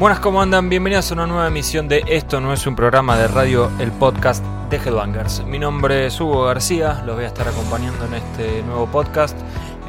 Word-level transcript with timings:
Buenas, 0.00 0.20
¿cómo 0.20 0.40
andan? 0.40 0.70
Bienvenidos 0.70 1.10
a 1.10 1.14
una 1.14 1.26
nueva 1.26 1.48
emisión 1.48 1.86
de 1.86 2.02
Esto 2.06 2.40
no 2.40 2.54
es 2.54 2.66
un 2.66 2.74
programa 2.74 3.18
de 3.18 3.28
radio, 3.28 3.70
el 3.78 3.92
podcast 3.92 4.42
de 4.70 4.78
Headbangers. 4.78 5.44
Mi 5.44 5.58
nombre 5.58 6.06
es 6.06 6.18
Hugo 6.18 6.44
García, 6.44 7.02
los 7.04 7.16
voy 7.16 7.24
a 7.24 7.26
estar 7.26 7.46
acompañando 7.46 8.06
en 8.06 8.14
este 8.14 8.62
nuevo 8.62 8.86
podcast 8.86 9.36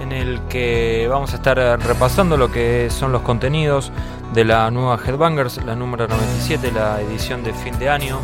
en 0.01 0.11
el 0.11 0.41
que 0.49 1.07
vamos 1.09 1.31
a 1.31 1.37
estar 1.37 1.57
repasando 1.79 2.35
lo 2.35 2.51
que 2.51 2.89
son 2.89 3.13
los 3.13 3.21
contenidos 3.21 3.93
de 4.33 4.43
la 4.43 4.69
nueva 4.69 4.99
Headbangers, 5.01 5.63
la 5.63 5.77
número 5.77 6.09
97, 6.09 6.73
la 6.73 6.99
edición 6.99 7.41
de 7.41 7.53
fin 7.53 7.79
de 7.79 7.87
año, 7.87 8.19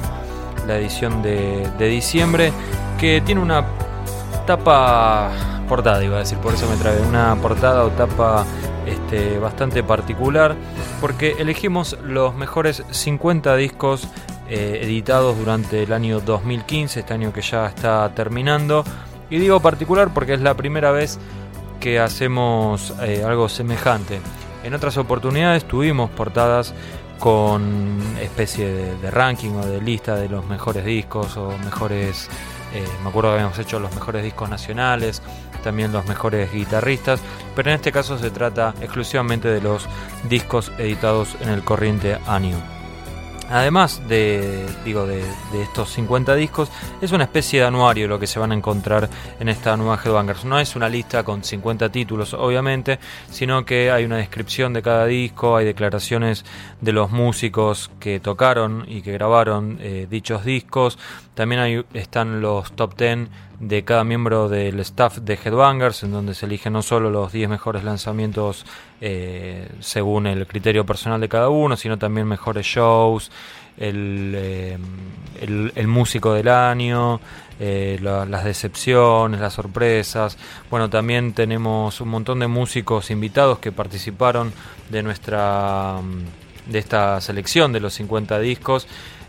la 0.67 0.77
edición 0.77 1.21
de, 1.23 1.71
de 1.79 1.87
diciembre, 1.87 2.51
que 2.99 3.21
tiene 3.21 3.39
una 3.39 3.63
tapa 4.45 5.31
portada, 5.69 6.03
iba 6.03 6.17
a 6.17 6.19
decir, 6.19 6.37
por 6.39 6.53
eso 6.53 6.67
me 6.69 6.75
trae 6.75 6.99
una 6.99 7.33
portada 7.37 7.85
o 7.85 7.91
tapa 7.91 8.45
este, 8.87 9.37
bastante 9.37 9.83
particular, 9.83 10.55
porque 11.01 11.35
elegimos 11.39 11.97
los 12.03 12.33
mejores 12.35 12.83
50 12.89 13.55
discos 13.55 14.07
eh, 14.49 14.79
editados 14.83 15.37
durante 15.37 15.83
el 15.83 15.91
año 15.91 16.21
2015, 16.21 17.01
este 17.01 17.13
año 17.13 17.33
que 17.33 17.41
ya 17.41 17.65
está 17.67 18.09
terminando. 18.15 18.83
Y 19.29 19.39
digo 19.39 19.59
particular 19.59 20.13
porque 20.13 20.35
es 20.35 20.41
la 20.41 20.53
primera 20.53 20.91
vez 20.91 21.19
que 21.81 21.99
hacemos 21.99 22.93
eh, 23.01 23.23
algo 23.25 23.49
semejante. 23.49 24.21
En 24.63 24.73
otras 24.73 24.97
oportunidades 24.97 25.65
tuvimos 25.65 26.09
portadas 26.09 26.73
con 27.19 27.99
especie 28.21 28.67
de, 28.67 29.11
ranking 29.11 29.51
o 29.51 29.65
de 29.65 29.81
lista 29.81 30.15
de 30.15 30.29
los 30.29 30.45
mejores 30.45 30.85
discos 30.85 31.35
o 31.35 31.51
mejores, 31.63 32.29
eh, 32.73 32.85
me 33.03 33.09
acuerdo 33.09 33.31
que 33.31 33.35
habíamos 33.35 33.59
hecho 33.59 33.79
los 33.79 33.93
mejores 33.93 34.23
discos 34.23 34.49
nacionales 34.49 35.21
también 35.67 35.91
los 35.91 36.05
mejores 36.05 36.49
guitarristas, 36.53 37.19
pero 37.53 37.71
en 37.71 37.75
este 37.75 37.91
caso 37.91 38.17
se 38.17 38.31
trata 38.31 38.73
exclusivamente 38.79 39.49
de 39.49 39.59
los 39.59 39.85
discos 40.29 40.71
editados 40.77 41.35
en 41.41 41.49
el 41.49 41.61
corriente 41.61 42.17
año. 42.25 42.55
Además 43.49 44.01
de, 44.07 44.65
digo, 44.85 45.05
de, 45.05 45.23
estos 45.61 45.89
50 45.91 46.35
discos, 46.35 46.69
es 47.01 47.11
una 47.11 47.25
especie 47.25 47.59
de 47.59 47.65
anuario 47.65 48.07
lo 48.07 48.17
que 48.17 48.27
se 48.27 48.39
van 48.39 48.53
a 48.53 48.55
encontrar 48.55 49.09
en 49.41 49.49
esta 49.49 49.75
nueva 49.75 49.99
Headbangers. 50.01 50.45
No 50.45 50.57
es 50.57 50.77
una 50.77 50.87
lista 50.87 51.23
con 51.23 51.43
50 51.43 51.89
títulos, 51.89 52.33
obviamente, 52.33 52.97
sino 53.29 53.65
que 53.65 53.91
hay 53.91 54.05
una 54.05 54.17
descripción 54.17 54.71
de 54.71 54.81
cada 54.81 55.05
disco, 55.05 55.57
hay 55.57 55.65
declaraciones 55.65 56.45
de 56.79 56.93
los 56.93 57.11
músicos 57.11 57.91
que 57.99 58.21
tocaron 58.21 58.85
y 58.87 59.01
que 59.01 59.11
grabaron 59.11 59.79
eh, 59.81 60.07
dichos 60.09 60.45
discos. 60.45 60.97
También 61.33 61.61
hay, 61.61 61.85
están 61.93 62.39
los 62.39 62.71
top 62.71 62.97
10 62.97 63.29
de 63.59 63.83
cada 63.83 64.03
miembro 64.03 64.49
del 64.49 64.79
staff 64.81 65.17
de 65.17 65.33
Headbangers, 65.33 66.03
en 66.03 66.11
donde 66.11 66.35
se 66.35 66.45
eligen 66.45 66.73
no 66.73 66.81
solo 66.81 67.09
los 67.09 67.31
10 67.31 67.49
mejores 67.49 67.83
lanzamientos 67.83 68.65
eh, 69.01 69.67
según 69.79 70.27
el 70.27 70.45
criterio 70.45 70.85
personal 70.85 71.19
de 71.19 71.29
cada 71.29 71.49
uno, 71.49 71.75
sino 71.75 71.97
también 71.97 72.27
mejores 72.27 72.65
shows, 72.65 73.31
el, 73.77 74.33
eh, 74.35 74.77
el, 75.41 75.87
músico 75.87 76.33
del 76.33 76.49
año, 76.49 77.19
eh, 77.59 77.99
las 78.01 78.43
decepciones, 78.43 79.39
las 79.39 79.53
sorpresas. 79.53 80.37
Bueno, 80.69 80.89
también 80.89 81.33
tenemos 81.33 81.99
un 82.01 82.09
montón 82.09 82.39
de 82.39 82.47
músicos 82.47 83.09
invitados 83.09 83.59
que 83.59 83.71
participaron 83.71 84.53
de 84.89 85.03
nuestra 85.03 85.99
de 86.67 86.79
esta 86.79 87.21
selección 87.21 87.71
de 87.71 87.79
los 87.79 87.93
50 87.93 88.39
discos. 88.39 88.87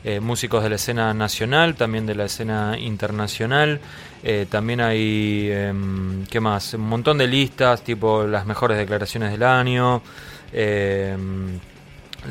Eh, 0.09 0.21
músicos 0.21 0.63
de 0.63 0.71
la 0.71 0.77
escena 0.77 1.13
nacional, 1.13 1.75
también 1.75 2.07
de 2.07 2.15
la 2.15 2.25
escena 2.25 2.79
internacional. 2.79 3.79
Eh, 4.23 4.47
también 4.49 4.81
hay, 4.81 5.51
em, 5.53 6.25
¿qué 6.25 6.41
más? 6.41 6.73
Un 6.73 6.89
montón 6.89 7.19
de 7.19 7.27
listas, 7.27 7.83
tipo 7.83 8.23
las 8.27 8.47
mejores 8.47 8.79
declaraciones 8.79 9.33
del 9.33 9.43
año, 9.43 10.01
em, 10.51 11.59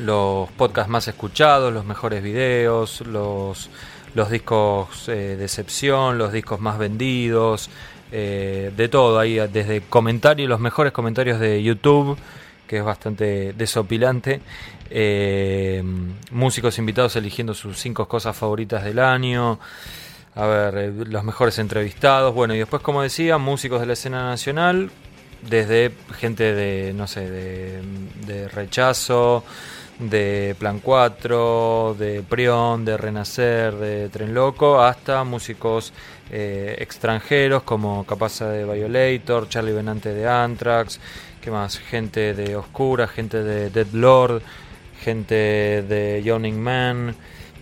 los 0.04 0.50
podcasts 0.56 0.90
más 0.90 1.06
escuchados, 1.06 1.72
los 1.72 1.84
mejores 1.84 2.20
videos, 2.20 3.02
los, 3.02 3.70
los 4.12 4.28
discos 4.28 5.08
eh, 5.08 5.36
de 5.38 5.44
excepción, 5.44 6.18
los 6.18 6.32
discos 6.32 6.58
más 6.58 6.78
vendidos, 6.78 7.70
de 8.10 8.88
todo, 8.90 9.18
ahí 9.20 9.34
desde 9.52 9.82
comentarios, 9.82 10.48
los 10.48 10.58
mejores 10.60 10.92
comentarios 10.92 11.38
de 11.38 11.62
YouTube 11.62 12.18
que 12.68 12.78
es 12.78 12.84
bastante 12.84 13.54
desopilante. 13.54 14.40
Eh, 14.90 15.82
músicos 16.30 16.78
invitados 16.78 17.16
eligiendo 17.16 17.54
sus 17.54 17.78
cinco 17.78 18.08
cosas 18.08 18.36
favoritas 18.36 18.84
del 18.84 18.98
año. 18.98 19.58
A 20.34 20.46
ver, 20.46 20.78
eh, 20.78 20.92
los 21.06 21.24
mejores 21.24 21.58
entrevistados. 21.58 22.34
Bueno, 22.34 22.54
y 22.54 22.58
después, 22.58 22.82
como 22.82 23.02
decía, 23.02 23.38
músicos 23.38 23.80
de 23.80 23.86
la 23.86 23.92
escena 23.94 24.24
nacional. 24.24 24.90
Desde 25.42 25.92
gente 26.16 26.52
de, 26.52 26.92
no 26.94 27.06
sé, 27.06 27.30
de, 27.30 28.48
rechazo, 28.48 29.44
de 30.00 30.56
Plan 30.58 30.80
4, 30.80 31.94
de 31.96 32.22
Prion, 32.28 32.84
de 32.84 32.96
Renacer, 32.96 33.76
de 33.76 34.08
Tren 34.08 34.34
Loco, 34.34 34.82
hasta 34.82 35.22
músicos 35.22 35.92
eh, 36.30 36.76
extranjeros 36.80 37.62
como 37.62 38.04
Capaza 38.04 38.48
de 38.48 38.64
Violator, 38.64 39.48
Charlie 39.48 39.72
Benante 39.72 40.12
de 40.12 40.28
Anthrax, 40.28 40.98
¿qué 41.40 41.52
más? 41.52 41.78
Gente 41.78 42.34
de 42.34 42.56
Oscura, 42.56 43.06
gente 43.06 43.44
de 43.44 43.70
Dead 43.70 43.92
Lord, 43.92 44.42
gente 45.02 45.34
de 45.82 46.22
Yawning 46.24 46.60
Man, 46.60 47.14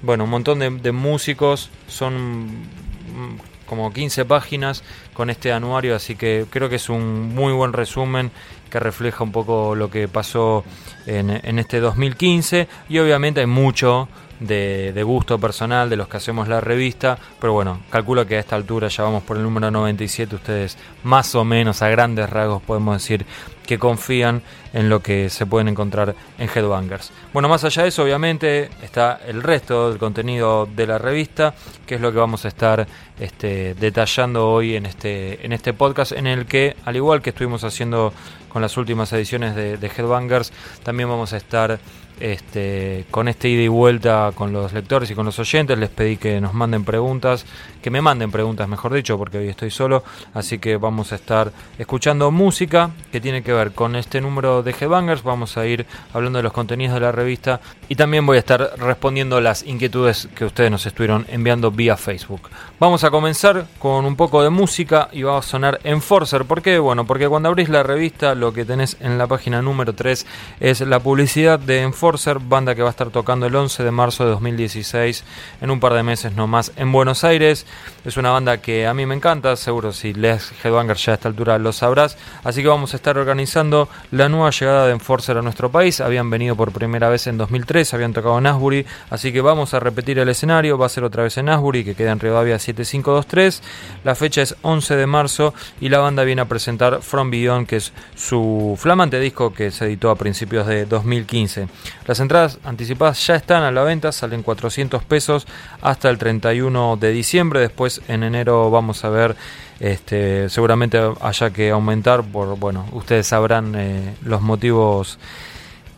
bueno, 0.02 0.24
un 0.24 0.30
montón 0.30 0.58
de, 0.58 0.92
músicos, 0.92 1.70
son 1.88 2.46
mm, 2.46 3.38
como 3.66 3.92
15 3.92 4.24
páginas 4.24 4.82
con 5.14 5.30
este 5.30 5.52
anuario, 5.52 5.96
así 5.96 6.16
que 6.16 6.46
creo 6.50 6.68
que 6.68 6.76
es 6.76 6.88
un 6.88 7.34
muy 7.34 7.52
buen 7.52 7.72
resumen 7.72 8.30
que 8.70 8.78
refleja 8.78 9.24
un 9.24 9.32
poco 9.32 9.74
lo 9.74 9.90
que 9.90 10.08
pasó 10.08 10.64
en, 11.06 11.30
en 11.30 11.58
este 11.58 11.80
2015 11.80 12.68
y 12.88 12.98
obviamente 12.98 13.40
hay 13.40 13.46
mucho 13.46 14.08
de, 14.40 14.92
de, 14.92 15.02
gusto 15.02 15.38
personal 15.38 15.88
de 15.88 15.96
los 15.96 16.08
que 16.08 16.18
hacemos 16.18 16.46
la 16.48 16.60
revista, 16.60 17.18
pero 17.40 17.52
bueno, 17.52 17.80
calculo 17.90 18.26
que 18.26 18.36
a 18.36 18.40
esta 18.40 18.56
altura 18.56 18.88
ya 18.88 19.02
vamos 19.02 19.22
por 19.22 19.36
el 19.36 19.42
número 19.42 19.70
97, 19.70 20.34
ustedes 20.34 20.76
más 21.04 21.34
o 21.34 21.44
menos 21.44 21.80
a 21.82 21.88
grandes 21.88 22.28
rasgos 22.28 22.62
podemos 22.62 23.00
decir 23.00 23.24
que 23.66 23.78
confían 23.78 24.42
en 24.76 24.90
lo 24.90 25.00
que 25.00 25.30
se 25.30 25.46
pueden 25.46 25.68
encontrar 25.68 26.14
en 26.36 26.50
Headbangers. 26.54 27.10
Bueno, 27.32 27.48
más 27.48 27.64
allá 27.64 27.82
de 27.82 27.88
eso, 27.88 28.02
obviamente, 28.02 28.68
está 28.82 29.18
el 29.26 29.42
resto 29.42 29.88
del 29.88 29.98
contenido 29.98 30.66
de 30.66 30.86
la 30.86 30.98
revista, 30.98 31.54
que 31.86 31.94
es 31.94 32.00
lo 32.02 32.12
que 32.12 32.18
vamos 32.18 32.44
a 32.44 32.48
estar 32.48 32.86
este, 33.18 33.74
detallando 33.74 34.50
hoy 34.50 34.76
en 34.76 34.84
este, 34.84 35.44
en 35.46 35.54
este 35.54 35.72
podcast, 35.72 36.12
en 36.12 36.26
el 36.26 36.44
que, 36.44 36.76
al 36.84 36.94
igual 36.94 37.22
que 37.22 37.30
estuvimos 37.30 37.64
haciendo 37.64 38.12
con 38.50 38.60
las 38.60 38.76
últimas 38.76 39.10
ediciones 39.14 39.56
de, 39.56 39.78
de 39.78 39.86
Headbangers, 39.86 40.52
también 40.82 41.08
vamos 41.08 41.32
a 41.32 41.38
estar 41.38 41.78
este, 42.20 43.04
con 43.10 43.28
este 43.28 43.48
ida 43.48 43.62
y 43.62 43.68
vuelta 43.68 44.32
con 44.34 44.52
los 44.52 44.72
lectores 44.72 45.10
y 45.10 45.14
con 45.14 45.26
los 45.26 45.38
oyentes. 45.38 45.78
Les 45.78 45.90
pedí 45.90 46.16
que 46.16 46.40
nos 46.40 46.54
manden 46.54 46.84
preguntas, 46.84 47.44
que 47.82 47.90
me 47.90 48.00
manden 48.00 48.30
preguntas, 48.30 48.68
mejor 48.68 48.94
dicho, 48.94 49.18
porque 49.18 49.38
hoy 49.38 49.48
estoy 49.48 49.70
solo. 49.70 50.02
Así 50.32 50.58
que 50.58 50.76
vamos 50.76 51.12
a 51.12 51.16
estar 51.16 51.52
escuchando 51.78 52.30
música 52.30 52.90
que 53.12 53.20
tiene 53.20 53.42
que 53.42 53.52
ver 53.52 53.72
con 53.72 53.96
este 53.96 54.20
número 54.20 54.62
de 54.62 54.72
Headbangers. 54.72 55.22
Vamos 55.22 55.56
a 55.56 55.66
ir 55.66 55.86
hablando 56.12 56.38
de 56.38 56.44
los 56.44 56.52
contenidos 56.52 56.94
de 56.94 57.00
la 57.00 57.12
revista 57.12 57.60
y 57.88 57.96
también 57.96 58.24
voy 58.24 58.36
a 58.36 58.40
estar 58.40 58.70
respondiendo 58.78 59.40
las 59.40 59.62
inquietudes 59.64 60.28
que 60.34 60.44
ustedes 60.44 60.70
nos 60.70 60.86
estuvieron 60.86 61.26
enviando 61.28 61.70
vía 61.70 61.96
Facebook. 61.96 62.48
Vamos 62.80 63.04
a 63.04 63.10
comenzar 63.10 63.66
con 63.78 64.04
un 64.04 64.16
poco 64.16 64.42
de 64.42 64.50
música 64.50 65.08
y 65.12 65.22
va 65.22 65.38
a 65.38 65.42
sonar 65.42 65.80
Enforcer. 65.84 66.44
¿Por 66.44 66.62
qué? 66.62 66.78
Bueno, 66.78 67.06
porque 67.06 67.28
cuando 67.28 67.48
abrís 67.48 67.68
la 67.68 67.82
revista, 67.82 68.34
lo 68.34 68.52
que 68.52 68.64
tenés 68.64 68.96
en 69.00 69.18
la 69.18 69.26
página 69.26 69.62
número 69.62 69.94
3 69.94 70.26
es 70.60 70.80
la 70.80 71.00
publicidad 71.00 71.58
de 71.58 71.82
Enforcer 71.82 72.05
banda 72.48 72.74
que 72.74 72.82
va 72.82 72.88
a 72.88 72.90
estar 72.90 73.10
tocando 73.10 73.46
el 73.46 73.54
11 73.54 73.82
de 73.82 73.90
marzo 73.90 74.24
de 74.24 74.30
2016 74.30 75.24
en 75.60 75.70
un 75.70 75.80
par 75.80 75.92
de 75.94 76.02
meses 76.02 76.34
nomás 76.34 76.72
en 76.76 76.92
Buenos 76.92 77.24
Aires. 77.24 77.66
Es 78.04 78.16
una 78.16 78.30
banda 78.30 78.58
que 78.58 78.86
a 78.86 78.94
mí 78.94 79.06
me 79.06 79.14
encanta, 79.14 79.56
seguro 79.56 79.92
si 79.92 80.12
lees 80.12 80.52
Headbanger 80.62 80.96
ya 80.96 81.12
a 81.12 81.14
esta 81.16 81.28
altura 81.28 81.58
lo 81.58 81.72
sabrás. 81.72 82.16
Así 82.44 82.62
que 82.62 82.68
vamos 82.68 82.92
a 82.92 82.96
estar 82.96 83.18
organizando 83.18 83.88
la 84.12 84.28
nueva 84.28 84.50
llegada 84.50 84.86
de 84.86 84.92
Enforcer 84.92 85.36
a 85.36 85.42
nuestro 85.42 85.70
país. 85.70 86.00
Habían 86.00 86.30
venido 86.30 86.54
por 86.54 86.72
primera 86.72 87.08
vez 87.08 87.26
en 87.26 87.38
2003, 87.38 87.94
habían 87.94 88.12
tocado 88.12 88.38
en 88.38 88.46
Asbury, 88.46 88.86
así 89.10 89.32
que 89.32 89.40
vamos 89.40 89.74
a 89.74 89.80
repetir 89.80 90.18
el 90.18 90.28
escenario. 90.28 90.78
Va 90.78 90.86
a 90.86 90.90
ser 90.90 91.04
otra 91.04 91.24
vez 91.24 91.36
en 91.38 91.48
Asbury, 91.48 91.84
que 91.84 91.94
queda 91.94 92.12
en 92.12 92.20
Rivadavia 92.20 92.58
7523. 92.58 93.62
La 94.04 94.14
fecha 94.14 94.42
es 94.42 94.56
11 94.62 94.96
de 94.96 95.06
marzo 95.06 95.54
y 95.80 95.88
la 95.88 95.98
banda 95.98 96.24
viene 96.24 96.42
a 96.42 96.46
presentar 96.46 97.02
From 97.02 97.30
Beyond, 97.30 97.66
que 97.66 97.76
es 97.76 97.92
su 98.14 98.76
flamante 98.78 99.18
disco 99.18 99.52
que 99.52 99.70
se 99.70 99.86
editó 99.86 100.10
a 100.10 100.16
principios 100.16 100.66
de 100.66 100.86
2015. 100.86 101.68
Las 102.06 102.20
entradas 102.20 102.58
anticipadas 102.64 103.26
ya 103.26 103.34
están 103.34 103.64
a 103.64 103.72
la 103.72 103.82
venta, 103.82 104.12
salen 104.12 104.42
400 104.42 105.02
pesos 105.04 105.46
hasta 105.82 106.08
el 106.08 106.18
31 106.18 106.96
de 106.96 107.10
diciembre. 107.10 107.60
Después 107.60 108.00
en 108.06 108.22
enero 108.22 108.70
vamos 108.70 109.04
a 109.04 109.08
ver, 109.08 109.36
este, 109.80 110.48
seguramente 110.48 110.98
haya 111.20 111.50
que 111.50 111.70
aumentar 111.70 112.22
por, 112.22 112.56
bueno, 112.58 112.86
ustedes 112.92 113.26
sabrán 113.26 113.74
eh, 113.76 114.14
los 114.24 114.40
motivos 114.40 115.18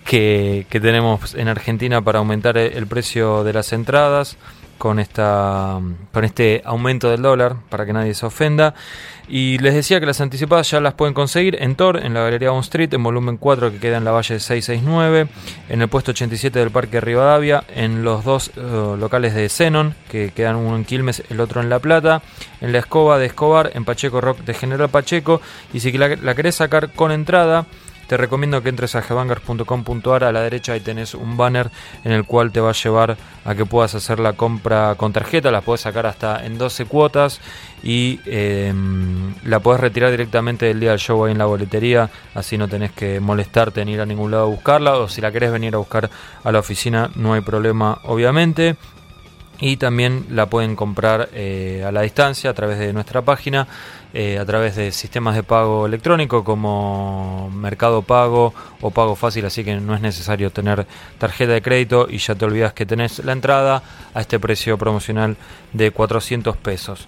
que, 0.09 0.67
tenemos 0.71 1.35
en 1.35 1.49
Argentina 1.49 2.01
para 2.01 2.21
aumentar 2.21 2.57
el 2.57 2.87
precio 2.87 3.45
de 3.45 3.53
las 3.53 3.75
entradas. 3.75 4.39
Con, 4.79 4.99
esta, 4.99 5.81
con 6.13 6.25
este 6.25 6.63
aumento 6.65 7.11
del 7.11 7.23
dólar, 7.23 7.57
para 7.69 7.85
que 7.85 7.93
nadie 7.93 8.15
se 8.15 8.25
ofenda. 8.25 8.75
Y 9.29 9.59
les 9.59 9.75
decía 9.75 10.01
que 10.01 10.07
las 10.07 10.23
anticipadas 10.23 10.71
ya 10.71 10.81
las 10.81 10.95
pueden 10.95 11.13
conseguir 11.13 11.63
en 11.63 11.75
Tor, 11.75 12.03
en 12.03 12.15
la 12.15 12.23
Galería 12.23 12.51
On 12.51 12.61
Street, 12.61 12.93
en 12.95 13.03
volumen 13.03 13.37
4 13.37 13.73
que 13.73 13.79
queda 13.79 13.99
en 13.99 14.05
la 14.05 14.13
Valle 14.13 14.41
669, 14.41 15.29
en 15.69 15.83
el 15.83 15.89
puesto 15.89 16.13
87 16.13 16.59
del 16.59 16.71
Parque 16.71 17.01
Rivadavia, 17.01 17.63
en 17.75 18.05
los 18.05 18.25
dos 18.25 18.51
eh, 18.57 18.97
locales 18.99 19.35
de 19.35 19.51
Zenon, 19.51 19.95
que 20.11 20.31
quedan 20.31 20.57
uno 20.57 20.77
en 20.77 20.87
Quilmes, 20.87 21.23
el 21.29 21.41
otro 21.41 21.61
en 21.61 21.69
La 21.69 21.79
Plata, 21.79 22.23
en 22.63 22.73
la 22.73 22.79
Escoba 22.79 23.19
de 23.19 23.27
Escobar, 23.27 23.73
en 23.75 23.85
Pacheco 23.85 24.23
Rock 24.23 24.39
de 24.39 24.55
General 24.55 24.89
Pacheco, 24.89 25.43
y 25.75 25.81
si 25.81 25.93
la, 25.93 26.09
la 26.17 26.35
querés 26.35 26.55
sacar 26.55 26.93
con 26.93 27.13
entrada, 27.13 27.67
te 28.09 28.17
recomiendo 28.17 28.63
que 28.63 28.71
entres 28.71 28.95
a 28.95 29.03
gebangers.com.ar 29.03 30.25
a 30.25 30.33
la 30.33 30.41
derecha 30.41 30.75
y 30.75 30.81
tenés 30.81 31.15
un 31.15 31.37
banner 31.37 31.71
en 32.05 32.13
el 32.13 32.25
cual 32.25 32.51
te 32.51 32.61
va 32.61 32.71
a 32.71 32.73
llevar 32.73 33.17
a 33.45 33.55
que 33.55 33.67
puedas 33.67 33.95
hacer 33.95 34.19
la 34.19 34.33
compra 34.33 34.95
con 34.97 35.13
tarjeta, 35.13 35.51
la 35.51 35.61
puedes 35.61 35.83
sacar 35.83 36.07
hasta 36.07 36.45
en 36.45 36.57
12 36.57 36.87
cuotas 36.87 37.41
y 37.83 38.19
em, 38.25 39.35
la 39.45 39.61
puedes 39.61 39.81
retirar 39.81 40.11
directamente 40.11 40.67
del 40.67 40.81
día 40.81 40.91
del 40.91 40.99
show 40.99 41.25
ahí 41.25 41.33
en 41.33 41.39
la 41.39 41.45
boletería, 41.45 42.11
así 42.35 42.57
no 42.57 42.67
tenés 42.67 42.93
que 42.93 43.21
molestarte 43.21 43.83
en 43.83 43.91
ir 43.91 44.01
a 44.01 44.07
ningún 44.07 44.31
lado 44.31 44.45
a 44.45 44.49
buscarla 44.49 44.97
o 44.97 45.09
si 45.09 45.21
la 45.21 45.31
querés 45.31 45.53
venir 45.53 45.75
a 45.75 45.79
buscar 45.79 46.09
a 46.43 46.51
la 46.51 46.59
oficina 46.59 47.11
no 47.15 47.35
hay 47.35 47.43
problema 47.43 48.01
obviamente. 48.05 48.77
Y 49.61 49.77
también 49.77 50.25
la 50.31 50.47
pueden 50.47 50.77
comprar 50.77 51.31
eh, 51.33 51.83
a 51.85 51.91
la 51.91 52.03
distancia 52.03 52.51
a 52.51 52.55
través 52.55 52.79
de 52.79 52.93
nuestra 52.93 53.23
página, 53.23 53.67
eh, 54.15 54.39
a 54.39 54.45
través 54.47 54.77
de 54.77 54.91
sistemas 54.91 55.35
de 55.35 55.43
pago 55.43 55.87
electrónico 55.87 56.43
como 56.45 57.51
Mercado 57.55 58.03
Pago 58.03 58.55
o 58.81 58.91
Pago 58.91 59.15
Fácil, 59.17 59.45
así 59.45 59.65
que 59.65 59.77
no 59.77 59.95
es 59.95 60.01
necesario 60.01 60.51
tener 60.51 60.87
tarjeta 61.19 61.53
de 61.53 61.63
crédito 61.63 62.07
y 62.09 62.19
ya 62.19 62.35
te 62.35 62.45
olvidas 62.45 62.73
que 62.73 62.87
tenés 62.87 63.19
la 63.25 63.33
entrada 63.33 63.83
a 64.15 64.21
este 64.21 64.39
precio 64.39 64.79
promocional 64.79 65.37
de 65.73 65.91
400 65.91 66.57
pesos. 66.57 67.07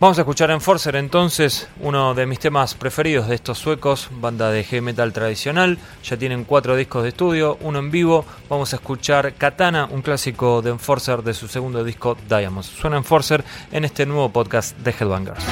Vamos 0.00 0.16
a 0.16 0.22
escuchar 0.22 0.50
Enforcer 0.50 0.96
entonces, 0.96 1.68
uno 1.82 2.14
de 2.14 2.24
mis 2.24 2.38
temas 2.38 2.74
preferidos 2.74 3.28
de 3.28 3.34
estos 3.34 3.58
suecos, 3.58 4.08
banda 4.10 4.50
de 4.50 4.64
heavy 4.64 4.80
metal 4.80 5.12
tradicional. 5.12 5.76
Ya 6.02 6.16
tienen 6.16 6.44
cuatro 6.44 6.74
discos 6.74 7.02
de 7.02 7.10
estudio, 7.10 7.58
uno 7.60 7.80
en 7.80 7.90
vivo. 7.90 8.24
Vamos 8.48 8.72
a 8.72 8.76
escuchar 8.76 9.34
Katana, 9.34 9.86
un 9.90 10.00
clásico 10.00 10.62
de 10.62 10.70
Enforcer 10.70 11.22
de 11.22 11.34
su 11.34 11.48
segundo 11.48 11.84
disco 11.84 12.16
Diamonds. 12.30 12.68
Suena 12.68 12.96
Enforcer 12.96 13.44
en 13.72 13.84
este 13.84 14.06
nuevo 14.06 14.30
podcast 14.30 14.74
de 14.78 14.90
Headbangers. 14.90 15.44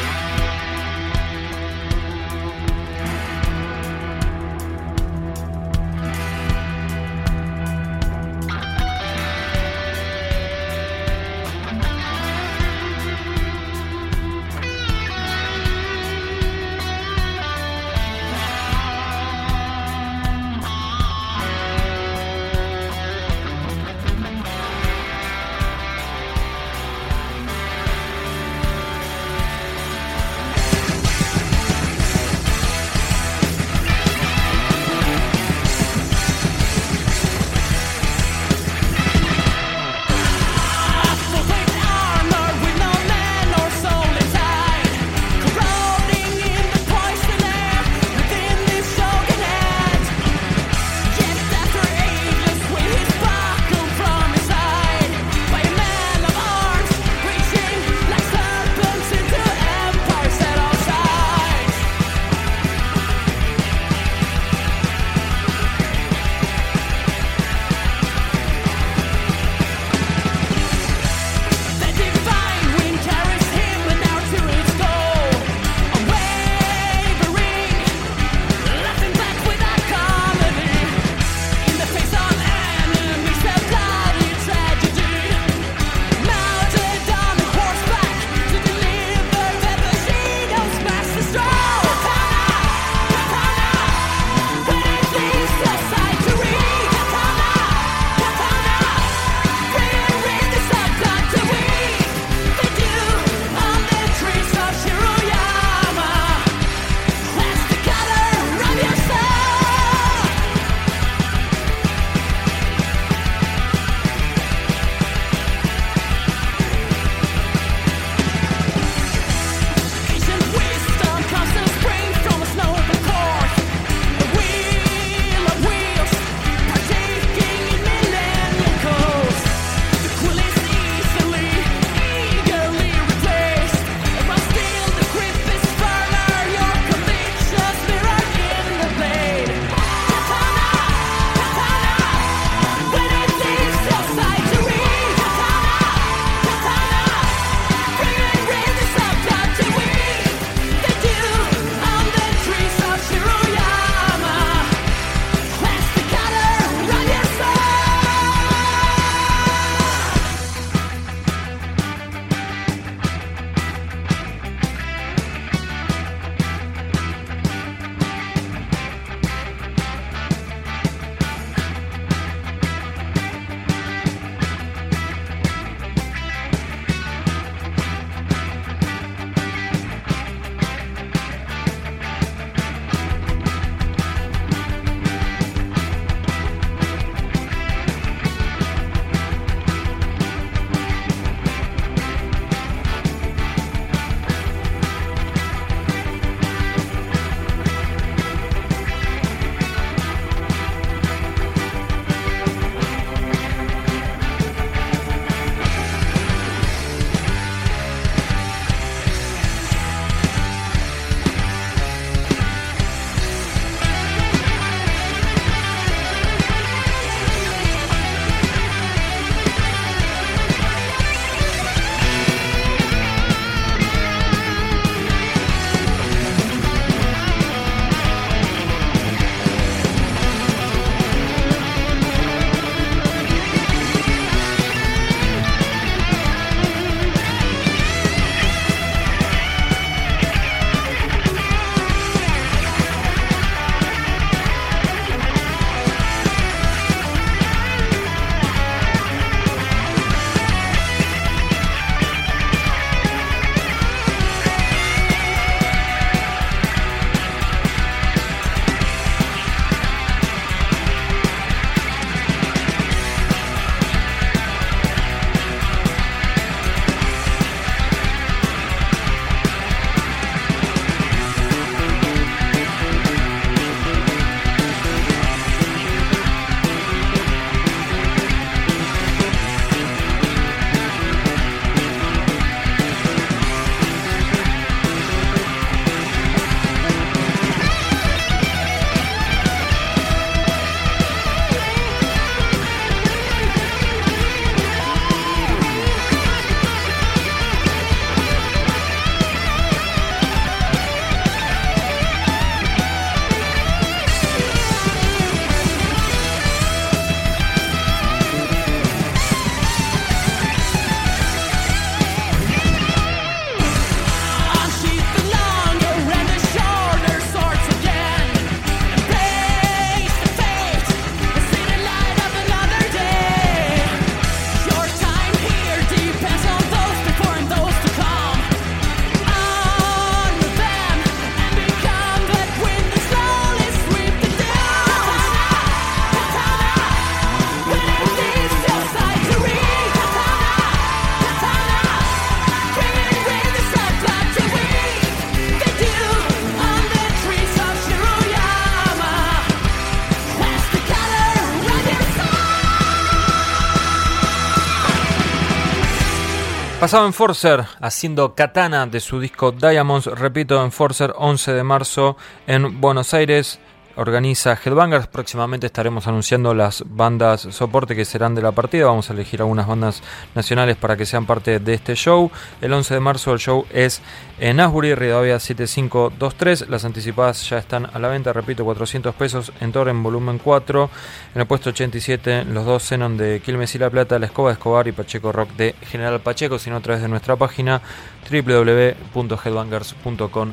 Pasaba 356.88 357.04
Enforcer 357.04 357.66
haciendo 357.82 358.34
Katana 358.34 358.86
de 358.86 359.00
su 359.00 359.20
disco 359.20 359.52
Diamonds, 359.52 360.06
repito, 360.06 360.64
Enforcer 360.64 361.12
11 361.18 361.52
de 361.52 361.62
marzo 361.62 362.16
en 362.46 362.80
Buenos 362.80 363.12
Aires 363.12 363.60
organiza 363.98 364.58
Headbangers. 364.64 365.08
Próximamente 365.08 365.66
estaremos 365.66 366.06
anunciando 366.06 366.54
las 366.54 366.84
bandas 366.86 367.48
soporte 367.50 367.96
que 367.96 368.04
serán 368.04 368.36
de 368.36 368.42
la 368.42 368.52
partida. 368.52 368.86
Vamos 368.86 369.10
a 369.10 369.12
elegir 369.12 369.40
algunas 369.40 369.66
bandas 369.66 370.04
nacionales 370.34 370.76
para 370.76 370.96
que 370.96 371.04
sean 371.04 371.26
parte 371.26 371.58
de 371.58 371.74
este 371.74 371.96
show. 371.96 372.30
El 372.60 372.72
11 372.72 372.94
de 372.94 373.00
marzo 373.00 373.32
el 373.32 373.40
show 373.40 373.66
es 373.72 374.00
en 374.38 374.60
Asbury, 374.60 374.94
Rivadavia 374.94 375.40
7523. 375.40 376.68
Las 376.68 376.84
anticipadas 376.84 377.50
ya 377.50 377.58
están 377.58 377.86
a 377.92 377.98
la 377.98 378.06
venta, 378.08 378.32
repito, 378.32 378.64
400 378.64 379.12
pesos 379.16 379.52
en 379.60 379.72
Torre 379.72 379.90
en 379.90 380.00
volumen 380.02 380.38
4. 380.38 380.90
En 381.34 381.40
el 381.40 381.46
puesto 381.46 381.68
87, 381.70 382.44
los 382.44 382.64
dos 382.64 382.84
Xenon 382.84 383.16
de 383.16 383.40
Quilmes 383.40 383.74
y 383.74 383.78
La 383.78 383.90
Plata, 383.90 384.20
La 384.20 384.26
Escoba 384.26 384.50
de 384.50 384.54
Escobar 384.54 384.86
y 384.86 384.92
Pacheco 384.92 385.32
Rock 385.32 385.50
de 385.56 385.74
General 385.82 386.20
Pacheco, 386.20 386.60
sino 386.60 386.76
a 386.76 386.80
través 386.80 387.02
de 387.02 387.08
nuestra 387.08 387.34
página 387.34 387.82
www.headbangers.com 388.30 390.52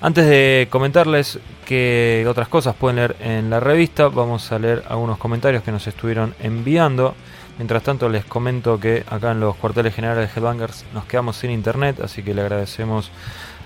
antes 0.00 0.26
de 0.26 0.68
comentarles 0.70 1.38
qué 1.66 2.26
otras 2.28 2.48
cosas 2.48 2.74
pueden 2.74 2.96
leer 2.96 3.16
en 3.20 3.50
la 3.50 3.60
revista, 3.60 4.08
vamos 4.08 4.50
a 4.52 4.58
leer 4.58 4.82
algunos 4.88 5.18
comentarios 5.18 5.62
que 5.62 5.72
nos 5.72 5.86
estuvieron 5.86 6.34
enviando. 6.40 7.14
Mientras 7.58 7.84
tanto 7.84 8.08
les 8.08 8.24
comento 8.24 8.80
que 8.80 9.04
acá 9.08 9.30
en 9.30 9.40
los 9.40 9.54
cuarteles 9.56 9.94
generales 9.94 10.28
de 10.28 10.40
Headbangers 10.40 10.84
nos 10.92 11.04
quedamos 11.04 11.36
sin 11.36 11.50
internet, 11.50 12.00
así 12.02 12.22
que 12.22 12.34
le 12.34 12.42
agradecemos 12.42 13.12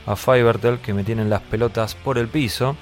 a 0.06 0.14
Fivertel 0.14 0.78
que 0.78 0.92
me 0.92 1.04
tienen 1.04 1.30
las 1.30 1.40
pelotas 1.40 1.94
por 1.94 2.18
el 2.18 2.28
piso. 2.28 2.76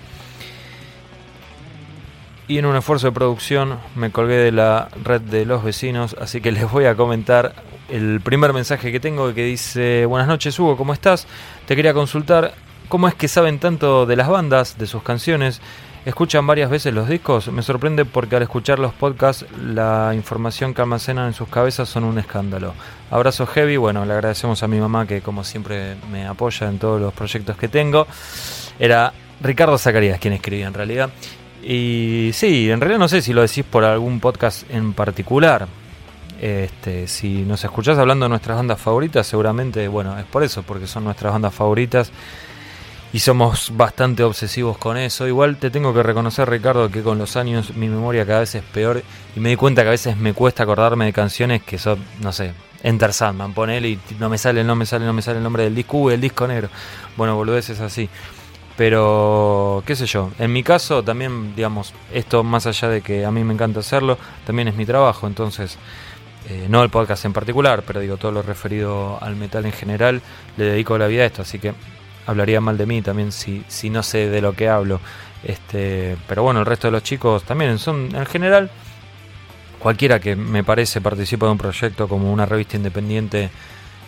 Y 2.48 2.58
en 2.58 2.66
un 2.66 2.76
esfuerzo 2.76 3.08
de 3.08 3.12
producción 3.12 3.78
me 3.94 4.10
colgué 4.10 4.36
de 4.36 4.52
la 4.52 4.88
red 5.02 5.20
de 5.20 5.44
los 5.46 5.64
vecinos, 5.64 6.16
así 6.20 6.40
que 6.40 6.52
les 6.52 6.70
voy 6.70 6.84
a 6.86 6.94
comentar 6.94 7.54
el 7.88 8.20
primer 8.20 8.52
mensaje 8.52 8.90
que 8.90 9.00
tengo 9.00 9.32
que 9.34 9.44
dice, 9.44 10.06
buenas 10.06 10.28
noches 10.28 10.58
Hugo, 10.58 10.76
¿cómo 10.76 10.92
estás? 10.92 11.26
Te 11.66 11.74
quería 11.74 11.94
consultar 11.94 12.54
cómo 12.88 13.08
es 13.08 13.14
que 13.14 13.26
saben 13.26 13.58
tanto 13.58 14.06
de 14.06 14.14
las 14.14 14.28
bandas, 14.28 14.78
de 14.78 14.86
sus 14.86 15.02
canciones, 15.02 15.60
escuchan 16.04 16.46
varias 16.46 16.70
veces 16.70 16.94
los 16.94 17.08
discos. 17.08 17.48
Me 17.48 17.62
sorprende 17.62 18.04
porque 18.04 18.36
al 18.36 18.42
escuchar 18.42 18.78
los 18.78 18.94
podcasts 18.94 19.44
la 19.60 20.12
información 20.14 20.72
que 20.72 20.82
almacenan 20.82 21.26
en 21.26 21.34
sus 21.34 21.48
cabezas 21.48 21.88
son 21.88 22.04
un 22.04 22.18
escándalo. 22.20 22.72
Abrazo 23.10 23.46
heavy, 23.46 23.76
bueno, 23.76 24.04
le 24.04 24.12
agradecemos 24.12 24.62
a 24.62 24.68
mi 24.68 24.78
mamá 24.78 25.06
que 25.06 25.20
como 25.20 25.42
siempre 25.42 25.96
me 26.12 26.24
apoya 26.26 26.68
en 26.68 26.78
todos 26.78 27.00
los 27.00 27.12
proyectos 27.12 27.56
que 27.56 27.66
tengo. 27.66 28.06
Era 28.78 29.12
Ricardo 29.40 29.76
Zacarías 29.76 30.20
quien 30.20 30.34
escribía 30.34 30.68
en 30.68 30.74
realidad. 30.74 31.10
Y 31.64 32.30
sí, 32.32 32.70
en 32.70 32.80
realidad 32.80 33.00
no 33.00 33.08
sé 33.08 33.22
si 33.22 33.32
lo 33.32 33.42
decís 33.42 33.64
por 33.64 33.82
algún 33.82 34.20
podcast 34.20 34.70
en 34.70 34.92
particular. 34.92 35.66
Este, 36.40 37.06
si 37.06 37.42
nos 37.42 37.64
escuchás 37.64 37.98
hablando 37.98 38.26
de 38.26 38.30
nuestras 38.30 38.56
bandas 38.56 38.80
favoritas, 38.80 39.26
seguramente, 39.26 39.88
bueno, 39.88 40.18
es 40.18 40.24
por 40.26 40.42
eso, 40.42 40.62
porque 40.62 40.86
son 40.86 41.04
nuestras 41.04 41.32
bandas 41.32 41.54
favoritas 41.54 42.12
y 43.12 43.20
somos 43.20 43.72
bastante 43.74 44.22
obsesivos 44.22 44.76
con 44.78 44.96
eso. 44.96 45.26
Igual 45.26 45.56
te 45.56 45.70
tengo 45.70 45.94
que 45.94 46.02
reconocer, 46.02 46.48
Ricardo, 46.50 46.90
que 46.90 47.02
con 47.02 47.18
los 47.18 47.36
años 47.36 47.74
mi 47.74 47.88
memoria 47.88 48.26
cada 48.26 48.40
vez 48.40 48.54
es 48.54 48.62
peor 48.62 49.02
y 49.34 49.40
me 49.40 49.50
di 49.50 49.56
cuenta 49.56 49.82
que 49.82 49.88
a 49.88 49.92
veces 49.92 50.16
me 50.16 50.34
cuesta 50.34 50.64
acordarme 50.64 51.06
de 51.06 51.12
canciones 51.12 51.62
que 51.62 51.78
son, 51.78 51.98
no 52.20 52.32
sé, 52.32 52.52
Enter 52.82 53.12
Sandman, 53.12 53.54
ponele 53.54 53.88
y 53.88 53.98
no 54.18 54.28
me 54.28 54.38
sale, 54.38 54.62
no 54.62 54.76
me 54.76 54.86
sale, 54.86 55.06
no 55.06 55.12
me 55.12 55.22
sale 55.22 55.38
el 55.38 55.42
nombre 55.42 55.64
del 55.64 55.74
disco, 55.74 55.98
uh, 55.98 56.10
el 56.10 56.20
disco 56.20 56.46
negro. 56.46 56.68
Bueno, 57.16 57.36
boludeces 57.36 57.80
así. 57.80 58.08
Pero, 58.76 59.82
qué 59.86 59.96
sé 59.96 60.04
yo, 60.04 60.30
en 60.38 60.52
mi 60.52 60.62
caso 60.62 61.02
también, 61.02 61.56
digamos, 61.56 61.94
esto 62.12 62.44
más 62.44 62.66
allá 62.66 62.88
de 62.88 63.00
que 63.00 63.24
a 63.24 63.30
mí 63.30 63.42
me 63.42 63.54
encanta 63.54 63.80
hacerlo, 63.80 64.18
también 64.46 64.68
es 64.68 64.76
mi 64.76 64.84
trabajo, 64.84 65.26
entonces 65.26 65.78
eh, 66.48 66.66
no 66.68 66.82
el 66.82 66.90
podcast 66.90 67.24
en 67.24 67.32
particular, 67.32 67.82
pero 67.86 68.00
digo 68.00 68.16
todo 68.16 68.32
lo 68.32 68.42
referido 68.42 69.18
al 69.22 69.36
metal 69.36 69.66
en 69.66 69.72
general, 69.72 70.22
le 70.56 70.64
dedico 70.64 70.96
la 70.98 71.06
vida 71.06 71.22
a 71.22 71.26
esto, 71.26 71.42
así 71.42 71.58
que 71.58 71.74
hablaría 72.26 72.60
mal 72.60 72.76
de 72.76 72.86
mí 72.86 73.02
también 73.02 73.32
si, 73.32 73.64
si 73.68 73.90
no 73.90 74.02
sé 74.02 74.28
de 74.28 74.40
lo 74.40 74.52
que 74.52 74.68
hablo. 74.68 75.00
Este, 75.42 76.16
pero 76.28 76.42
bueno, 76.42 76.60
el 76.60 76.66
resto 76.66 76.88
de 76.88 76.92
los 76.92 77.02
chicos 77.02 77.44
también 77.44 77.78
son 77.78 78.14
en 78.14 78.26
general 78.26 78.70
cualquiera 79.78 80.18
que 80.18 80.34
me 80.34 80.64
parece 80.64 81.00
participa 81.00 81.46
de 81.46 81.52
un 81.52 81.58
proyecto 81.58 82.08
como 82.08 82.32
una 82.32 82.46
revista 82.46 82.76
independiente 82.76 83.50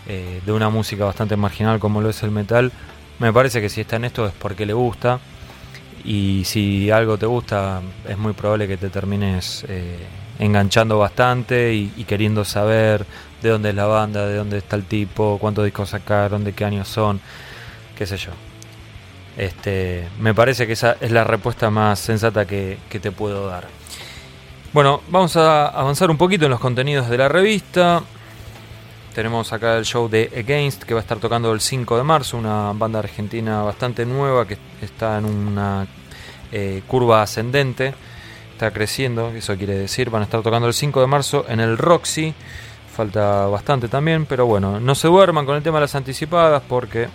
eh, 0.07 0.41
de 0.45 0.53
una 0.53 0.71
música 0.71 1.05
bastante 1.05 1.37
marginal 1.37 1.79
como 1.79 2.01
lo 2.01 2.11
es 2.11 2.23
el 2.23 2.31
metal, 2.31 2.73
me 3.19 3.33
parece 3.33 3.61
que 3.61 3.69
si 3.69 3.83
está 3.83 3.97
en 3.97 4.07
esto 4.07 4.27
es 4.27 4.33
porque 4.33 4.65
le 4.65 4.73
gusta 4.73 5.21
y 6.05 6.43
si 6.45 6.91
algo 6.91 7.19
te 7.19 7.27
gusta 7.27 7.83
es 8.09 8.17
muy 8.17 8.33
probable 8.33 8.67
que 8.67 8.77
te 8.77 8.89
termines 8.89 9.65
eh, 9.69 9.99
enganchando 10.39 10.99
bastante 10.99 11.75
y, 11.75 12.05
queriendo 12.05 12.45
saber 12.45 13.05
de 13.43 13.51
dónde 13.51 13.71
es 13.71 13.75
la 13.75 13.87
banda, 13.87 14.27
de 14.27 14.37
dónde 14.37 14.59
está 14.59 14.77
el 14.77 14.85
tipo, 14.85 15.39
cuántos 15.41 15.65
discos 15.65 15.91
sacaron, 15.91 16.45
de 16.45 16.53
qué 16.53 16.65
años 16.65 16.89
son, 16.89 17.21
qué 17.97 18.07
sé 18.07 18.17
yo. 18.17 18.31
Este, 19.37 20.09
me 20.19 20.35
parece 20.35 20.67
que 20.67 20.73
esa 20.73 20.97
es 21.01 21.11
la 21.11 21.25
respuesta 21.25 21.71
más 21.71 21.99
sensata 21.99 22.47
que, 22.47 22.79
te 22.89 23.13
puedo 23.13 23.47
dar. 23.47 23.67
Bueno, 24.73 25.03
vamos 25.09 25.37
a 25.37 25.69
avanzar 25.69 26.11
un 26.11 26.17
poquito 26.17 26.45
en 26.45 26.51
los 26.51 26.61
contenidos 26.61 27.09
de 27.09 27.19
la 27.19 27.29
revista. 27.29 28.03
Tenemos 29.15 29.53
acá 29.53 29.77
el 29.77 29.85
show 29.85 30.09
de 30.09 30.31
Against 30.37 30.85
que 30.85 30.95
va 30.95 31.01
a 31.01 31.03
estar 31.03 31.19
tocando 31.19 31.53
el 31.53 31.61
5 31.61 31.97
de 31.97 32.03
marzo, 32.05 32.37
una 32.37 32.73
banda 32.73 33.01
argentina 33.01 33.63
bastante 33.63 34.07
nueva 34.07 34.47
que 34.47 34.59
está 34.81 35.19
en 35.19 35.25
una 35.25 35.87
eh, 36.53 36.83
curva 36.87 37.23
ascendente 37.23 37.95
está 38.59 38.73
creciendo, 38.73 39.29
eso 39.29 39.57
quiere 39.57 39.79
decir, 39.79 40.11
van 40.11 40.23
a 40.23 40.25
estar 40.25 40.43
tocando 40.43 40.67
el 40.67 40.75
5 40.75 41.01
de 41.01 41.07
marzo 41.07 41.47
en 41.49 41.61
el 41.61 41.79
Roxy, 41.79 42.35
falta 42.93 43.47
bastante 43.47 43.87
también, 43.87 44.27
pero 44.27 44.47
bueno, 44.47 44.81
no 44.81 44.97
se 44.97 45.07
duerman 45.07 45.47
con 45.47 45.55
el 45.55 45.63
tema 45.63 45.79
de 45.79 45.83
las 45.83 45.95
anticipadas 45.95 46.61
porque 46.69 47.07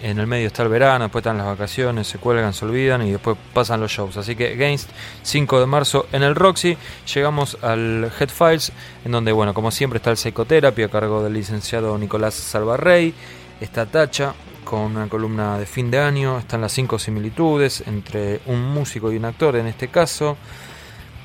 en 0.00 0.20
el 0.20 0.28
medio 0.28 0.46
está 0.46 0.62
el 0.62 0.68
verano, 0.68 1.06
después 1.06 1.22
están 1.22 1.38
las 1.38 1.46
vacaciones, 1.48 2.06
se 2.06 2.18
cuelgan, 2.18 2.54
se 2.54 2.66
olvidan 2.66 3.04
y 3.04 3.10
después 3.10 3.36
pasan 3.52 3.80
los 3.80 3.90
shows. 3.90 4.16
Así 4.16 4.36
que 4.36 4.52
Against 4.52 4.88
5 5.24 5.58
de 5.58 5.66
marzo 5.66 6.06
en 6.12 6.22
el 6.22 6.36
Roxy, 6.36 6.78
llegamos 7.12 7.58
al 7.62 8.12
Head 8.20 8.28
Files, 8.28 8.70
en 9.04 9.10
donde, 9.10 9.32
bueno, 9.32 9.54
como 9.54 9.72
siempre 9.72 9.96
está 9.96 10.12
el 10.12 10.16
Psychotherapy 10.16 10.84
a 10.84 10.88
cargo 10.88 11.20
del 11.20 11.32
licenciado 11.32 11.98
Nicolás 11.98 12.34
Salvarrey, 12.34 13.12
está 13.60 13.86
Tacha 13.86 14.34
con 14.62 14.80
una 14.80 15.08
columna 15.08 15.58
de 15.58 15.66
fin 15.66 15.90
de 15.90 15.98
año, 15.98 16.38
están 16.38 16.60
las 16.60 16.72
cinco 16.72 16.96
similitudes 16.98 17.82
entre 17.86 18.40
un 18.46 18.62
músico 18.62 19.10
y 19.10 19.16
un 19.16 19.24
actor 19.24 19.56
en 19.56 19.66
este 19.66 19.88
caso. 19.88 20.36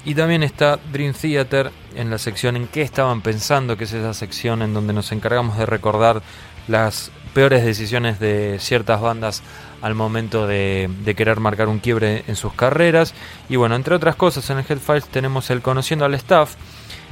Y 0.03 0.15
también 0.15 0.41
está 0.41 0.79
Dream 0.91 1.13
Theater 1.13 1.71
en 1.95 2.09
la 2.09 2.17
sección 2.17 2.55
en 2.55 2.67
qué 2.67 2.81
estaban 2.81 3.21
pensando, 3.21 3.77
que 3.77 3.83
es 3.83 3.93
esa 3.93 4.13
sección 4.13 4.61
en 4.63 4.73
donde 4.73 4.93
nos 4.93 5.11
encargamos 5.11 5.57
de 5.57 5.65
recordar 5.67 6.23
las 6.67 7.11
peores 7.33 7.63
decisiones 7.63 8.19
de 8.19 8.57
ciertas 8.59 8.99
bandas 8.99 9.41
al 9.81 9.95
momento 9.95 10.47
de, 10.47 10.89
querer 11.15 11.39
marcar 11.39 11.67
un 11.67 11.79
quiebre 11.79 12.23
en 12.27 12.35
sus 12.35 12.53
carreras. 12.53 13.13
Y 13.49 13.55
bueno, 13.55 13.75
entre 13.75 13.95
otras 13.95 14.15
cosas, 14.15 14.49
en 14.49 14.57
el 14.59 14.65
Headfiles 14.67 15.07
tenemos 15.07 15.49
el 15.49 15.61
Conociendo 15.61 16.05
al 16.05 16.13
Staff, 16.15 16.55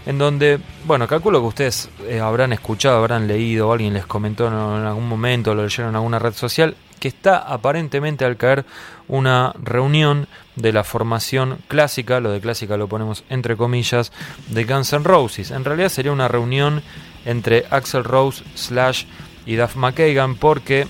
en 0.06 0.18
donde, 0.18 0.60
bueno, 0.86 1.08
calculo 1.08 1.42
que 1.42 1.48
ustedes 1.48 1.90
eh, 2.08 2.20
habrán 2.20 2.54
escuchado, 2.54 2.98
habrán 2.98 3.28
leído, 3.28 3.72
alguien 3.72 3.94
les 3.94 4.06
comentó 4.06 4.48
en 4.48 4.54
algún 4.54 5.08
momento, 5.08 5.54
lo 5.54 5.64
leyeron 5.64 5.90
en 5.90 5.96
alguna 5.96 6.20
red 6.20 6.34
social, 6.34 6.76
que 7.00 7.08
está 7.08 7.38
aparentemente 7.38 8.26
al 8.26 8.38
caer 8.38 8.66
una 9.08 9.54
reunión 9.62 10.28
de 10.60 10.74
la 10.74 10.84
formación 10.84 11.58
clásica, 11.68 12.20
lo 12.20 12.32
de 12.32 12.42
clásica 12.42 12.78
lo 12.78 12.88
ponemos 12.88 13.24
entre 13.30 13.56
comillas, 13.56 14.12
de 14.50 14.66
Guns 14.66 14.94
N' 14.94 15.04
Roses. 15.04 15.52
En 15.52 15.66
realidad 15.66 15.90
sería 15.90 16.12
una 16.12 16.28
reunión 16.28 16.82
entre 17.26 17.66
Axel 17.70 18.04
Rose 18.04 18.44
Slash 18.56 19.06
y 19.46 19.56
Duff 19.56 19.76
McKagan 19.76 20.36
porque 20.36 20.88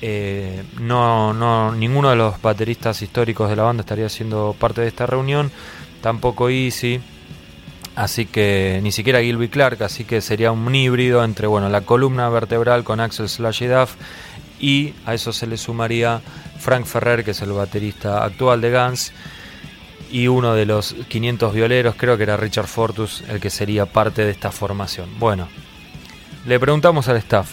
eh, 0.00 0.62
no, 0.80 1.32
no, 1.32 1.72
ninguno 1.72 2.10
de 2.10 2.16
los 2.16 2.40
bateristas 2.40 3.02
históricos 3.02 3.48
de 3.50 3.56
la 3.56 3.64
banda 3.64 3.80
estaría 3.80 4.08
siendo 4.08 4.54
parte 4.58 4.80
de 4.80 4.88
esta 4.88 5.06
reunión, 5.06 5.50
tampoco 6.00 6.50
Easy, 6.50 7.00
así 7.96 8.26
que 8.26 8.80
ni 8.82 8.92
siquiera 8.92 9.20
Gilby 9.20 9.48
Clark, 9.48 9.82
así 9.82 10.04
que 10.04 10.20
sería 10.20 10.52
un 10.52 10.74
híbrido 10.74 11.24
entre 11.24 11.46
bueno, 11.46 11.68
la 11.68 11.80
columna 11.80 12.28
vertebral 12.28 12.84
con 12.84 13.00
Axel 13.00 13.28
Slash 13.28 13.62
y 13.62 13.66
Duff 13.66 13.96
y 14.60 14.94
a 15.06 15.14
eso 15.14 15.32
se 15.32 15.46
le 15.46 15.56
sumaría 15.56 16.20
Frank 16.58 16.84
Ferrer, 16.84 17.24
que 17.24 17.32
es 17.32 17.42
el 17.42 17.52
baterista 17.52 18.24
actual 18.24 18.60
de 18.60 18.70
Guns, 18.70 19.12
y 20.10 20.26
uno 20.28 20.54
de 20.54 20.66
los 20.66 20.94
500 21.08 21.54
violeros, 21.54 21.94
creo 21.96 22.16
que 22.16 22.22
era 22.22 22.36
Richard 22.36 22.66
Fortus, 22.66 23.22
el 23.28 23.40
que 23.40 23.50
sería 23.50 23.86
parte 23.86 24.24
de 24.24 24.30
esta 24.30 24.50
formación. 24.50 25.08
Bueno, 25.18 25.48
le 26.46 26.58
preguntamos 26.58 27.08
al 27.08 27.18
staff, 27.18 27.50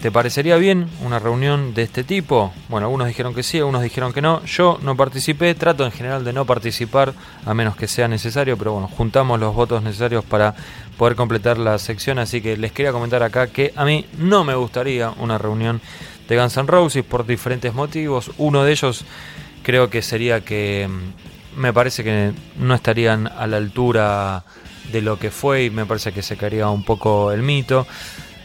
¿te 0.00 0.10
parecería 0.10 0.56
bien 0.56 0.88
una 1.02 1.18
reunión 1.18 1.74
de 1.74 1.82
este 1.82 2.02
tipo? 2.02 2.52
Bueno, 2.68 2.86
algunos 2.86 3.08
dijeron 3.08 3.34
que 3.34 3.42
sí, 3.42 3.58
algunos 3.58 3.82
dijeron 3.82 4.12
que 4.12 4.22
no. 4.22 4.42
Yo 4.44 4.78
no 4.82 4.96
participé, 4.96 5.54
trato 5.54 5.84
en 5.84 5.92
general 5.92 6.24
de 6.24 6.32
no 6.32 6.46
participar, 6.46 7.12
a 7.44 7.54
menos 7.54 7.76
que 7.76 7.86
sea 7.86 8.08
necesario, 8.08 8.56
pero 8.56 8.72
bueno, 8.72 8.88
juntamos 8.88 9.38
los 9.38 9.54
votos 9.54 9.82
necesarios 9.82 10.24
para 10.24 10.54
poder 10.96 11.14
completar 11.14 11.58
la 11.58 11.78
sección, 11.78 12.18
así 12.18 12.40
que 12.40 12.56
les 12.56 12.72
quería 12.72 12.92
comentar 12.92 13.22
acá 13.22 13.48
que 13.48 13.72
a 13.76 13.84
mí 13.84 14.06
no 14.18 14.44
me 14.44 14.54
gustaría 14.54 15.10
una 15.10 15.36
reunión 15.36 15.80
de 16.32 16.38
Guns 16.38 16.56
N' 16.56 16.66
Roses 16.66 17.04
por 17.04 17.26
diferentes 17.26 17.74
motivos. 17.74 18.30
Uno 18.38 18.64
de 18.64 18.72
ellos 18.72 19.04
creo 19.62 19.90
que 19.90 20.00
sería 20.00 20.40
que 20.40 20.88
mm, 20.88 21.60
me 21.60 21.72
parece 21.74 22.02
que 22.02 22.32
no 22.56 22.74
estarían 22.74 23.26
a 23.26 23.46
la 23.46 23.58
altura 23.58 24.42
de 24.90 25.02
lo 25.02 25.18
que 25.18 25.30
fue 25.30 25.64
y 25.64 25.70
me 25.70 25.84
parece 25.84 26.12
que 26.12 26.22
se 26.22 26.36
caería 26.38 26.68
un 26.70 26.84
poco 26.84 27.32
el 27.32 27.42
mito. 27.42 27.86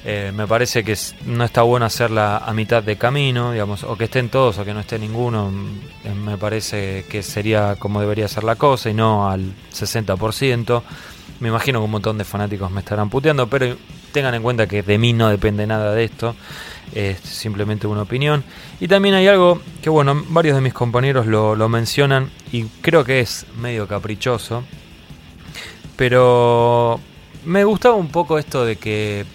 Eh, 0.04 0.32
me 0.34 0.48
parece 0.48 0.84
que 0.84 0.98
no 1.26 1.46
está 1.46 1.62
bueno 1.62 1.86
hacerla 1.86 2.38
a 2.38 2.54
mitad 2.54 2.84
de 2.84 2.98
camino, 2.98 3.52
digamos, 3.52 3.84
o 3.84 3.98
que 3.98 4.06
estén 4.06 4.30
todos 4.30 4.58
o 4.58 4.66
que 4.66 4.74
no 4.74 4.82
esté 4.82 5.00
ninguno. 5.00 5.50
Eh, 6.04 6.14
me 6.14 6.38
parece 6.38 7.06
que 7.10 7.24
sería 7.24 7.78
como 7.78 8.02
debería 8.02 8.28
ser 8.28 8.44
la 8.44 8.56
cosa 8.56 8.90
y 8.90 8.94
no 8.94 9.30
al 9.30 9.54
60%. 9.74 10.84
Me 11.40 11.50
imagino 11.50 11.80
que 11.80 11.86
un 11.86 11.92
montón 11.92 12.18
de 12.18 12.26
fanáticos 12.26 12.70
me 12.70 12.82
estarán 12.82 13.10
puteando, 13.10 13.48
pero 13.48 13.78
tengan 14.12 14.36
en 14.36 14.44
cuenta 14.44 14.68
que 14.68 14.84
de 14.84 14.98
mí 14.98 15.14
no 15.14 15.30
depende 15.30 15.66
nada 15.66 15.94
de 15.94 16.04
esto. 16.04 16.36
Es 16.94 17.20
simplemente 17.20 17.88
una 17.88 18.04
opinión. 18.04 18.44
Y 18.80 18.88
también 18.88 19.16
hay 19.16 19.28
algo 19.28 19.62
que, 19.82 19.90
bueno, 19.90 20.24
varios 20.30 20.56
de 20.56 20.62
mis 20.62 20.74
compañeros 20.74 21.28
lo, 21.28 21.56
lo 21.56 21.70
mencionan 21.70 22.30
y 22.52 22.64
creo 22.82 23.04
que 23.04 23.20
es 23.20 23.46
medio 23.60 23.88
caprichoso. 23.88 24.64
Pero 25.96 27.00
me 27.46 27.64
gustaba 27.64 27.96
un 27.96 28.10
poco 28.10 28.38
esto 28.38 28.66
de 28.66 28.76
que 28.76 29.26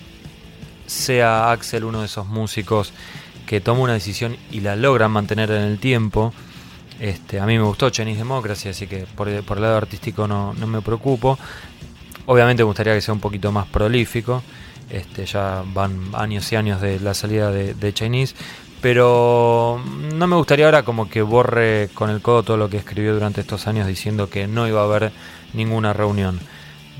sea 0.86 1.50
Axel 1.50 1.84
uno 1.84 2.00
de 2.00 2.06
esos 2.06 2.26
músicos 2.26 2.92
que 3.46 3.60
toma 3.60 3.80
una 3.80 3.92
decisión 3.94 4.36
y 4.50 4.60
la 4.60 4.76
logra 4.76 5.08
mantener 5.08 5.50
en 5.50 5.62
el 5.62 5.78
tiempo. 5.78 6.32
Este, 7.00 7.40
a 7.40 7.46
mí 7.46 7.58
me 7.58 7.64
gustó 7.64 7.90
Chinese 7.90 8.18
Democracy, 8.18 8.68
así 8.68 8.86
que 8.86 9.06
por, 9.16 9.28
el 9.28 9.44
lado 9.44 9.76
artístico 9.76 10.28
no, 10.28 10.54
me 10.54 10.80
preocupo. 10.82 11.38
Obviamente 12.26 12.62
me 12.62 12.66
gustaría 12.66 12.94
que 12.94 13.00
sea 13.00 13.14
un 13.14 13.20
poquito 13.20 13.50
más 13.50 13.66
prolífico. 13.66 14.42
Este, 14.90 15.24
ya 15.26 15.62
van 15.72 16.10
años 16.14 16.50
y 16.52 16.56
años 16.56 16.80
de 16.80 17.00
la 17.00 17.14
salida 17.14 17.50
de, 17.50 17.94
Chinese. 17.94 18.34
Pero 18.80 19.80
no 20.14 20.26
me 20.26 20.36
gustaría 20.36 20.64
ahora 20.64 20.82
como 20.82 21.08
que 21.08 21.22
borre 21.22 21.88
con 21.94 22.10
el 22.10 22.20
codo 22.20 22.42
todo 22.42 22.56
lo 22.56 22.68
que 22.68 22.78
escribió 22.78 23.14
durante 23.14 23.40
estos 23.40 23.66
años 23.66 23.86
diciendo 23.86 24.28
que 24.28 24.48
no 24.48 24.66
iba 24.66 24.80
a 24.80 24.84
haber 24.84 25.12
ninguna 25.52 25.92
reunión. 25.92 26.40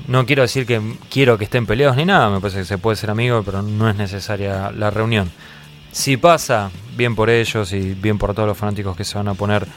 No 0.07 0.25
quiero 0.25 0.43
decir 0.43 0.65
que 0.65 0.81
quiero 1.09 1.37
que 1.37 1.43
estén 1.43 1.65
peleados 1.65 1.97
ni 1.97 2.05
nada, 2.05 2.29
me 2.29 2.39
parece 2.39 2.59
que 2.59 2.65
se 2.65 2.77
puede 2.77 2.95
ser 2.95 3.09
amigo, 3.09 3.43
pero 3.43 3.61
no 3.61 3.89
es 3.89 3.95
necesaria 3.95 4.71
la 4.71 4.91
reunión. 4.91 5.29
Si 5.91 6.17
pasa, 6.17 6.71
bien 6.97 7.15
por 7.15 7.29
ellos 7.29 7.71
y 7.73 7.93
bien 7.93 8.17
por 8.17 8.33
todos 8.33 8.47
los 8.47 8.57
fanáticos 8.57 8.97
que 8.97 9.03
se 9.03 9.17
van 9.17 9.27
a 9.27 9.33
poner 9.33 9.67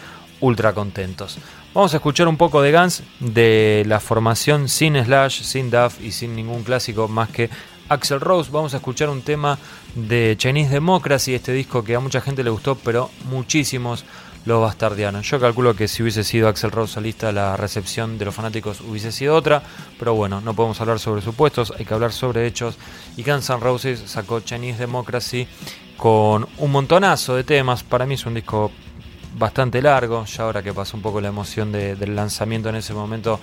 ultra 0.40 0.72
contentos. 0.72 1.38
Vamos 1.74 1.92
a 1.92 1.98
escuchar 1.98 2.28
un 2.28 2.36
poco 2.36 2.62
de 2.62 2.72
Guns 2.72 3.02
de 3.20 3.84
la 3.86 4.00
formación 4.00 4.68
sin 4.68 4.96
Slash, 4.96 5.42
sin 5.42 5.70
Duff 5.70 6.00
y 6.00 6.12
sin 6.12 6.34
ningún 6.34 6.62
clásico 6.62 7.08
más 7.08 7.28
que 7.28 7.50
Axel 7.88 8.20
Rose. 8.20 8.50
Vamos 8.50 8.74
a 8.74 8.78
escuchar 8.78 9.08
un 9.08 9.22
tema 9.22 9.58
de 9.94 10.34
Chinese 10.36 10.70
Democracy, 10.70 11.34
este 11.34 11.52
disco 11.52 11.84
que 11.84 11.94
a 11.94 12.00
mucha 12.00 12.20
gente 12.20 12.42
le 12.42 12.50
gustó, 12.50 12.74
pero 12.76 13.10
muchísimos 13.30 14.04
los 14.44 14.60
bastardianos. 14.60 15.28
Yo 15.28 15.40
calculo 15.40 15.74
que 15.74 15.88
si 15.88 16.02
hubiese 16.02 16.24
sido 16.24 16.48
Axel 16.48 16.70
Rose 16.70 16.94
solista, 16.94 17.32
la 17.32 17.56
recepción 17.56 18.16
de 18.16 18.24
los 18.24 18.34
fanáticos 18.34 18.80
hubiese 18.80 19.10
sido 19.12 19.34
otra, 19.34 19.62
pero 19.98 20.14
bueno, 20.14 20.40
no 20.40 20.54
podemos 20.54 20.80
hablar 20.80 20.98
sobre 21.00 21.20
supuestos, 21.20 21.72
hay 21.76 21.84
que 21.84 21.94
hablar 21.94 22.12
sobre 22.12 22.46
hechos. 22.46 22.78
Y 23.16 23.22
Guns 23.22 23.50
N' 23.50 23.60
Roses 23.60 24.02
sacó 24.06 24.40
Chinese 24.40 24.78
Democracy 24.78 25.48
con 25.96 26.46
un 26.58 26.72
montonazo 26.72 27.34
de 27.34 27.44
temas. 27.44 27.82
Para 27.82 28.06
mí 28.06 28.14
es 28.14 28.26
un 28.26 28.34
disco 28.34 28.70
bastante 29.36 29.82
largo, 29.82 30.24
ya 30.24 30.44
ahora 30.44 30.62
que 30.62 30.72
pasó 30.72 30.96
un 30.96 31.02
poco 31.02 31.20
la 31.20 31.28
emoción 31.28 31.72
del 31.72 32.16
lanzamiento 32.16 32.68
en 32.68 32.76
ese 32.76 32.94
momento, 32.94 33.38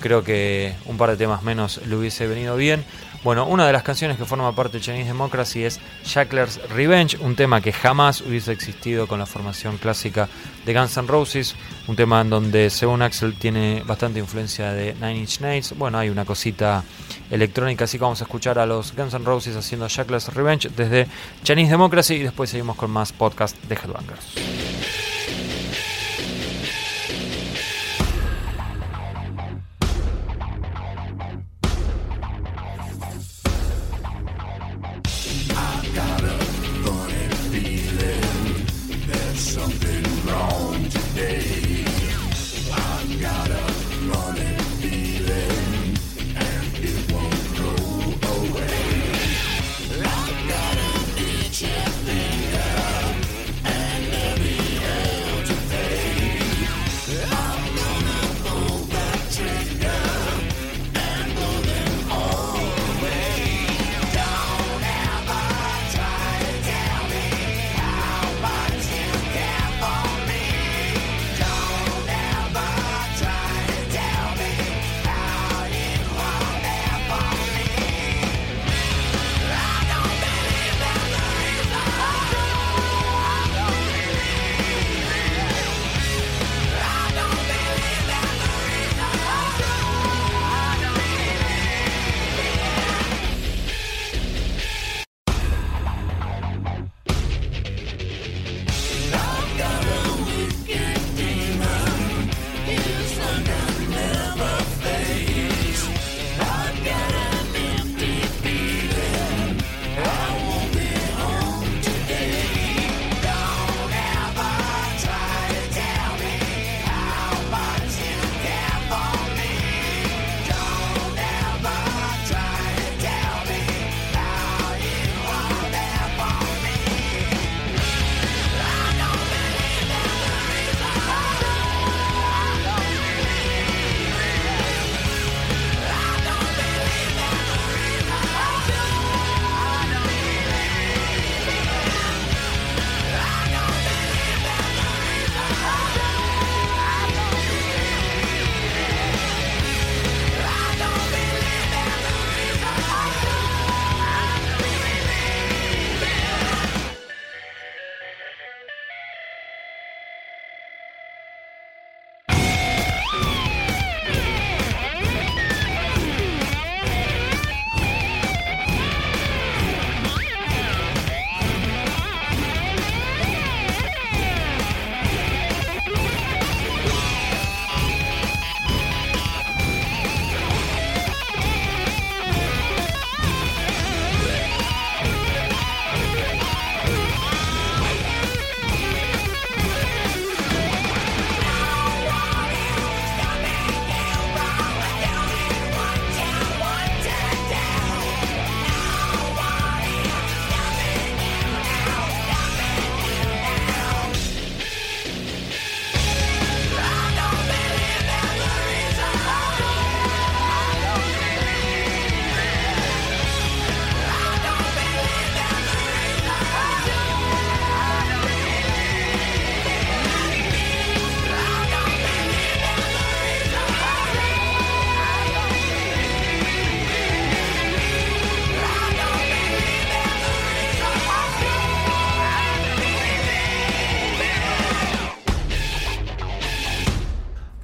creo 0.00 0.24
que 0.24 0.74
un 0.86 0.96
par 0.96 1.10
de 1.10 1.16
temas 1.16 1.42
menos 1.42 1.80
le 1.86 1.96
hubiese 1.96 2.26
venido 2.26 2.56
bien. 2.56 2.84
Bueno, 3.24 3.46
una 3.46 3.66
de 3.66 3.72
las 3.72 3.82
canciones 3.82 4.16
que 4.16 4.24
forma 4.24 4.54
parte 4.54 4.78
de 4.78 4.84
Chinese 4.84 5.08
Democracy 5.08 5.64
es 5.64 5.80
Shackler's 6.04 6.60
Revenge, 6.70 7.18
un 7.18 7.34
tema 7.34 7.60
que 7.60 7.72
jamás 7.72 8.20
hubiese 8.20 8.52
existido 8.52 9.08
con 9.08 9.18
la 9.18 9.26
formación 9.26 9.76
clásica 9.76 10.28
de 10.64 10.72
Guns 10.72 10.96
N' 10.96 11.08
Roses, 11.08 11.56
un 11.88 11.96
tema 11.96 12.20
en 12.20 12.30
donde 12.30 12.70
según 12.70 13.02
Axel 13.02 13.34
tiene 13.34 13.82
bastante 13.84 14.20
influencia 14.20 14.72
de 14.72 14.94
Nine 14.94 15.16
Inch 15.16 15.40
Nails. 15.40 15.76
Bueno, 15.76 15.98
hay 15.98 16.10
una 16.10 16.24
cosita 16.24 16.84
electrónica, 17.28 17.84
así 17.84 17.98
que 17.98 18.04
vamos 18.04 18.20
a 18.20 18.24
escuchar 18.24 18.56
a 18.60 18.66
los 18.66 18.94
Guns 18.94 19.14
N' 19.14 19.24
Roses 19.24 19.56
haciendo 19.56 19.88
Shackler's 19.88 20.32
Revenge 20.32 20.70
desde 20.76 21.08
Chinese 21.42 21.72
Democracy 21.72 22.14
y 22.14 22.22
después 22.22 22.50
seguimos 22.50 22.76
con 22.76 22.92
más 22.92 23.12
podcast 23.12 23.60
de 23.64 23.74
Headbangers. 23.74 25.07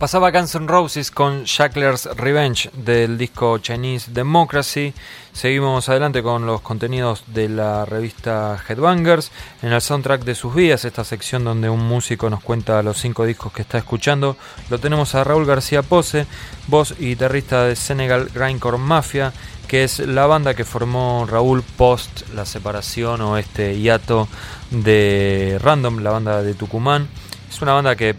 Pasaba 0.04 0.30
Guns 0.30 0.54
N' 0.54 0.68
Roses 0.68 1.10
con 1.10 1.44
Shackler's 1.44 2.04
Revenge 2.14 2.68
del 2.74 3.16
disco 3.16 3.56
Chinese 3.56 4.10
Democracy. 4.12 4.92
Seguimos 5.32 5.88
adelante 5.88 6.22
con 6.22 6.44
los 6.44 6.60
contenidos 6.60 7.24
de 7.28 7.48
la 7.48 7.86
revista 7.86 8.62
Headbangers. 8.68 9.32
En 9.62 9.72
el 9.72 9.80
soundtrack 9.80 10.24
de 10.24 10.34
sus 10.34 10.54
vidas, 10.54 10.84
esta 10.84 11.04
sección 11.04 11.42
donde 11.42 11.70
un 11.70 11.80
músico 11.80 12.28
nos 12.28 12.42
cuenta 12.42 12.82
los 12.82 12.98
cinco 12.98 13.24
discos 13.24 13.50
que 13.54 13.62
está 13.62 13.78
escuchando, 13.78 14.36
lo 14.68 14.78
tenemos 14.78 15.14
a 15.14 15.24
Raúl 15.24 15.46
García 15.46 15.80
Pose, 15.80 16.26
voz 16.66 16.94
y 16.98 17.06
guitarrista 17.06 17.64
de 17.64 17.74
Senegal 17.74 18.28
Grindcore 18.34 18.76
Mafia, 18.76 19.32
que 19.68 19.84
es 19.84 20.00
la 20.00 20.26
banda 20.26 20.52
que 20.52 20.66
formó 20.66 21.26
Raúl 21.26 21.62
post 21.62 22.28
la 22.34 22.44
separación 22.44 23.22
o 23.22 23.38
este 23.38 23.80
hiato 23.80 24.28
de 24.70 25.58
Random, 25.62 26.00
la 26.00 26.10
banda 26.10 26.42
de 26.42 26.52
Tucumán. 26.52 27.08
Es 27.50 27.62
una 27.62 27.72
banda 27.72 27.96
que 27.96 28.14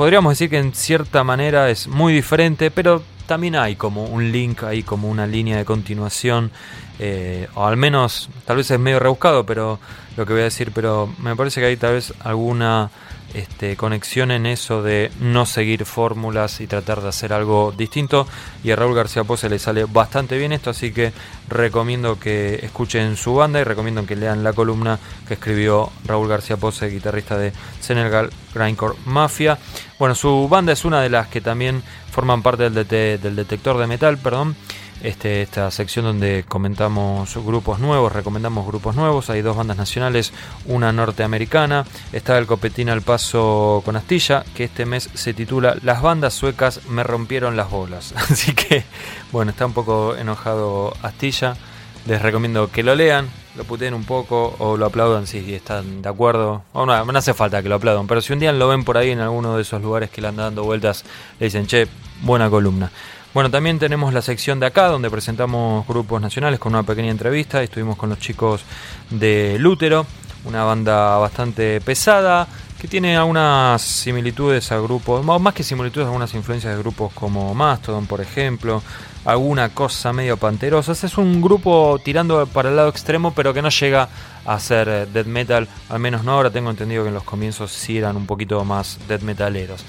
podríamos 0.00 0.32
decir 0.32 0.48
que 0.48 0.56
en 0.56 0.72
cierta 0.72 1.24
manera 1.24 1.68
es 1.68 1.86
muy 1.86 2.14
diferente, 2.14 2.70
pero 2.70 3.02
también 3.30 3.54
hay 3.54 3.76
como 3.76 4.06
un 4.06 4.32
link, 4.32 4.64
hay 4.64 4.82
como 4.82 5.08
una 5.08 5.24
línea 5.24 5.56
de 5.56 5.64
continuación, 5.64 6.50
eh, 6.98 7.46
o 7.54 7.64
al 7.64 7.76
menos 7.76 8.28
tal 8.44 8.56
vez 8.56 8.68
es 8.72 8.80
medio 8.80 8.98
rebuscado, 8.98 9.46
pero 9.46 9.78
lo 10.16 10.26
que 10.26 10.32
voy 10.32 10.42
a 10.42 10.46
decir, 10.46 10.72
pero 10.74 11.08
me 11.22 11.36
parece 11.36 11.60
que 11.60 11.68
hay 11.68 11.76
tal 11.76 11.92
vez 11.92 12.12
alguna 12.24 12.90
este, 13.32 13.76
conexión 13.76 14.32
en 14.32 14.46
eso 14.46 14.82
de 14.82 15.12
no 15.20 15.46
seguir 15.46 15.84
fórmulas 15.84 16.60
y 16.60 16.66
tratar 16.66 17.00
de 17.00 17.08
hacer 17.08 17.32
algo 17.32 17.72
distinto. 17.76 18.26
Y 18.64 18.72
a 18.72 18.76
Raúl 18.76 18.96
García 18.96 19.22
Pose 19.22 19.48
le 19.48 19.60
sale 19.60 19.84
bastante 19.84 20.36
bien 20.36 20.50
esto, 20.50 20.70
así 20.70 20.92
que 20.92 21.12
recomiendo 21.48 22.18
que 22.18 22.56
escuchen 22.64 23.16
su 23.16 23.34
banda 23.34 23.60
y 23.60 23.64
recomiendo 23.64 24.04
que 24.06 24.16
lean 24.16 24.42
la 24.42 24.52
columna 24.52 24.98
que 25.28 25.34
escribió 25.34 25.90
Raúl 26.04 26.26
García 26.26 26.56
Pose, 26.56 26.88
guitarrista 26.88 27.38
de 27.38 27.52
Senegal 27.78 28.30
Grindcore 28.52 28.96
Mafia. 29.06 29.56
Bueno, 30.00 30.16
su 30.16 30.48
banda 30.48 30.72
es 30.72 30.84
una 30.84 31.00
de 31.00 31.10
las 31.10 31.28
que 31.28 31.40
también 31.40 31.84
forman 32.10 32.42
parte 32.42 32.68
del, 32.68 32.86
del 32.86 33.36
detector 33.36 33.78
de 33.78 33.86
metal, 33.86 34.18
perdón 34.18 34.56
este, 35.02 35.42
esta 35.42 35.70
sección 35.70 36.04
donde 36.04 36.44
comentamos 36.46 37.34
grupos 37.36 37.78
nuevos, 37.78 38.12
recomendamos 38.12 38.66
grupos 38.66 38.96
nuevos. 38.96 39.30
Hay 39.30 39.42
dos 39.42 39.56
bandas 39.56 39.76
nacionales, 39.76 40.32
una 40.66 40.92
norteamericana. 40.92 41.84
Está 42.12 42.38
el 42.38 42.46
Copetín 42.46 42.90
al 42.90 43.02
Paso 43.02 43.82
con 43.84 43.96
Astilla, 43.96 44.44
que 44.54 44.64
este 44.64 44.86
mes 44.86 45.08
se 45.14 45.34
titula 45.34 45.76
Las 45.82 46.02
bandas 46.02 46.34
suecas 46.34 46.86
me 46.88 47.02
rompieron 47.02 47.56
las 47.56 47.70
bolas. 47.70 48.14
Así 48.30 48.54
que, 48.54 48.84
bueno, 49.32 49.50
está 49.50 49.66
un 49.66 49.72
poco 49.72 50.16
enojado 50.16 50.94
Astilla. 51.02 51.56
Les 52.10 52.20
recomiendo 52.20 52.68
que 52.72 52.82
lo 52.82 52.96
lean, 52.96 53.28
lo 53.54 53.62
puteen 53.62 53.94
un 53.94 54.02
poco 54.02 54.56
o 54.58 54.76
lo 54.76 54.86
aplaudan 54.86 55.28
si 55.28 55.54
están 55.54 56.02
de 56.02 56.08
acuerdo. 56.08 56.64
O 56.72 56.84
no, 56.84 57.04
no 57.04 57.16
hace 57.16 57.34
falta 57.34 57.62
que 57.62 57.68
lo 57.68 57.76
aplaudan, 57.76 58.08
pero 58.08 58.20
si 58.20 58.32
un 58.32 58.40
día 58.40 58.50
lo 58.52 58.66
ven 58.66 58.82
por 58.82 58.98
ahí 58.98 59.10
en 59.10 59.20
alguno 59.20 59.54
de 59.54 59.62
esos 59.62 59.80
lugares 59.80 60.10
que 60.10 60.20
le 60.20 60.26
andan 60.26 60.46
dando 60.46 60.64
vueltas, 60.64 61.04
le 61.38 61.46
dicen, 61.46 61.68
che, 61.68 61.86
buena 62.22 62.50
columna. 62.50 62.90
Bueno, 63.32 63.48
también 63.48 63.78
tenemos 63.78 64.12
la 64.12 64.22
sección 64.22 64.58
de 64.58 64.66
acá 64.66 64.88
donde 64.88 65.08
presentamos 65.08 65.86
grupos 65.86 66.20
nacionales 66.20 66.58
con 66.58 66.74
una 66.74 66.82
pequeña 66.82 67.12
entrevista. 67.12 67.62
Estuvimos 67.62 67.96
con 67.96 68.08
los 68.08 68.18
chicos 68.18 68.62
de 69.10 69.56
Lútero, 69.60 70.04
una 70.46 70.64
banda 70.64 71.16
bastante 71.18 71.80
pesada 71.80 72.48
que 72.80 72.88
tiene 72.88 73.16
algunas 73.16 73.82
similitudes 73.82 74.72
a 74.72 74.80
grupos, 74.80 75.24
más 75.24 75.54
que 75.54 75.62
similitudes, 75.62 76.06
algunas 76.06 76.34
influencias 76.34 76.74
de 76.74 76.82
grupos 76.82 77.12
como 77.12 77.54
Mastodon, 77.54 78.06
por 78.06 78.20
ejemplo, 78.20 78.82
alguna 79.30 79.68
cosa 79.70 80.12
medio 80.12 80.36
panterosa. 80.36 80.92
Es 80.92 81.18
un 81.18 81.40
grupo 81.40 82.00
tirando 82.02 82.46
para 82.46 82.70
el 82.70 82.76
lado 82.76 82.88
extremo, 82.88 83.32
pero 83.34 83.54
que 83.54 83.62
no 83.62 83.68
llega 83.68 84.08
a 84.44 84.58
ser 84.58 84.88
eh, 84.88 85.06
death 85.06 85.26
metal, 85.26 85.68
al 85.88 85.98
menos 85.98 86.24
no 86.24 86.32
ahora. 86.32 86.50
Tengo 86.50 86.70
entendido 86.70 87.02
que 87.02 87.08
en 87.08 87.14
los 87.14 87.24
comienzos 87.24 87.72
sí 87.72 87.98
eran 87.98 88.16
un 88.16 88.26
poquito 88.26 88.64
más 88.64 88.98
death 89.08 89.22
metaleros. 89.22 89.84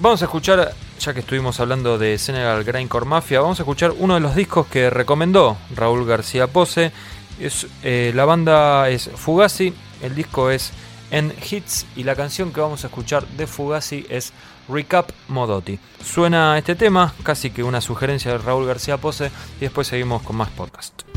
Vamos 0.00 0.22
a 0.22 0.26
escuchar, 0.26 0.74
ya 1.00 1.12
que 1.12 1.20
estuvimos 1.20 1.58
hablando 1.58 1.98
de 1.98 2.18
Senegal 2.18 2.62
Grindcore 2.62 3.04
Mafia, 3.04 3.40
vamos 3.40 3.58
a 3.58 3.64
escuchar 3.64 3.92
uno 3.98 4.14
de 4.14 4.20
los 4.20 4.36
discos 4.36 4.68
que 4.68 4.90
recomendó 4.90 5.56
Raúl 5.74 6.06
García 6.06 6.46
Pose. 6.46 6.92
Es, 7.40 7.66
eh, 7.82 8.12
la 8.14 8.24
banda 8.24 8.88
es 8.90 9.10
Fugazi, 9.16 9.74
el 10.00 10.14
disco 10.14 10.50
es 10.50 10.72
En 11.10 11.32
Hits 11.50 11.86
y 11.96 12.04
la 12.04 12.14
canción 12.14 12.52
que 12.52 12.60
vamos 12.60 12.84
a 12.84 12.86
escuchar 12.86 13.26
de 13.26 13.48
Fugazi 13.48 14.06
es 14.08 14.32
Recap 14.68 15.10
Modotti. 15.28 15.78
Suena 16.04 16.58
este 16.58 16.74
tema, 16.74 17.14
casi 17.22 17.50
que 17.50 17.62
una 17.62 17.80
sugerencia 17.80 18.32
de 18.32 18.38
Raúl 18.38 18.66
García 18.66 18.98
Pose, 18.98 19.30
y 19.56 19.60
después 19.60 19.86
seguimos 19.86 20.22
con 20.22 20.36
más 20.36 20.50
podcast. 20.50 21.07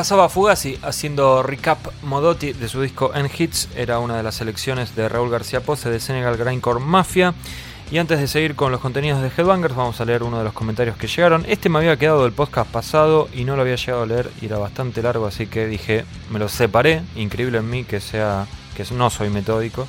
Pasaba 0.00 0.30
Fugazi 0.30 0.78
haciendo 0.80 1.42
recap 1.42 1.78
Modotti 2.04 2.54
de 2.54 2.68
su 2.70 2.80
disco 2.80 3.12
En 3.14 3.26
Hits, 3.26 3.68
era 3.76 3.98
una 3.98 4.16
de 4.16 4.22
las 4.22 4.36
selecciones 4.36 4.96
de 4.96 5.10
Raúl 5.10 5.28
García 5.28 5.60
Pose 5.60 5.90
de 5.90 6.00
Senegal 6.00 6.38
Grindcore 6.38 6.80
Mafia. 6.80 7.34
Y 7.90 7.98
antes 7.98 8.18
de 8.18 8.26
seguir 8.26 8.56
con 8.56 8.72
los 8.72 8.80
contenidos 8.80 9.20
de 9.20 9.28
Headbangers, 9.28 9.76
vamos 9.76 10.00
a 10.00 10.06
leer 10.06 10.22
uno 10.22 10.38
de 10.38 10.44
los 10.44 10.54
comentarios 10.54 10.96
que 10.96 11.06
llegaron. 11.06 11.44
Este 11.46 11.68
me 11.68 11.80
había 11.80 11.98
quedado 11.98 12.22
del 12.22 12.32
podcast 12.32 12.70
pasado 12.70 13.28
y 13.34 13.44
no 13.44 13.56
lo 13.56 13.60
había 13.60 13.76
llegado 13.76 14.04
a 14.04 14.06
leer 14.06 14.30
y 14.40 14.46
era 14.46 14.56
bastante 14.56 15.02
largo, 15.02 15.26
así 15.26 15.48
que 15.48 15.66
dije, 15.66 16.06
me 16.30 16.38
lo 16.38 16.48
separé. 16.48 17.02
Increíble 17.14 17.58
en 17.58 17.68
mí 17.68 17.84
que 17.84 18.00
sea 18.00 18.46
que 18.74 18.86
no 18.94 19.10
soy 19.10 19.28
metódico, 19.28 19.86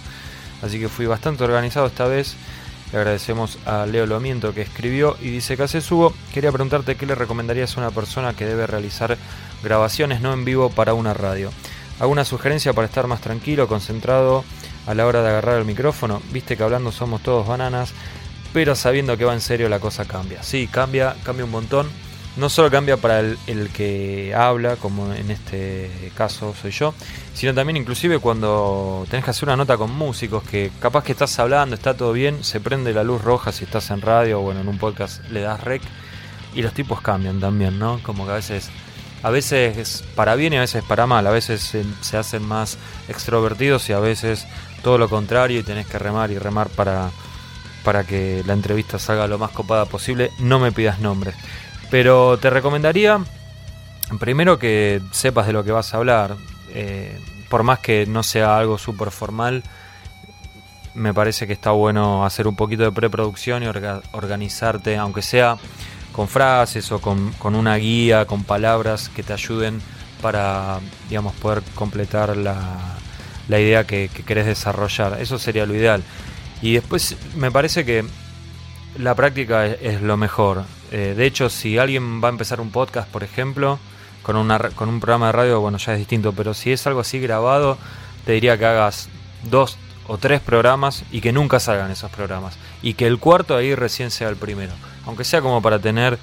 así 0.62 0.78
que 0.78 0.90
fui 0.90 1.06
bastante 1.06 1.46
organizado 1.46 1.86
esta 1.86 2.06
vez. 2.06 2.36
Le 2.92 2.98
agradecemos 2.98 3.58
a 3.66 3.86
Leo 3.86 4.06
Lomiento 4.06 4.54
que 4.54 4.62
escribió 4.62 5.16
y 5.22 5.30
dice 5.30 5.56
que 5.56 5.64
hace 5.64 5.80
subo. 5.80 6.14
Quería 6.34 6.52
preguntarte 6.52 6.96
qué 6.96 7.06
le 7.06 7.16
recomendarías 7.16 7.78
a 7.78 7.80
una 7.80 7.92
persona 7.92 8.34
que 8.34 8.46
debe 8.46 8.68
realizar 8.68 9.18
grabaciones 9.64 10.22
no 10.22 10.34
en 10.34 10.46
vivo 10.46 10.70
para 10.70 10.94
una 10.94 11.14
radio. 11.14 11.52
¿Alguna 12.00 12.26
sugerencia 12.26 12.74
para 12.74 12.88
estar 12.88 13.06
más 13.08 13.22
tranquilo, 13.22 13.68
concentrado 13.68 14.44
a 14.88 14.94
la 14.96 15.06
hora 15.06 15.22
de 15.22 15.30
agarrar 15.30 15.60
el 15.60 15.66
micrófono? 15.66 16.22
Viste 16.32 16.58
que 16.58 16.64
hablando 16.64 16.92
somos 16.92 17.22
todos 17.22 17.48
bananas, 17.48 17.94
pero 18.54 18.76
sabiendo 18.76 19.18
que 19.18 19.26
va 19.26 19.34
en 19.34 19.42
serio 19.42 19.70
la 19.70 19.80
cosa 19.80 20.06
cambia. 20.06 20.42
Sí, 20.42 20.68
cambia, 20.68 21.16
cambia 21.24 21.46
un 21.46 21.52
montón. 21.52 21.88
No 22.38 22.50
solo 22.50 22.72
cambia 22.72 22.96
para 22.96 23.20
el, 23.20 23.70
que 23.74 24.34
habla, 24.34 24.78
como 24.78 25.14
en 25.14 25.30
este 25.32 26.12
caso 26.16 26.56
soy 26.60 26.72
yo, 26.72 26.94
sino 27.34 27.54
también 27.54 27.76
inclusive 27.76 28.20
cuando 28.20 29.06
tenés 29.10 29.26
que 29.26 29.32
hacer 29.32 29.50
una 29.50 29.58
nota 29.58 29.76
con 29.78 29.94
músicos, 29.94 30.42
que 30.44 30.72
capaz 30.80 31.04
que 31.04 31.12
estás 31.12 31.38
hablando, 31.40 31.76
está 31.76 31.94
todo 31.94 32.14
bien, 32.14 32.42
se 32.44 32.62
prende 32.62 32.94
la 32.94 33.04
luz 33.04 33.22
roja 33.22 33.52
si 33.52 33.66
estás 33.66 33.92
en 33.92 34.02
radio 34.02 34.40
o 34.40 34.44
bueno, 34.44 34.62
en 34.62 34.70
un 34.70 34.78
podcast 34.78 35.24
le 35.30 35.42
das 35.42 35.62
rec 35.62 35.82
y 36.56 36.62
los 36.62 36.74
tipos 36.74 37.02
cambian 37.02 37.42
también, 37.42 37.78
¿no? 37.78 38.00
Como 38.02 38.26
que 38.26 38.32
a 38.32 38.36
veces 38.36 38.70
a 39.24 39.30
veces 39.30 40.04
para 40.16 40.36
bien 40.36 40.54
y 40.54 40.58
a 40.58 40.62
veces 40.62 40.84
para 40.84 41.08
mal, 41.08 41.28
a 41.28 41.32
veces 41.32 41.76
se, 42.02 42.18
hacen 42.18 42.44
más 42.44 42.78
extrovertidos 43.08 43.90
y 43.90 43.94
a 43.94 44.00
veces 44.00 44.48
todo 44.84 44.98
lo 44.98 45.10
contrario 45.10 45.60
y 45.60 45.64
tenés 45.64 45.88
que 45.88 46.00
remar 46.00 46.32
y 46.32 46.40
remar 46.40 46.70
para, 46.70 47.12
para 47.84 48.04
que 48.04 48.44
la 48.46 48.54
entrevista 48.54 48.98
salga 48.98 49.28
lo 49.28 49.38
más 49.38 49.52
copada 49.52 49.86
posible. 49.86 50.32
No 50.40 50.60
me 50.60 50.72
pidas 50.72 51.00
nombres. 51.00 51.36
Pero 51.92 52.38
te 52.40 52.50
recomendaría, 52.50 53.20
primero 54.20 54.58
que 54.58 55.02
sepas 55.12 55.46
de 55.48 55.54
lo 55.54 55.64
que 55.64 55.72
vas 55.72 55.94
a 55.94 55.98
hablar, 55.98 56.36
eh, 56.74 57.20
por 57.50 57.64
más 57.64 57.80
que 57.80 58.06
no 58.06 58.24
sea 58.24 58.58
algo 58.58 58.78
súper 58.78 59.12
formal, 59.12 59.64
me 60.94 61.14
parece 61.14 61.48
que 61.48 61.54
está 61.54 61.72
bueno 61.72 62.26
hacer 62.26 62.48
un 62.48 62.56
poquito 62.56 62.84
de 62.84 62.92
preproducción 62.92 63.64
y 63.64 63.68
organizarte, 63.68 64.98
aunque 64.98 65.22
sea 65.22 65.58
con 66.12 66.28
frases 66.28 66.92
o 66.92 67.00
con, 67.00 67.34
una 67.44 67.76
guía, 67.76 68.26
con 68.26 68.44
palabras 68.44 69.10
que 69.10 69.24
te 69.24 69.34
ayuden 69.34 69.82
para, 70.22 70.80
digamos, 71.10 71.34
poder 71.36 71.64
completar 71.76 72.36
la, 72.38 72.98
la 73.48 73.60
idea 73.60 73.86
que, 73.86 74.10
querés 74.26 74.46
desarrollar. 74.46 75.18
Eso 75.22 75.40
sería 75.40 75.66
lo 75.66 75.76
ideal. 75.76 76.04
Y 76.62 76.74
después 76.74 77.16
me 77.36 77.52
parece 77.52 77.86
que 77.86 78.06
la 78.98 79.16
práctica 79.16 79.66
es, 79.66 80.02
lo 80.02 80.18
mejor. 80.18 80.64
Eh, 80.92 81.14
de 81.16 81.26
hecho, 81.26 81.50
si 81.50 81.78
alguien 81.78 82.22
va 82.22 82.28
a 82.28 82.32
empezar 82.32 82.60
un 82.62 82.72
podcast, 82.72 83.10
por 83.10 83.24
ejemplo, 83.24 83.80
con, 84.22 84.36
una, 84.36 84.60
con 84.60 84.90
un 84.90 85.00
programa 85.00 85.28
de 85.28 85.32
radio, 85.32 85.62
bueno, 85.62 85.78
ya 85.78 85.94
es 85.94 86.00
distinto, 86.00 86.34
pero 86.34 86.54
si 86.54 86.72
es 86.72 86.86
algo 86.86 87.00
así 87.00 87.20
grabado, 87.20 87.78
te 88.26 88.34
diría 88.34 88.58
que 88.58 88.66
hagas 88.66 89.10
dos 89.50 89.78
o 90.08 90.18
tres 90.18 90.42
programas 90.42 91.04
y 91.12 91.22
que 91.22 91.32
nunca 91.32 91.60
salgan 91.60 91.90
esos 91.90 92.12
programas. 92.12 92.58
Y 92.84 92.94
que 92.96 93.08
el 93.08 93.18
cuarto 93.18 93.56
ahí 93.56 93.74
recién 93.74 94.12
sea 94.12 94.30
el 94.30 94.36
primero 94.36 94.74
aunque 95.06 95.24
sea 95.24 95.42
como 95.42 95.62
para 95.62 95.80
tener 95.80 96.18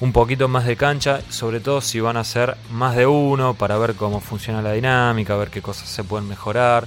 un 0.00 0.12
poquito 0.12 0.48
más 0.48 0.66
de 0.66 0.76
cancha, 0.76 1.20
sobre 1.30 1.60
todo 1.60 1.80
si 1.80 2.00
van 2.00 2.16
a 2.16 2.24
ser 2.24 2.56
más 2.70 2.96
de 2.96 3.06
uno, 3.06 3.54
para 3.54 3.78
ver 3.78 3.94
cómo 3.94 4.20
funciona 4.20 4.60
la 4.60 4.72
dinámica, 4.72 5.36
ver 5.36 5.50
qué 5.50 5.62
cosas 5.62 5.88
se 5.88 6.04
pueden 6.04 6.28
mejorar, 6.28 6.86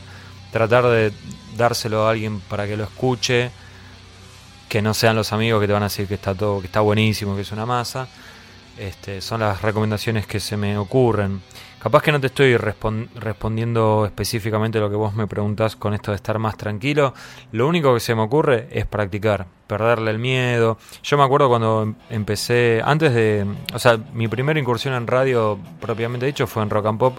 tratar 0.51 0.85
de 0.87 1.11
dárselo 1.57 2.07
a 2.07 2.11
alguien 2.11 2.39
para 2.41 2.67
que 2.67 2.77
lo 2.77 2.83
escuche, 2.83 3.51
que 4.67 4.81
no 4.81 4.93
sean 4.93 5.15
los 5.15 5.33
amigos 5.33 5.59
que 5.59 5.67
te 5.67 5.73
van 5.73 5.83
a 5.83 5.87
decir 5.87 6.07
que 6.07 6.13
está 6.13 6.35
todo, 6.35 6.59
que 6.59 6.67
está 6.67 6.81
buenísimo, 6.81 7.35
que 7.35 7.41
es 7.41 7.51
una 7.51 7.65
masa. 7.65 8.07
Este, 8.77 9.19
son 9.19 9.41
las 9.41 9.61
recomendaciones 9.61 10.27
que 10.27 10.39
se 10.39 10.55
me 10.55 10.77
ocurren. 10.77 11.41
Capaz 11.79 12.03
que 12.03 12.11
no 12.11 12.19
te 12.19 12.27
estoy 12.27 12.57
respondiendo 12.57 14.05
específicamente 14.05 14.81
lo 14.81 14.89
que 14.89 14.97
vos 14.97 15.13
me 15.13 15.27
preguntás 15.27 15.77
con 15.77 15.93
esto 15.93 16.11
de 16.11 16.15
estar 16.15 16.37
más 16.37 16.57
tranquilo. 16.57 17.13
Lo 17.53 17.69
único 17.69 17.93
que 17.93 18.01
se 18.01 18.13
me 18.15 18.21
ocurre 18.21 18.67
es 18.69 18.85
practicar, 18.85 19.47
perderle 19.65 20.11
el 20.11 20.19
miedo. 20.19 20.77
Yo 21.03 21.17
me 21.17 21.23
acuerdo 21.23 21.47
cuando 21.47 21.83
em-, 21.83 21.95
empecé, 22.09 22.81
antes 22.83 23.13
de, 23.13 23.45
o 23.73 23.79
sea, 23.79 23.97
mi 24.13 24.27
primera 24.27 24.59
incursión 24.59 24.93
en 24.93 25.07
radio 25.07 25.57
propiamente 25.79 26.25
dicho 26.25 26.47
fue 26.47 26.63
en 26.63 26.69
rock 26.69 26.87
and 26.87 26.99
pop, 26.99 27.17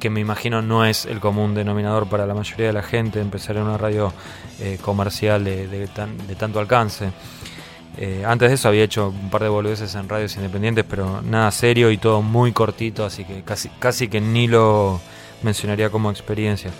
que 0.00 0.10
me 0.10 0.18
imagino 0.18 0.60
no 0.60 0.84
es 0.84 1.06
el 1.06 1.20
común 1.20 1.54
denominador 1.54 2.08
para 2.08 2.26
la 2.26 2.34
mayoría 2.34 2.66
de 2.66 2.72
la 2.72 2.82
gente, 2.82 3.20
empezar 3.20 3.56
en 3.56 3.62
una 3.62 3.78
radio 3.78 4.12
eh, 4.58 4.76
comercial 4.82 5.44
de 5.44 5.88
tanto 6.36 6.58
alcance. 6.58 7.12
Eh, 7.96 8.24
antes 8.26 8.48
de 8.48 8.54
eso 8.56 8.68
había 8.68 8.84
hecho 8.84 9.08
un 9.08 9.30
par 9.30 9.42
de 9.42 9.48
boludeces 9.48 9.94
en 9.94 10.08
radios 10.08 10.36
independientes, 10.36 10.84
pero 10.88 11.22
nada 11.22 11.50
serio 11.50 11.90
y 11.90 11.98
todo 11.98 12.22
muy 12.22 12.52
cortito, 12.52 13.04
así 13.04 13.24
que 13.24 13.42
casi, 13.42 13.68
casi 13.78 14.08
que 14.08 14.20
ni 14.20 14.48
lo 14.48 15.00
mencionaría 15.42 15.90
como 15.90 16.10
experiencia. 16.10 16.70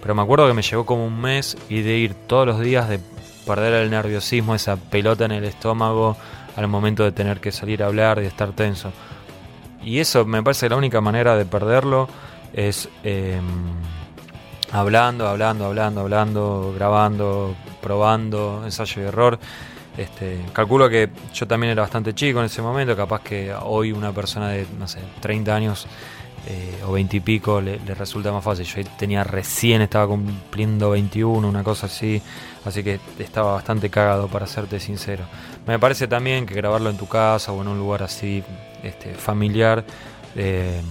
Pero 0.00 0.14
me 0.14 0.22
acuerdo 0.22 0.46
que 0.48 0.54
me 0.54 0.62
llegó 0.62 0.86
como 0.86 1.06
un 1.06 1.20
mes 1.20 1.56
y 1.68 1.82
de 1.82 1.98
ir 1.98 2.14
todos 2.26 2.46
los 2.46 2.60
días 2.60 2.88
de 2.88 3.00
perder 3.46 3.74
el 3.74 3.90
nerviosismo, 3.90 4.54
esa 4.54 4.76
pelota 4.76 5.26
en 5.26 5.32
el 5.32 5.44
estómago 5.44 6.16
al 6.56 6.68
momento 6.68 7.04
de 7.04 7.12
tener 7.12 7.40
que 7.40 7.52
salir 7.52 7.82
a 7.82 7.86
hablar, 7.86 8.20
de 8.20 8.26
estar 8.26 8.52
tenso. 8.52 8.92
Y 9.82 9.98
eso 9.98 10.24
me 10.24 10.42
parece 10.42 10.66
que 10.66 10.70
la 10.70 10.76
única 10.76 11.00
manera 11.00 11.36
de 11.36 11.44
perderlo 11.44 12.08
es 12.52 12.88
em, 13.02 13.44
hablando, 14.72 15.28
hablando, 15.28 15.66
hablando, 15.66 16.00
hablando, 16.00 16.72
grabando, 16.74 17.54
probando, 17.82 18.62
ensayo 18.64 19.02
y 19.02 19.04
error. 19.04 19.38
Este, 19.96 20.40
calculo 20.52 20.88
que 20.88 21.08
yo 21.32 21.46
también 21.46 21.72
era 21.72 21.82
bastante 21.82 22.14
chico 22.14 22.40
en 22.40 22.46
ese 22.46 22.60
momento, 22.62 22.96
capaz 22.96 23.22
que 23.22 23.54
hoy 23.54 23.92
una 23.92 24.12
persona 24.12 24.48
de, 24.48 24.66
no 24.78 24.88
sé, 24.88 24.98
30 25.20 25.54
años 25.54 25.86
eh, 26.46 26.82
o 26.86 26.92
20 26.92 27.16
y 27.16 27.20
pico 27.20 27.60
le, 27.60 27.78
resulta 27.94 28.32
más 28.32 28.44
fácil. 28.44 28.66
Yo 28.66 28.82
tenía 28.98 29.24
recién, 29.24 29.82
estaba 29.82 30.08
cumpliendo 30.08 30.90
21, 30.90 31.48
una 31.48 31.62
cosa 31.62 31.86
así, 31.86 32.20
así 32.64 32.82
que 32.82 33.00
estaba 33.18 33.52
bastante 33.52 33.88
cagado, 33.88 34.28
para 34.28 34.46
serte 34.46 34.80
sincero. 34.80 35.24
Me 35.66 35.78
parece 35.78 36.08
también 36.08 36.44
que 36.44 36.54
grabarlo 36.54 36.90
en 36.90 36.96
tu 36.96 37.06
casa 37.06 37.52
o 37.52 37.62
en 37.62 37.68
un 37.68 37.78
lugar 37.78 38.02
así 38.02 38.42
este, 38.82 39.14
familiar 39.14 39.84
eh, 40.36 40.82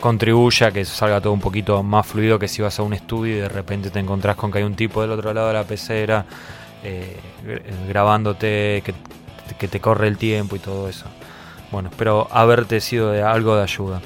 contribuye 0.00 0.64
a 0.64 0.70
que 0.70 0.84
salga 0.86 1.20
todo 1.20 1.34
un 1.34 1.40
poquito 1.40 1.82
más 1.82 2.06
fluido 2.06 2.38
que 2.38 2.48
si 2.48 2.62
vas 2.62 2.78
a 2.78 2.82
un 2.82 2.94
estudio 2.94 3.36
y 3.36 3.40
de 3.40 3.48
repente 3.48 3.90
te 3.90 3.98
encontrás 3.98 4.36
con 4.36 4.50
que 4.50 4.58
hay 4.58 4.64
un 4.64 4.74
tipo 4.74 5.02
del 5.02 5.10
otro 5.10 5.34
lado 5.34 5.48
de 5.48 5.54
la 5.54 5.64
pecera 5.64 6.24
eh, 6.82 7.16
grabándote, 7.88 8.82
que, 8.84 9.68
te 9.68 9.80
corre 9.80 10.08
el 10.08 10.16
tiempo 10.16 10.56
y 10.56 10.58
todo 10.58 10.88
eso. 10.88 11.06
Bueno, 11.70 11.90
espero 11.90 12.28
haberte 12.30 12.80
sido 12.80 13.10
de 13.10 13.22
algo 13.22 13.56
de 13.56 13.62
ayuda. 13.62 14.00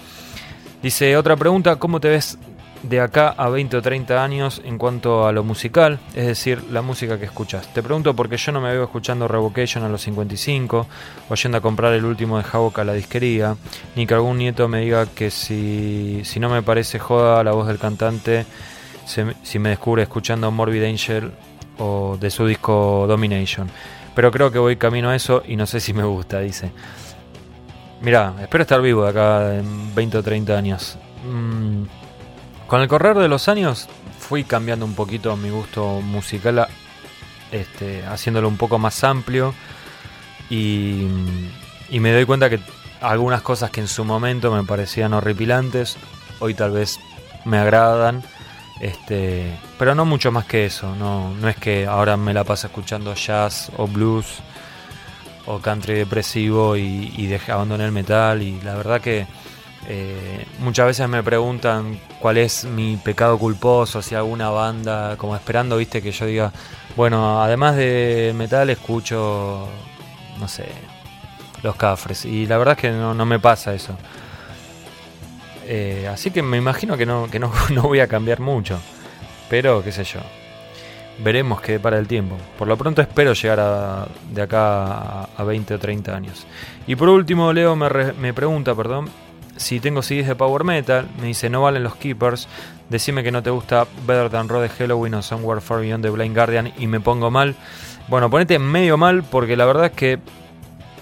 Dice 0.83 1.17
otra 1.17 1.37
pregunta, 1.37 1.77
¿cómo 1.77 2.01
te 2.01 2.09
ves 2.09 2.39
de 2.83 3.01
acá 3.01 3.35
a 3.37 3.49
20 3.49 3.79
o 3.79 3.83
30 3.83 4.23
años 4.23 4.61
en 4.65 4.77
cuanto 4.77 5.27
a 5.27 5.33
lo 5.33 5.45
musical? 5.45 6.01
Es 6.15 6.27
decir, 6.27 6.63
la 6.71 6.83
música 6.83 7.19
que 7.19 7.25
escuchas. 7.25 7.73
Te 7.73 7.83
pregunto 7.83 8.15
porque 8.15 8.37
yo 8.37 8.53
no 8.53 8.61
me 8.61 8.73
veo 8.73 8.85
escuchando 8.85 9.29
Revocation 9.29 9.85
a 9.85 9.89
los 9.89 10.03
55, 10.03 10.87
o 11.29 11.35
yendo 11.35 11.59
a 11.59 11.61
comprar 11.61 11.93
el 11.95 12.05
último 12.05 12.39
de 12.39 12.45
Havoc 12.51 12.81
a 12.81 12.85
la 12.85 12.93
disquería, 12.95 13.57
ni 13.97 14.07
que 14.07 14.15
algún 14.15 14.39
nieto 14.39 14.69
me 14.69 14.81
diga 14.81 15.07
que 15.07 15.31
si, 15.31 16.23
si 16.25 16.41
no 16.41 16.49
me 16.49 16.63
parece 16.63 16.99
joda 16.99 17.45
la 17.45 17.53
voz 17.53 17.67
del 17.67 17.79
cantante, 17.79 18.45
si 19.07 19.59
me 19.59 19.69
descubre 19.69 20.03
escuchando 20.03 20.51
Morbid 20.51 20.85
Angel 20.85 21.33
o 21.79 22.17
de 22.19 22.31
su 22.31 22.47
disco 22.47 23.07
Domination. 23.09 23.71
Pero 24.15 24.31
creo 24.31 24.51
que 24.51 24.59
voy 24.59 24.77
camino 24.77 25.11
a 25.11 25.17
eso 25.17 25.43
y 25.47 25.57
no 25.57 25.67
sé 25.67 25.81
si 25.81 25.93
me 25.93 26.05
gusta, 26.05 26.41
dice. 26.41 26.71
Mira, 28.01 28.35
espero 28.41 28.63
estar 28.63 28.81
vivo 28.81 29.05
de 29.05 29.11
acá 29.11 29.55
en 29.57 29.95
20 29.95 30.19
o 30.19 30.23
30 30.23 30.57
años. 30.57 30.99
Mm, 31.29 31.85
con 32.67 32.81
el 32.81 32.89
correr 32.89 33.17
de 33.17 33.29
los 33.29 33.49
años 33.49 33.89
fui 34.19 34.45
cambiando 34.45 34.85
un 34.85 34.95
poquito 34.95 35.37
mi 35.37 35.51
gusto 35.51 36.01
musical, 36.01 36.69
este, 37.51 38.05
haciéndolo 38.07 38.49
un 38.49 38.57
poco 38.57 38.79
más 38.79 39.03
amplio 39.05 39.55
y, 40.51 41.07
y 41.91 42.01
me 42.01 42.13
doy 42.13 42.25
cuenta 42.25 42.51
que 42.51 42.61
algunas 43.01 43.43
cosas 43.43 43.71
que 43.71 43.81
en 43.81 43.89
su 43.89 44.05
momento 44.05 44.51
me 44.51 44.65
parecían 44.65 45.13
horripilantes, 45.13 45.97
hoy 46.41 46.55
tal 46.55 46.71
vez 46.71 46.99
me 47.45 47.59
agradan 47.59 48.23
este, 48.81 49.57
pero 49.79 49.95
no 49.95 50.05
mucho 50.05 50.33
más 50.33 50.45
que 50.47 50.67
eso, 50.67 50.95
no, 50.97 51.33
no 51.35 51.49
es 51.49 51.57
que 51.57 51.87
ahora 51.87 52.17
me 52.17 52.35
la 52.35 52.45
paso 52.45 52.67
escuchando 52.67 53.15
jazz 53.15 53.71
o 53.77 53.87
blues 53.87 54.41
o 55.47 55.59
country 55.59 55.95
depresivo 55.95 56.77
y, 56.77 57.13
y 57.17 57.51
abandoné 57.51 57.85
el 57.85 57.93
metal 57.93 58.43
y 58.43 58.61
la 58.63 58.75
verdad 58.75 59.01
que 59.01 59.27
eh, 59.87 60.47
muchas 60.61 60.87
veces 60.87 61.09
me 61.09 61.23
preguntan 61.23 62.01
cuál 62.19 62.39
es 62.39 62.65
mi 62.65 62.97
pecado 62.97 63.39
culposo, 63.39 64.01
si 64.01 64.15
alguna 64.15 64.51
banda, 64.51 65.17
como 65.17 65.37
esperando, 65.37 65.77
viste, 65.77 66.01
que 66.01 66.11
yo 66.11 66.27
diga, 66.27 66.53
bueno, 66.97 67.43
además 67.43 67.77
de 67.77 68.33
metal 68.35 68.71
escucho, 68.71 69.69
no 70.39 70.49
sé, 70.49 70.69
los 71.63 71.77
cafres. 71.77 72.25
Y 72.25 72.47
la 72.47 72.57
verdad 72.57 72.77
es 72.77 72.81
que 72.81 72.91
no, 72.91 73.15
no 73.15 73.27
me 73.27 73.39
pasa 73.39 73.75
eso. 73.75 73.97
Eh, 75.67 76.09
así 76.13 76.31
que 76.31 76.43
me 76.43 76.57
imagino 76.57 76.97
que, 76.97 77.07
no, 77.07 77.29
que 77.31 77.39
no, 77.39 77.53
no 77.71 77.83
voy 77.83 78.01
a 78.01 78.07
cambiar 78.07 78.41
mucho. 78.41 78.81
Pero, 79.49 79.83
qué 79.83 79.93
sé 79.93 80.05
yo. 80.05 80.21
Veremos 81.19 81.61
qué 81.61 81.79
para 81.79 81.99
el 81.99 82.09
tiempo. 82.09 82.37
Por 82.59 82.67
lo 82.67 82.77
pronto 82.77 83.01
espero 83.01 83.35
llegar 83.35 83.61
a, 83.61 84.07
de 84.33 84.43
acá 84.43 85.25
a, 85.25 85.45
20 85.45 85.75
o 85.75 85.79
30 85.79 86.15
años. 86.15 86.47
Y 86.87 86.97
por 86.97 87.09
último, 87.09 87.53
Leo 87.53 87.77
me, 87.77 87.89
me 88.15 88.35
pregunta, 88.35 88.75
perdón, 88.75 89.09
si 89.57 89.81
tengo 89.81 90.03
CDs 90.03 90.27
de 90.27 90.35
Power 90.35 90.65
Metal. 90.65 91.07
Me 91.21 91.29
dice, 91.29 91.49
no 91.49 91.63
valen 91.63 91.85
los 91.85 91.97
Keepers. 91.97 92.49
Decime 92.89 93.23
que 93.23 93.31
no 93.31 93.43
te 93.43 93.51
gusta 93.51 93.87
Better 94.07 94.31
Than 94.31 94.49
Road 94.49 94.63
de 94.63 94.69
Halloween 94.69 95.15
o 95.15 95.23
Somewhere 95.23 95.61
Far 95.61 95.81
Beyond 95.81 96.05
the 96.05 96.11
Blind 96.11 96.35
Guardian 96.35 96.73
y 96.77 96.87
me 96.87 97.01
pongo 97.01 97.31
mal. 97.31 97.55
Bueno, 98.09 98.29
ponete 98.29 98.59
medio 98.59 98.97
mal 98.97 99.23
porque 99.23 99.57
la 99.57 99.65
verdad 99.65 99.87
es 99.87 99.93
que 99.93 100.19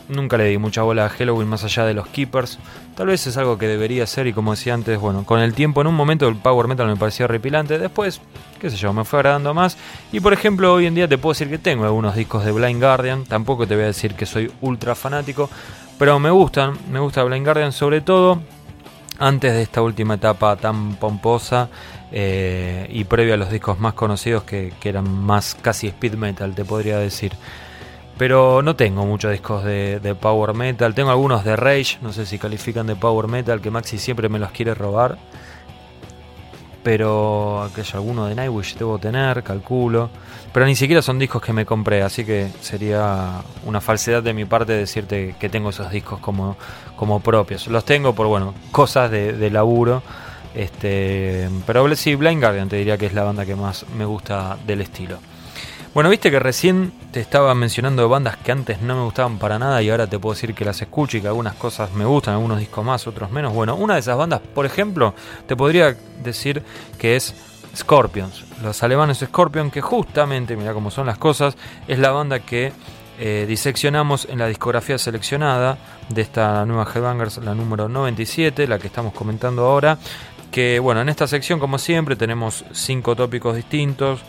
nunca 0.08 0.36
le 0.36 0.44
di 0.44 0.58
mucha 0.58 0.82
bola 0.82 1.06
a 1.06 1.08
Halloween 1.08 1.48
más 1.48 1.64
allá 1.64 1.84
de 1.84 1.94
los 1.94 2.06
Keepers. 2.08 2.58
Tal 2.96 3.06
vez 3.06 3.26
es 3.26 3.36
algo 3.36 3.58
que 3.58 3.66
debería 3.66 4.06
ser 4.06 4.26
y 4.26 4.32
como 4.32 4.52
decía 4.52 4.74
antes, 4.74 4.98
bueno, 4.98 5.24
con 5.24 5.40
el 5.40 5.54
tiempo 5.54 5.80
en 5.80 5.86
un 5.86 5.94
momento 5.94 6.28
el 6.28 6.36
Power 6.36 6.68
Metal 6.68 6.86
me 6.86 6.96
parecía 6.96 7.26
repilante, 7.26 7.78
después, 7.78 8.20
qué 8.60 8.70
sé 8.70 8.76
yo, 8.76 8.92
me 8.92 9.04
fue 9.04 9.20
agradando 9.20 9.54
más. 9.54 9.76
Y 10.12 10.20
por 10.20 10.32
ejemplo, 10.32 10.72
hoy 10.72 10.86
en 10.86 10.94
día 10.94 11.08
te 11.08 11.18
puedo 11.18 11.32
decir 11.32 11.48
que 11.48 11.58
tengo 11.58 11.84
algunos 11.84 12.14
discos 12.14 12.44
de 12.44 12.52
Blind 12.52 12.80
Guardian, 12.80 13.24
tampoco 13.24 13.66
te 13.66 13.74
voy 13.74 13.84
a 13.84 13.88
decir 13.88 14.14
que 14.14 14.26
soy 14.26 14.52
ultra 14.60 14.94
fanático, 14.94 15.48
pero 15.98 16.18
me 16.18 16.30
gustan, 16.30 16.76
me 16.90 17.00
gusta 17.00 17.22
Blind 17.24 17.44
Guardian 17.44 17.72
sobre 17.72 18.00
todo 18.00 18.40
antes 19.18 19.52
de 19.52 19.62
esta 19.62 19.82
última 19.82 20.14
etapa 20.14 20.56
tan 20.56 20.96
pomposa 20.96 21.68
eh, 22.10 22.88
y 22.90 23.04
previo 23.04 23.34
a 23.34 23.36
los 23.36 23.50
discos 23.50 23.78
más 23.78 23.94
conocidos 23.94 24.42
que, 24.42 24.72
que 24.80 24.88
eran 24.88 25.08
más 25.10 25.54
casi 25.54 25.86
speed 25.86 26.14
metal, 26.14 26.54
te 26.54 26.64
podría 26.64 26.98
decir. 26.98 27.32
Pero 28.18 28.62
no 28.62 28.76
tengo 28.76 29.06
muchos 29.06 29.32
discos 29.32 29.64
de, 29.64 30.16
Power 30.20 30.54
Metal. 30.54 30.94
Tengo 30.94 31.10
algunos 31.10 31.44
de 31.44 31.56
Rage, 31.56 31.98
no 32.02 32.12
sé 32.12 32.26
si 32.26 32.38
califican 32.38 32.86
de 32.86 32.96
Power 32.96 33.26
Metal, 33.26 33.60
que 33.60 33.70
Maxi 33.70 33.98
siempre 33.98 34.28
me 34.28 34.38
los 34.38 34.50
quiere 34.50 34.74
robar. 34.74 35.18
Pero 36.82 37.62
aquello, 37.62 37.94
alguno 37.94 38.26
de 38.26 38.34
Nightwish 38.34 38.76
debo 38.76 38.98
tener, 38.98 39.42
calculo. 39.42 40.10
Pero 40.52 40.66
ni 40.66 40.74
siquiera 40.74 41.00
son 41.00 41.18
discos 41.18 41.40
que 41.40 41.52
me 41.52 41.64
compré, 41.64 42.02
así 42.02 42.24
que 42.24 42.48
sería 42.60 43.40
una 43.64 43.80
falsedad 43.80 44.22
de 44.22 44.34
mi 44.34 44.44
parte 44.44 44.72
decirte 44.72 45.34
que 45.38 45.48
tengo 45.48 45.70
esos 45.70 45.90
discos 45.90 46.20
como, 46.20 46.56
como 46.96 47.20
propios. 47.20 47.68
Los 47.68 47.84
tengo 47.84 48.14
por, 48.14 48.26
bueno, 48.26 48.52
cosas 48.70 49.10
de, 49.10 49.32
de 49.32 49.50
laburo. 49.50 50.02
Este, 50.54 51.48
pero 51.66 51.94
sí, 51.96 52.14
Blind 52.14 52.42
Guardian 52.42 52.68
te 52.68 52.76
diría 52.76 52.98
que 52.98 53.06
es 53.06 53.14
la 53.14 53.22
banda 53.22 53.46
que 53.46 53.56
más 53.56 53.86
me 53.96 54.04
gusta 54.04 54.58
del 54.66 54.82
estilo. 54.82 55.18
Bueno, 55.94 56.08
viste 56.08 56.30
que 56.30 56.38
recién 56.38 56.90
te 57.10 57.20
estaba 57.20 57.54
mencionando 57.54 58.08
bandas 58.08 58.38
que 58.38 58.50
antes 58.50 58.80
no 58.80 58.96
me 58.96 59.02
gustaban 59.02 59.38
para 59.38 59.58
nada 59.58 59.82
y 59.82 59.90
ahora 59.90 60.06
te 60.06 60.18
puedo 60.18 60.32
decir 60.32 60.54
que 60.54 60.64
las 60.64 60.80
escucho 60.80 61.18
y 61.18 61.20
que 61.20 61.28
algunas 61.28 61.54
cosas 61.54 61.92
me 61.92 62.06
gustan, 62.06 62.32
algunos 62.32 62.60
discos 62.60 62.82
más, 62.82 63.06
otros 63.06 63.30
menos. 63.30 63.52
Bueno, 63.52 63.76
una 63.76 63.94
de 63.94 64.00
esas 64.00 64.16
bandas, 64.16 64.40
por 64.40 64.64
ejemplo, 64.64 65.14
te 65.46 65.54
podría 65.54 65.94
decir 66.24 66.62
que 66.98 67.16
es 67.16 67.34
Scorpions. 67.76 68.42
Los 68.62 68.82
alemanes 68.82 69.18
Scorpion, 69.18 69.70
que 69.70 69.82
justamente, 69.82 70.56
mira 70.56 70.72
cómo 70.72 70.90
son 70.90 71.04
las 71.04 71.18
cosas, 71.18 71.58
es 71.86 71.98
la 71.98 72.10
banda 72.10 72.40
que 72.40 72.72
eh, 73.18 73.44
diseccionamos 73.46 74.26
en 74.30 74.38
la 74.38 74.46
discografía 74.46 74.96
seleccionada 74.96 75.76
de 76.08 76.22
esta 76.22 76.64
nueva 76.64 76.88
Headbangers, 76.90 77.36
la 77.44 77.54
número 77.54 77.90
97, 77.90 78.66
la 78.66 78.78
que 78.78 78.86
estamos 78.86 79.12
comentando 79.12 79.66
ahora. 79.66 79.98
Que 80.50 80.78
bueno, 80.78 81.00
en 81.00 81.08
esta 81.08 81.26
sección, 81.26 81.58
como 81.58 81.78
siempre, 81.78 82.14
tenemos 82.14 82.64
cinco 82.72 83.16
tópicos 83.16 83.56
distintos 83.56 84.20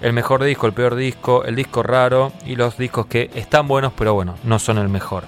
el 0.00 0.12
mejor 0.12 0.44
disco, 0.44 0.66
el 0.66 0.72
peor 0.72 0.94
disco, 0.94 1.44
el 1.44 1.56
disco 1.56 1.82
raro 1.82 2.32
y 2.46 2.56
los 2.56 2.76
discos 2.78 3.06
que 3.06 3.30
están 3.34 3.68
buenos 3.68 3.92
pero 3.96 4.14
bueno, 4.14 4.36
no 4.44 4.58
son 4.58 4.78
el 4.78 4.88
mejor. 4.88 5.24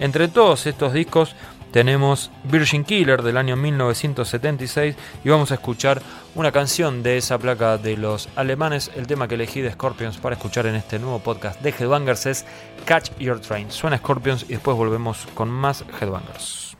Entre 0.00 0.28
todos 0.28 0.66
estos 0.66 0.92
discos 0.92 1.36
tenemos 1.74 2.30
Virgin 2.44 2.84
Killer 2.84 3.22
del 3.22 3.36
año 3.36 3.56
1976 3.56 4.94
y 5.24 5.28
vamos 5.28 5.50
a 5.50 5.54
escuchar 5.54 6.00
una 6.36 6.52
canción 6.52 7.02
de 7.02 7.16
esa 7.16 7.36
placa 7.36 7.78
de 7.78 7.96
los 7.96 8.28
alemanes. 8.36 8.92
El 8.94 9.08
tema 9.08 9.26
que 9.26 9.34
elegí 9.34 9.60
de 9.60 9.72
Scorpions 9.72 10.18
para 10.18 10.36
escuchar 10.36 10.66
en 10.66 10.76
este 10.76 11.00
nuevo 11.00 11.18
podcast 11.18 11.60
de 11.62 11.70
Headbangers 11.70 12.26
es 12.26 12.46
Catch 12.84 13.10
Your 13.18 13.40
Train. 13.40 13.72
Suena 13.72 13.98
Scorpions 13.98 14.44
y 14.44 14.52
después 14.52 14.76
volvemos 14.76 15.26
con 15.34 15.50
más 15.50 15.84
Headbangers. 16.00 16.76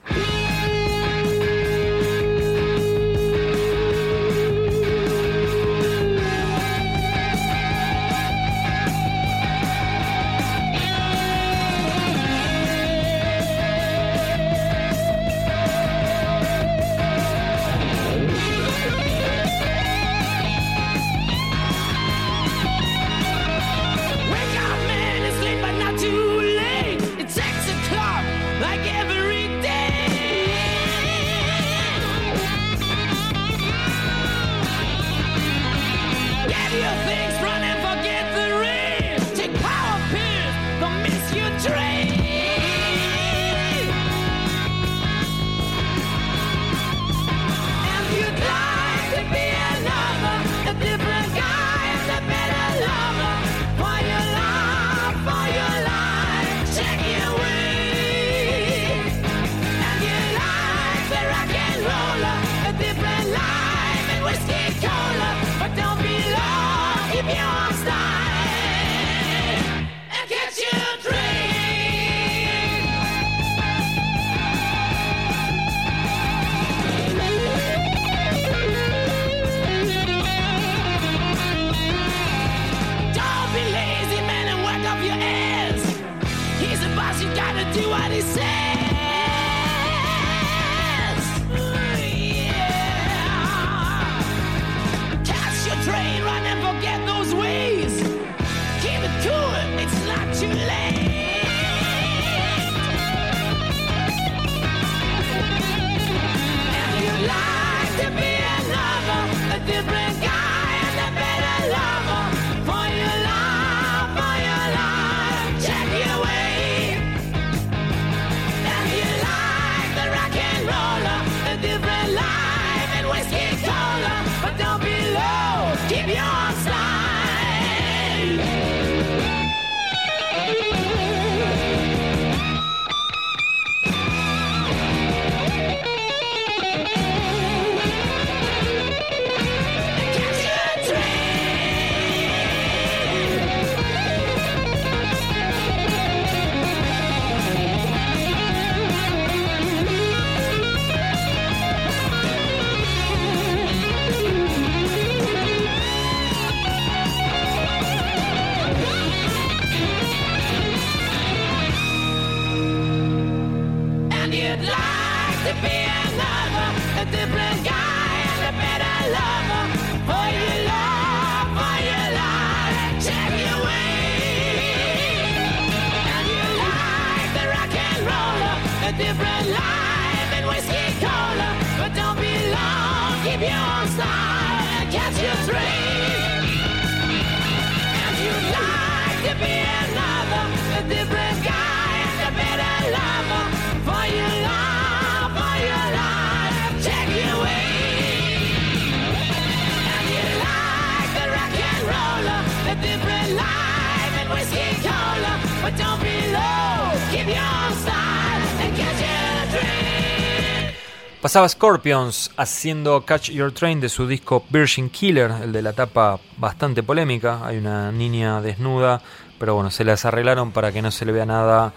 Pasaba 211.34 211.48
Scorpions 211.48 212.30
haciendo 212.36 213.04
Catch 213.04 213.30
Your 213.30 213.50
Train 213.50 213.80
de 213.80 213.88
su 213.88 214.06
disco 214.06 214.44
Virgin 214.50 214.88
Killer, 214.88 215.32
el 215.42 215.50
de 215.50 215.62
la 215.62 215.72
tapa 215.72 216.20
bastante 216.36 216.84
polémica. 216.84 217.44
Hay 217.44 217.58
una 217.58 217.90
niña 217.90 218.40
desnuda, 218.40 219.02
pero 219.36 219.56
bueno, 219.56 219.72
se 219.72 219.82
las 219.82 220.04
arreglaron 220.04 220.52
para 220.52 220.70
que 220.70 220.80
no 220.80 220.92
se 220.92 221.04
le 221.04 221.10
vea 221.10 221.26
nada 221.26 221.72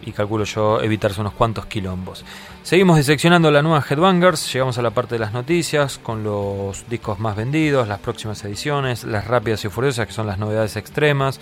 y 0.00 0.12
calculo 0.12 0.44
yo 0.44 0.80
evitarse 0.80 1.20
unos 1.20 1.34
cuantos 1.34 1.66
quilombos. 1.66 2.24
Seguimos 2.62 2.96
diseccionando 2.96 3.50
la 3.50 3.60
nueva 3.60 3.84
Headbangers, 3.86 4.50
llegamos 4.50 4.78
a 4.78 4.82
la 4.82 4.92
parte 4.92 5.16
de 5.16 5.18
las 5.18 5.34
noticias 5.34 5.98
con 5.98 6.24
los 6.24 6.88
discos 6.88 7.18
más 7.18 7.36
vendidos, 7.36 7.86
las 7.86 7.98
próximas 7.98 8.42
ediciones, 8.46 9.04
las 9.04 9.26
rápidas 9.26 9.62
y 9.66 9.68
furiosas 9.68 10.06
que 10.06 10.14
son 10.14 10.26
las 10.26 10.38
novedades 10.38 10.76
extremas. 10.76 11.38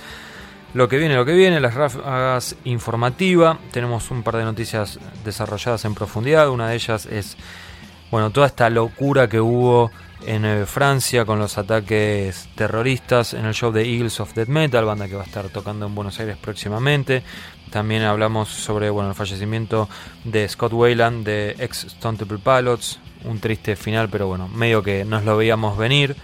Lo 0.74 0.88
que 0.88 0.96
viene, 0.96 1.16
lo 1.16 1.26
que 1.26 1.34
viene, 1.34 1.60
las 1.60 1.74
ráfagas 1.74 2.56
informativa. 2.64 3.58
Tenemos 3.72 4.10
un 4.10 4.22
par 4.22 4.36
de 4.36 4.44
noticias 4.44 4.98
desarrolladas 5.22 5.84
en 5.84 5.94
profundidad. 5.94 6.48
Una 6.48 6.68
de 6.68 6.76
ellas 6.76 7.04
es, 7.04 7.36
bueno, 8.10 8.30
toda 8.30 8.46
esta 8.46 8.70
locura 8.70 9.28
que 9.28 9.38
hubo 9.38 9.90
en 10.26 10.46
eh, 10.46 10.64
Francia 10.64 11.26
con 11.26 11.38
los 11.38 11.58
ataques 11.58 12.48
terroristas 12.54 13.34
en 13.34 13.44
el 13.44 13.52
show 13.52 13.70
de 13.70 13.82
Eagles 13.82 14.18
of 14.20 14.32
Death 14.34 14.48
Metal, 14.48 14.84
banda 14.84 15.08
que 15.08 15.14
va 15.14 15.22
a 15.22 15.26
estar 15.26 15.48
tocando 15.50 15.84
en 15.84 15.94
Buenos 15.94 16.18
Aires 16.20 16.38
próximamente. 16.40 17.22
También 17.70 18.02
hablamos 18.02 18.48
sobre 18.48 18.88
bueno, 18.88 19.10
el 19.10 19.14
fallecimiento 19.14 19.90
de 20.24 20.48
Scott 20.48 20.72
Wayland 20.72 21.26
de 21.26 21.56
ex 21.58 21.84
Stone 21.84 22.16
Temple 22.16 22.38
Pilots. 22.38 22.98
Un 23.24 23.40
triste 23.40 23.76
final, 23.76 24.08
pero 24.08 24.26
bueno, 24.26 24.48
medio 24.48 24.82
que 24.82 25.04
nos 25.04 25.24
lo 25.24 25.36
veíamos 25.36 25.76
venir. 25.76 26.16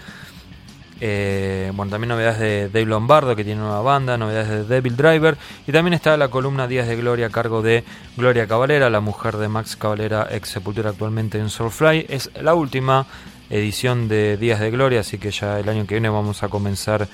Eh, 1.01 1.71
bueno, 1.75 1.91
también 1.91 2.09
novedades 2.09 2.39
de 2.39 2.69
Dave 2.69 2.87
Lombardo, 2.87 3.37
que 3.37 3.45
tiene 3.45 3.61
nueva 3.61 3.83
banda, 3.83 4.19
novedades 4.19 4.49
de 4.49 4.65
Devil 4.65 4.97
Driver. 4.97 5.37
Y 5.67 5.73
también 5.73 5.95
está 5.95 6.17
la 6.17 6.29
columna 6.29 6.67
Días 6.67 6.89
de 6.89 6.97
Gloria 6.97 7.27
a 7.27 7.31
cargo 7.31 7.63
de 7.63 7.85
Gloria 8.17 8.47
Cavalera, 8.47 8.91
la 8.91 9.01
mujer 9.01 9.37
de 9.37 9.49
Max 9.49 9.77
Cavalera, 9.77 10.27
ex 10.31 10.49
Sepultura 10.49 10.91
actualmente 10.91 11.39
en 11.39 11.51
Soulfly. 11.51 12.07
Es 12.09 12.31
la 12.41 12.55
última 12.55 13.07
edición 13.51 14.09
de 14.09 14.37
Días 14.37 14.61
de 14.61 14.71
Gloria, 14.71 15.01
así 15.01 15.19
que 15.19 15.31
ya 15.31 15.59
el 15.59 15.69
año 15.69 15.87
que 15.87 15.95
viene 15.95 16.09
vamos 16.09 16.43
a 16.43 16.49
comenzar 16.49 17.09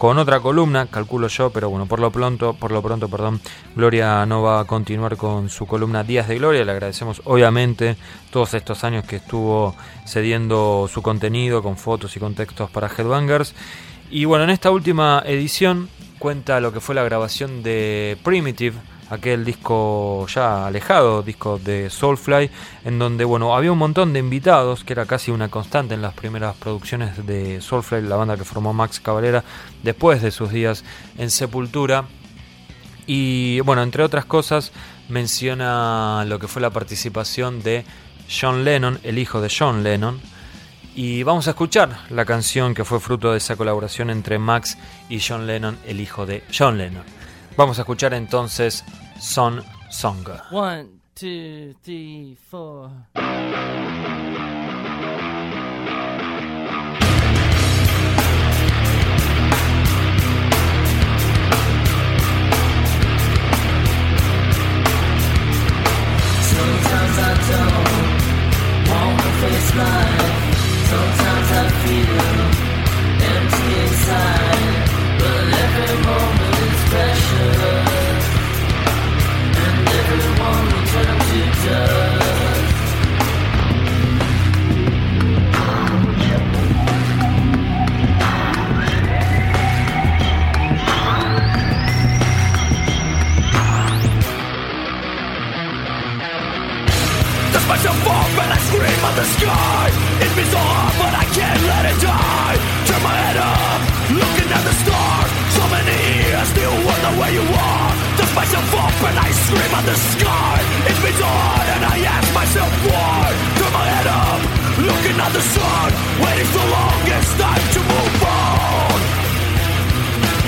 con 0.00 0.16
otra 0.16 0.40
columna, 0.40 0.86
calculo 0.86 1.28
yo, 1.28 1.50
pero 1.50 1.68
bueno, 1.68 1.84
por 1.84 2.00
lo 2.00 2.10
pronto, 2.10 2.54
por 2.54 2.72
lo 2.72 2.80
pronto, 2.80 3.10
perdón, 3.10 3.38
Gloria 3.76 4.24
no 4.24 4.40
va 4.40 4.60
a 4.60 4.64
continuar 4.64 5.18
con 5.18 5.50
su 5.50 5.66
columna 5.66 6.04
Días 6.04 6.26
de 6.26 6.38
Gloria. 6.38 6.64
Le 6.64 6.72
agradecemos 6.72 7.20
obviamente 7.26 7.96
todos 8.30 8.54
estos 8.54 8.82
años 8.82 9.04
que 9.04 9.16
estuvo 9.16 9.76
cediendo 10.06 10.88
su 10.90 11.02
contenido 11.02 11.62
con 11.62 11.76
fotos 11.76 12.16
y 12.16 12.18
con 12.18 12.34
textos 12.34 12.70
para 12.70 12.88
Headbangers. 12.88 13.54
Y 14.10 14.24
bueno, 14.24 14.44
en 14.44 14.48
esta 14.48 14.70
última 14.70 15.22
edición 15.26 15.90
cuenta 16.18 16.60
lo 16.60 16.72
que 16.72 16.80
fue 16.80 16.94
la 16.94 17.04
grabación 17.04 17.62
de 17.62 18.16
Primitive, 18.24 18.78
aquel 19.10 19.44
disco 19.44 20.26
ya 20.28 20.66
alejado, 20.68 21.22
disco 21.22 21.58
de 21.58 21.90
Soulfly, 21.90 22.50
en 22.84 22.98
donde 22.98 23.24
bueno, 23.24 23.54
había 23.54 23.72
un 23.72 23.78
montón 23.78 24.12
de 24.12 24.20
invitados, 24.20 24.84
que 24.84 24.92
era 24.92 25.04
casi 25.04 25.30
una 25.32 25.48
constante 25.48 25.94
en 25.94 26.02
las 26.02 26.14
primeras 26.14 26.56
producciones 26.56 27.26
de 27.26 27.60
Soulfly, 27.60 28.02
la 28.02 28.16
banda 28.16 28.36
que 28.36 28.44
formó 28.44 28.72
Max 28.72 29.00
Cavalera 29.00 29.44
después 29.82 30.22
de 30.22 30.30
sus 30.30 30.50
días 30.50 30.84
en 31.18 31.30
Sepultura. 31.30 32.04
Y 33.06 33.60
bueno, 33.60 33.82
entre 33.82 34.04
otras 34.04 34.24
cosas, 34.24 34.72
menciona 35.08 36.24
lo 36.26 36.38
que 36.38 36.46
fue 36.46 36.62
la 36.62 36.70
participación 36.70 37.62
de 37.62 37.84
John 38.30 38.64
Lennon, 38.64 39.00
el 39.02 39.18
hijo 39.18 39.40
de 39.40 39.52
John 39.56 39.82
Lennon. 39.82 40.20
Y 40.94 41.24
vamos 41.24 41.48
a 41.48 41.50
escuchar 41.50 41.98
la 42.10 42.24
canción 42.24 42.74
que 42.74 42.84
fue 42.84 43.00
fruto 43.00 43.32
de 43.32 43.38
esa 43.38 43.56
colaboración 43.56 44.10
entre 44.10 44.38
Max 44.38 44.78
y 45.08 45.20
John 45.20 45.46
Lennon, 45.46 45.78
el 45.86 46.00
hijo 46.00 46.26
de 46.26 46.44
John 46.56 46.78
Lennon. 46.78 47.19
Vamos 47.56 47.78
a 47.78 47.82
escuchar 47.82 48.14
entonces 48.14 48.84
Son 49.18 49.62
Song. 49.90 50.26
One, 50.50 50.88
two, 51.14 51.74
three, 51.82 52.36
four. 52.48 52.90
Sometimes 66.50 67.16
I 67.18 67.32
don't 67.50 68.90
want 68.90 69.16
to 69.20 69.30
face 69.40 69.70
life. 69.76 70.30
Sometimes 70.90 71.48
I 71.52 71.64
feel 71.82 72.20
empty 73.32 73.66
inside. 73.84 74.78
But 75.18 75.44
every 75.62 75.94
moment 76.06 76.39
precious. 76.90 78.24
And 79.64 79.88
everyone 80.00 80.64
will 80.66 80.86
turn 80.92 81.18
to 81.28 81.40
dust. 81.64 82.19
Scream 109.50 109.74
at 109.74 109.84
the 109.84 109.98
sky. 110.14 110.58
It 110.90 110.96
means 111.02 111.18
so 111.18 111.26
hard 111.26 111.66
and 111.74 111.82
I 111.84 111.96
ask 112.06 112.28
myself 112.32 112.70
why. 112.86 113.22
Turn 113.58 113.72
my 113.72 113.86
head 113.94 114.06
up, 114.06 114.40
looking 114.78 115.18
at 115.18 115.32
the 115.34 115.44
sun. 115.54 115.88
Waiting 116.22 116.50
so 116.54 116.62
long, 116.76 116.98
it's 117.16 117.32
time 117.34 117.66
to 117.74 117.80
move 117.90 118.22
on. 118.30 118.98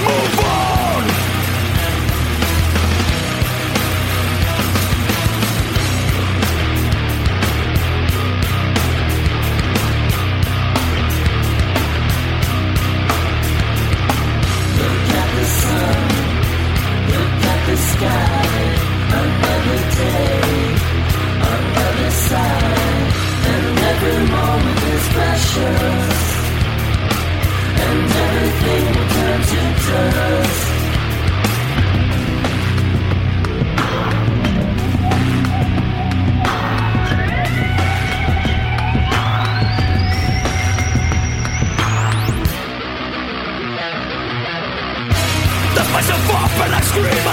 Move 0.07 0.41
on 0.47 0.52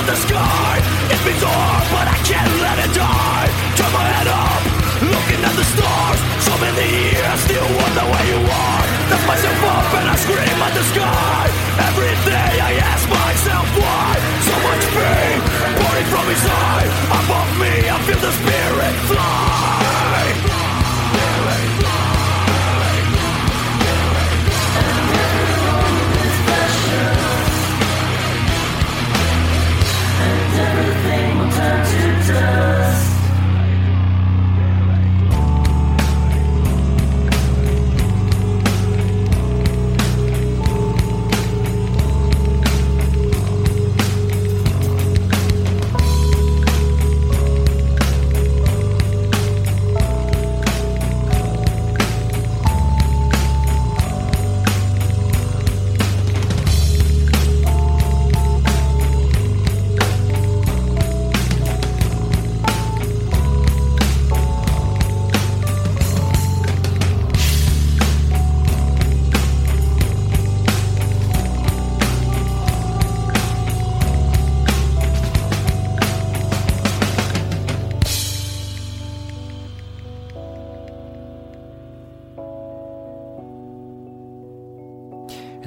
the 0.10 0.16
sky. 0.26 0.82
It 1.14 1.22
means 1.22 1.44
hard 1.46 1.86
but 1.94 2.06
I 2.10 2.18
can't 2.26 2.54
let 2.66 2.78
it 2.82 2.92
die. 2.98 3.48
Turn 3.78 3.92
my 3.94 4.06
head 4.10 4.26
up, 4.26 4.62
looking 5.06 5.42
at 5.46 5.54
the 5.54 5.66
stars. 5.70 6.20
So 6.42 6.54
many 6.58 6.82
years, 6.82 7.38
still 7.46 7.70
wonder 7.78 8.06
where 8.10 8.26
you 8.26 8.42
are. 8.42 8.84
The 9.14 9.18
special 9.22 9.54
up 9.70 9.94
and 10.02 10.10
I 10.10 10.16
scream 10.18 10.60
at 10.66 10.74
the 10.74 10.86
sky. 10.94 11.46
Every 11.94 12.14
day 12.26 12.52
I 12.58 12.72
ask 12.90 13.06
myself 13.06 13.68
why. 13.78 14.10
So 14.50 14.56
much 14.66 14.84
pain 14.98 15.38
pouring 15.78 16.08
from 16.10 16.26
inside. 16.34 16.90
Above 17.14 17.52
me 17.62 17.74
I 17.94 17.98
feel 18.10 18.18
the 18.18 18.34
spirit 18.34 18.96
fly 19.14 19.99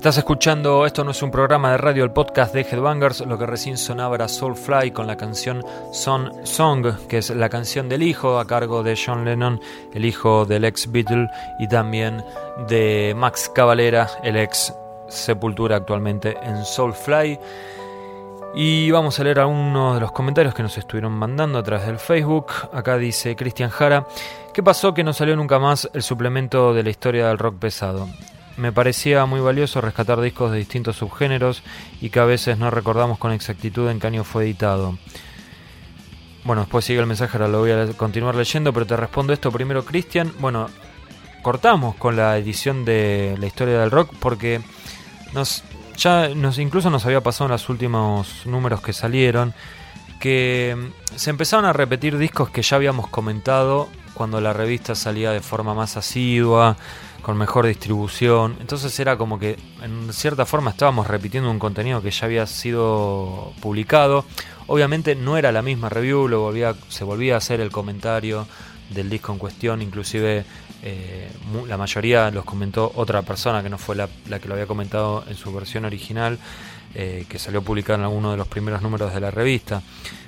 Estás 0.03 0.19
escuchando, 0.19 0.85
esto 0.85 1.05
no 1.05 1.13
es 1.13 1.23
un 1.23 1.31
programa 1.31 1.71
de 1.71 1.79
radio, 1.79 2.03
el 2.03 2.11
podcast 2.11 2.53
de 2.53 2.63
Headbangers. 2.63 3.21
Lo 3.21 3.39
que 3.39 3.47
recién 3.47 3.79
sonaba 3.79 4.17
era 4.17 4.27
Soulfly 4.27 4.91
con 4.91 5.07
la 5.07 5.17
canción 5.17 5.65
Son 5.93 6.45
Song, 6.45 7.07
que 7.09 7.19
es 7.19 7.31
la 7.31 7.49
canción 7.49 7.89
del 7.89 8.03
hijo 8.03 8.41
a 8.41 8.45
cargo 8.49 8.83
de 8.83 8.99
John 8.99 9.25
Lennon, 9.25 9.61
el 9.95 10.05
hijo 10.05 10.45
del 10.45 10.65
ex 10.65 10.91
Beatle, 10.91 11.29
y 11.61 11.69
también 11.69 12.25
de 12.67 13.15
Max 13.17 13.49
Cavalera, 13.55 14.09
el 14.25 14.39
ex 14.39 14.75
Sepultura 15.07 15.77
actualmente 15.77 16.37
en 16.43 16.65
Soulfly. 16.65 17.39
Y 18.57 18.91
vamos 18.91 19.21
a 19.21 19.23
leer 19.23 19.39
algunos 19.39 19.95
de 19.95 20.01
los 20.01 20.11
comentarios 20.11 20.53
que 20.53 20.65
nos 20.65 20.77
estuvieron 20.77 21.13
mandando 21.13 21.61
a 21.61 21.63
través 21.63 21.87
del 21.87 22.01
Facebook. 22.01 22.47
Acá 22.73 22.99
dice 22.99 23.37
Cristian 23.37 23.71
Jara, 23.71 24.05
¿qué 24.53 24.65
pasó 24.65 24.95
que 24.95 25.05
no 25.05 25.13
salió 25.13 25.37
nunca 25.37 25.61
más 25.61 25.89
el 25.95 26.03
suplemento 26.03 26.75
de 26.75 26.83
la 26.83 26.91
historia 26.91 27.29
del 27.29 27.39
rock 27.39 27.61
pesado? 27.61 28.09
Me 28.57 28.73
parecía 28.73 29.25
muy 29.27 29.41
valioso 29.41 29.81
rescatar 29.81 30.21
discos 30.21 30.53
de 30.53 30.59
distintos 30.59 30.97
subgéneros 30.97 31.63
y 32.01 32.11
que 32.11 32.21
a 32.21 32.25
veces 32.25 32.59
no 32.59 32.71
recordamos 32.71 33.19
con 33.19 33.33
exactitud 33.33 33.89
en 33.89 33.99
qué 33.99 34.07
año 34.07 34.25
fue 34.25 34.45
editado. 34.45 34.99
Bueno, 36.45 36.63
después 36.63 36.85
sigue 36.85 37.01
el 37.01 37.07
mensaje, 37.07 37.37
ahora 37.37 37.49
lo 37.49 37.61
voy 37.61 37.71
a 37.71 37.87
continuar 37.97 38.35
leyendo, 38.35 38.73
pero 38.73 38.87
te 38.87 38.97
respondo 38.97 39.33
esto 39.33 39.51
primero, 39.53 39.85
Cristian. 39.85 40.33
Bueno, 40.39 40.69
cortamos 41.43 41.95
con 41.97 42.17
la 42.17 42.37
edición 42.37 42.85
de 42.85 43.37
la 43.39 43.47
historia 43.47 43.81
del 43.81 43.91
rock 43.91 44.13
porque 44.19 44.61
nos 45.33 45.63
ya 45.97 46.29
nos 46.29 46.59
incluso 46.59 46.91
nos 46.91 47.05
había 47.05 47.21
pasado 47.21 47.47
en 47.47 47.53
los 47.53 47.69
últimos 47.69 48.47
números 48.47 48.81
que 48.81 48.93
salieron 48.93 49.55
que 50.23 50.77
mm, 50.77 51.17
se 51.17 51.31
empezaron 51.31 51.65
a 51.65 51.73
repetir 51.73 52.17
discos 52.17 52.49
que 52.51 52.63
ya 52.63 52.77
habíamos 52.77 53.09
comentado 53.09 53.89
cuando 54.15 54.41
la 54.41 54.53
revista 54.53 54.95
salía 54.95 55.33
de 55.33 55.41
forma 55.41 55.75
más 55.75 55.97
asidua, 55.97 56.77
con 57.23 57.39
mejor 57.39 57.67
distribución. 57.67 58.57
Entonces 58.61 58.99
era 59.01 59.17
como 59.17 59.39
que 59.39 59.57
en 59.83 60.13
cierta 60.13 60.45
forma 60.45 60.71
estábamos 60.71 61.07
repitiendo 61.07 61.51
un 61.51 61.59
contenido 61.59 62.03
que 62.03 62.11
ya 62.11 62.27
había 62.27 62.47
sido 62.47 63.53
publicado. 63.61 64.25
Obviamente 64.67 65.15
no 65.15 65.37
era 65.37 65.53
la 65.53 65.63
misma 65.63 65.89
review, 65.89 66.29
lo 66.29 66.41
volvía, 66.41 66.75
se 66.89 67.05
volvía 67.05 67.35
a 67.35 67.39
hacer 67.39 67.61
el 67.61 67.71
comentario 67.71 68.47
del 68.91 69.09
disco 69.09 69.33
en 69.33 69.39
cuestión, 69.39 69.81
inclusive 69.83 70.45
eh, 70.83 71.31
la 71.67 71.77
mayoría 71.77 72.31
los 72.31 72.45
comentó 72.45 72.91
otra 72.97 73.23
persona 73.23 73.63
que 73.63 73.71
no 73.71 73.79
fue 73.79 73.97
la, 73.97 74.09
que 74.39 74.49
lo 74.49 74.55
había 74.55 74.67
comentado 74.67 75.25
en 75.29 75.37
su 75.37 75.53
versión 75.53 75.85
original, 75.85 76.39
eh, 76.95 77.25
que 77.29 77.39
salió 77.39 77.63
publicado 77.63 78.01
en 78.01 78.05
alguno 78.05 78.33
de 78.33 78.37
los 78.37 78.49
primeros 78.49 78.83
números 78.83 79.15
de 79.15 79.21
la 79.21 79.31
revista. 79.31 79.83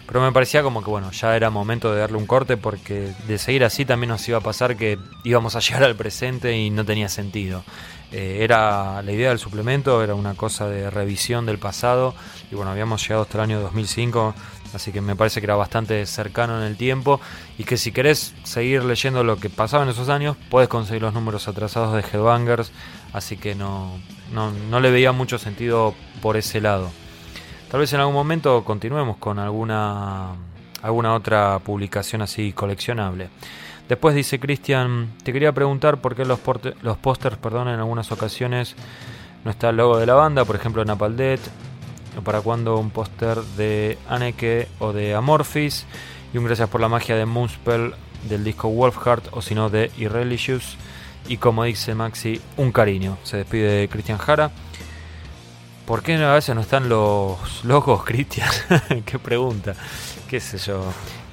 Pero 0.06 0.20
me 0.20 0.32
parecía 0.32 0.62
como 0.62 0.82
que 0.82 0.90
bueno, 0.90 1.10
ya 1.12 1.34
era 1.34 1.50
momento 1.50 1.92
de 1.92 2.00
darle 2.00 2.18
un 2.18 2.26
corte 2.26 2.56
porque 2.56 3.12
de 3.26 3.38
seguir 3.38 3.64
así 3.64 3.84
también 3.84 4.10
nos 4.10 4.28
iba 4.28 4.38
a 4.38 4.42
pasar 4.42 4.76
que 4.76 4.98
íbamos 5.24 5.56
a 5.56 5.60
llegar 5.60 5.84
al 5.84 5.96
presente 5.96 6.56
y 6.56 6.70
no 6.70 6.84
tenía 6.84 7.08
sentido. 7.08 7.64
Eh, 8.12 8.44
era 8.44 9.02
la 9.02 9.10
idea 9.10 9.30
del 9.30 9.40
suplemento, 9.40 10.04
era 10.04 10.14
una 10.14 10.34
cosa 10.34 10.68
de 10.68 10.88
revisión 10.88 11.46
del 11.46 11.58
pasado 11.58 12.14
y 12.52 12.54
bueno, 12.54 12.70
habíamos 12.70 13.02
llegado 13.02 13.22
hasta 13.22 13.38
el 13.38 13.44
año 13.44 13.60
2005, 13.60 14.34
así 14.72 14.92
que 14.92 15.00
me 15.00 15.16
parece 15.16 15.40
que 15.40 15.46
era 15.46 15.56
bastante 15.56 16.04
cercano 16.06 16.58
en 16.58 16.64
el 16.64 16.76
tiempo 16.76 17.20
y 17.58 17.64
que 17.64 17.76
si 17.76 17.90
querés 17.90 18.34
seguir 18.44 18.84
leyendo 18.84 19.24
lo 19.24 19.38
que 19.38 19.50
pasaba 19.50 19.82
en 19.82 19.88
esos 19.88 20.10
años, 20.10 20.36
puedes 20.48 20.68
conseguir 20.68 21.02
los 21.02 21.12
números 21.12 21.48
atrasados 21.48 21.94
de 21.94 22.02
Headbangers, 22.08 22.70
así 23.12 23.36
que 23.36 23.56
no, 23.56 23.98
no, 24.32 24.52
no 24.52 24.78
le 24.78 24.92
veía 24.92 25.10
mucho 25.10 25.38
sentido 25.38 25.94
por 26.22 26.36
ese 26.36 26.60
lado. 26.60 26.92
Tal 27.74 27.80
vez 27.80 27.92
en 27.92 27.98
algún 27.98 28.14
momento 28.14 28.62
continuemos 28.62 29.16
con 29.16 29.40
alguna, 29.40 30.28
alguna 30.80 31.12
otra 31.12 31.58
publicación 31.58 32.22
así 32.22 32.52
coleccionable. 32.52 33.30
Después 33.88 34.14
dice 34.14 34.38
Cristian, 34.38 35.08
te 35.24 35.32
quería 35.32 35.50
preguntar 35.50 36.00
por 36.00 36.14
qué 36.14 36.24
los, 36.24 36.38
pósters 36.38 37.36
perdón, 37.36 37.66
en 37.66 37.80
algunas 37.80 38.12
ocasiones 38.12 38.76
no 39.44 39.50
está 39.50 39.70
el 39.70 39.78
logo 39.78 39.98
de 39.98 40.06
la 40.06 40.14
banda, 40.14 40.44
por 40.44 40.54
ejemplo 40.54 40.82
en 40.82 40.86
Napalm 40.86 41.16
Death, 41.16 41.40
o 42.16 42.20
para 42.22 42.42
cuando 42.42 42.78
un 42.78 42.90
póster 42.90 43.38
de 43.56 43.98
Anneke 44.08 44.68
o 44.78 44.92
de 44.92 45.16
Amorphis, 45.16 45.84
y 46.32 46.38
un 46.38 46.44
gracias 46.44 46.68
por 46.68 46.80
la 46.80 46.88
magia 46.88 47.16
de 47.16 47.26
Moonspell 47.26 47.92
del 48.28 48.44
disco 48.44 48.68
Wolfheart, 48.68 49.30
o 49.32 49.42
si 49.42 49.56
no 49.56 49.68
de 49.68 49.90
Irreligious, 49.98 50.76
y 51.26 51.38
como 51.38 51.64
dice 51.64 51.96
Maxi, 51.96 52.40
un 52.56 52.70
cariño. 52.70 53.18
Se 53.24 53.38
despide 53.38 53.88
Cristian 53.88 54.18
Jara. 54.18 54.52
¿Por 55.86 56.02
qué 56.02 56.14
a 56.14 56.32
veces 56.32 56.54
no 56.54 56.62
están 56.62 56.88
los 56.88 57.62
logos, 57.62 58.04
Cristian? 58.04 58.48
Qué 59.04 59.18
pregunta. 59.18 59.74
¿Qué 60.28 60.40
sé 60.40 60.56
yo? 60.56 60.82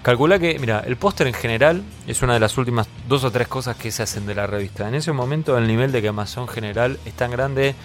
Calcula 0.01 0.39
que, 0.39 0.59
mira, 0.59 0.83
el 0.85 0.97
póster 0.97 1.27
en 1.27 1.33
general 1.33 1.83
es 2.05 2.21
una 2.21 2.33
de 2.33 2.41
las 2.41 2.57
últimas 2.57 2.89
dos 3.07 3.23
o 3.23 3.31
tres 3.31 3.47
cosas 3.47 3.77
que 3.77 3.91
se 3.91 4.03
hacen 4.03 4.25
de 4.25 4.35
la 4.35 4.47
revista. 4.47 4.89
En 4.89 4.95
ese 4.95 5.13
momento 5.13 5.57
el 5.57 5.67
nivel 5.67 5.93
de 5.93 6.01
quemazón 6.01 6.49
general 6.49 6.99
es 7.05 7.13
tan 7.13 7.31
grande 7.31 7.75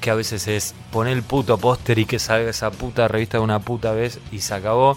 que 0.00 0.10
a 0.10 0.14
veces 0.14 0.48
es 0.48 0.74
poner 0.90 1.12
el 1.12 1.22
puto 1.22 1.58
póster 1.58 1.98
y 1.98 2.06
que 2.06 2.18
salga 2.18 2.48
esa 2.48 2.70
puta 2.70 3.06
revista 3.06 3.36
de 3.36 3.44
una 3.44 3.58
puta 3.58 3.92
vez 3.92 4.20
y 4.32 4.38
se 4.40 4.54
acabó. 4.54 4.96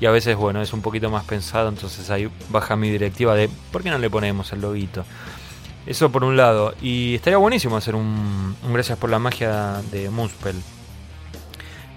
Y 0.00 0.06
a 0.06 0.10
veces, 0.10 0.36
bueno, 0.36 0.62
es 0.62 0.72
un 0.72 0.80
poquito 0.80 1.10
más 1.10 1.24
pensado, 1.24 1.68
entonces 1.68 2.08
ahí 2.08 2.30
baja 2.48 2.76
mi 2.76 2.88
directiva 2.88 3.34
de 3.34 3.50
¿por 3.70 3.82
qué 3.82 3.90
no 3.90 3.98
le 3.98 4.08
ponemos 4.08 4.50
el 4.52 4.62
loguito? 4.62 5.04
Eso 5.86 6.10
por 6.12 6.24
un 6.24 6.36
lado. 6.36 6.74
Y 6.80 7.14
estaría 7.14 7.38
buenísimo 7.38 7.76
hacer 7.76 7.94
un, 7.94 8.56
gracias 8.72 8.98
por 8.98 9.10
la 9.10 9.18
magia 9.18 9.82
de 9.90 10.10
Moonspell. 10.10 10.56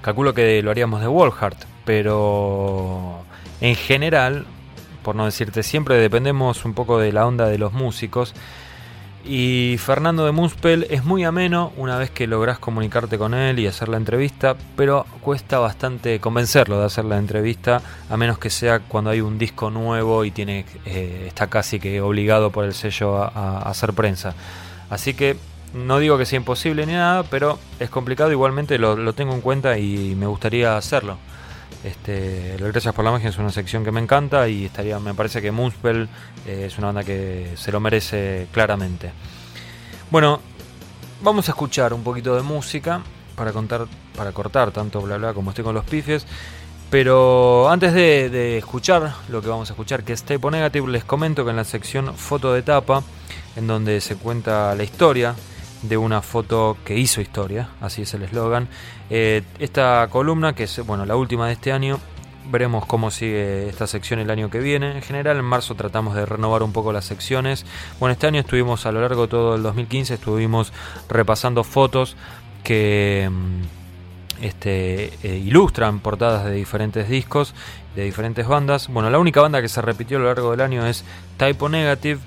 Calculo 0.01 0.33
que 0.33 0.61
lo 0.61 0.71
haríamos 0.71 1.01
de 1.01 1.07
Wolfheart, 1.07 1.63
pero 1.85 3.23
en 3.61 3.75
general, 3.75 4.45
por 5.03 5.15
no 5.15 5.25
decirte 5.25 5.63
siempre, 5.63 5.95
dependemos 5.95 6.65
un 6.65 6.73
poco 6.73 6.99
de 6.99 7.13
la 7.13 7.25
onda 7.25 7.47
de 7.47 7.57
los 7.57 7.73
músicos. 7.73 8.33
Y 9.25 9.77
Fernando 9.77 10.25
de 10.25 10.33
Moonspell 10.33 10.85
es 10.89 11.05
muy 11.05 11.23
ameno 11.23 11.71
una 11.77 11.97
vez 11.97 12.09
que 12.09 12.27
lográs 12.27 12.59
comunicarte 12.59 13.17
con 13.17 13.33
él 13.33 13.57
y 13.57 13.67
hacer 13.67 13.87
la 13.87 13.95
entrevista, 13.95 14.57
pero 14.75 15.05
cuesta 15.21 15.59
bastante 15.59 16.19
convencerlo 16.19 16.77
de 16.77 16.85
hacer 16.85 17.05
la 17.05 17.17
entrevista, 17.17 17.81
a 18.09 18.17
menos 18.17 18.37
que 18.37 18.49
sea 18.49 18.79
cuando 18.79 19.11
hay 19.11 19.21
un 19.21 19.37
disco 19.37 19.69
nuevo 19.69 20.25
y 20.25 20.31
tiene 20.31 20.65
eh, 20.85 21.23
está 21.27 21.47
casi 21.47 21.79
que 21.79 22.01
obligado 22.01 22.49
por 22.49 22.65
el 22.65 22.73
sello 22.73 23.23
a, 23.23 23.59
hacer 23.59 23.93
prensa. 23.93 24.35
Así 24.89 25.13
que 25.13 25.37
no 25.73 25.99
digo 25.99 26.17
que 26.17 26.25
sea 26.25 26.37
imposible 26.37 26.85
ni 26.85 26.93
nada, 26.93 27.23
pero 27.23 27.59
es 27.79 27.89
complicado, 27.89 28.29
igualmente 28.31 28.77
lo 28.77 29.13
tengo 29.13 29.33
en 29.33 29.41
cuenta 29.41 29.77
y 29.77 30.15
me 30.15 30.27
gustaría 30.27 30.75
hacerlo. 30.75 31.17
Este, 31.83 32.55
Gracias 32.59 32.93
por 32.93 33.03
la 33.03 33.11
Magia 33.11 33.29
es 33.29 33.37
una 33.37 33.51
sección 33.51 33.83
que 33.83 33.91
me 33.91 33.99
encanta 33.99 34.47
y 34.47 34.65
estaría, 34.65 34.99
me 34.99 35.13
parece 35.13 35.41
que 35.41 35.51
Moonspell 35.51 36.07
eh, 36.47 36.65
es 36.67 36.77
una 36.77 36.87
banda 36.87 37.03
que 37.03 37.51
se 37.55 37.71
lo 37.71 37.79
merece 37.79 38.47
claramente. 38.51 39.11
Bueno, 40.09 40.39
vamos 41.21 41.49
a 41.49 41.51
escuchar 41.51 41.93
un 41.93 42.03
poquito 42.03 42.35
de 42.35 42.41
música 42.41 43.01
para 43.35 43.51
contar, 43.51 43.85
para 44.15 44.31
cortar 44.31 44.71
tanto 44.71 45.01
bla 45.01 45.17
bla 45.17 45.33
como 45.33 45.51
estoy 45.51 45.65
con 45.65 45.75
los 45.75 45.83
pifies. 45.83 46.25
Pero 46.89 47.69
antes 47.69 47.93
de, 47.93 48.29
de 48.29 48.59
escuchar 48.59 49.15
lo 49.29 49.41
que 49.41 49.47
vamos 49.47 49.69
a 49.69 49.73
escuchar, 49.73 50.03
que 50.03 50.13
es 50.13 50.23
Typo 50.23 50.51
Negative, 50.51 50.87
les 50.89 51.03
comento 51.03 51.43
que 51.43 51.49
en 51.49 51.55
la 51.55 51.63
sección 51.63 52.15
foto 52.15 52.53
de 52.53 52.61
tapa, 52.61 53.01
en 53.55 53.65
donde 53.65 53.99
se 53.99 54.15
cuenta 54.15 54.75
la 54.75 54.83
historia 54.83 55.35
de 55.83 55.97
una 55.97 56.21
foto 56.21 56.77
que 56.85 56.97
hizo 56.97 57.21
historia, 57.21 57.69
así 57.81 58.01
es 58.01 58.13
el 58.13 58.23
eslogan. 58.23 58.67
Eh, 59.09 59.43
esta 59.59 60.07
columna, 60.09 60.53
que 60.53 60.63
es 60.63 60.85
bueno 60.85 61.05
la 61.05 61.15
última 61.15 61.47
de 61.47 61.53
este 61.53 61.71
año, 61.71 61.99
veremos 62.49 62.85
cómo 62.85 63.11
sigue 63.11 63.69
esta 63.69 63.87
sección 63.87 64.19
el 64.19 64.29
año 64.29 64.49
que 64.49 64.59
viene. 64.59 64.95
En 64.95 65.01
general, 65.01 65.37
en 65.37 65.45
marzo 65.45 65.75
tratamos 65.75 66.15
de 66.15 66.25
renovar 66.25 66.63
un 66.63 66.73
poco 66.73 66.91
las 66.91 67.05
secciones. 67.05 67.65
Bueno, 67.99 68.13
este 68.13 68.27
año 68.27 68.39
estuvimos 68.39 68.85
a 68.85 68.91
lo 68.91 69.01
largo 69.01 69.23
de 69.23 69.27
todo 69.27 69.55
el 69.55 69.63
2015, 69.63 70.15
estuvimos 70.15 70.73
repasando 71.09 71.63
fotos 71.63 72.15
que 72.63 73.29
mm, 73.31 74.43
este, 74.43 75.13
eh, 75.23 75.37
ilustran 75.37 75.99
portadas 75.99 76.45
de 76.45 76.51
diferentes 76.51 77.07
discos, 77.09 77.53
de 77.95 78.03
diferentes 78.03 78.47
bandas. 78.47 78.87
Bueno, 78.87 79.09
la 79.09 79.19
única 79.19 79.41
banda 79.41 79.61
que 79.61 79.69
se 79.69 79.81
repitió 79.81 80.17
a 80.17 80.21
lo 80.21 80.27
largo 80.27 80.51
del 80.51 80.61
año 80.61 80.85
es 80.85 81.03
Typo 81.37 81.69
Negative. 81.69 82.19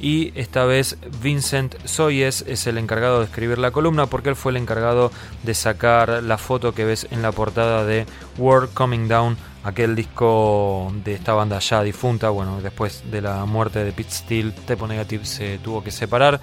Y 0.00 0.32
esta 0.34 0.64
vez 0.64 0.96
Vincent 1.22 1.74
Soyes 1.84 2.42
es 2.48 2.66
el 2.66 2.78
encargado 2.78 3.18
de 3.18 3.26
escribir 3.26 3.58
la 3.58 3.70
columna 3.70 4.06
porque 4.06 4.30
él 4.30 4.36
fue 4.36 4.52
el 4.52 4.56
encargado 4.56 5.12
de 5.42 5.52
sacar 5.52 6.22
la 6.22 6.38
foto 6.38 6.72
que 6.72 6.86
ves 6.86 7.06
en 7.10 7.20
la 7.20 7.32
portada 7.32 7.84
de 7.84 8.06
World 8.38 8.72
Coming 8.72 9.08
Down, 9.08 9.36
aquel 9.62 9.94
disco 9.94 10.90
de 11.04 11.14
esta 11.14 11.34
banda 11.34 11.58
ya 11.58 11.82
difunta. 11.82 12.30
Bueno, 12.30 12.62
después 12.62 13.02
de 13.10 13.20
la 13.20 13.44
muerte 13.44 13.84
de 13.84 13.92
Pete 13.92 14.10
Steele, 14.10 14.52
Typo 14.66 14.86
Negative 14.86 15.26
se 15.26 15.58
tuvo 15.58 15.84
que 15.84 15.90
separar. 15.90 16.40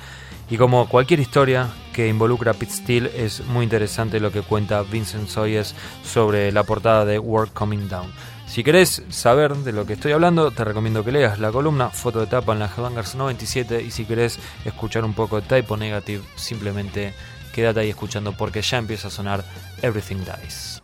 Y 0.49 0.57
como 0.57 0.87
cualquier 0.87 1.19
historia 1.19 1.67
que 1.93 2.07
involucra 2.07 2.51
a 2.51 2.53
Pete 2.53 2.71
Steele, 2.71 3.11
es 3.15 3.43
muy 3.47 3.63
interesante 3.63 4.19
lo 4.19 4.31
que 4.31 4.43
cuenta 4.43 4.83
Vincent 4.83 5.29
Soyes 5.29 5.73
sobre 6.05 6.51
la 6.51 6.63
portada 6.63 7.05
de 7.05 7.17
World 7.17 7.53
Coming 7.53 7.89
Down. 7.89 8.11
Si 8.47 8.63
querés 8.63 9.03
saber 9.09 9.55
de 9.57 9.73
lo 9.73 9.85
que 9.85 9.93
estoy 9.93 10.13
hablando, 10.13 10.51
te 10.51 10.63
recomiendo 10.63 11.03
que 11.03 11.11
leas 11.11 11.37
la 11.37 11.51
columna 11.51 11.89
Foto 11.89 12.21
de 12.21 12.27
tapa 12.27 12.53
en 12.53 12.59
la 12.59 12.65
Headbangers 12.65 13.15
97 13.15 13.83
y 13.83 13.91
si 13.91 14.05
querés 14.05 14.39
escuchar 14.65 15.05
un 15.05 15.13
poco 15.13 15.39
de 15.39 15.47
Typo 15.47 15.77
Negative, 15.77 16.23
simplemente 16.35 17.13
quédate 17.53 17.81
ahí 17.81 17.89
escuchando 17.89 18.31
porque 18.31 18.61
ya 18.61 18.77
empieza 18.77 19.09
a 19.09 19.11
sonar 19.11 19.43
Everything 19.81 20.23
Dies. 20.23 20.81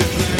Everything 0.00 0.28
died. 0.28 0.37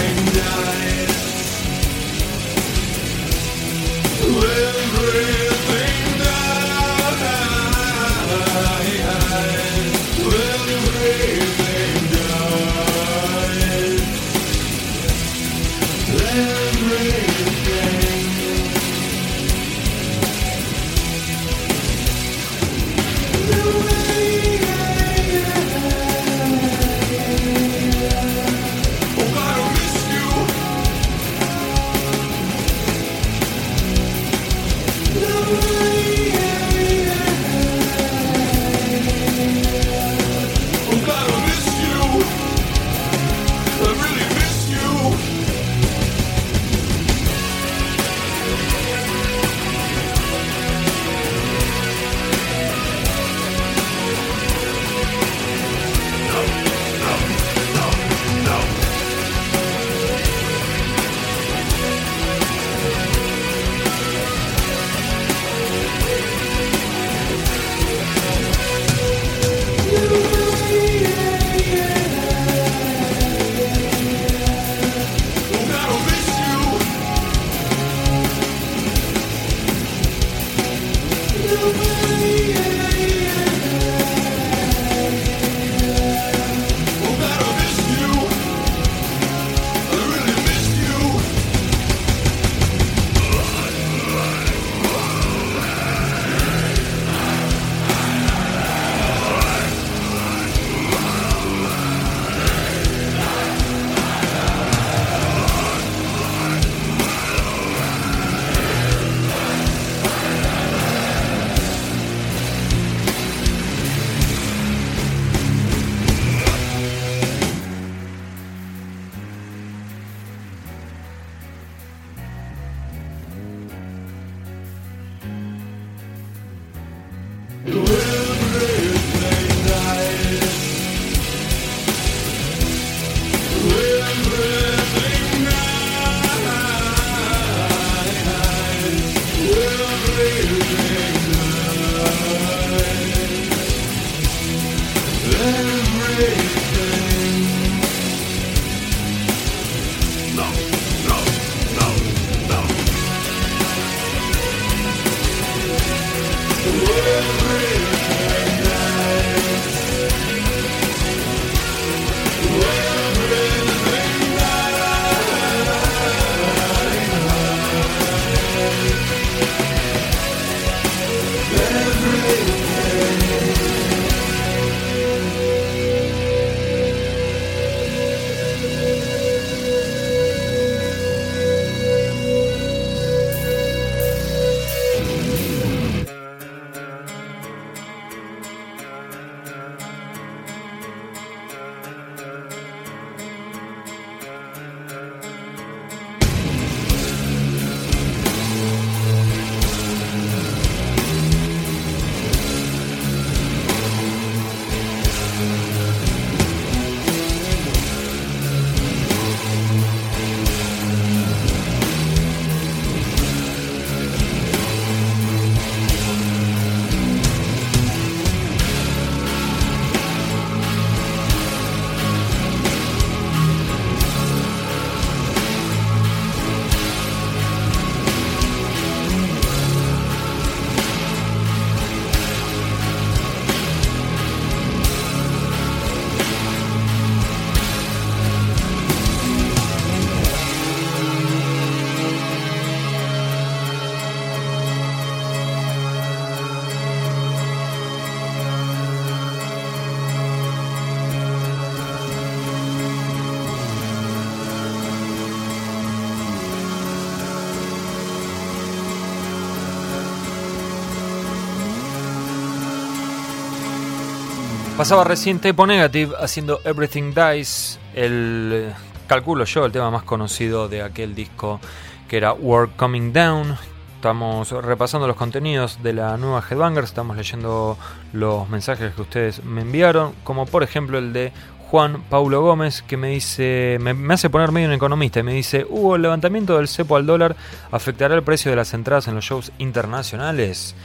Pasaba 264.78 265.02
recién 265.02 265.40
Typo 265.40 265.66
Negative 265.66 266.14
haciendo 266.20 266.60
Everything 266.62 267.12
Dies, 267.12 267.80
el 267.96 268.72
calculo 269.08 269.44
yo 269.44 269.64
el 269.64 269.72
tema 269.72 269.90
más 269.90 270.04
conocido 270.04 270.68
de 270.68 270.82
aquel 270.82 271.16
disco 271.16 271.58
que 272.06 272.16
era 272.16 272.32
Work 272.32 272.76
Coming 272.76 273.12
Down. 273.12 273.56
Estamos 273.96 274.52
repasando 274.52 275.08
los 275.08 275.16
contenidos 275.16 275.82
de 275.82 275.94
la 275.94 276.16
nueva 276.16 276.44
Headbangers, 276.48 276.90
estamos 276.90 277.16
leyendo 277.16 277.76
los 278.12 278.48
mensajes 278.48 278.94
que 278.94 279.02
ustedes 279.02 279.42
me 279.42 279.62
enviaron, 279.62 280.12
como 280.22 280.46
por 280.46 280.62
ejemplo 280.62 280.98
el 280.98 281.12
de 281.12 281.32
Juan 281.72 282.04
Paulo 282.08 282.40
Gómez, 282.42 282.82
que 282.82 282.96
me 282.96 283.08
dice, 283.08 283.78
me, 283.80 283.94
me 283.94 284.14
hace 284.14 284.30
poner 284.30 284.52
medio 284.52 284.68
un 284.68 284.74
economista, 284.74 285.18
y 285.18 285.24
me 285.24 285.34
dice, 285.34 285.66
¿hubo 285.68 285.96
el 285.96 286.02
levantamiento 286.02 286.56
del 286.56 286.68
cepo 286.68 286.94
al 286.94 287.04
dólar 287.04 287.34
afectará 287.72 288.14
el 288.14 288.22
precio 288.22 288.52
de 288.52 288.56
las 288.56 288.72
entradas 288.74 289.08
en 289.08 289.16
los 289.16 289.24
shows 289.24 289.50
internacionales? 289.58 290.76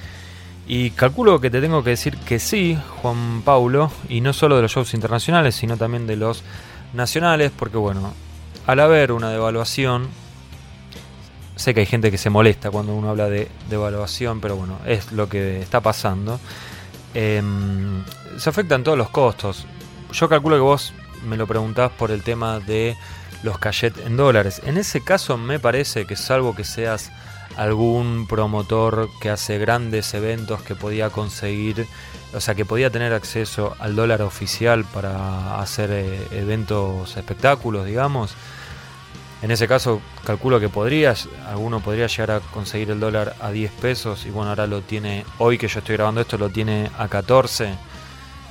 Y 0.66 0.91
calculo 0.91 1.41
que 1.41 1.49
te 1.49 1.59
tengo 1.59 1.84
que 1.84 1.91
decir 1.91 2.18
que 2.18 2.39
sí, 2.39 2.78
Juan 3.01 3.41
Paulo, 3.43 3.91
y 4.07 4.22
no 4.22 4.32
solo 4.32 4.55
de 4.55 4.61
los 4.61 4.72
shows 4.72 4.93
internacionales, 4.93 5.55
sino 5.55 5.76
también 5.76 6.07
de 6.07 6.16
los 6.16 6.43
nacionales, 6.93 7.51
porque 7.57 7.78
bueno, 7.78 8.14
al 8.66 8.80
haber 8.80 9.11
una 9.11 9.30
devaluación, 9.30 10.07
sé 11.55 11.74
que 11.74 11.82
hay 11.82 11.86
gente 11.86 12.11
que 12.11 12.18
se 12.18 12.30
molesta 12.30 12.72
cuando 12.72 12.95
uno 12.95 13.09
habla 13.09 13.30
de 13.30 13.49
devaluación, 13.70 14.39
pero 14.39 14.55
bueno, 14.55 14.80
es 14.86 15.11
lo 15.11 15.28
que 15.28 15.61
está 15.61 15.82
pasando. 15.82 16.39
Em, 17.14 18.03
se 18.38 18.49
afectan 18.49 18.84
todos 18.84 18.97
los 18.97 19.09
costos. 19.09 19.66
Yo 20.14 20.30
calculo 20.30 20.55
que 20.55 20.61
vos 20.61 20.93
me 21.28 21.38
lo 21.38 21.45
preguntás 21.45 21.91
por 21.91 22.09
el 22.09 22.24
tema 22.24 22.59
de 22.59 22.95
los 23.43 23.57
cachet 23.59 23.97
en 24.05 24.16
dólares. 24.16 24.61
En 24.66 24.78
ese 24.78 25.03
caso 25.03 25.38
me 25.38 25.59
parece 25.59 26.05
que 26.05 26.16
salvo 26.16 26.55
que 26.55 26.64
seas 26.64 27.11
algún 27.58 28.28
promotor 28.28 29.10
que 29.20 29.30
hace 29.30 29.58
grandes 29.58 30.14
eventos 30.14 30.62
que 30.62 30.76
podía 30.76 31.10
conseguir, 31.10 31.88
o 32.34 32.39
sea, 32.39 32.56
que 32.56 32.66
podía 32.66 32.89
tener 32.89 33.14
acceso 33.14 33.76
al 33.80 33.95
dólar 33.95 34.22
oficial 34.22 34.86
para 34.86 35.60
hacer 35.60 35.91
eh, 35.91 36.28
eventos, 36.32 37.16
espectáculos, 37.16 37.86
digamos. 37.86 38.36
En 39.41 39.51
ese 39.51 39.68
caso, 39.68 40.01
calculo 40.26 40.60
que 40.60 40.70
podrías, 40.70 41.28
alguno 41.47 41.82
podría 41.82 42.08
llegar 42.08 42.32
a 42.32 42.39
conseguir 42.39 42.91
el 42.91 42.99
dólar 42.99 43.36
a 43.41 43.51
10 43.51 43.72
pesos 43.74 44.26
y 44.26 44.30
bueno, 44.30 44.49
ahora 44.51 44.68
lo 44.68 44.82
tiene, 44.82 45.26
hoy 45.38 45.58
que 45.58 45.68
yo 45.68 45.80
estoy 45.80 45.97
grabando 45.97 46.22
esto, 46.22 46.38
lo 46.38 46.49
tiene 46.49 46.89
a 46.97 47.10
14. 47.10 47.74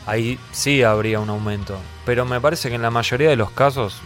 Ahí 0.05 0.39
sí 0.51 0.83
habría 0.83 1.21
un 1.21 1.31
aumento. 1.31 1.79
Pero 2.05 2.27
me 2.27 2.41
parece 2.41 2.69
que 2.69 2.75
en 2.75 2.83
la 2.83 2.91
mayoría 2.91 3.31
de 3.31 3.37
los 3.37 3.51
casos 3.53 4.03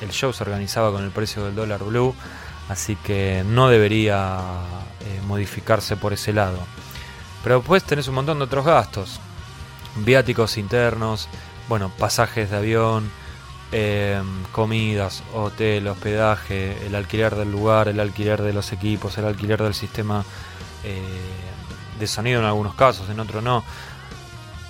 el 0.00 0.10
show 0.10 0.32
se 0.32 0.42
organizaba 0.42 0.90
con 0.90 1.04
el 1.04 1.10
precio 1.10 1.44
del 1.44 1.54
dólar 1.54 1.84
blue 1.84 2.14
así 2.68 2.96
que 2.96 3.44
no 3.46 3.68
debería 3.68 4.38
eh, 5.00 5.20
modificarse 5.26 5.96
por 5.96 6.12
ese 6.12 6.32
lado. 6.32 6.58
Pero 7.42 7.58
después 7.58 7.84
tenés 7.84 8.08
un 8.08 8.16
montón 8.16 8.38
de 8.38 8.44
otros 8.44 8.64
gastos, 8.64 9.20
viáticos 9.96 10.58
internos, 10.58 11.28
bueno, 11.68 11.90
pasajes 11.98 12.50
de 12.50 12.56
avión, 12.56 13.10
eh, 13.72 14.20
comidas, 14.52 15.22
hotel, 15.32 15.88
hospedaje, 15.88 16.86
el 16.86 16.94
alquiler 16.94 17.34
del 17.34 17.50
lugar, 17.50 17.88
el 17.88 18.00
alquiler 18.00 18.42
de 18.42 18.52
los 18.52 18.72
equipos, 18.72 19.16
el 19.18 19.26
alquiler 19.26 19.62
del 19.62 19.74
sistema 19.74 20.24
eh, 20.84 21.00
de 21.98 22.06
sonido 22.06 22.40
en 22.40 22.46
algunos 22.46 22.74
casos, 22.74 23.08
en 23.10 23.20
otros 23.20 23.42
no. 23.42 23.64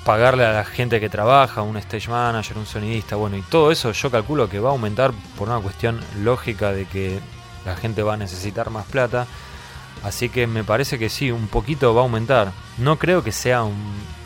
Pagarle 0.04 0.44
a 0.44 0.52
la 0.52 0.64
gente 0.64 1.00
que 1.00 1.08
trabaja, 1.08 1.62
un 1.62 1.76
stage 1.78 2.08
manager, 2.08 2.58
un 2.58 2.66
sonidista, 2.66 3.16
bueno, 3.16 3.36
y 3.36 3.42
todo 3.42 3.72
eso 3.72 3.90
yo 3.92 4.10
calculo 4.10 4.48
que 4.48 4.60
va 4.60 4.68
a 4.68 4.72
aumentar 4.72 5.12
por 5.36 5.48
una 5.48 5.60
cuestión 5.60 6.00
lógica 6.22 6.72
de 6.72 6.86
que 6.86 7.20
la 7.66 7.76
gente 7.76 8.02
va 8.02 8.14
a 8.14 8.16
necesitar 8.16 8.70
más 8.70 8.86
plata. 8.86 9.26
Así 10.02 10.28
que 10.28 10.46
me 10.46 10.62
parece 10.62 10.98
que 10.98 11.08
sí, 11.08 11.30
un 11.30 11.48
poquito 11.48 11.92
va 11.92 12.00
a 12.00 12.04
aumentar. 12.04 12.52
No 12.78 12.98
creo 12.98 13.22
que 13.24 13.32
sea 13.32 13.64
un, 13.64 14.16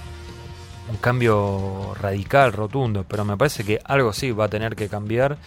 cambio 1.01 1.95
radical, 2.01 2.53
rotundo, 2.53 3.05
pero 3.09 3.25
me 3.25 3.37
parece 3.37 3.65
que 3.65 3.81
algo 3.85 4.13
sí 4.13 4.33
va 4.33 4.47
a 4.47 4.49
tener 4.49 4.75
que 4.75 4.89
cambiar 4.89 5.39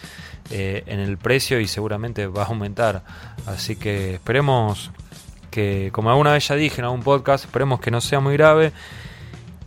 eh, 0.50 0.82
en 0.86 1.00
el 1.00 1.18
precio 1.18 1.60
y 1.60 1.68
seguramente 1.68 2.26
va 2.26 2.42
a 2.42 2.46
aumentar. 2.46 3.02
Así 3.46 3.76
que 3.76 4.14
esperemos 4.14 4.90
que, 5.50 5.90
como 5.92 6.10
alguna 6.10 6.32
vez 6.32 6.48
ya 6.48 6.56
dije 6.56 6.80
en 6.80 6.86
algún 6.86 7.02
podcast, 7.02 7.44
esperemos 7.44 7.78
que 7.78 7.90
no 7.90 8.00
sea 8.00 8.20
muy 8.20 8.32
grave 8.32 8.72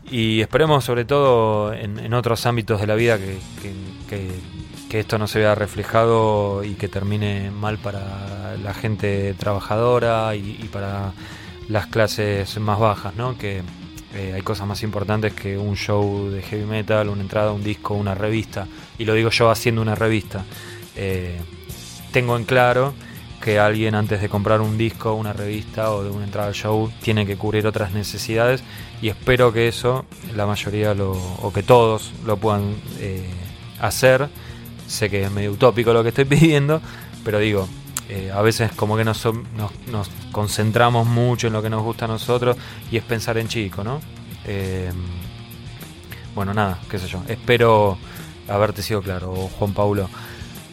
y 0.10 0.42
esperemos 0.42 0.84
sobre 0.84 1.06
todo 1.06 1.74
en, 1.74 2.14
otros 2.14 2.46
ámbitos 2.46 2.82
de 2.82 2.88
la 2.88 2.96
vida 2.96 3.18
que- 3.18 4.57
que 4.90 5.00
esto 5.00 5.18
no 5.18 5.28
se 5.28 5.40
vea 5.40 5.56
reflejado 5.56 6.64
y 6.64 6.76
que 6.76 6.88
termine 6.88 7.52
mal 7.52 7.78
para 7.78 8.56
la 8.58 8.74
gente 8.74 9.34
trabajadora 9.34 10.36
y, 10.36 10.70
para 10.72 11.14
las 11.68 11.88
clases 11.88 12.58
más 12.60 12.80
bajas, 12.80 13.16
¿no? 13.16 13.38
Que 13.38 13.62
eh, 14.14 14.34
hay 14.34 14.42
cosas 14.42 14.68
más 14.68 14.84
importantes 14.84 15.34
que 15.34 15.58
un 15.58 15.76
show 15.76 16.30
de 16.30 16.42
heavy 16.42 16.66
metal, 16.66 17.10
una 17.10 17.22
entrada, 17.22 17.52
un 17.52 17.64
disco, 17.64 17.94
una 17.94 18.16
revista. 18.16 18.68
Y 18.98 19.06
lo 19.06 19.14
digo 19.14 19.30
yo 19.30 19.50
haciendo 19.50 19.82
una 19.82 19.96
revista. 19.96 20.46
Eh, 20.96 21.40
tengo 22.12 22.38
en 22.38 22.46
claro 22.46 22.94
que 23.42 23.60
alguien 23.60 23.96
antes 23.96 24.22
de 24.22 24.30
comprar 24.30 24.62
un 24.62 24.78
disco, 24.78 25.14
una 25.14 25.34
revista 25.34 25.92
o 25.92 26.04
de 26.04 26.10
una 26.10 26.26
entrada 26.26 26.48
al 26.48 26.54
show 26.54 26.92
tiene 27.02 27.26
que 27.26 27.38
cubrir 27.38 27.68
otras 27.68 27.94
necesidades 27.94 28.64
y 29.02 29.10
espero 29.10 29.54
que 29.54 29.68
eso 29.68 30.06
la 30.36 30.46
mayoría 30.46 30.94
lo, 30.94 31.12
o 31.12 31.54
que 31.54 31.64
todos 31.64 32.14
lo 32.26 32.38
puedan 32.38 32.76
eh, 33.00 33.30
hacer. 33.80 34.28
Sé 34.88 35.10
que 35.10 35.24
es 35.24 35.32
medio 35.32 35.52
utópico 35.52 35.94
lo 35.94 36.04
que 36.04 36.10
estoy 36.10 36.26
pidiendo, 36.26 36.82
pero 37.24 37.40
digo, 37.40 37.68
eh, 38.10 38.32
a 38.34 38.42
veces 38.42 38.72
como 38.72 38.96
que 38.96 39.04
nos, 39.04 39.28
concentramos 40.32 41.06
mucho 41.06 41.48
en 41.48 41.54
lo 41.54 41.62
que 41.62 41.70
nos 41.70 41.84
gusta 41.84 42.06
a 42.06 42.08
nosotros 42.08 42.56
y 42.92 42.98
es 42.98 43.04
pensar 43.04 43.38
en 43.38 43.48
chico, 43.48 43.84
¿no? 43.84 44.00
Eh, 44.46 44.92
bueno, 46.34 46.54
nada, 46.54 46.80
qué 46.90 47.00
sé 47.00 47.08
yo. 47.08 47.22
Espero 47.28 47.98
haberte 48.48 48.82
sido 48.82 49.02
claro, 49.02 49.34
Juan 49.60 49.74
Paulo. 49.74 50.10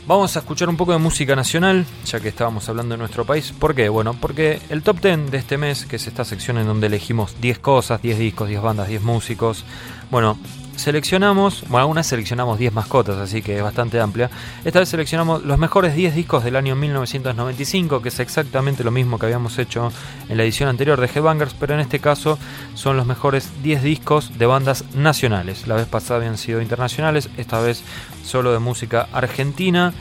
Vamos 0.07 0.37
a 0.37 0.41
escuchar 0.41 0.69
un 0.69 0.77
poco 0.77 0.93
de 0.93 0.99
música 0.99 1.35
nacional, 1.35 1.87
ya 2.05 2.21
que 2.21 2.29
estábamos 2.29 2.69
hablando 2.69 2.95
de 2.95 2.99
nuestro 2.99 3.25
país. 3.25 3.53
¿Por 3.59 3.75
qué? 3.75 3.89
Bueno, 3.89 4.15
porque 4.21 4.61
el 4.69 4.83
top 4.83 5.01
10 5.01 5.31
de 5.31 5.39
este 5.39 5.57
mes, 5.57 5.87
que 5.87 5.97
es 5.97 6.07
esta 6.07 6.27
sección 6.27 6.59
en 6.59 6.67
donde 6.67 6.89
elegimos 6.89 7.41
10 7.41 7.59
cosas, 7.61 8.03
10 8.03 8.19
discos, 8.19 8.49
10 8.49 8.61
bandas, 8.61 8.89
10 8.89 9.01
músicos, 9.01 9.65
bueno, 10.11 10.39
seleccionamos, 10.77 11.63
bueno, 11.63 11.79
algunas 11.79 12.07
seleccionamos 12.07 12.59
10 12.59 12.73
mascotas, 12.73 13.17
así 13.17 13.43
que 13.43 13.57
es 13.57 13.63
bastante 13.63 14.01
amplia. 14.01 14.31
Esta 14.65 14.81
vez 14.81 14.89
seleccionamos 14.89 15.45
los 15.45 15.59
mejores 15.59 15.95
10 15.95 16.15
discos 16.15 16.45
del 16.45 16.57
año 16.57 16.77
1995, 16.77 18.03
que 18.03 18.09
es 18.09 18.21
exactamente 18.21 18.85
lo 18.85 18.91
mismo 18.91 19.19
que 19.19 19.27
habíamos 19.27 19.59
hecho 19.59 19.93
en 20.29 20.37
la 20.37 20.43
edición 20.43 20.69
anterior 20.69 21.01
de 21.01 21.07
Headbangers, 21.07 21.55
pero 21.55 21.75
en 21.75 21.81
este 21.81 21.99
caso 21.99 22.39
son 22.75 22.97
los 22.97 23.07
mejores 23.07 23.51
10 23.63 23.83
discos 23.83 24.39
de 24.39 24.47
bandas 24.47 24.85
nacionales. 24.95 25.67
La 25.67 25.77
vez 25.77 25.87
pasada 25.87 26.21
habían 26.21 26.39
sido 26.39 26.61
internacionales, 26.61 27.29
esta 27.37 27.61
vez 27.61 27.83
solo 28.23 28.53
de 28.53 28.59
música 28.59 29.09
argentina. 29.13 29.93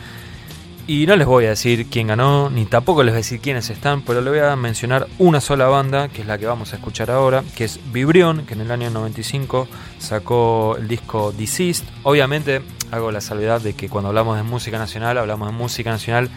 Y 0.86 1.06
no 1.06 1.16
les 1.16 1.26
voy 1.26 1.46
a 1.46 1.50
decir 1.50 1.88
quién 1.90 2.08
ganó, 2.08 2.50
ni 2.50 2.66
tampoco 2.66 3.04
les 3.04 3.14
voy 3.14 3.20
a 3.20 3.24
decir 3.24 3.40
quiénes 3.40 3.70
están, 3.70 4.02
pero 4.02 4.20
les 4.20 4.34
voy 4.34 4.40
a 4.40 4.54
mencionar 4.58 5.08
una 5.18 5.40
sola 5.40 5.68
banda, 5.68 6.10
que 6.10 6.22
es 6.22 6.28
la 6.28 6.38
que 6.38 6.46
vamos 6.46 6.74
a 6.74 6.76
escuchar 6.76 7.10
ahora, 7.10 7.42
que 7.56 7.64
es 7.64 7.80
Vibrión, 7.94 8.46
que 8.46 8.54
en 8.54 8.62
el 8.62 8.72
año 8.72 8.90
95 8.90 9.70
sacó 9.98 10.76
el 10.78 10.90
disco 10.90 11.32
Deceased. 11.32 11.86
Obviamente 12.04 12.62
hago 12.92 13.14
la 13.14 13.22
salvedad 13.22 13.62
de 13.62 13.76
que 13.76 13.88
cuando 13.88 14.10
hablamos 14.10 14.36
de 14.36 14.44
música 14.44 14.78
nacional, 14.78 15.18
hablamos 15.18 15.48
de 15.48 15.58
música 15.58 15.90
nacional 15.90 16.30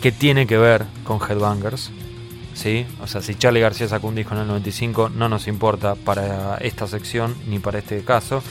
que 0.00 0.10
tiene 0.10 0.46
que 0.46 0.56
ver 0.56 0.84
con 1.04 1.18
Headbangers. 1.20 1.90
¿sí? 2.54 2.86
O 3.02 3.06
sea, 3.06 3.20
si 3.20 3.34
Charlie 3.34 3.60
García 3.60 3.88
sacó 3.88 4.08
un 4.08 4.14
disco 4.14 4.34
en 4.34 4.40
el 4.40 4.46
95, 4.46 5.10
no 5.10 5.28
nos 5.28 5.46
importa 5.48 5.96
para 5.96 6.56
esta 6.58 6.86
sección 6.86 7.34
ni 7.46 7.58
para 7.58 7.78
este 7.78 8.02
caso. 8.04 8.42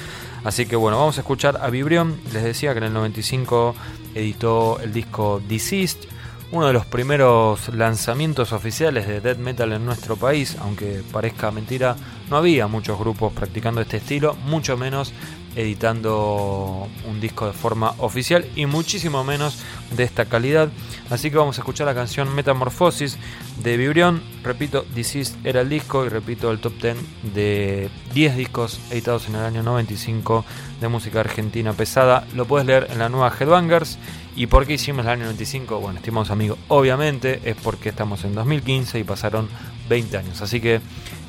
Así 0.44 0.66
que 0.66 0.76
bueno, 0.76 0.98
vamos 0.98 1.18
a 1.18 1.22
escuchar 1.22 1.60
a 1.62 1.70
Vibrión. 1.70 2.20
Les 2.34 2.44
decía 2.44 2.74
que 2.74 2.80
en 2.80 2.86
el 2.86 2.94
95 2.94 3.76
editó 4.16 4.80
el 4.80 4.94
disco 4.94 5.42
Deceased, 5.48 6.08
uno 6.52 6.68
de 6.68 6.74
los 6.74 6.86
primeros 6.86 7.70
lanzamientos 7.74 8.52
oficiales 8.52 9.08
de 9.08 9.22
death 9.22 9.38
metal 9.38 9.72
en 9.72 9.86
nuestro 9.86 10.18
país, 10.18 10.58
aunque 10.60 11.02
parezca 11.12 11.50
mentira, 11.50 11.96
no 12.30 12.36
había 12.38 12.68
muchos 12.68 13.00
grupos 13.00 13.32
practicando 13.32 13.80
este 13.80 13.98
estilo, 13.98 14.36
mucho 14.46 14.76
menos 14.76 15.14
editando 15.56 16.88
un 17.10 17.20
disco 17.20 17.48
de 17.48 17.54
forma 17.54 17.94
oficial 17.98 18.46
y 18.56 18.66
muchísimo 18.66 19.24
menos 19.24 19.60
de 19.96 20.04
esta 20.04 20.26
calidad. 20.26 20.70
Así 21.10 21.30
que 21.30 21.38
vamos 21.38 21.58
a 21.58 21.62
escuchar 21.62 21.88
la 21.88 21.96
canción 21.96 22.34
Metamorfosis 22.34 23.18
de 23.62 23.78
Vibrión. 23.78 24.22
Repito, 24.44 24.86
Deceased 24.96 25.36
era 25.46 25.62
el 25.62 25.70
disco 25.70 26.06
y 26.06 26.10
repito 26.10 26.52
el 26.52 26.60
top 26.60 26.74
10 26.82 26.98
de 27.34 27.90
10 28.14 28.38
discos 28.38 28.80
editados 28.92 29.28
en 29.28 29.36
el 29.36 29.44
año 29.44 29.64
95 29.64 30.46
de 30.82 30.88
música 30.90 31.22
argentina 31.22 31.72
pesada. 31.72 32.26
Lo 32.36 32.46
puedes 32.46 32.68
leer 32.68 32.88
en 32.92 33.00
la 33.00 33.08
nueva 33.08 33.34
Headbangers. 33.40 33.98
¿Y 34.36 34.48
por 34.48 34.66
qué 34.66 34.74
hicimos 34.74 35.06
el 35.06 35.12
año 35.12 35.24
95? 35.24 35.80
Bueno, 35.80 36.00
estimados 36.00 36.32
amigos, 36.32 36.58
obviamente 36.68 37.40
es 37.44 37.56
porque 37.56 37.90
estamos 37.90 38.24
en 38.26 38.34
2015 38.34 39.00
y 39.00 39.04
pasaron 39.04 39.48
20 39.88 40.18
años. 40.18 40.42
Así 40.42 40.60
que 40.60 40.82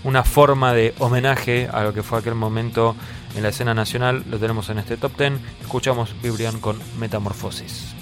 una 0.05 0.25
forma 0.25 0.73
de 0.73 0.95
homenaje 0.99 1.69
a 1.73 1.83
lo 1.83 1.93
que 1.93 2.03
fue 2.03 2.19
aquel 2.19 2.35
momento 2.35 2.97
en 3.37 3.43
la 3.43 3.51
escena 3.51 3.75
nacional 3.75 4.25
lo 4.31 4.39
tenemos 4.39 4.69
en 4.71 4.79
este 4.79 4.97
top 4.97 5.17
10. 5.19 5.33
Escuchamos 5.61 6.15
Vibrión 6.23 6.59
con 6.61 6.79
Metamorfosis. 6.99 8.02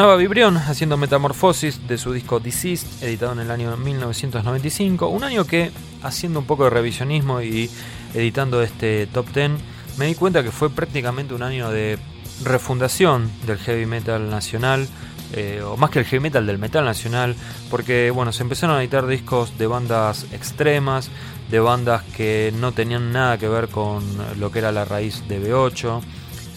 Sonaba 0.00 0.16
Vibrión 0.16 0.56
haciendo 0.56 0.96
Metamorfosis 0.96 1.86
de 1.86 1.98
su 1.98 2.14
disco 2.14 2.40
Deceased, 2.40 3.02
editado 3.02 3.32
en 3.32 3.40
el 3.40 3.50
año 3.50 3.76
1995. 3.76 5.08
Un 5.08 5.24
año 5.24 5.44
que, 5.44 5.72
haciendo 6.02 6.38
un 6.38 6.46
poco 6.46 6.64
de 6.64 6.70
revisionismo 6.70 7.42
y 7.42 7.68
editando 8.14 8.62
este 8.62 9.06
top 9.08 9.30
10, 9.34 9.50
me 9.98 10.06
di 10.06 10.14
cuenta 10.14 10.42
que 10.42 10.52
fue 10.52 10.70
prácticamente 10.70 11.34
un 11.34 11.42
año 11.42 11.70
de 11.70 11.98
refundación 12.42 13.30
del 13.46 13.58
heavy 13.58 13.84
metal 13.84 14.30
nacional. 14.30 14.88
eh, 15.34 15.60
o 15.62 15.76
más 15.76 15.90
que 15.90 15.98
el 15.98 16.06
heavy 16.06 16.22
metal 16.22 16.46
del 16.46 16.56
metal 16.56 16.86
nacional, 16.86 17.36
porque 17.70 18.10
bueno, 18.10 18.32
se 18.32 18.42
empezaron 18.42 18.76
a 18.76 18.80
editar 18.80 19.06
discos 19.06 19.58
de 19.58 19.66
bandas 19.66 20.26
extremas, 20.32 21.10
de 21.50 21.60
bandas 21.60 22.04
que 22.16 22.54
no 22.56 22.72
tenían 22.72 23.12
nada 23.12 23.36
que 23.36 23.48
ver 23.48 23.68
con 23.68 24.02
lo 24.38 24.50
que 24.50 24.60
era 24.60 24.72
la 24.72 24.86
raíz 24.86 25.28
de 25.28 25.46
B8. 25.46 26.00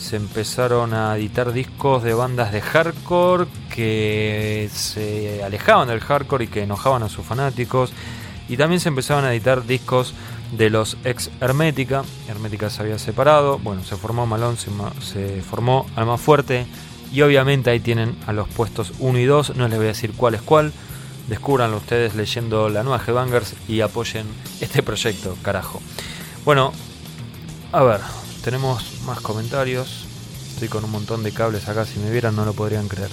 Se 0.03 0.17
empezaron 0.17 0.93
a 0.93 1.15
editar 1.15 1.53
discos 1.53 2.03
de 2.03 2.13
bandas 2.13 2.51
de 2.51 2.59
hardcore 2.59 3.45
que 3.73 4.69
se 4.73 5.41
alejaban 5.41 5.87
del 5.87 6.01
hardcore 6.01 6.43
y 6.43 6.47
que 6.49 6.63
enojaban 6.63 7.03
a 7.03 7.09
sus 7.09 7.25
fanáticos. 7.25 7.93
Y 8.49 8.57
también 8.57 8.81
se 8.81 8.89
empezaron 8.89 9.23
a 9.23 9.31
editar 9.31 9.65
discos 9.65 10.13
de 10.51 10.69
los 10.69 10.97
ex 11.05 11.31
Hermética. 11.39 12.03
Hermética 12.27 12.69
se 12.69 12.81
había 12.81 12.99
separado. 12.99 13.59
Bueno, 13.59 13.81
se 13.85 13.95
formó 13.95 14.25
Malón, 14.25 14.57
se, 14.57 14.71
se 14.99 15.41
formó 15.41 15.85
Alma 15.95 16.17
Fuerte. 16.17 16.67
Y 17.13 17.21
obviamente 17.21 17.69
ahí 17.69 17.79
tienen 17.79 18.17
a 18.27 18.33
los 18.33 18.49
puestos 18.49 18.91
1 18.99 19.17
y 19.19 19.23
2. 19.23 19.55
No 19.55 19.69
les 19.69 19.77
voy 19.77 19.85
a 19.85 19.89
decir 19.89 20.11
cuál 20.17 20.35
es 20.35 20.41
cuál. 20.41 20.73
Descúbranlo 21.29 21.77
ustedes 21.77 22.13
leyendo 22.13 22.67
la 22.67 22.83
nueva 22.83 23.01
Headbangers 23.01 23.55
y 23.69 23.79
apoyen 23.79 24.27
este 24.59 24.83
proyecto, 24.83 25.37
carajo. 25.41 25.81
Bueno, 26.43 26.73
a 27.71 27.83
ver, 27.83 28.01
tenemos 28.43 28.83
más 29.05 29.21
comentarios. 29.21 30.05
Estoy 30.53 30.67
con 30.67 30.83
un 30.83 30.91
montón 30.91 31.23
de 31.23 31.31
cables 31.31 31.67
acá, 31.67 31.85
si 31.85 31.99
me 31.99 32.11
vieran 32.11 32.35
no 32.35 32.45
lo 32.45 32.53
podrían 32.53 32.87
creer. 32.87 33.09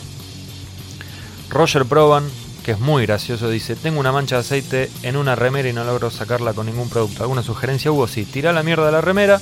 Roger 1.48 1.86
Proban, 1.86 2.28
que 2.64 2.72
es 2.72 2.80
muy 2.80 3.06
gracioso, 3.06 3.48
dice, 3.48 3.76
tengo 3.76 4.00
una 4.00 4.12
mancha 4.12 4.36
de 4.36 4.40
aceite 4.40 4.90
en 5.02 5.16
una 5.16 5.36
remera 5.36 5.68
y 5.68 5.72
no 5.72 5.84
logro 5.84 6.10
sacarla 6.10 6.52
con 6.52 6.66
ningún 6.66 6.90
producto. 6.90 7.22
¿Alguna 7.22 7.42
sugerencia, 7.42 7.92
Hugo? 7.92 8.08
Sí, 8.08 8.24
tira 8.24 8.52
la 8.52 8.62
mierda 8.62 8.86
de 8.86 8.92
la 8.92 9.00
remera 9.00 9.40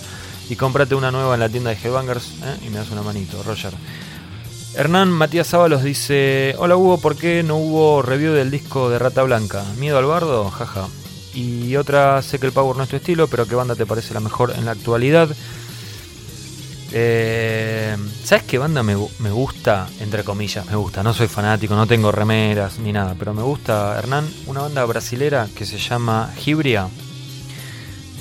y 0.49 0.57
cómprate 0.57 0.95
una 0.95 1.11
nueva 1.11 1.35
en 1.35 1.41
la 1.41 1.49
tienda 1.49 1.71
de 1.71 1.77
Headbangers 1.77 2.33
¿eh? 2.45 2.67
y 2.67 2.71
me 2.71 2.79
das 2.79 2.91
una 2.91 3.03
manito, 3.03 3.43
Roger. 3.43 3.73
Hernán 4.75 5.11
Matías 5.11 5.53
Ábalos 5.55 5.83
dice, 5.83 6.55
hola 6.59 6.77
Hugo, 6.77 6.99
¿por 6.99 7.17
qué 7.17 7.43
no 7.43 7.57
hubo 7.57 8.03
review 8.03 8.33
del 8.35 8.51
disco 8.51 8.91
de 8.91 8.99
Rata 8.99 9.23
Blanca? 9.23 9.65
¿Miedo 9.79 9.99
al 9.99 10.05
bardo? 10.05 10.51
Jaja. 10.51 10.87
Y 11.35 11.77
otra, 11.77 12.21
sé 12.23 12.39
que 12.39 12.47
el 12.47 12.53
Power 12.53 12.77
no 12.77 12.83
es 12.83 12.89
tu 12.89 12.97
estilo, 12.97 13.27
pero 13.27 13.47
¿qué 13.47 13.55
banda 13.55 13.75
te 13.75 13.87
parece 13.87 14.15
la 14.15 14.21
mejor 14.21 14.53
en 14.57 14.67
la 14.67 14.73
actualidad? 14.73 15.29
Eh, 16.91 17.97
¿Sabes 18.25 18.45
qué 18.45 18.59
banda 18.59 18.83
me, 18.83 18.97
me 19.19 19.31
gusta? 19.31 19.89
Entre 20.01 20.25
comillas, 20.25 20.67
me 20.67 20.77
gusta. 20.77 21.03
No 21.03 21.13
soy 21.13 21.29
fanático, 21.29 21.75
no 21.75 21.87
tengo 21.87 22.13
remeras 22.13 22.79
ni 22.79 22.93
nada, 22.93 23.15
pero 23.19 23.35
me 23.35 23.43
gusta, 23.43 23.99
Hernán, 23.99 24.29
una 24.47 24.63
banda 24.63 24.85
brasilera 24.85 25.49
que 25.55 25.67
se 25.67 25.79
llama 25.79 26.33
Hibria. 26.45 26.89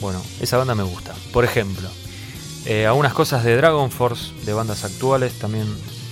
Bueno, 0.02 0.22
esa 0.42 0.58
banda 0.58 0.76
me 0.76 0.84
gusta. 0.84 1.14
Por 1.32 1.46
ejemplo, 1.46 1.90
eh, 2.66 2.86
algunas 2.86 3.14
cosas 3.14 3.44
de 3.44 3.56
Dragon 3.56 3.90
Force, 3.90 4.34
de 4.46 4.54
bandas 4.54 4.84
actuales, 4.84 5.34
también 5.40 5.66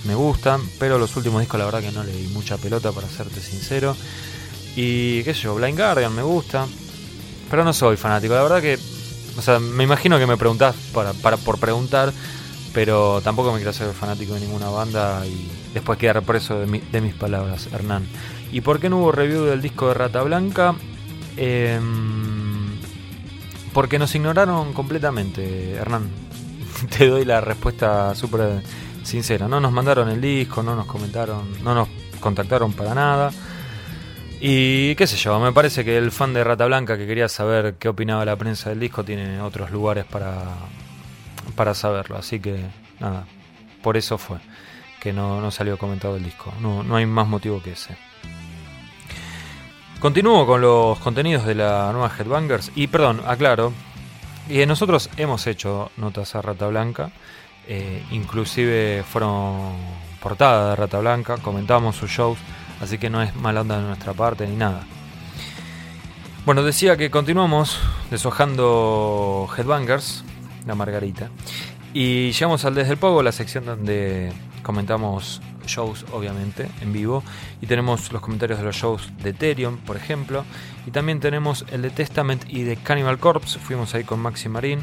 me 0.04 0.14
gustan, 0.14 0.62
pero 0.78 0.98
los 0.98 1.16
últimos 1.16 1.40
discos 1.40 1.58
la 1.58 1.66
verdad 1.66 1.80
que 1.80 1.92
no 1.92 2.02
le 2.04 2.12
di 2.12 2.28
mucha 2.28 2.56
pelota, 2.56 2.92
para 2.92 3.08
serte 3.08 3.40
sincero. 3.40 3.96
Y 4.74 5.22
qué 5.24 5.34
sé 5.34 5.42
yo, 5.42 5.54
Blind 5.54 5.78
Guardian 5.78 6.14
me 6.14 6.22
gusta, 6.22 6.66
pero 7.50 7.64
no 7.64 7.72
soy 7.72 7.96
fanático. 7.96 8.34
La 8.34 8.42
verdad 8.42 8.60
que, 8.60 8.78
o 9.36 9.42
sea, 9.42 9.58
me 9.58 9.84
imagino 9.84 10.18
que 10.18 10.26
me 10.26 10.36
preguntás 10.36 10.74
para, 10.92 11.12
para, 11.12 11.36
por 11.36 11.58
preguntar, 11.58 12.12
pero 12.76 13.22
tampoco 13.22 13.52
me 13.52 13.56
quiero 13.56 13.72
ser 13.72 13.90
fanático 13.94 14.34
de 14.34 14.40
ninguna 14.40 14.68
banda 14.68 15.26
y 15.26 15.50
después 15.72 15.98
quedar 15.98 16.20
preso 16.24 16.58
de 16.58 17.00
mis 17.00 17.14
palabras, 17.14 17.70
Hernán. 17.72 18.06
¿Y 18.52 18.60
por 18.60 18.80
qué 18.80 18.90
no 18.90 18.98
hubo 18.98 19.12
review 19.12 19.44
del 19.44 19.62
disco 19.62 19.88
de 19.88 19.94
Rata 19.94 20.22
Blanca? 20.22 20.74
Em, 21.38 22.76
porque 23.72 23.98
nos 23.98 24.14
ignoraron 24.14 24.74
completamente, 24.74 25.70
Hernán. 25.72 26.10
Te 26.98 27.08
doy 27.08 27.24
la 27.24 27.40
respuesta 27.40 28.14
súper 28.14 28.60
sincera. 29.04 29.48
No 29.48 29.58
nos 29.58 29.72
mandaron 29.72 30.10
el 30.10 30.20
disco, 30.20 30.62
no 30.62 30.76
nos 30.76 30.84
comentaron, 30.84 31.44
no 31.64 31.74
nos 31.74 31.88
contactaron 32.20 32.74
para 32.74 32.94
nada. 32.94 33.30
Y 34.38 34.94
qué 34.96 35.06
sé 35.06 35.16
yo, 35.16 35.40
me 35.40 35.52
parece 35.52 35.82
que 35.82 35.96
el 35.96 36.12
fan 36.12 36.34
de 36.34 36.44
Rata 36.44 36.66
Blanca 36.66 36.98
que 36.98 37.06
quería 37.06 37.30
saber 37.30 37.76
qué 37.78 37.88
opinaba 37.88 38.26
la 38.26 38.36
prensa 38.36 38.68
del 38.68 38.80
disco 38.80 39.02
tiene 39.02 39.40
otros 39.40 39.70
lugares 39.70 40.04
para, 40.04 40.42
para 41.54 41.74
saberlo. 41.74 42.16
Así 42.16 42.40
que 42.40 42.60
nada, 43.00 43.26
por 43.82 43.96
eso 43.96 44.18
fue 44.18 44.38
que 45.00 45.12
no, 45.12 45.40
no 45.40 45.50
salió 45.50 45.78
comentado 45.78 46.16
el 46.16 46.24
disco. 46.24 46.52
No, 46.60 46.82
no 46.82 46.96
hay 46.96 47.06
más 47.06 47.28
motivo 47.28 47.62
que 47.62 47.72
ese. 47.72 47.96
Continúo 50.00 50.46
con 50.46 50.60
los 50.60 50.98
contenidos 50.98 51.46
de 51.46 51.54
la 51.54 51.90
nueva 51.92 52.10
Headbangers. 52.18 52.70
Y 52.74 52.88
perdón, 52.88 53.22
aclaro. 53.26 53.72
Y 54.48 54.64
nosotros 54.66 55.10
hemos 55.16 55.46
hecho 55.46 55.90
notas 55.96 56.34
a 56.34 56.42
Rata 56.42 56.66
Blanca. 56.68 57.10
eh, 57.68 58.04
inclusive 58.12 59.04
fueron 59.08 59.72
portada 60.22 60.70
de 60.70 60.76
Rata 60.76 60.98
Blanca. 61.00 61.36
Comentamos 61.38 61.96
sus 61.96 62.10
shows. 62.10 62.38
Así 62.80 62.98
que 62.98 63.10
no 63.10 63.22
es 63.22 63.34
mala 63.36 63.62
onda 63.62 63.78
de 63.78 63.86
nuestra 63.86 64.12
parte 64.12 64.46
ni 64.46 64.56
nada. 64.56 64.82
Bueno, 66.44 66.62
decía 66.62 66.96
que 66.96 67.10
continuamos 67.10 67.80
deshojando 68.10 69.48
Headbangers, 69.56 70.24
la 70.66 70.74
Margarita. 70.74 71.30
Y 71.94 72.32
llegamos 72.32 72.64
al 72.64 72.74
Desde 72.74 72.92
el 72.92 72.98
Pogo, 72.98 73.22
la 73.22 73.32
sección 73.32 73.64
donde 73.64 74.32
comentamos 74.62 75.40
shows, 75.66 76.04
obviamente, 76.12 76.68
en 76.82 76.92
vivo. 76.92 77.22
Y 77.60 77.66
tenemos 77.66 78.12
los 78.12 78.20
comentarios 78.20 78.58
de 78.58 78.64
los 78.64 78.76
shows 78.76 79.10
de 79.22 79.30
Ethereum, 79.30 79.78
por 79.78 79.96
ejemplo. 79.96 80.44
Y 80.86 80.90
también 80.90 81.20
tenemos 81.20 81.64
el 81.70 81.82
de 81.82 81.90
Testament 81.90 82.44
y 82.48 82.62
de 82.62 82.76
Cannibal 82.76 83.18
Corpse. 83.18 83.58
Fuimos 83.58 83.94
ahí 83.94 84.04
con 84.04 84.20
Maxi 84.20 84.48
Marín 84.48 84.80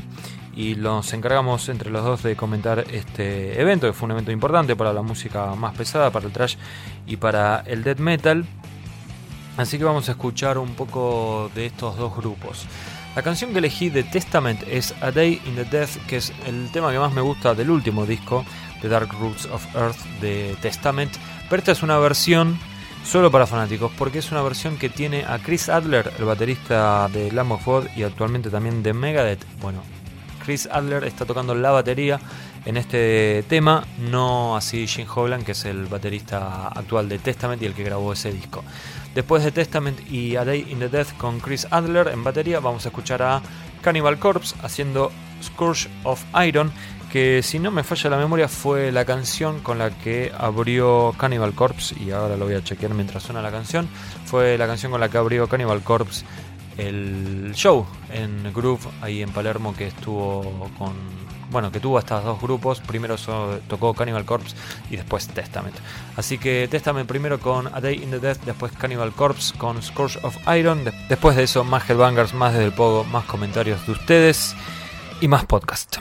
y 0.55 0.76
nos 0.76 1.14
encargamos 1.14 1.68
entre 1.69 1.89
los 1.89 2.03
dos 2.03 2.23
de 2.23 2.35
comentar 2.35 2.85
este 2.91 3.60
evento, 3.60 3.88
que 3.88 3.93
fue 3.93 4.05
un 4.05 4.11
evento 4.11 4.31
importante 4.31 4.76
para 4.76 4.93
la 4.93 5.01
música 5.01 5.55
más 5.55 5.76
pesada, 5.76 6.11
para 6.11 6.27
el 6.27 6.31
trash 6.31 6.55
y 7.07 7.18
para 7.18 7.64
el 7.65 7.84
death 7.84 7.99
metal. 7.99 8.45
Así 9.57 9.77
que 9.77 9.84
vamos 9.84 10.10
a 10.10 10.14
escuchar 10.14 10.57
un 10.57 10.73
poco 10.73 11.51
de 11.55 11.68
estos 11.68 11.97
dos 11.97 12.15
grupos. 12.15 12.65
La 13.15 13.22
canción 13.22 13.52
que 13.52 13.60
elegí 13.60 13.91
de 13.91 14.02
Testament 14.02 14.64
es 14.68 14.95
A 15.02 15.11
Day 15.11 15.40
in 15.45 15.53
the 15.53 15.65
Death, 15.65 15.98
que 16.07 16.18
es 16.18 16.34
el 16.48 16.72
tema 16.72 16.91
que 16.91 16.98
más 16.98 17.14
me 17.14 17.22
gusta 17.22 17.53
del 17.53 17.69
último 17.69 18.07
disco, 18.07 18.44
The 18.81 18.88
Dark 18.88 19.10
Roots 19.19 19.45
of 19.45 19.64
Earth 19.76 20.03
de 20.19 20.56
Testament. 20.64 21.11
Pero 21.48 21.60
esta 21.60 21.73
es 21.73 21.84
una 21.84 21.99
versión 21.99 22.57
solo 23.06 23.30
para 23.30 23.45
fanáticos, 23.45 23.91
porque 23.99 24.18
es 24.18 24.31
una 24.31 24.41
versión 24.41 24.77
que 24.77 24.90
tiene 24.90 25.26
a 25.26 25.38
Chris 25.38 25.69
Adler, 25.69 26.11
el 26.18 26.26
baterista 26.26 27.07
de 27.07 27.31
Lamb 27.31 27.52
of 27.52 27.65
God 27.65 27.85
y 27.95 28.02
actualmente 28.02 28.49
también 28.49 28.81
de 28.81 28.94
Megadeth. 28.94 29.45
Bueno, 29.61 29.84
Chris 30.44 30.68
Adler 30.72 31.03
está 31.03 31.26
tocando 31.26 31.53
la 31.53 31.69
batería 31.69 32.19
en 32.65 32.77
este 32.77 33.44
tema, 33.48 33.85
no 34.10 34.56
así 34.56 34.88
Jim 34.88 35.06
Hoglan, 35.14 35.44
que 35.44 35.52
es 35.52 35.65
el 35.65 35.85
baterista 35.85 36.69
actual 36.69 37.10
de 37.10 37.19
Testament 37.19 37.61
y 37.61 37.68
el 37.68 37.76
que 37.76 37.84
grabó 37.84 38.11
ese 38.11 38.31
disco. 38.31 38.64
Después 39.15 39.44
de 39.44 39.52
Testament 39.52 39.99
y 40.11 40.35
A 40.35 40.45
Day 40.45 40.65
in 40.69 40.80
the 40.80 40.90
Death 40.90 41.15
con 41.18 41.40
Chris 41.40 41.68
Adler 41.69 42.07
en 42.07 42.23
batería, 42.23 42.60
vamos 42.60 42.85
a 42.85 42.90
escuchar 42.90 43.22
a 43.22 43.41
Cannibal 43.81 44.18
Corpse 44.18 44.56
haciendo 44.64 45.11
Scourge 45.41 45.90
of 46.03 46.23
Iron, 46.45 46.72
que 47.11 47.44
si 47.44 47.60
no 47.60 47.69
me 47.69 47.84
falla 47.84 48.10
la 48.10 48.18
memoria 48.18 48.48
fue 48.48 48.91
la 48.91 49.06
canción 49.06 49.60
con 49.60 49.77
la 49.77 49.91
que 49.91 50.31
abrió 50.35 51.14
Cannibal 51.18 51.53
Corpse, 51.53 51.95
y 51.99 52.11
ahora 52.11 52.38
lo 52.38 52.45
voy 52.45 52.56
a 52.56 52.64
chequear 52.64 52.94
mientras 52.94 53.23
suena 53.23 53.41
la 53.41 53.52
canción, 53.52 53.88
fue 54.26 54.57
la 54.57 54.65
canción 54.65 54.91
con 54.91 54.99
la 54.99 55.10
que 55.10 55.18
abrió 55.18 55.48
Cannibal 55.48 55.84
Corpse 55.84 56.26
el 56.77 57.52
show 57.53 57.85
en 58.11 58.52
Groove 58.53 58.88
ahí 59.02 59.22
en 59.22 59.30
Palermo 59.31 59.76
que 59.76 59.88
estuvo 59.88 60.69
con 60.77 60.94
bueno 61.51 61.71
que 61.71 61.79
tuvo 61.79 61.99
estos 61.99 62.23
dos 62.23 62.41
grupos. 62.41 62.79
Primero 62.81 63.15
tocó 63.67 63.93
Cannibal 63.93 64.25
Corpse 64.25 64.55
y 64.89 64.95
después 64.97 65.27
Testament. 65.27 65.75
Así 66.15 66.37
que 66.37 66.67
Testament 66.69 67.07
primero 67.07 67.39
con 67.39 67.67
A 67.67 67.81
Day 67.81 67.95
in 68.01 68.09
the 68.11 68.19
Death 68.19 68.39
después 68.45 68.71
Cannibal 68.73 69.11
Corpse 69.13 69.57
con 69.57 69.81
Scourge 69.81 70.19
of 70.23 70.35
Iron 70.55 70.83
De- 70.83 70.93
después 71.09 71.35
de 71.35 71.43
eso 71.43 71.63
más 71.63 71.89
Headbangers 71.89 72.33
más 72.33 72.53
desde 72.53 72.65
el 72.65 72.73
pogo 72.73 73.03
más 73.05 73.25
comentarios 73.25 73.85
de 73.85 73.91
ustedes 73.93 74.55
y 75.21 75.27
más 75.27 75.45
podcast 75.45 75.97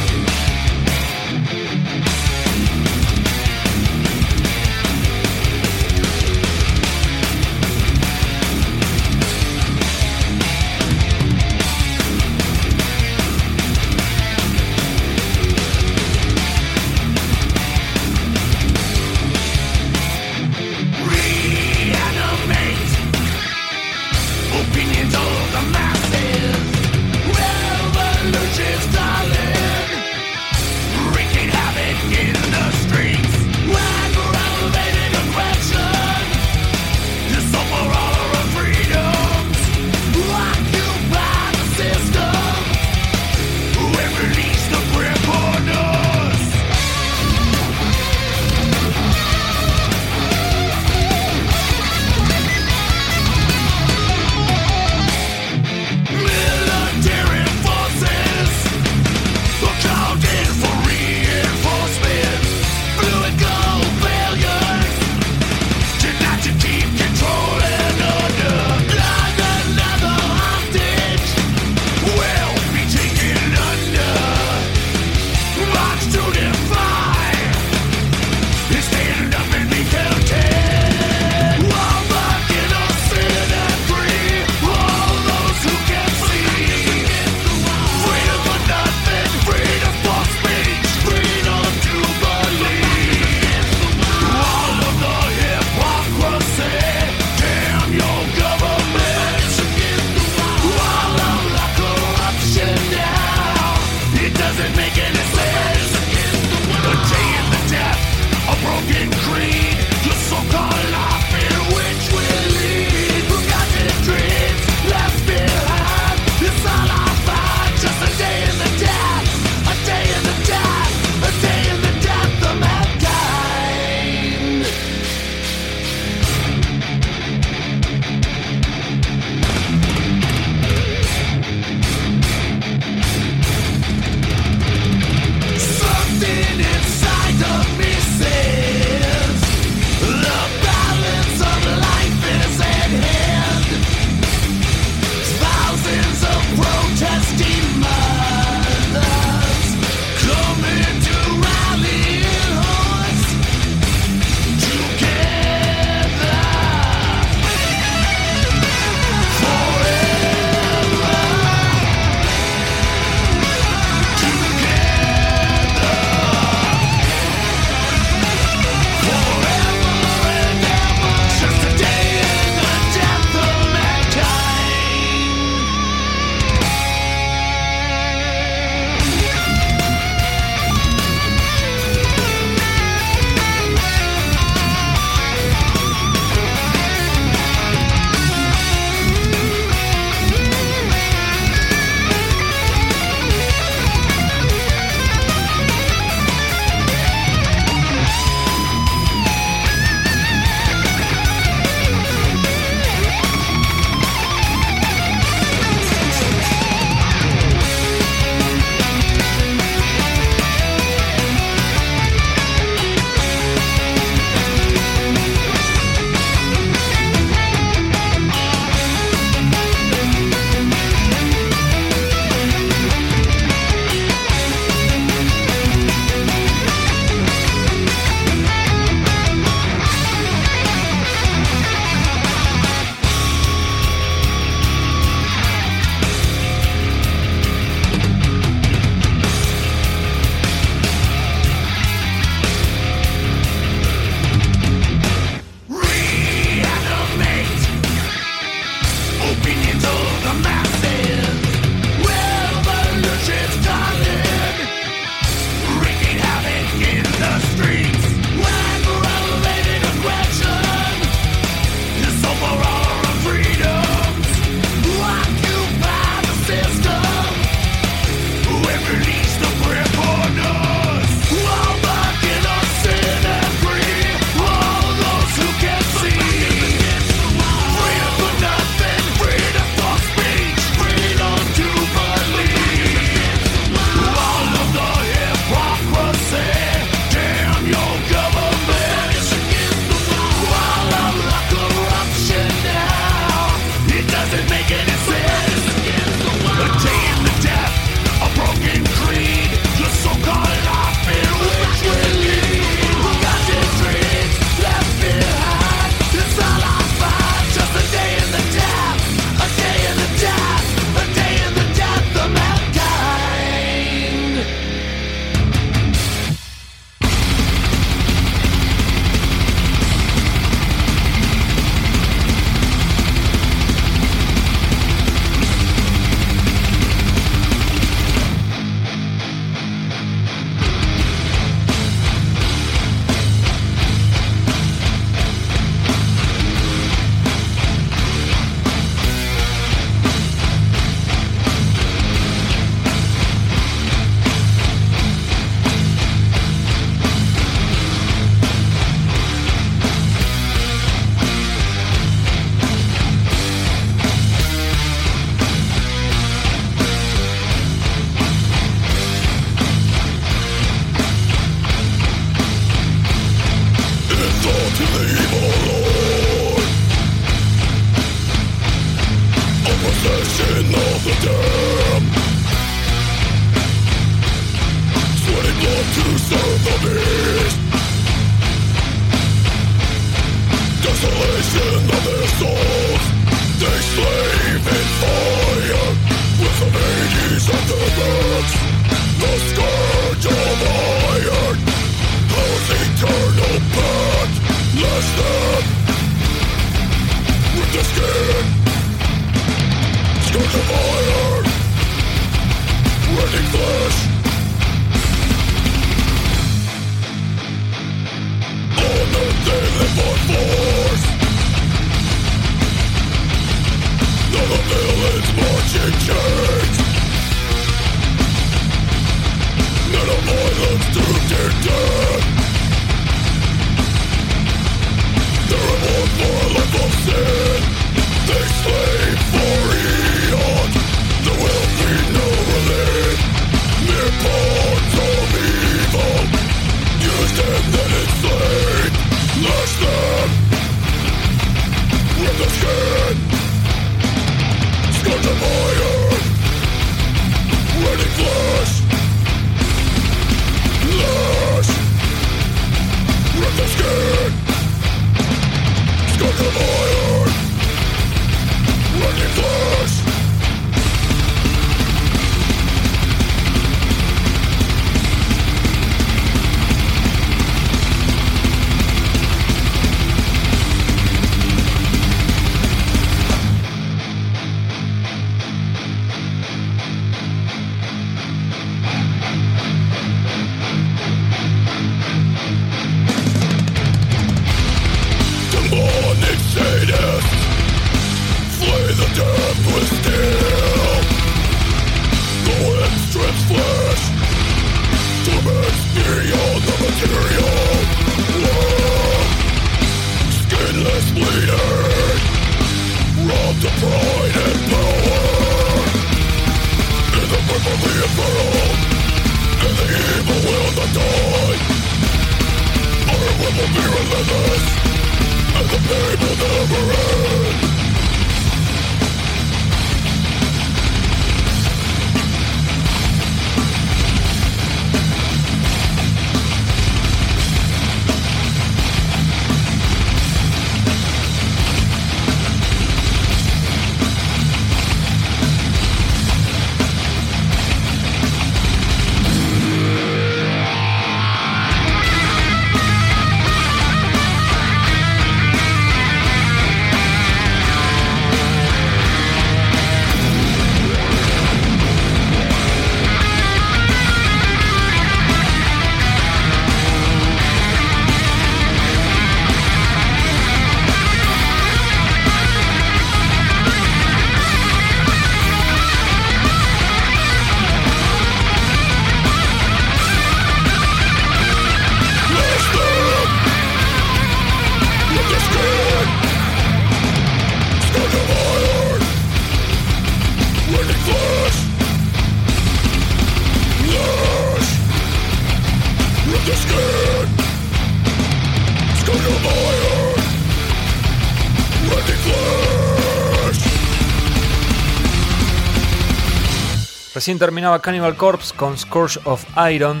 Recién 597.20 597.38
terminaba 597.38 597.82
Cannibal 597.82 598.16
Corpse 598.16 598.56
con 598.56 598.78
Scourge 598.78 599.20
of 599.24 599.44
Iron. 599.70 600.00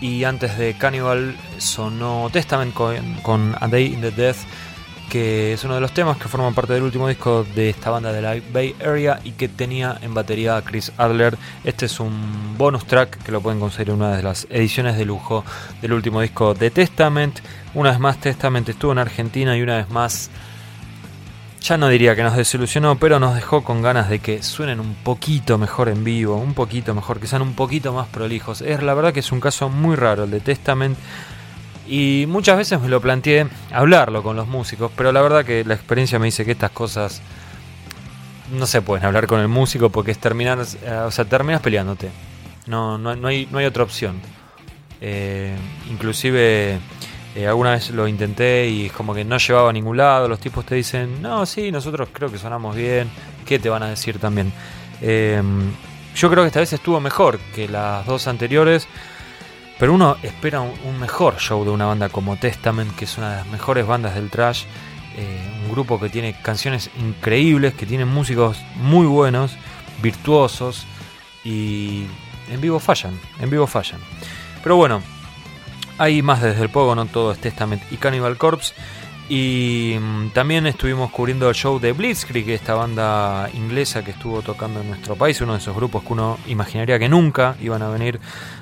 Y 0.00 0.24
antes 0.24 0.58
de 0.58 0.76
Cannibal 0.76 1.36
sonó 1.58 2.30
Testament 2.32 2.74
con, 2.74 2.96
con 3.22 3.54
A 3.60 3.68
Day 3.68 3.86
in 3.86 4.00
the 4.00 4.10
Death, 4.10 4.38
que 5.08 5.52
es 5.52 5.62
uno 5.62 5.76
de 5.76 5.80
los 5.80 5.94
temas 5.94 6.16
que 6.16 6.26
forman 6.26 6.52
parte 6.52 6.72
del 6.72 6.82
último 6.82 7.06
disco 7.06 7.46
de 7.54 7.70
esta 7.70 7.90
banda 7.90 8.12
de 8.12 8.22
la 8.22 8.34
Bay 8.52 8.74
Area 8.84 9.20
y 9.22 9.30
que 9.30 9.46
tenía 9.46 9.96
en 10.02 10.14
batería 10.14 10.56
a 10.56 10.62
Chris 10.62 10.90
Adler. 10.96 11.38
Este 11.62 11.86
es 11.86 12.00
un 12.00 12.58
bonus 12.58 12.86
track 12.86 13.22
que 13.22 13.30
lo 13.30 13.40
pueden 13.40 13.60
conseguir 13.60 13.90
en 13.90 14.02
una 14.02 14.16
de 14.16 14.24
las 14.24 14.48
ediciones 14.50 14.98
de 14.98 15.04
lujo 15.04 15.44
del 15.80 15.92
último 15.92 16.22
disco 16.22 16.54
de 16.54 16.72
Testament. 16.72 17.38
Una 17.72 17.90
vez 17.90 18.00
más, 18.00 18.18
Testament 18.18 18.68
estuvo 18.68 18.90
en 18.90 18.98
Argentina 18.98 19.56
y 19.56 19.62
una 19.62 19.76
vez 19.76 19.88
más 19.90 20.28
ya 21.62 21.76
no 21.76 21.88
diría 21.88 22.16
que 22.16 22.22
nos 22.22 22.36
desilusionó, 22.36 22.98
pero 22.98 23.20
nos 23.20 23.34
dejó 23.34 23.62
con 23.62 23.82
ganas 23.82 24.08
de 24.08 24.18
que 24.18 24.42
suenen 24.42 24.80
un 24.80 24.94
poquito 24.94 25.58
mejor 25.58 25.88
en 25.88 26.04
vivo, 26.04 26.36
un 26.36 26.54
poquito 26.54 26.94
mejor, 26.94 27.20
que 27.20 27.26
sean 27.26 27.42
un 27.42 27.54
poquito 27.54 27.92
más 27.92 28.08
prolijos. 28.08 28.60
Es 28.60 28.82
la 28.82 28.94
verdad 28.94 29.12
que 29.12 29.20
es 29.20 29.32
un 29.32 29.40
caso 29.40 29.68
muy 29.68 29.96
raro 29.96 30.24
el 30.24 30.30
de 30.30 30.40
Testament. 30.40 30.98
Y 31.86 32.26
muchas 32.28 32.56
veces 32.56 32.80
me 32.80 32.88
lo 32.88 33.00
planteé 33.00 33.46
hablarlo 33.72 34.22
con 34.22 34.36
los 34.36 34.48
músicos, 34.48 34.90
pero 34.96 35.12
la 35.12 35.20
verdad 35.20 35.44
que 35.44 35.64
la 35.64 35.74
experiencia 35.74 36.18
me 36.18 36.26
dice 36.26 36.44
que 36.44 36.52
estas 36.52 36.70
cosas 36.70 37.22
no 38.52 38.66
se 38.66 38.82
pueden 38.82 39.04
hablar 39.04 39.26
con 39.26 39.40
el 39.40 39.48
músico 39.48 39.90
porque 39.90 40.10
es 40.10 40.18
terminar, 40.18 40.58
eh, 40.82 40.90
o 41.06 41.10
sea, 41.10 41.24
terminas 41.24 41.60
peleándote. 41.60 42.10
No, 42.66 42.98
no, 42.98 43.10
hay, 43.26 43.48
no 43.50 43.58
hay 43.58 43.66
otra 43.66 43.82
opción. 43.82 44.20
Eh, 45.00 45.56
inclusive 45.90 46.78
eh, 47.34 47.46
alguna 47.46 47.72
vez 47.72 47.90
lo 47.90 48.06
intenté 48.06 48.68
y 48.68 48.86
es 48.86 48.92
como 48.92 49.14
que 49.14 49.24
no 49.24 49.38
llevaba 49.38 49.70
a 49.70 49.72
ningún 49.72 49.96
lado. 49.96 50.28
Los 50.28 50.40
tipos 50.40 50.66
te 50.66 50.74
dicen, 50.74 51.22
no, 51.22 51.46
sí, 51.46 51.72
nosotros 51.72 52.08
creo 52.12 52.30
que 52.30 52.38
sonamos 52.38 52.76
bien. 52.76 53.10
¿Qué 53.46 53.58
te 53.58 53.68
van 53.68 53.82
a 53.82 53.88
decir 53.88 54.18
también? 54.18 54.52
Eh, 55.00 55.42
yo 56.14 56.30
creo 56.30 56.42
que 56.42 56.48
esta 56.48 56.60
vez 56.60 56.72
estuvo 56.72 57.00
mejor 57.00 57.38
que 57.54 57.68
las 57.68 58.04
dos 58.06 58.26
anteriores. 58.26 58.86
Pero 59.78 59.94
uno 59.94 60.16
espera 60.22 60.60
un, 60.60 60.72
un 60.84 61.00
mejor 61.00 61.38
show 61.38 61.64
de 61.64 61.70
una 61.70 61.86
banda 61.86 62.08
como 62.08 62.36
Testament, 62.36 62.94
que 62.94 63.06
es 63.06 63.18
una 63.18 63.30
de 63.30 63.36
las 63.36 63.46
mejores 63.46 63.86
bandas 63.86 64.14
del 64.14 64.30
trash. 64.30 64.64
Eh, 65.16 65.38
un 65.64 65.70
grupo 65.70 66.00
que 66.00 66.08
tiene 66.08 66.34
canciones 66.40 66.90
increíbles, 66.98 67.74
que 67.74 67.84
tiene 67.84 68.04
músicos 68.04 68.58
muy 68.76 69.06
buenos, 69.06 69.56
virtuosos. 70.02 70.86
Y 71.44 72.04
en 72.50 72.60
vivo 72.60 72.78
fallan, 72.78 73.18
en 73.40 73.50
vivo 73.50 73.66
fallan. 73.66 74.00
Pero 74.62 74.76
bueno, 74.76 75.02
hay 75.98 76.22
más 76.22 76.42
desde 76.42 76.62
el 76.62 76.70
pogo, 76.70 76.94
no 76.94 77.06
todo 77.06 77.32
es 77.32 77.38
Testament 77.38 77.82
y 77.90 77.96
Cannibal 77.96 78.38
Corpse. 78.38 78.74
Y 79.28 79.96
mm, 79.98 80.30
también 80.30 80.66
estuvimos 80.66 81.10
cubriendo 81.10 81.48
el 81.48 81.54
show 81.54 81.78
de 81.78 81.92
Blitzkrieg, 81.92 82.50
esta 82.50 82.74
banda 82.74 83.48
inglesa 83.54 84.04
que 84.04 84.10
estuvo 84.10 84.42
tocando 84.42 84.80
en 84.80 84.88
nuestro 84.88 85.16
país, 85.16 85.40
uno 85.40 85.52
de 85.52 85.58
esos 85.58 85.74
grupos 85.74 86.02
que 86.02 86.12
uno 86.12 86.38
imaginaría 86.48 86.98
que 86.98 87.08
nunca 87.08 87.56
iban 87.60 87.82
a 87.82 87.88
venir 87.88 88.20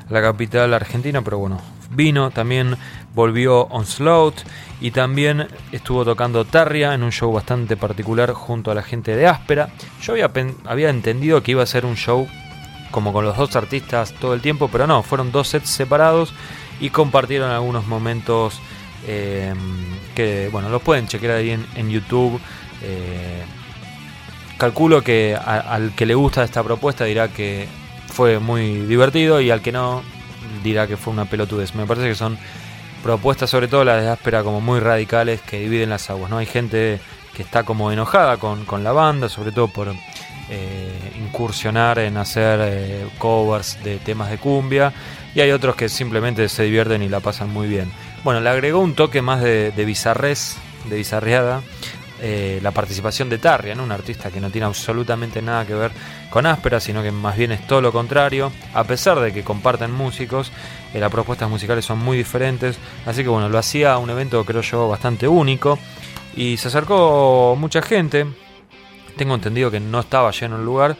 a 0.08 0.12
la 0.12 0.22
capital 0.22 0.72
argentina, 0.74 1.22
pero 1.22 1.38
bueno, 1.38 1.60
vino, 1.90 2.30
también 2.30 2.76
volvió 3.14 3.62
Onslaught 3.62 4.36
y 4.80 4.90
también 4.92 5.48
estuvo 5.72 6.04
tocando 6.04 6.44
Tarria 6.44 6.94
en 6.94 7.02
un 7.02 7.10
show 7.10 7.32
bastante 7.32 7.76
particular 7.76 8.32
junto 8.32 8.70
a 8.70 8.74
la 8.74 8.82
gente 8.82 9.16
de 9.16 9.26
Áspera. 9.26 9.70
Yo 10.02 10.12
había, 10.12 10.30
había 10.66 10.90
entendido 10.90 11.42
que 11.42 11.52
iba 11.52 11.62
a 11.62 11.66
ser 11.66 11.84
un 11.84 11.96
show 11.96 12.28
como 12.90 13.12
con 13.12 13.24
los 13.24 13.36
dos 13.36 13.56
artistas 13.56 14.12
todo 14.14 14.34
el 14.34 14.40
tiempo, 14.40 14.68
pero 14.70 14.86
no, 14.86 15.02
fueron 15.02 15.32
dos 15.32 15.48
sets 15.48 15.70
separados 15.70 16.32
y 16.80 16.90
compartieron 16.90 17.50
algunos 17.50 17.86
momentos 17.86 18.60
eh, 19.06 19.54
que, 20.14 20.48
bueno, 20.50 20.68
los 20.68 20.82
pueden 20.82 21.06
chequear 21.06 21.36
ahí 21.36 21.50
en, 21.50 21.90
YouTube. 21.90 22.40
eh, 22.82 23.44
calculo 24.56 25.02
que 25.02 25.34
al 25.34 25.94
que 25.94 26.04
le 26.04 26.14
gusta 26.14 26.44
esta 26.44 26.62
propuesta 26.62 27.06
dirá 27.06 27.28
que 27.28 27.66
fue 28.08 28.38
muy 28.38 28.80
divertido 28.80 29.40
y 29.40 29.50
al 29.50 29.62
que 29.62 29.72
no 29.72 30.02
dirá 30.62 30.86
que 30.86 30.96
fue 30.98 31.12
una 31.12 31.24
pelotudez. 31.24 31.74
Me 31.74 31.86
parece 31.86 32.08
que 32.08 32.14
son 32.14 32.38
propuestas, 33.02 33.48
sobre 33.48 33.68
todo 33.68 33.84
las 33.84 34.02
de 34.02 34.10
áspera, 34.10 34.42
como 34.42 34.60
muy 34.60 34.80
radicales 34.80 35.40
que 35.40 35.60
dividen 35.60 35.88
las 35.88 36.10
aguas. 36.10 36.30
¿no? 36.30 36.38
Hay 36.38 36.46
gente 36.46 37.00
que 37.34 37.42
está 37.42 37.62
como 37.62 37.90
enojada 37.90 38.36
con, 38.36 38.66
con 38.66 38.84
la 38.84 38.92
banda, 38.92 39.30
sobre 39.30 39.52
todo 39.52 39.68
por 39.68 39.94
eh, 40.50 41.12
incursionar 41.18 41.98
en 41.98 42.18
hacer 42.18 43.06
covers 43.18 43.82
de 43.82 43.96
temas 43.96 44.30
de 44.30 44.36
cumbia, 44.36 44.92
y 45.34 45.40
hay 45.40 45.50
otros 45.50 45.76
que 45.76 45.88
simplemente 45.88 46.48
se 46.48 46.64
divierten 46.64 47.02
y 47.02 47.08
la 47.08 47.20
pasan 47.20 47.50
muy 47.50 47.68
bien. 47.68 47.90
Bueno, 48.24 48.40
le 48.40 48.50
agregó 48.50 48.80
un 48.80 48.94
toque 48.94 49.22
más 49.22 49.40
de, 49.42 49.70
de 49.72 49.84
de 50.88 50.96
bizarreada, 50.96 51.62
eh, 52.22 52.60
la 52.62 52.70
participación 52.70 53.30
de 53.30 53.38
Tarria, 53.38 53.74
un 53.74 53.92
artista 53.92 54.30
que 54.30 54.40
no 54.40 54.50
tiene 54.50 54.66
absolutamente 54.66 55.40
nada 55.40 55.64
que 55.64 55.72
ver 55.72 55.90
con 56.28 56.44
Áspera, 56.44 56.78
sino 56.78 57.02
que 57.02 57.10
más 57.10 57.34
bien 57.36 57.50
es 57.50 57.66
todo 57.66 57.80
lo 57.80 57.92
contrario. 57.92 58.52
A 58.74 58.84
pesar 58.84 59.18
de 59.20 59.32
que 59.32 59.42
comparten 59.42 59.90
músicos, 59.90 60.52
eh, 60.92 61.00
las 61.00 61.10
propuestas 61.10 61.48
musicales 61.48 61.84
son 61.86 61.98
muy 61.98 62.18
diferentes. 62.18 62.78
Así 63.06 63.22
que 63.22 63.30
bueno, 63.30 63.48
lo 63.48 63.56
hacía 63.56 63.96
un 63.96 64.10
evento 64.10 64.44
creo 64.44 64.60
yo 64.60 64.88
bastante 64.88 65.26
único. 65.26 65.78
Y 66.36 66.58
se 66.58 66.68
acercó 66.68 67.56
mucha 67.58 67.80
gente. 67.80 68.26
Tengo 69.16 69.34
entendido 69.34 69.70
que 69.70 69.80
no 69.80 70.00
estaba 70.00 70.30
lleno 70.30 70.56
el 70.56 70.64
lugar, 70.64 70.96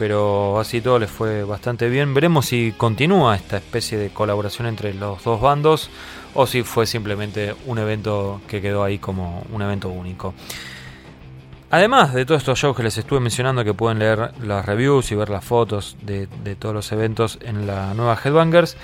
pero 0.00 0.58
así 0.58 0.80
todo 0.80 0.98
les 0.98 1.10
fue 1.10 1.44
bastante 1.44 1.90
bien. 1.90 2.14
Veremos 2.14 2.46
si 2.46 2.72
continúa 2.72 3.36
esta 3.36 3.58
especie 3.58 3.98
de 3.98 4.08
colaboración 4.08 4.66
entre 4.66 4.94
los 4.94 5.22
dos 5.22 5.42
bandos 5.42 5.90
o 6.32 6.46
si 6.46 6.62
fue 6.62 6.86
simplemente 6.86 7.54
un 7.66 7.76
evento 7.76 8.40
que 8.48 8.62
quedó 8.62 8.82
ahí 8.82 8.98
como 8.98 9.44
un 9.52 9.60
evento 9.60 9.90
único. 9.90 10.32
Además 11.70 12.14
de 12.14 12.24
todos 12.24 12.40
estos 12.40 12.58
shows 12.58 12.74
que 12.74 12.82
les 12.82 12.96
estuve 12.96 13.20
mencionando, 13.20 13.62
que 13.62 13.74
pueden 13.74 13.98
leer 13.98 14.32
las 14.42 14.64
reviews 14.64 15.12
y 15.12 15.16
ver 15.16 15.28
las 15.28 15.44
fotos 15.44 15.98
de, 16.00 16.26
todos 16.58 16.74
los 16.74 16.90
eventos 16.92 17.38
en 17.42 17.66
la 17.66 17.92
nueva 17.92 18.18
Headbangers, 18.24 18.78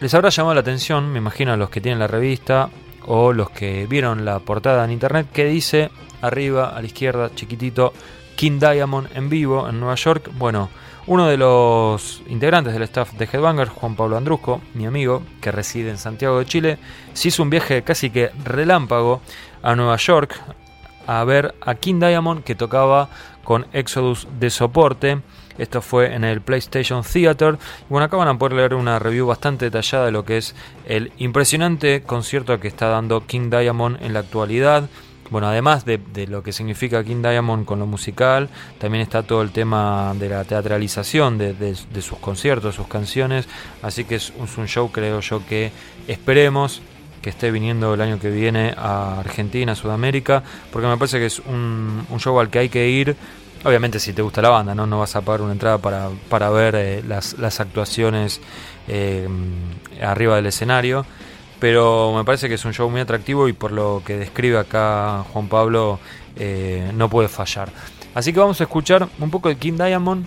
les 0.00 0.12
habrá 0.12 0.28
llamado 0.28 0.52
la 0.52 0.60
atención, 0.60 1.10
me 1.10 1.18
imagino 1.18 1.54
a 1.54 1.56
los 1.56 1.70
que 1.70 1.80
tienen 1.80 1.98
la 1.98 2.08
revista 2.08 2.68
o 3.06 3.32
los 3.32 3.48
que 3.48 3.86
vieron 3.86 4.26
la 4.26 4.38
portada 4.40 4.84
en 4.84 4.90
internet, 4.90 5.28
que 5.32 5.46
dice 5.46 5.90
arriba 6.20 6.76
a 6.76 6.80
la 6.82 6.86
izquierda, 6.86 7.30
chiquitito, 7.34 7.94
King 8.38 8.60
Diamond 8.60 9.08
en 9.16 9.28
vivo 9.28 9.68
en 9.68 9.80
Nueva 9.80 9.96
York. 9.96 10.30
Bueno, 10.38 10.68
uno 11.08 11.26
de 11.26 11.36
los 11.36 12.22
integrantes 12.28 12.72
del 12.72 12.84
staff 12.84 13.12
de 13.14 13.24
Headbangers, 13.24 13.72
Juan 13.72 13.96
Pablo 13.96 14.16
Andrusco, 14.16 14.60
mi 14.74 14.86
amigo, 14.86 15.24
que 15.40 15.50
reside 15.50 15.90
en 15.90 15.98
Santiago 15.98 16.38
de 16.38 16.46
Chile, 16.46 16.78
se 17.14 17.28
hizo 17.28 17.42
un 17.42 17.50
viaje 17.50 17.82
casi 17.82 18.10
que 18.10 18.30
relámpago 18.44 19.22
a 19.60 19.74
Nueva 19.74 19.96
York 19.96 20.40
a 21.08 21.24
ver 21.24 21.56
a 21.62 21.74
King 21.74 21.98
Diamond 21.98 22.44
que 22.44 22.54
tocaba 22.54 23.08
con 23.42 23.66
Exodus 23.72 24.28
de 24.38 24.50
soporte. 24.50 25.20
Esto 25.58 25.82
fue 25.82 26.14
en 26.14 26.22
el 26.22 26.40
PlayStation 26.40 27.02
Theater. 27.02 27.58
Bueno, 27.88 28.04
acá 28.04 28.18
van 28.18 28.28
a 28.28 28.38
poder 28.38 28.52
leer 28.52 28.74
una 28.74 29.00
review 29.00 29.26
bastante 29.26 29.64
detallada 29.64 30.06
de 30.06 30.12
lo 30.12 30.24
que 30.24 30.36
es 30.36 30.54
el 30.86 31.10
impresionante 31.18 32.02
concierto 32.02 32.60
que 32.60 32.68
está 32.68 32.86
dando 32.86 33.26
King 33.26 33.50
Diamond 33.50 34.00
en 34.00 34.12
la 34.12 34.20
actualidad. 34.20 34.88
Bueno, 35.30 35.48
además 35.48 35.84
de, 35.84 35.98
de 35.98 36.26
lo 36.26 36.42
que 36.42 36.52
significa 36.52 37.04
King 37.04 37.22
Diamond 37.22 37.64
con 37.66 37.78
lo 37.78 37.86
musical, 37.86 38.48
también 38.78 39.02
está 39.02 39.22
todo 39.22 39.42
el 39.42 39.50
tema 39.50 40.14
de 40.18 40.28
la 40.30 40.44
teatralización 40.44 41.36
de, 41.38 41.52
de- 41.54 41.74
sus 42.02 42.18
conciertos, 42.18 42.74
sus 42.76 42.86
canciones. 42.88 43.46
Así 43.82 44.04
que 44.04 44.14
es, 44.16 44.32
es 44.42 44.58
un 44.58 44.66
show, 44.68 44.90
creo 44.90 45.20
yo, 45.20 45.44
que 45.46 45.70
esperemos 46.06 46.80
que 47.20 47.30
esté 47.30 47.50
viniendo 47.50 47.94
el 47.94 48.00
año 48.00 48.18
que 48.18 48.30
viene 48.30 48.72
a 48.76 49.18
Argentina, 49.18 49.74
Sudamérica, 49.74 50.42
porque 50.72 50.86
me 50.88 50.96
parece 50.96 51.18
que 51.18 51.26
es 51.26 51.40
un, 51.40 52.06
un 52.08 52.20
show 52.20 52.38
al 52.40 52.48
que 52.48 52.60
hay 52.60 52.68
que 52.68 52.88
ir. 52.88 53.16
Obviamente 53.64 53.98
si 53.98 54.12
te 54.12 54.22
gusta 54.22 54.40
la 54.40 54.50
banda, 54.50 54.72
no, 54.72 54.86
no 54.86 55.00
vas 55.00 55.16
a 55.16 55.20
pagar 55.22 55.42
una 55.42 55.50
entrada 55.52 55.78
para, 55.78 56.10
para 56.28 56.48
ver 56.50 56.76
eh, 56.76 57.02
las, 57.06 57.36
las 57.38 57.58
actuaciones 57.58 58.40
eh, 58.86 59.28
arriba 60.00 60.36
del 60.36 60.46
escenario, 60.46 61.04
pero 61.60 62.14
me 62.16 62.24
parece 62.24 62.48
que 62.48 62.54
es 62.54 62.64
un 62.64 62.72
show 62.72 62.88
muy 62.90 63.00
atractivo 63.00 63.48
y 63.48 63.52
por 63.52 63.72
lo 63.72 64.02
que 64.04 64.16
describe 64.16 64.58
acá 64.58 65.24
Juan 65.32 65.48
Pablo 65.48 65.98
eh, 66.36 66.90
no 66.94 67.08
puede 67.08 67.28
fallar. 67.28 67.70
Así 68.14 68.32
que 68.32 68.40
vamos 68.40 68.60
a 68.60 68.64
escuchar 68.64 69.08
un 69.18 69.30
poco 69.30 69.48
de 69.48 69.56
King 69.56 69.74
Diamond 69.74 70.26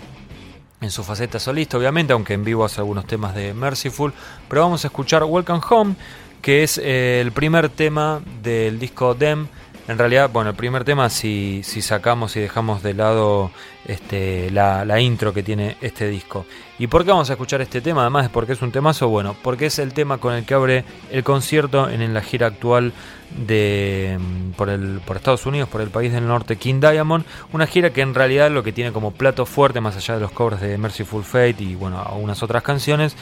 en 0.80 0.90
su 0.90 1.04
faceta 1.04 1.38
solista, 1.38 1.78
obviamente, 1.78 2.12
aunque 2.12 2.34
en 2.34 2.44
vivo 2.44 2.64
hace 2.64 2.80
algunos 2.80 3.06
temas 3.06 3.34
de 3.34 3.54
Merciful, 3.54 4.12
pero 4.48 4.62
vamos 4.62 4.84
a 4.84 4.88
escuchar 4.88 5.22
Welcome 5.24 5.60
Home, 5.70 5.94
que 6.42 6.64
es 6.64 6.78
eh, 6.78 7.20
el 7.20 7.30
primer 7.32 7.68
tema 7.68 8.20
del 8.42 8.78
disco 8.78 9.14
Dem. 9.14 9.46
En 9.92 9.98
realidad, 9.98 10.30
bueno, 10.32 10.48
el 10.48 10.56
primer 10.56 10.84
tema 10.84 11.10
si, 11.10 11.62
sacamos 11.62 12.34
y 12.36 12.40
dejamos 12.40 12.82
de 12.82 12.94
lado 12.94 13.50
este, 13.86 14.50
la, 14.50 14.98
intro 15.02 15.34
que 15.34 15.42
tiene 15.42 15.76
este 15.82 16.08
disco. 16.08 16.46
¿Y 16.78 16.86
por 16.86 17.04
qué 17.04 17.10
vamos 17.10 17.28
a 17.28 17.34
escuchar 17.34 17.60
este 17.60 17.82
tema? 17.82 18.00
Además 18.00 18.24
de 18.24 18.30
porque 18.30 18.52
es 18.54 18.62
un 18.62 18.72
temazo, 18.72 19.08
bueno, 19.10 19.36
porque 19.42 19.66
es 19.66 19.78
el 19.78 19.92
tema 19.92 20.16
con 20.16 20.32
el 20.32 20.46
que 20.46 20.54
abre 20.54 20.84
el 21.10 21.22
concierto 21.22 21.90
en 21.90 22.14
la 22.14 22.22
gira 22.22 22.46
actual 22.46 22.94
de 23.36 24.18
mm, 24.18 24.52
por, 24.52 24.70
el, 24.70 25.02
por 25.04 25.18
Estados 25.18 25.44
Unidos, 25.44 25.68
por 25.68 25.82
el 25.82 25.90
país 25.90 26.10
del 26.10 26.26
norte, 26.26 26.56
King 26.56 26.80
Diamond. 26.80 27.26
Una 27.52 27.66
gira 27.66 27.90
que 27.90 28.00
en 28.00 28.14
realidad 28.14 28.50
lo 28.50 28.62
que 28.62 28.72
tiene 28.72 28.92
como 28.92 29.10
plato 29.10 29.44
fuerte, 29.44 29.82
más 29.82 29.94
allá 29.94 30.14
de 30.14 30.20
los 30.20 30.32
covers 30.32 30.62
de 30.62 30.78
Merciful 30.78 31.22
Fate 31.22 31.56
y 31.58 31.74
bueno, 31.74 32.00
algunas 32.00 32.42
otras 32.42 32.62
canciones, 32.62 33.14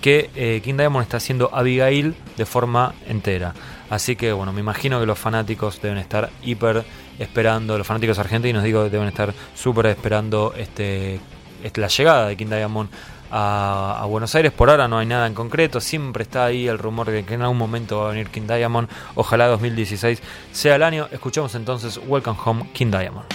que 0.00 0.30
eh, 0.36 0.60
King 0.62 0.76
Diamond 0.76 1.02
está 1.02 1.16
haciendo 1.16 1.50
Abigail 1.52 2.14
de 2.36 2.46
forma 2.46 2.94
entera. 3.08 3.54
Así 3.92 4.16
que 4.16 4.32
bueno, 4.32 4.54
me 4.54 4.60
imagino 4.60 4.98
que 5.00 5.04
los 5.04 5.18
fanáticos 5.18 5.82
deben 5.82 5.98
estar 5.98 6.30
hiper 6.42 6.82
esperando, 7.18 7.76
los 7.76 7.86
fanáticos 7.86 8.18
argentinos 8.18 8.64
digo, 8.64 8.88
deben 8.88 9.06
estar 9.06 9.34
súper 9.54 9.84
esperando 9.84 10.54
este, 10.56 11.20
este- 11.62 11.78
la 11.80 11.88
llegada 11.88 12.26
de 12.28 12.34
King 12.38 12.46
Diamond 12.46 12.88
a, 13.30 13.98
a 14.00 14.06
Buenos 14.06 14.34
Aires. 14.34 14.50
Por 14.50 14.70
ahora 14.70 14.88
no 14.88 14.96
hay 14.98 15.04
nada 15.04 15.26
en 15.26 15.34
concreto, 15.34 15.78
siempre 15.78 16.22
está 16.22 16.46
ahí 16.46 16.68
el 16.68 16.78
rumor 16.78 17.10
de 17.10 17.22
que 17.22 17.34
en 17.34 17.42
algún 17.42 17.58
momento 17.58 17.98
va 17.98 18.06
a 18.06 18.10
venir 18.12 18.28
King 18.28 18.46
Diamond. 18.46 18.88
Ojalá 19.14 19.46
2016 19.48 20.22
sea 20.52 20.76
el 20.76 20.82
año. 20.82 21.08
Escuchamos 21.12 21.54
entonces 21.54 22.00
Welcome 22.06 22.38
Home 22.46 22.70
King 22.72 22.90
Diamond. 22.90 23.26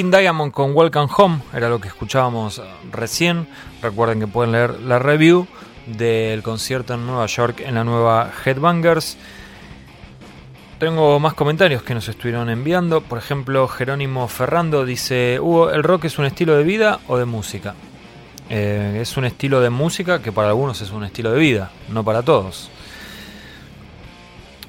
King 0.00 0.10
Diamond 0.10 0.50
con 0.50 0.74
Welcome 0.74 1.12
Home 1.14 1.40
era 1.52 1.68
lo 1.68 1.78
que 1.78 1.88
escuchábamos 1.88 2.58
eh, 2.58 2.62
recién. 2.90 3.46
Recuerden 3.82 4.18
que 4.18 4.26
pueden 4.26 4.52
leer 4.52 4.80
la 4.80 4.98
review 4.98 5.46
del 5.84 6.42
concierto 6.42 6.94
en 6.94 7.06
Nueva 7.06 7.26
York 7.26 7.60
en 7.60 7.74
la 7.74 7.84
nueva 7.84 8.32
Headbangers. 8.42 9.18
Tengo 10.78 11.20
más 11.20 11.34
comentarios 11.34 11.82
que 11.82 11.92
nos 11.92 12.08
estuvieron 12.08 12.48
enviando. 12.48 13.02
Por 13.02 13.18
ejemplo, 13.18 13.68
Jerónimo 13.68 14.26
Ferrando 14.26 14.86
dice: 14.86 15.38
Hugo, 15.38 15.70
¿el 15.70 15.82
rock 15.82 16.06
es 16.06 16.18
un 16.18 16.24
estilo 16.24 16.56
de 16.56 16.64
vida 16.64 17.00
o 17.06 17.18
de 17.18 17.26
música? 17.26 17.74
Eh, 18.48 19.00
es 19.02 19.18
un 19.18 19.26
estilo 19.26 19.60
de 19.60 19.68
música 19.68 20.22
que 20.22 20.32
para 20.32 20.48
algunos 20.48 20.80
es 20.80 20.92
un 20.92 21.04
estilo 21.04 21.30
de 21.30 21.40
vida, 21.40 21.72
no 21.90 22.02
para 22.04 22.22
todos. 22.22 22.70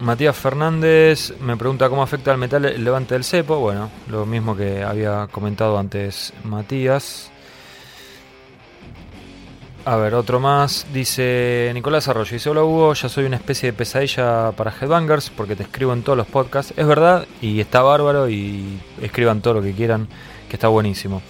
Matías 0.02 0.36
Fernández 0.36 1.36
me 1.41 1.56
pregunta 1.56 1.88
cómo 1.88 2.02
afecta 2.02 2.32
al 2.32 2.40
metal 2.40 2.65
el 2.65 2.84
levante 2.84 3.14
del 3.14 3.23
cepo. 3.23 3.60
Bueno, 3.60 3.91
lo 4.10 4.26
mismo 4.26 4.56
que 4.56 4.84
había 4.84 5.28
comentado 5.32 5.78
antes 5.78 6.34
Matías. 6.44 7.32
A 9.86 9.95
ver, 9.98 10.15
otro 10.15 10.40
más. 10.40 10.88
Dice 10.91 11.69
Nicolás 11.76 12.07
Arroyo. 12.07 12.34
Dice, 12.34 12.49
hola 12.49 12.64
Hugo, 12.64 12.94
ya 12.95 13.10
soy 13.10 13.26
una 13.26 13.36
especie 13.36 13.72
de 13.72 13.78
pesadilla 13.78 14.52
para 14.53 14.72
Headbangers 14.72 15.30
porque 15.30 15.56
te 15.56 15.64
escribo 15.64 15.94
en 15.94 16.02
todos 16.02 16.18
los 16.18 16.28
podcasts. 16.28 16.73
Es 16.76 16.88
verdad 16.88 17.28
y 17.40 17.60
está 17.60 17.84
bárbaro 17.84 18.28
y 18.28 18.80
escriban 19.02 19.41
todo 19.41 19.56
lo 19.56 19.61
que 19.61 19.73
quieran, 19.73 20.07
que 20.49 20.56
está 20.56 20.68
buenísimo. 20.68 21.22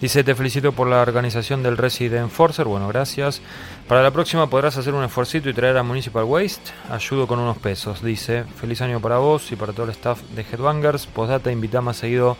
Dice, 0.00 0.24
te 0.24 0.34
felicito 0.34 0.72
por 0.72 0.88
la 0.88 1.02
organización 1.02 1.62
del 1.62 1.76
Resident 1.76 2.30
Forcer. 2.30 2.66
Bueno, 2.66 2.88
gracias. 2.88 3.42
Para 3.90 4.04
la 4.04 4.12
próxima 4.12 4.48
podrás 4.48 4.76
hacer 4.76 4.94
un 4.94 5.02
esfuercito 5.02 5.50
y 5.50 5.52
traer 5.52 5.76
a 5.76 5.82
Municipal 5.82 6.22
Waste. 6.22 6.70
Ayudo 6.92 7.26
con 7.26 7.40
unos 7.40 7.58
pesos. 7.58 8.00
Dice, 8.04 8.44
feliz 8.44 8.80
año 8.82 9.00
para 9.00 9.18
vos 9.18 9.50
y 9.50 9.56
para 9.56 9.72
todo 9.72 9.86
el 9.86 9.90
staff 9.90 10.22
de 10.30 10.42
Headbangers. 10.42 11.06
Postdata, 11.08 11.50
invita 11.50 11.80
más 11.80 11.96
seguido 11.96 12.36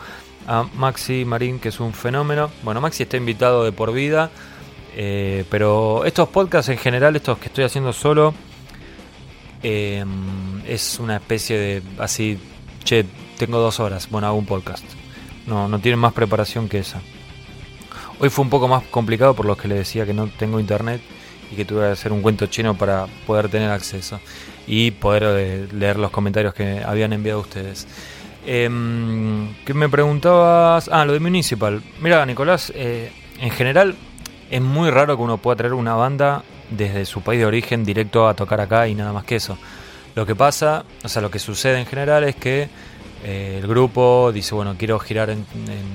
a 0.47 0.62
Maxi 0.77 1.24
Marín, 1.24 1.59
que 1.59 1.70
es 1.70 1.81
un 1.81 1.93
fenómeno. 1.93 2.52
Bueno, 2.62 2.81
Maxi 2.81 3.02
está 3.02 3.16
invitado 3.16 3.64
de 3.64 3.72
por 3.72 3.93
vida. 3.93 4.31
eh, 4.94 5.44
pero 5.51 6.05
estos 6.05 6.28
podcasts 6.28 6.68
en 6.68 6.78
general, 6.78 7.16
estos 7.16 7.39
que 7.39 7.47
estoy 7.47 7.64
haciendo 7.64 7.93
solo, 7.93 8.32
eh, 9.64 10.05
es 10.68 11.01
una 11.01 11.16
especie 11.16 11.59
de 11.59 11.82
así, 11.98 12.39
che, 12.85 13.05
tengo 13.39 13.59
dos 13.59 13.81
horas, 13.81 14.09
bueno, 14.09 14.28
hago 14.28 14.39
un 14.39 14.47
podcast. 14.47 14.85
No, 15.48 15.66
no 15.66 15.81
tiene 15.81 15.97
más 15.97 16.12
preparación 16.12 16.68
que 16.68 16.78
esa. 16.78 17.01
Hoy 18.20 18.28
fue 18.28 18.44
un 18.44 18.51
poco 18.51 18.68
más 18.68 18.85
complicado 18.85 19.35
por 19.35 19.47
lo 19.47 19.56
que 19.56 19.66
le 19.66 19.74
decía 19.74 20.06
que 20.06 20.14
no 20.14 20.28
tengo 20.28 20.60
internet 20.60 21.01
y 21.51 21.56
que 21.56 21.64
tuve 21.64 21.81
que 21.81 21.93
hacer 21.93 22.12
un 22.12 22.22
cuento 22.22 22.47
chino 22.47 22.77
para 22.77 23.06
poder 23.27 23.48
tener 23.48 23.70
acceso 23.70 24.20
y 24.66 24.93
poder 24.93 25.24
eh, 25.27 25.68
leer 25.72 25.98
los 25.98 26.10
comentarios 26.10 26.55
que 26.55 26.82
habían 26.85 27.12
enviado 27.12 27.40
ustedes. 27.40 27.86
Em, 28.47 29.55
¿Qué 29.64 29.74
me 29.74 29.89
preguntabas? 29.89 30.89
Ah, 30.93 31.05
lo 31.05 31.12
de 31.12 31.20
Municipal. 31.20 31.82
Mira, 32.01 32.24
Nicolás, 32.24 32.72
eh, 32.74 33.12
en 33.40 33.51
general 33.51 33.97
es 34.51 34.60
muy 34.60 34.90
raro 34.90 35.16
que 35.16 35.22
uno 35.22 35.39
pueda 35.39 35.56
traer 35.56 35.74
una 35.74 35.94
banda 35.94 36.43
desde 36.70 37.05
su 37.05 37.20
país 37.20 37.40
de 37.40 37.47
origen 37.47 37.85
directo 37.85 38.28
a 38.28 38.35
tocar 38.35 38.60
acá 38.60 38.86
y 38.89 38.94
nada 38.94 39.12
más 39.12 39.24
que 39.24 39.36
eso. 39.36 39.59
Lo 40.14 40.27
que 40.27 40.35
pasa, 40.35 40.85
o 41.05 41.09
sea, 41.09 41.22
lo 41.22 41.31
que 41.31 41.39
sucede 41.39 41.78
en 41.78 41.86
general 41.86 42.24
es 42.24 42.36
que 42.36 42.68
eh, 43.24 43.59
el 43.60 43.68
grupo 43.68 44.31
dice, 44.32 44.55
bueno, 44.55 44.74
quiero 44.78 44.98
girar 44.98 45.31
en 45.31 45.44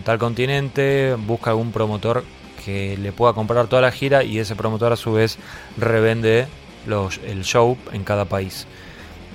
tal 0.04 0.18
continente, 0.20 1.16
busca 1.16 1.50
algún 1.50 1.72
promotor 1.72 2.24
que 2.66 2.98
le 2.98 3.12
pueda 3.12 3.34
comprar 3.34 3.68
toda 3.68 3.84
la 3.84 3.92
gira 3.92 4.24
y 4.24 4.40
ese 4.40 4.56
promotor 4.56 4.92
a 4.92 4.96
su 4.96 5.14
vez 5.14 5.38
revende 5.78 6.48
los, 6.88 7.20
el 7.20 7.44
show 7.44 7.78
en 7.94 8.04
cada 8.04 8.26
país. 8.26 8.66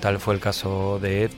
Tal 0.01 0.19
fue 0.19 0.35
el 0.35 0.41
caso 0.41 0.99
de 1.01 1.31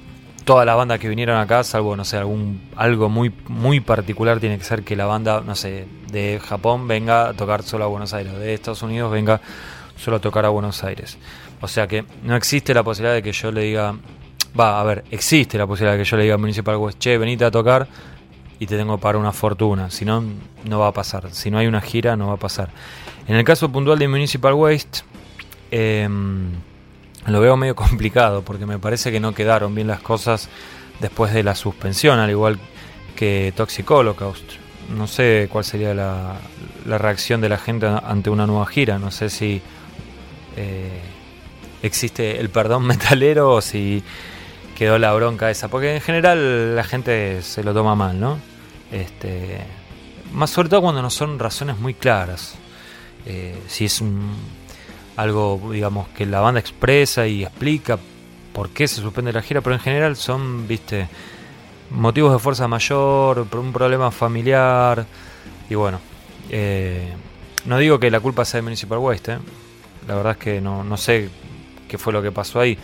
todas 0.46 0.64
las 0.64 0.74
bandas 0.74 0.98
que 0.98 1.08
vinieron 1.08 1.36
acá, 1.36 1.62
salvo, 1.64 1.94
no 1.94 2.06
sé, 2.06 2.16
algún, 2.16 2.62
algo 2.76 3.10
muy, 3.10 3.30
muy 3.46 3.80
particular 3.80 4.40
tiene 4.40 4.56
que 4.56 4.64
ser 4.64 4.84
que 4.84 4.96
la 4.96 5.04
banda, 5.04 5.42
no 5.44 5.54
sé, 5.54 5.86
de 6.10 6.40
Japón 6.42 6.88
venga 6.88 7.28
a 7.28 7.34
tocar 7.34 7.62
solo 7.62 7.84
a 7.84 7.88
Buenos 7.88 8.14
Aires, 8.14 8.32
de 8.38 8.54
Estados 8.54 8.82
Unidos 8.82 9.12
venga 9.12 9.42
solo 9.96 10.16
a 10.16 10.20
tocar 10.20 10.46
a 10.46 10.48
Buenos 10.48 10.82
Aires. 10.84 11.18
O 11.60 11.68
sea 11.68 11.86
que 11.86 12.06
no 12.24 12.34
existe 12.34 12.72
la 12.72 12.82
posibilidad 12.82 13.14
de 13.14 13.22
que 13.22 13.32
yo 13.32 13.52
le 13.52 13.60
diga, 13.62 13.94
va, 14.58 14.80
a 14.80 14.84
ver, 14.84 15.04
existe 15.10 15.58
la 15.58 15.66
posibilidad 15.66 15.92
de 15.92 16.02
que 16.02 16.08
yo 16.08 16.16
le 16.16 16.22
diga 16.22 16.36
a 16.36 16.38
Municipal 16.38 16.76
West, 16.76 16.98
che, 16.98 17.18
venite 17.18 17.44
a 17.44 17.50
tocar 17.50 17.86
y 18.58 18.66
te 18.66 18.76
tengo 18.76 18.98
para 18.98 19.18
una 19.18 19.32
fortuna. 19.32 19.90
Si 19.90 20.04
no, 20.04 20.22
no 20.64 20.78
va 20.78 20.88
a 20.88 20.92
pasar. 20.92 21.32
Si 21.32 21.50
no 21.50 21.58
hay 21.58 21.66
una 21.66 21.80
gira, 21.80 22.16
no 22.16 22.28
va 22.28 22.34
a 22.34 22.38
pasar. 22.38 22.70
En 23.26 23.36
el 23.36 23.44
caso 23.44 23.70
puntual 23.70 23.98
de 23.98 24.08
Municipal 24.08 24.54
Waste, 24.54 25.00
eh, 25.70 26.08
lo 27.26 27.40
veo 27.40 27.56
medio 27.56 27.74
complicado 27.76 28.42
porque 28.42 28.66
me 28.66 28.78
parece 28.78 29.10
que 29.10 29.20
no 29.20 29.34
quedaron 29.34 29.74
bien 29.74 29.86
las 29.86 30.00
cosas 30.00 30.48
después 31.00 31.32
de 31.32 31.42
la 31.42 31.54
suspensión, 31.54 32.18
al 32.18 32.30
igual 32.30 32.58
que 33.16 33.52
Toxic 33.56 33.90
Holocaust. 33.90 34.44
No 34.96 35.06
sé 35.06 35.48
cuál 35.50 35.64
sería 35.64 35.94
la, 35.94 36.36
la 36.86 36.98
reacción 36.98 37.40
de 37.40 37.48
la 37.48 37.58
gente 37.58 37.86
ante 37.86 38.30
una 38.30 38.46
nueva 38.46 38.66
gira. 38.66 38.98
No 38.98 39.10
sé 39.10 39.30
si 39.30 39.62
eh, 40.56 41.00
existe 41.82 42.40
el 42.40 42.50
perdón 42.50 42.84
metalero 42.86 43.54
o 43.54 43.60
si 43.60 44.02
quedó 44.82 44.98
la 44.98 45.12
bronca 45.12 45.48
esa. 45.48 45.68
Porque 45.68 45.94
en 45.94 46.00
general 46.00 46.74
la 46.74 46.82
gente 46.82 47.40
se 47.42 47.62
lo 47.62 47.72
toma 47.72 47.94
mal, 47.94 48.18
¿no? 48.18 48.38
Este, 48.90 49.60
más 50.32 50.50
sobre 50.50 50.68
todo 50.68 50.82
cuando 50.82 51.00
no 51.02 51.10
son 51.10 51.38
razones 51.38 51.78
muy 51.78 51.94
claras. 51.94 52.54
Eh, 53.24 53.56
si 53.68 53.84
es 53.84 54.00
un, 54.00 54.34
algo, 55.16 55.70
digamos, 55.72 56.08
que 56.08 56.26
la 56.26 56.40
banda 56.40 56.58
expresa 56.58 57.28
y 57.28 57.44
explica 57.44 57.96
por 58.52 58.70
qué 58.70 58.88
se 58.88 59.00
suspende 59.00 59.32
la 59.32 59.42
gira, 59.42 59.60
pero 59.60 59.76
en 59.76 59.80
general 59.80 60.16
son, 60.16 60.66
viste, 60.66 61.08
motivos 61.90 62.32
de 62.32 62.40
fuerza 62.40 62.66
mayor, 62.66 63.46
un 63.52 63.72
problema 63.72 64.10
familiar. 64.10 65.06
Y 65.70 65.76
bueno, 65.76 66.00
eh, 66.50 67.12
no 67.66 67.78
digo 67.78 68.00
que 68.00 68.10
la 68.10 68.18
culpa 68.18 68.44
sea 68.44 68.58
de 68.58 68.62
Municipal 68.62 68.98
Waste, 68.98 69.34
¿eh? 69.34 69.38
la 70.08 70.16
verdad 70.16 70.32
es 70.32 70.38
que 70.38 70.60
no, 70.60 70.82
no 70.82 70.96
sé 70.96 71.30
qué 71.86 71.98
fue 71.98 72.12
lo 72.12 72.20
que 72.20 72.32
pasó 72.32 72.58
ahí. 72.58 72.76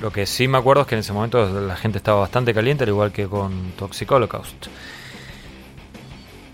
Lo 0.00 0.12
que 0.12 0.26
sí 0.26 0.46
me 0.46 0.58
acuerdo 0.58 0.82
es 0.82 0.88
que 0.88 0.94
en 0.94 1.00
ese 1.00 1.12
momento 1.12 1.48
la 1.60 1.76
gente 1.76 1.98
estaba 1.98 2.20
bastante 2.20 2.52
caliente, 2.52 2.84
al 2.84 2.90
igual 2.90 3.12
que 3.12 3.26
con 3.26 3.72
Toxic 3.72 4.10
Holocaust. 4.10 4.66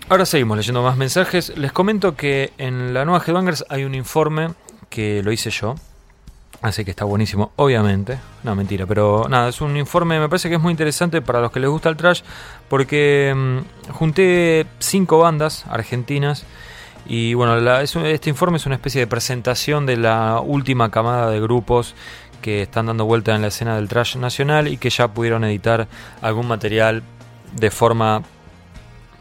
Ahora 0.09 0.25
seguimos 0.25 0.57
leyendo 0.57 0.83
más 0.83 0.97
mensajes. 0.97 1.57
Les 1.57 1.71
comento 1.71 2.15
que 2.15 2.53
en 2.57 2.93
la 2.93 3.05
nueva 3.05 3.23
Headbangers 3.25 3.65
hay 3.69 3.83
un 3.83 3.95
informe 3.95 4.49
que 4.89 5.23
lo 5.23 5.31
hice 5.31 5.49
yo. 5.49 5.75
Así 6.61 6.85
que 6.85 6.91
está 6.91 7.03
buenísimo, 7.03 7.51
obviamente. 7.57 8.19
No, 8.43 8.55
mentira, 8.55 8.85
pero 8.85 9.25
nada, 9.27 9.49
es 9.49 9.59
un 9.59 9.75
informe, 9.75 10.19
me 10.19 10.29
parece 10.29 10.47
que 10.47 10.55
es 10.55 10.61
muy 10.61 10.71
interesante 10.71 11.21
para 11.21 11.41
los 11.41 11.51
que 11.51 11.59
les 11.59 11.69
gusta 11.69 11.89
el 11.89 11.97
trash, 11.97 12.21
porque 12.69 13.33
mm, 13.35 13.91
junté 13.91 14.65
cinco 14.79 15.17
bandas 15.19 15.65
argentinas 15.67 16.45
y 17.05 17.33
bueno, 17.33 17.57
este 17.81 18.29
informe 18.29 18.57
es 18.57 18.65
una 18.65 18.75
especie 18.75 19.01
de 19.01 19.07
presentación 19.07 19.85
de 19.85 19.97
la 19.97 20.39
última 20.39 20.89
camada 20.89 21.29
de 21.29 21.41
grupos 21.41 21.95
que 22.43 22.61
están 22.61 22.87
dando 22.87 23.05
vuelta 23.05 23.33
en 23.33 23.41
la 23.41 23.47
escena 23.47 23.77
del 23.77 23.87
trash 23.87 24.17
nacional 24.17 24.67
y 24.67 24.77
que 24.77 24.89
ya 24.89 25.07
pudieron 25.07 25.45
editar 25.45 25.87
algún 26.21 26.47
material 26.47 27.01
de 27.55 27.71
forma 27.71 28.21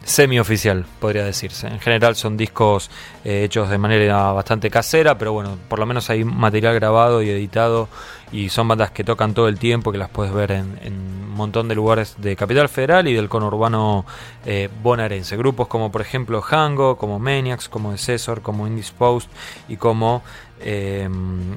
semi-oficial, 0.05 0.85
podría 0.99 1.25
decirse. 1.25 1.69
En 1.69 1.79
general 1.79 2.17
son 2.17 2.37
discos 2.37 2.91
eh, 3.25 3.45
hechos 3.45 3.71
de 3.71 3.79
manera 3.79 4.33
bastante 4.33 4.69
casera, 4.69 5.17
pero 5.17 5.33
bueno, 5.33 5.57
por 5.69 5.79
lo 5.79 5.87
menos 5.87 6.11
hay 6.11 6.25
material 6.25 6.75
grabado 6.75 7.23
y 7.23 7.31
editado 7.31 7.89
y 8.33 8.49
son 8.49 8.67
bandas 8.67 8.91
que 8.91 9.05
tocan 9.05 9.35
todo 9.35 9.47
el 9.47 9.61
tiempo, 9.61 9.93
que 9.93 9.99
las 9.99 10.09
puedes 10.09 10.35
ver 10.35 10.51
en, 10.51 10.79
en 10.83 11.23
montón 11.33 11.69
de 11.69 11.75
lugares 11.75 12.17
de 12.19 12.37
Capital 12.37 12.69
Federal 12.69 13.09
y 13.09 13.15
del 13.15 13.29
conurbano 13.29 14.05
eh, 14.47 14.69
bonaerense. 14.83 15.37
Grupos 15.37 15.67
como 15.67 15.91
por 15.91 16.01
ejemplo 16.01 16.43
Hango, 16.49 16.97
como 16.97 17.19
Maniacs, 17.19 17.69
como 17.69 17.93
Decessor, 17.93 18.43
como 18.43 18.67
Indisposed 18.67 19.29
y 19.69 19.77
como 19.77 20.23
eh, 20.65 21.09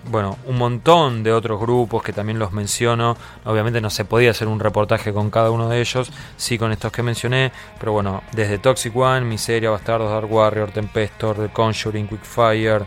bueno, 0.10 0.38
un 0.45 0.57
montón 0.57 1.23
de 1.23 1.32
otros 1.32 1.60
grupos 1.60 2.03
que 2.03 2.14
también 2.14 2.40
los 2.40 2.52
menciono. 2.52 3.15
Obviamente 3.45 3.82
no 3.82 3.90
se 3.90 4.06
podía 4.06 4.32
hacer 4.32 4.48
un 4.48 4.60
reportaje 4.60 5.14
con 5.14 5.30
cada 5.30 5.52
uno 5.52 5.69
de 5.69 5.80
ellos, 5.80 6.11
sí 6.38 6.57
con 6.57 6.72
estos 6.72 6.91
que 6.91 7.03
mencioné, 7.03 7.52
pero 7.80 7.91
bueno, 7.91 8.23
desde 8.32 8.57
Toxic 8.57 8.95
One, 8.95 9.22
Miseria, 9.22 9.69
Bastardos, 9.69 10.10
Dark 10.10 10.32
Warrior, 10.32 10.72
Tempestor, 10.72 11.38
The 11.38 11.49
Conjuring, 11.49 12.07
Quickfire, 12.07 12.86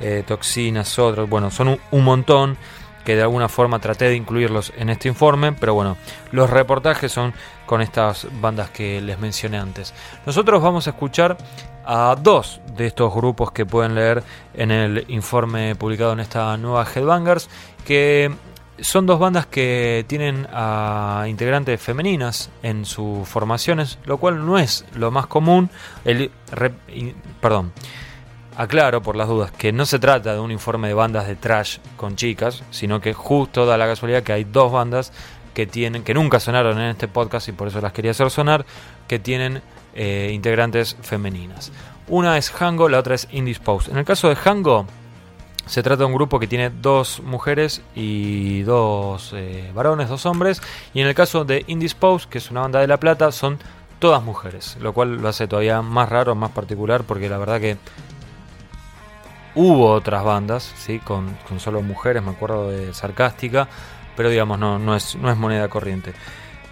eh, 0.00 0.24
Toxinas, 0.26 0.98
otros, 0.98 1.28
bueno, 1.28 1.50
son 1.50 1.78
un 1.90 2.04
montón 2.04 2.56
que 3.04 3.16
de 3.16 3.22
alguna 3.22 3.48
forma 3.48 3.78
traté 3.78 4.04
de 4.04 4.16
incluirlos 4.16 4.70
en 4.76 4.90
este 4.90 5.08
informe, 5.08 5.52
pero 5.52 5.72
bueno, 5.72 5.96
los 6.30 6.50
reportajes 6.50 7.10
son 7.10 7.32
con 7.64 7.80
estas 7.80 8.26
bandas 8.40 8.68
que 8.68 9.00
les 9.00 9.18
mencioné 9.18 9.56
antes. 9.56 9.94
Nosotros 10.26 10.62
vamos 10.62 10.86
a 10.86 10.90
escuchar 10.90 11.38
a 11.90 12.14
dos 12.20 12.60
de 12.76 12.86
estos 12.86 13.14
grupos 13.14 13.50
que 13.50 13.64
pueden 13.64 13.94
leer 13.94 14.22
en 14.52 14.70
el 14.70 15.06
informe 15.08 15.74
publicado 15.74 16.12
en 16.12 16.20
esta 16.20 16.54
nueva 16.58 16.84
Headbangers, 16.84 17.48
que 17.86 18.30
son 18.78 19.06
dos 19.06 19.18
bandas 19.18 19.46
que 19.46 20.04
tienen 20.06 20.46
a 20.52 21.24
integrantes 21.28 21.80
femeninas 21.80 22.50
en 22.62 22.84
sus 22.84 23.26
formaciones, 23.26 23.98
lo 24.04 24.18
cual 24.18 24.44
no 24.44 24.58
es 24.58 24.84
lo 24.94 25.10
más 25.10 25.26
común. 25.28 25.70
El, 26.04 26.30
re- 26.52 26.74
perdón, 27.40 27.72
aclaro 28.54 29.00
por 29.00 29.16
las 29.16 29.26
dudas 29.26 29.50
que 29.50 29.72
no 29.72 29.86
se 29.86 29.98
trata 29.98 30.34
de 30.34 30.40
un 30.40 30.50
informe 30.52 30.88
de 30.88 30.94
bandas 30.94 31.26
de 31.26 31.36
trash 31.36 31.78
con 31.96 32.16
chicas, 32.16 32.62
sino 32.70 33.00
que 33.00 33.14
justo 33.14 33.64
da 33.64 33.78
la 33.78 33.86
casualidad 33.86 34.22
que 34.22 34.34
hay 34.34 34.44
dos 34.44 34.70
bandas 34.70 35.10
que 35.54 35.66
tienen, 35.66 36.04
que 36.04 36.12
nunca 36.12 36.38
sonaron 36.38 36.78
en 36.78 36.90
este 36.90 37.08
podcast 37.08 37.48
y 37.48 37.52
por 37.52 37.68
eso 37.68 37.80
las 37.80 37.94
quería 37.94 38.10
hacer 38.10 38.30
sonar, 38.30 38.66
que 39.08 39.18
tienen 39.18 39.62
eh, 39.98 40.30
integrantes 40.32 40.96
femeninas. 41.02 41.72
Una 42.06 42.38
es 42.38 42.52
Hango, 42.62 42.88
la 42.88 43.00
otra 43.00 43.16
es 43.16 43.26
Indisposed. 43.32 43.90
En 43.90 43.98
el 43.98 44.04
caso 44.04 44.28
de 44.28 44.36
Hango, 44.42 44.86
se 45.66 45.82
trata 45.82 45.98
de 45.98 46.04
un 46.04 46.14
grupo 46.14 46.38
que 46.38 46.46
tiene 46.46 46.70
dos 46.70 47.20
mujeres 47.20 47.82
y 47.96 48.62
dos 48.62 49.32
eh, 49.34 49.70
varones, 49.74 50.08
dos 50.08 50.24
hombres. 50.24 50.62
Y 50.94 51.00
en 51.00 51.08
el 51.08 51.14
caso 51.16 51.44
de 51.44 51.64
Indisposed, 51.66 52.28
que 52.28 52.38
es 52.38 52.48
una 52.52 52.60
banda 52.60 52.80
de 52.80 52.86
La 52.86 52.98
Plata, 52.98 53.32
son 53.32 53.58
todas 53.98 54.22
mujeres. 54.22 54.76
Lo 54.80 54.92
cual 54.92 55.16
lo 55.16 55.28
hace 55.28 55.48
todavía 55.48 55.82
más 55.82 56.08
raro, 56.08 56.36
más 56.36 56.52
particular, 56.52 57.02
porque 57.02 57.28
la 57.28 57.38
verdad 57.38 57.60
que 57.60 57.76
hubo 59.56 59.90
otras 59.90 60.22
bandas, 60.22 60.72
¿sí? 60.76 61.00
Con, 61.00 61.36
con 61.48 61.58
solo 61.58 61.82
mujeres, 61.82 62.22
me 62.22 62.30
acuerdo 62.30 62.70
de 62.70 62.94
Sarcástica, 62.94 63.68
pero 64.16 64.30
digamos, 64.30 64.60
no, 64.60 64.78
no, 64.78 64.94
es, 64.94 65.16
no 65.16 65.28
es 65.28 65.36
moneda 65.36 65.68
corriente. 65.68 66.14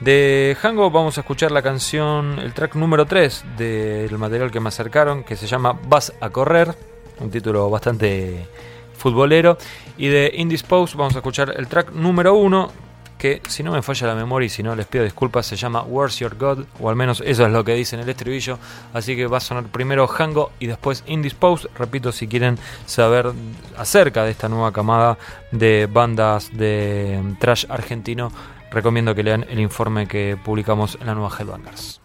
De 0.01 0.55
Hango 0.63 0.91
vamos 0.91 1.17
a 1.17 1.23
escuchar 1.23 1.51
la 1.51 1.63
canción, 1.63 2.39
el 2.39 2.53
track 2.53 2.75
número 2.75 3.07
3 3.07 3.45
del 3.57 4.19
material 4.19 4.51
que 4.51 4.61
me 4.61 4.69
acercaron, 4.69 5.25
que 5.25 5.37
se 5.37 5.47
llama 5.47 5.79
Vas 5.89 6.13
a 6.21 6.29
correr, 6.29 6.75
un 7.19 7.31
título 7.31 7.71
bastante 7.71 8.47
futbolero. 8.95 9.57
Y 9.97 10.09
de 10.09 10.33
Indisposed 10.37 10.99
vamos 10.99 11.15
a 11.15 11.21
escuchar 11.21 11.55
el 11.57 11.67
track 11.67 11.93
número 11.93 12.35
1, 12.35 12.71
que 13.17 13.41
si 13.49 13.63
no 13.63 13.73
me 13.73 13.81
falla 13.81 14.09
la 14.09 14.15
memoria 14.15 14.45
y 14.45 14.51
si 14.51 14.63
no 14.63 14.77
les 14.77 14.85
pido 14.85 15.03
disculpas, 15.03 15.47
se 15.47 15.57
llama 15.57 15.83
Where's 15.83 16.19
Your 16.19 16.37
God, 16.37 16.67
o 16.79 16.91
al 16.91 16.97
menos 16.97 17.23
eso 17.25 17.47
es 17.47 17.51
lo 17.51 17.65
que 17.65 17.73
dice 17.73 17.97
en 17.97 18.03
el 18.03 18.09
estribillo. 18.11 18.59
Así 18.93 19.17
que 19.17 19.27
va 19.27 19.39
a 19.39 19.41
sonar 19.41 19.65
primero 19.65 20.07
Hango 20.07 20.53
y 20.59 20.67
después 20.67 21.05
Indisposed. 21.07 21.71
Repito, 21.75 22.13
si 22.13 22.29
quieren 22.29 22.59
saber 22.85 23.33
acerca 23.79 24.25
de 24.25 24.33
esta 24.33 24.51
nueva 24.51 24.73
camada 24.73 25.17
de 25.53 25.89
bandas 25.91 26.55
de 26.55 27.19
trash 27.41 27.65
argentino, 27.71 28.31
recomiendo 28.77 29.15
que 29.15 29.23
lean 29.23 29.47
el 29.49 29.59
informe 29.59 30.07
que 30.07 30.37
publicamos 30.45 30.99
en 31.01 31.07
la 31.07 31.15
nueva 31.15 31.35
Headbangers. 31.37 32.03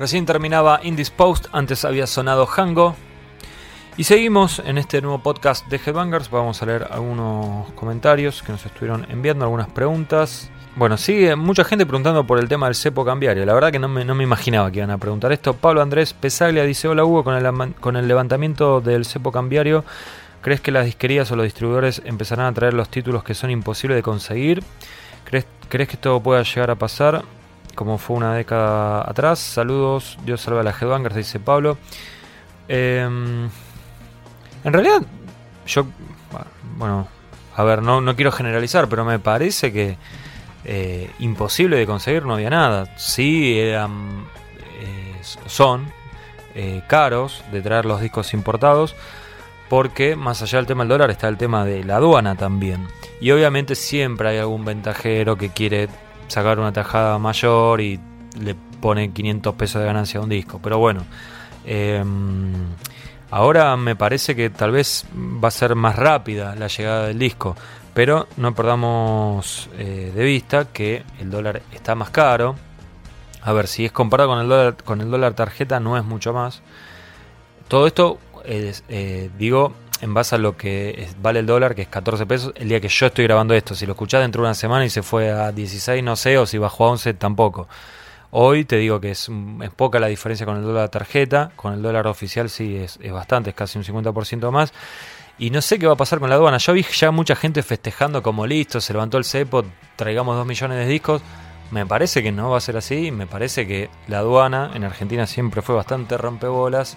Recién 0.00 0.24
terminaba 0.24 0.80
Indisposed, 0.82 1.50
antes 1.52 1.84
había 1.84 2.06
sonado 2.06 2.48
Hango. 2.56 2.96
Y 3.98 4.04
seguimos 4.04 4.58
en 4.64 4.78
este 4.78 5.02
nuevo 5.02 5.18
podcast 5.22 5.68
de 5.68 5.76
Headbangers. 5.76 6.30
Vamos 6.30 6.62
a 6.62 6.64
leer 6.64 6.86
algunos 6.90 7.70
comentarios 7.72 8.42
que 8.42 8.50
nos 8.50 8.64
estuvieron 8.64 9.06
enviando, 9.10 9.44
algunas 9.44 9.68
preguntas. 9.68 10.50
Bueno, 10.74 10.96
sigue 10.96 11.36
mucha 11.36 11.64
gente 11.64 11.84
preguntando 11.84 12.26
por 12.26 12.38
el 12.38 12.48
tema 12.48 12.64
del 12.64 12.76
cepo 12.76 13.04
cambiario. 13.04 13.44
La 13.44 13.52
verdad 13.52 13.70
que 13.70 13.78
no 13.78 13.88
me, 13.88 14.06
no 14.06 14.14
me 14.14 14.24
imaginaba 14.24 14.70
que 14.70 14.78
iban 14.78 14.90
a 14.90 14.96
preguntar 14.96 15.32
esto. 15.32 15.52
Pablo 15.52 15.82
Andrés 15.82 16.14
Pesaglia 16.14 16.64
dice: 16.64 16.88
Hola 16.88 17.04
Hugo, 17.04 17.22
con 17.22 17.34
el, 17.34 17.74
con 17.74 17.96
el 17.96 18.08
levantamiento 18.08 18.80
del 18.80 19.04
cepo 19.04 19.30
cambiario, 19.30 19.84
¿crees 20.40 20.62
que 20.62 20.72
las 20.72 20.86
disquerías 20.86 21.30
o 21.30 21.36
los 21.36 21.44
distribuidores 21.44 22.00
empezarán 22.06 22.46
a 22.46 22.54
traer 22.54 22.72
los 22.72 22.88
títulos 22.88 23.22
que 23.22 23.34
son 23.34 23.50
imposibles 23.50 23.96
de 23.96 24.02
conseguir? 24.02 24.62
¿Crees, 25.24 25.44
¿Crees 25.68 25.90
que 25.90 25.96
esto 25.96 26.18
pueda 26.22 26.42
llegar 26.42 26.70
a 26.70 26.76
pasar? 26.76 27.22
Como 27.74 27.98
fue 27.98 28.16
una 28.16 28.34
década 28.34 29.08
atrás. 29.08 29.38
Saludos, 29.38 30.18
Dios 30.24 30.40
salve 30.40 30.60
a 30.60 30.62
la 30.62 30.70
Headbangers, 30.70 31.14
dice 31.14 31.40
Pablo. 31.40 31.78
Em, 32.68 33.48
en 34.64 34.72
realidad, 34.72 35.02
yo, 35.66 35.86
bueno, 36.76 37.08
a 37.56 37.64
ver, 37.64 37.82
no, 37.82 38.00
no 38.00 38.14
quiero 38.14 38.32
generalizar, 38.32 38.88
pero 38.88 39.04
me 39.04 39.18
parece 39.18 39.72
que 39.72 39.96
eh, 40.64 41.10
imposible 41.18 41.76
de 41.76 41.86
conseguir 41.86 42.24
no 42.24 42.34
había 42.34 42.50
nada. 42.50 42.96
Sí, 42.96 43.58
eran, 43.58 44.26
eh, 44.80 45.20
son 45.46 45.92
eh, 46.54 46.82
caros 46.86 47.42
de 47.50 47.62
traer 47.62 47.86
los 47.86 48.00
discos 48.00 48.34
importados, 48.34 48.94
porque 49.68 50.16
más 50.16 50.42
allá 50.42 50.58
del 50.58 50.66
tema 50.66 50.82
del 50.82 50.90
dólar 50.90 51.10
está 51.10 51.28
el 51.28 51.36
tema 51.36 51.64
de 51.64 51.84
la 51.84 51.96
aduana 51.96 52.34
también. 52.34 52.86
Y 53.20 53.30
obviamente 53.30 53.74
siempre 53.74 54.28
hay 54.30 54.38
algún 54.38 54.64
ventajero 54.64 55.36
que 55.36 55.50
quiere 55.50 55.88
sacar 56.30 56.58
una 56.58 56.72
tajada 56.72 57.18
mayor 57.18 57.80
y 57.80 58.00
le 58.40 58.54
pone 58.54 59.12
500 59.12 59.54
pesos 59.54 59.80
de 59.80 59.86
ganancia 59.86 60.20
a 60.20 60.22
un 60.22 60.28
disco. 60.28 60.60
Pero 60.62 60.78
bueno, 60.78 61.04
em, 61.64 62.52
ahora 63.30 63.76
me 63.76 63.96
parece 63.96 64.34
que 64.36 64.50
tal 64.50 64.70
vez 64.70 65.04
va 65.14 65.48
a 65.48 65.50
ser 65.50 65.74
más 65.74 65.96
rápida 65.96 66.54
la 66.56 66.68
llegada 66.68 67.06
del 67.08 67.18
disco. 67.18 67.56
Pero 67.92 68.28
no 68.36 68.54
perdamos 68.54 69.68
eh, 69.76 70.12
de 70.14 70.24
vista 70.24 70.66
que 70.66 71.02
el 71.18 71.30
dólar 71.30 71.62
está 71.72 71.94
más 71.94 72.10
caro. 72.10 72.54
A 73.42 73.52
ver, 73.52 73.66
si 73.66 73.84
es 73.84 73.92
comparado 73.92 74.30
con 74.30 74.38
el 74.38 74.48
dólar, 74.48 74.76
con 74.84 75.00
el 75.00 75.10
dólar 75.10 75.34
tarjeta, 75.34 75.80
no 75.80 75.96
es 75.96 76.04
mucho 76.04 76.32
más. 76.32 76.62
Todo 77.68 77.86
esto, 77.86 78.18
es, 78.44 78.84
eh, 78.88 79.30
digo, 79.38 79.74
en 80.00 80.14
base 80.14 80.34
a 80.34 80.38
lo 80.38 80.56
que 80.56 81.08
vale 81.20 81.40
el 81.40 81.46
dólar, 81.46 81.74
que 81.74 81.82
es 81.82 81.88
14 81.88 82.26
pesos, 82.26 82.52
el 82.56 82.68
día 82.68 82.80
que 82.80 82.88
yo 82.88 83.06
estoy 83.06 83.24
grabando 83.24 83.54
esto. 83.54 83.74
Si 83.74 83.86
lo 83.86 83.92
escuchás 83.92 84.22
dentro 84.22 84.42
de 84.42 84.48
una 84.48 84.54
semana 84.54 84.84
y 84.84 84.90
se 84.90 85.02
fue 85.02 85.30
a 85.30 85.52
16, 85.52 86.02
no 86.02 86.16
sé, 86.16 86.38
o 86.38 86.46
si 86.46 86.58
bajó 86.58 86.86
a 86.86 86.90
11, 86.90 87.14
tampoco. 87.14 87.68
Hoy 88.32 88.64
te 88.64 88.76
digo 88.76 89.00
que 89.00 89.10
es, 89.10 89.28
poca 89.76 89.98
la 89.98 90.06
diferencia 90.06 90.46
con 90.46 90.56
el 90.56 90.62
dólar 90.62 90.88
tarjeta, 90.88 91.50
con 91.56 91.74
el 91.74 91.82
dólar 91.82 92.06
oficial 92.06 92.48
sí 92.48 92.76
es, 92.76 92.98
es 93.02 93.12
bastante, 93.12 93.50
es 93.50 93.56
casi 93.56 93.78
un 93.78 93.84
50% 93.84 94.50
más. 94.50 94.72
Y 95.38 95.50
no 95.50 95.62
sé 95.62 95.78
qué 95.78 95.86
va 95.86 95.94
a 95.94 95.96
pasar 95.96 96.20
con 96.20 96.28
la 96.28 96.36
aduana. 96.36 96.58
Yo 96.58 96.72
vi 96.74 96.82
ya 96.82 97.10
mucha 97.10 97.34
gente 97.34 97.62
festejando 97.62 98.22
como 98.22 98.46
listo, 98.46 98.80
se 98.80 98.92
levantó 98.92 99.18
el 99.18 99.24
cepo, 99.24 99.64
traigamos 99.96 100.36
2 100.36 100.46
millones 100.46 100.78
de 100.78 100.86
discos. 100.86 101.22
Me 101.70 101.86
parece 101.86 102.22
que 102.22 102.30
no 102.30 102.50
va 102.50 102.58
a 102.58 102.60
ser 102.60 102.76
así. 102.76 103.10
Me 103.10 103.26
parece 103.26 103.66
que 103.66 103.88
la 104.08 104.18
aduana 104.18 104.70
en 104.74 104.84
Argentina 104.84 105.26
siempre 105.26 105.62
fue 105.62 105.74
bastante 105.74 106.18
rompebolas. 106.18 106.96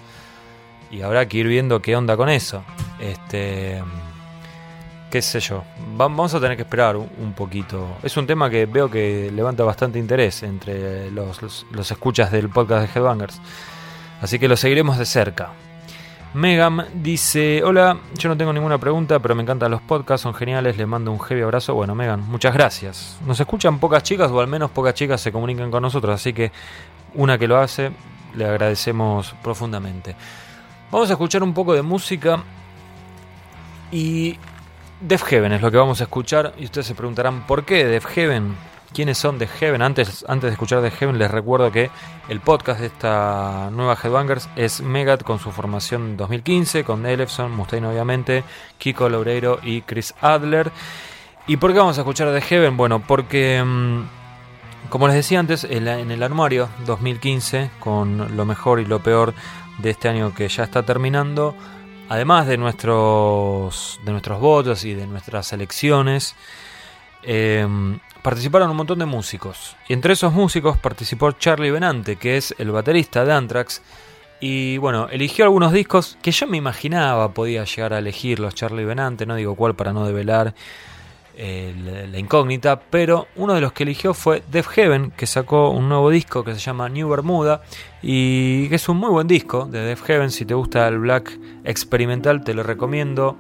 Y 0.94 1.02
habrá 1.02 1.28
que 1.28 1.38
ir 1.38 1.48
viendo 1.48 1.82
qué 1.82 1.96
onda 1.96 2.16
con 2.16 2.30
eso. 2.30 2.64
Este. 3.00 3.82
Qué 5.10 5.22
sé 5.22 5.40
yo. 5.40 5.64
Va- 6.00 6.06
Vamos 6.08 6.34
a 6.34 6.40
tener 6.40 6.56
que 6.56 6.64
esperar 6.64 6.96
un, 6.98 7.34
poquito. 7.36 7.98
Es 8.04 8.16
un 8.18 8.26
tema 8.28 8.50
que 8.50 8.66
veo 8.66 8.90
que 8.90 9.32
levanta 9.34 9.64
bastante 9.64 10.00
interés 10.00 10.44
entre 10.44 11.10
los, 11.12 11.42
los- 11.72 11.92
escuchas 11.92 12.32
del 12.32 12.50
podcast 12.50 12.88
de 12.94 13.00
Headbangers. 13.00 13.42
Así 14.22 14.40
que 14.40 14.48
lo 14.48 14.56
seguiremos 14.56 14.98
de 14.98 15.06
cerca. 15.06 15.50
Megam 16.34 16.84
dice, 16.96 17.62
hola, 17.64 17.98
yo 18.18 18.28
no 18.30 18.36
tengo 18.38 18.52
ninguna 18.54 18.80
pregunta, 18.80 19.20
pero 19.20 19.36
me 19.36 19.44
encantan 19.44 19.70
los 19.70 19.82
podcasts, 19.82 20.24
son 20.24 20.34
geniales, 20.34 20.78
les 20.78 20.88
mando 20.88 21.12
un 21.12 21.20
heavy 21.20 21.42
abrazo. 21.44 21.76
Bueno, 21.76 21.94
Megan, 21.94 22.22
muchas 22.28 22.54
gracias. 22.56 23.18
Nos 23.28 23.40
escuchan 23.40 23.78
pocas 23.80 24.02
chicas, 24.02 24.32
o 24.32 24.40
al 24.40 24.48
menos 24.48 24.72
pocas 24.72 24.96
chicas 24.96 25.22
se 25.22 25.32
comunican 25.32 25.70
con 25.70 25.84
nosotros, 25.84 26.16
así 26.16 26.34
que 26.34 26.52
una 27.14 27.38
que 27.38 27.48
lo 27.48 27.58
hace, 27.60 27.92
le 28.34 28.46
agradecemos 28.46 29.36
profundamente. 29.44 30.16
Vamos 30.94 31.10
a 31.10 31.14
escuchar 31.14 31.42
un 31.42 31.56
poco 31.56 31.74
de 31.74 31.82
música 31.82 32.44
y 33.92 34.38
Def 35.02 35.24
Heaven 35.24 35.54
es 35.54 35.62
lo 35.64 35.72
que 35.72 35.78
vamos 35.78 36.00
a 36.02 36.04
escuchar 36.04 36.54
y 36.56 36.66
ustedes 36.66 36.86
se 36.86 36.94
preguntarán, 36.94 37.48
¿por 37.48 37.66
qué 37.66 37.84
Def 37.84 38.06
Heaven? 38.06 38.56
quiénes 38.94 39.18
son 39.18 39.40
The 39.40 39.48
Heaven. 39.48 39.82
Antes, 39.82 40.24
antes 40.28 40.50
de 40.50 40.52
escuchar 40.52 40.84
The 40.84 40.92
Heaven, 40.92 41.18
les 41.18 41.32
recuerdo 41.32 41.72
que 41.72 41.90
el 42.30 42.42
podcast 42.42 42.80
de 42.80 42.86
esta 42.86 43.72
nueva 43.72 43.98
Headbangers 44.04 44.48
es 44.56 44.82
Megat 44.82 45.24
con 45.24 45.40
su 45.40 45.52
formación 45.52 46.16
2015, 46.16 46.84
con 46.84 47.04
Elefson, 47.08 47.52
Mustaine 47.52 47.88
obviamente, 47.88 48.44
Kiko 48.78 49.10
Loureiro 49.10 49.62
y 49.64 49.82
Chris 49.82 50.14
Adler. 50.22 50.72
¿Y 51.48 51.58
por 51.58 51.74
qué 51.74 51.80
vamos 51.80 51.98
a 51.98 52.02
escuchar 52.02 52.32
The 52.32 52.42
Heaven? 52.42 52.78
Bueno, 52.78 53.00
porque... 53.00 53.64
mm, 53.66 54.04
como 54.90 55.08
les 55.08 55.16
decía 55.16 55.40
antes, 55.40 55.64
en, 55.64 55.88
el 55.88 56.24
armario 56.24 56.70
2015, 56.86 57.72
con 57.80 58.36
lo 58.36 58.46
mejor 58.46 58.80
y 58.80 58.86
lo 58.86 59.00
peor 59.00 59.34
de 59.80 59.90
este 59.90 60.10
año 60.10 60.34
que 60.34 60.48
ya 60.48 60.64
está 60.64 60.84
terminando, 60.84 61.56
además 62.10 62.48
de 62.48 62.58
nuestros, 62.58 64.00
de 64.06 64.12
nuestros 64.12 64.40
votos 64.40 64.86
y 64.86 64.94
de 64.94 65.08
nuestras 65.08 65.54
elecciones, 65.54 66.36
eh, 67.24 67.68
participaron 68.22 68.70
un 68.72 68.78
montón 68.78 69.00
de 69.00 69.06
músicos. 69.06 69.76
Y 69.88 69.94
entre 69.94 70.14
esos 70.14 70.34
músicos 70.34 70.78
participó 70.78 71.32
Charlie 71.34 71.72
Benante, 71.72 72.16
que 72.16 72.38
es 72.38 72.56
el 72.58 72.72
baterista 72.72 73.26
de 73.26 73.34
Anthrax. 73.34 73.82
Y 74.40 74.78
bueno, 74.78 75.08
eligió 75.10 75.46
algunos 75.46 75.72
discos 75.72 76.18
que 76.22 76.32
yo 76.32 76.48
me 76.48 76.58
imaginaba 76.58 77.34
podía 77.34 77.64
llegar 77.64 77.94
a 77.94 78.00
elegirlos 78.00 78.56
Charlie 78.56 78.86
Benante, 78.86 79.26
no 79.26 79.36
digo 79.36 79.56
cuál 79.56 79.76
para 79.76 79.94
no 79.94 80.06
develar 80.06 80.54
la, 81.38 82.08
la 82.08 82.20
incógnita, 82.20 82.80
pero 82.80 83.28
uno 83.36 83.54
de 83.54 83.62
los 83.62 83.74
que 83.74 83.84
eligió 83.84 84.14
fue 84.14 84.44
Def 84.52 84.68
Heaven, 84.68 85.12
que 85.12 85.26
sacó 85.26 85.70
un 85.70 85.90
nuevo 85.90 86.10
disco 86.10 86.44
que 86.44 86.54
se 86.54 86.60
llama 86.60 86.90
New 86.90 87.10
Bermuda 87.10 87.64
y 88.02 88.68
que 88.70 88.76
es 88.76 88.90
un 88.90 88.98
muy 88.98 89.10
buen 89.10 89.28
disco 89.28 89.66
de 89.66 89.80
Def 89.80 90.04
Heaven. 90.04 90.32
Si 90.32 90.46
te 90.46 90.54
gusta 90.54 90.88
el 90.88 91.00
black 91.00 91.40
experimental, 91.64 92.44
te 92.44 92.54
lo 92.54 92.64
recomiendo. 92.64 93.38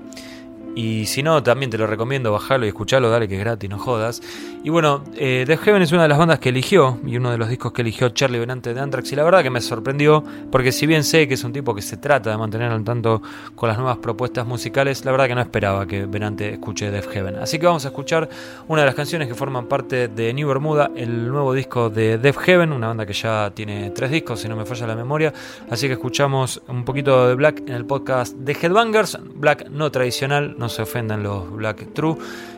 Y 0.75 1.05
si 1.05 1.21
no, 1.21 1.43
también 1.43 1.69
te 1.69 1.77
lo 1.77 1.85
recomiendo 1.85 2.31
bajarlo 2.31 2.65
y 2.65 2.69
escucharlo, 2.69 3.09
dale 3.09 3.27
que 3.27 3.35
es 3.35 3.39
gratis, 3.39 3.69
no 3.69 3.77
jodas. 3.77 4.21
Y 4.63 4.69
bueno, 4.69 5.03
eh, 5.15 5.45
Heaven 5.63 5.81
es 5.81 5.91
una 5.91 6.03
de 6.03 6.07
las 6.07 6.17
bandas 6.17 6.39
que 6.39 6.49
eligió 6.49 6.99
y 7.05 7.17
uno 7.17 7.31
de 7.31 7.37
los 7.37 7.49
discos 7.49 7.73
que 7.73 7.81
eligió 7.81 8.09
Charlie 8.09 8.39
Benante 8.39 8.73
de 8.73 8.79
Anthrax. 8.79 9.11
Y 9.11 9.15
la 9.15 9.23
verdad 9.23 9.43
que 9.43 9.49
me 9.49 9.61
sorprendió, 9.61 10.23
porque 10.51 10.71
si 10.71 10.87
bien 10.87 11.03
sé 11.03 11.27
que 11.27 11.35
es 11.35 11.43
un 11.43 11.53
tipo 11.53 11.75
que 11.75 11.81
se 11.81 11.97
trata 11.97 12.31
de 12.31 12.37
mantener 12.37 12.71
al 12.71 12.83
tanto 12.83 13.21
con 13.55 13.69
las 13.69 13.77
nuevas 13.77 13.97
propuestas 13.97 14.47
musicales, 14.47 15.05
la 15.05 15.11
verdad 15.11 15.27
que 15.27 15.35
no 15.35 15.41
esperaba 15.41 15.85
que 15.85 16.05
Benante 16.05 16.53
escuche 16.53 16.89
Def 16.89 17.07
Heaven. 17.07 17.35
Así 17.35 17.59
que 17.59 17.65
vamos 17.65 17.85
a 17.85 17.89
escuchar 17.89 18.29
una 18.67 18.81
de 18.81 18.85
las 18.87 18.95
canciones 18.95 19.27
que 19.27 19.35
forman 19.35 19.67
parte 19.67 20.07
de 20.07 20.33
New 20.33 20.47
Bermuda, 20.47 20.91
el 20.95 21.27
nuevo 21.27 21.53
disco 21.53 21.89
de 21.89 22.17
Def 22.17 22.37
Heaven, 22.37 22.71
una 22.71 22.87
banda 22.87 23.05
que 23.05 23.13
ya 23.13 23.51
tiene 23.53 23.91
tres 23.91 24.11
discos, 24.11 24.39
si 24.39 24.47
no 24.47 24.55
me 24.55 24.65
falla 24.65 24.87
la 24.87 24.95
memoria. 24.95 25.33
Así 25.69 25.87
que 25.87 25.93
escuchamos 25.93 26.61
un 26.67 26.83
poquito 26.83 27.27
de 27.27 27.35
Black 27.35 27.59
en 27.67 27.75
el 27.75 27.85
podcast 27.85 28.35
de 28.35 28.53
Headbangers, 28.53 29.19
Black 29.35 29.69
no 29.69 29.91
tradicional, 29.91 30.55
no 30.63 30.69
se 30.69 30.81
ofendan 30.81 31.23
los 31.23 31.51
Black 31.51 31.93
True. 31.93 32.15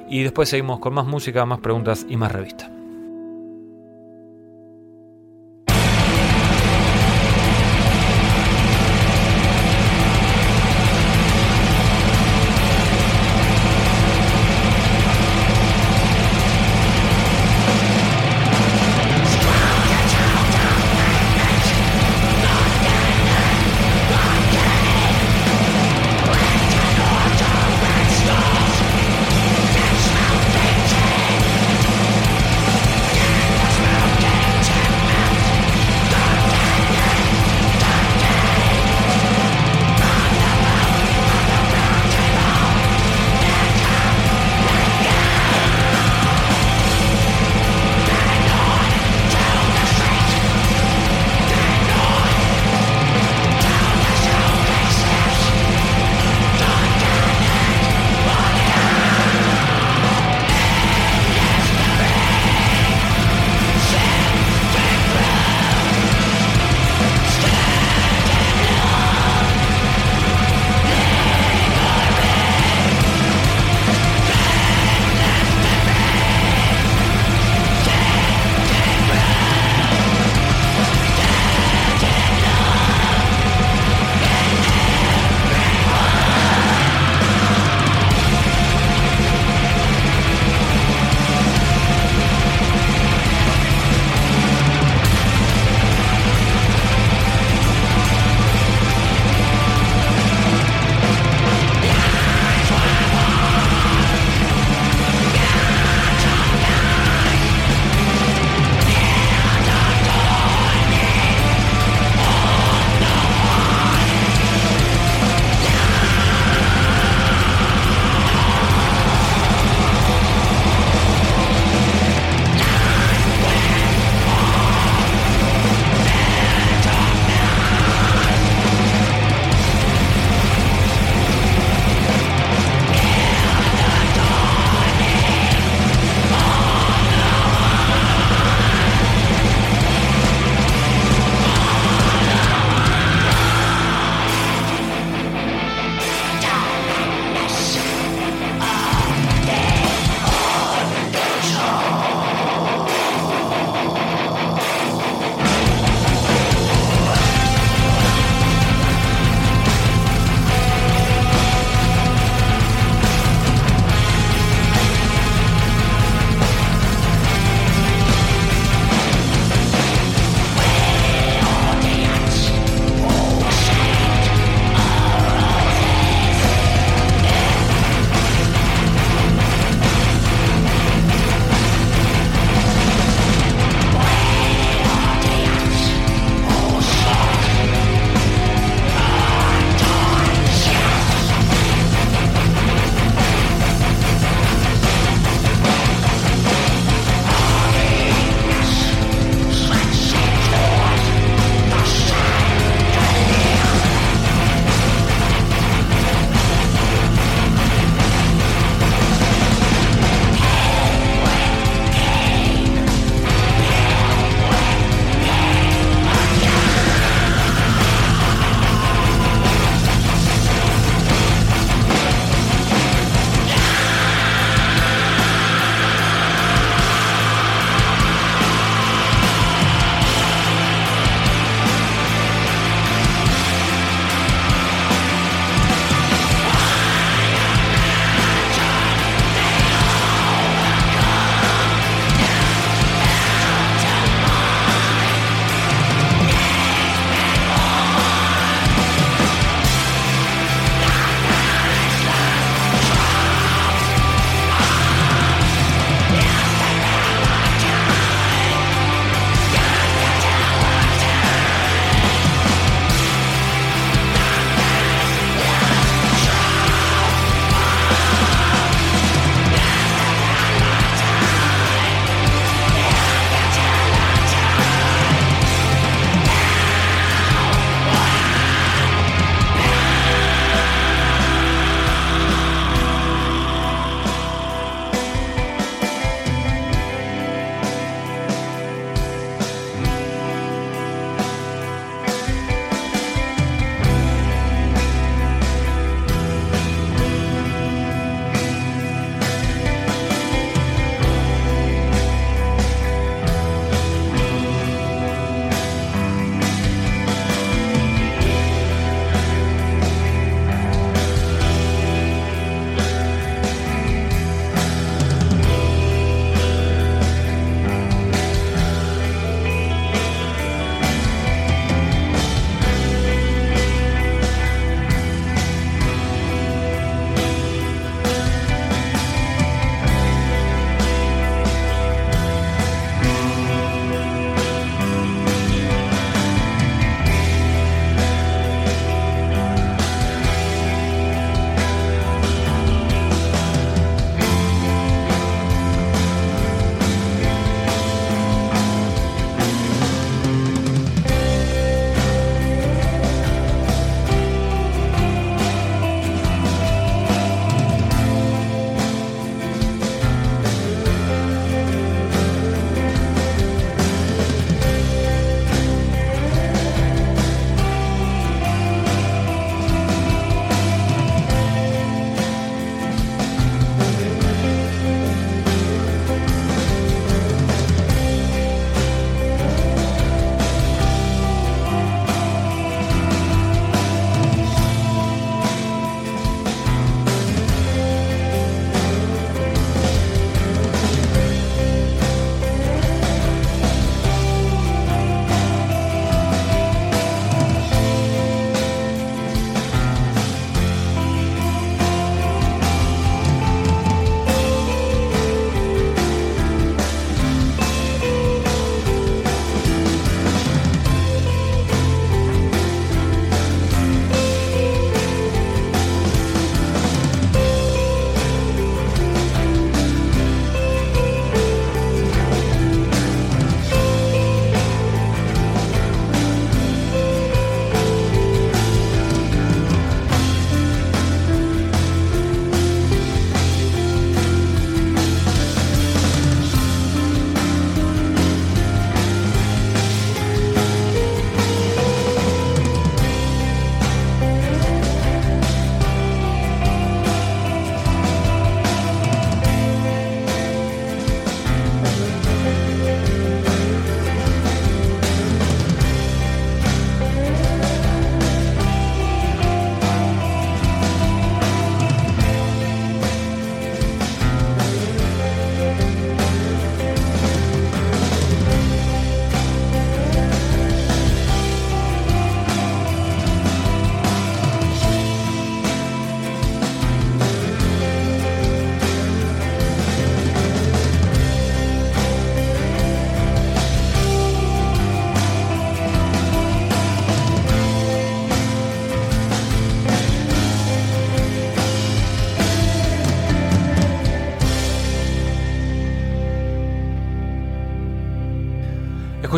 Y 0.09 0.21
después 0.21 0.47
seguimos 0.47 0.79
con 0.79 0.93
más 0.93 1.07
música, 1.07 1.45
más 1.45 1.59
preguntas 1.59 2.05
y 2.07 2.15
más 2.17 2.31
revista. 2.31 2.74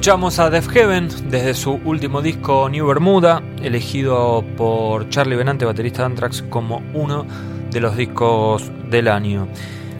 Escuchamos 0.08 0.40
a 0.40 0.50
Def 0.50 0.70
Heaven 0.70 1.10
desde 1.30 1.54
su 1.54 1.82
último 1.84 2.22
disco 2.22 2.70
New 2.70 2.88
Bermuda, 2.88 3.44
elegido 3.62 4.42
por 4.56 5.10
Charlie 5.10 5.36
Benante, 5.36 5.66
baterista 5.66 6.04
de 6.04 6.06
Anthrax, 6.06 6.44
como 6.44 6.82
uno 6.94 7.26
de 7.70 7.82
los 7.82 7.98
discos 7.98 8.72
del 8.90 9.10
año. 9.10 9.50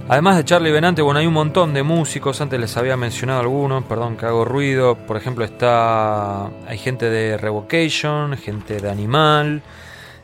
Además 0.08 0.38
de 0.38 0.46
Charlie 0.46 0.72
Benante, 0.72 1.02
bueno, 1.02 1.20
hay 1.20 1.28
un 1.28 1.34
montón 1.34 1.74
de 1.74 1.84
músicos, 1.84 2.40
antes 2.40 2.58
les 2.58 2.78
había 2.78 2.96
mencionado 2.96 3.42
algunos, 3.42 3.84
perdón 3.84 4.16
que 4.16 4.26
hago 4.26 4.46
ruido, 4.46 4.96
por 4.96 5.18
ejemplo 5.18 5.44
está, 5.44 6.46
hay 6.66 6.78
gente 6.78 7.10
de 7.10 7.38
Revocation, 7.38 8.38
gente 8.38 8.78
de 8.78 8.90
Animal, 8.90 9.62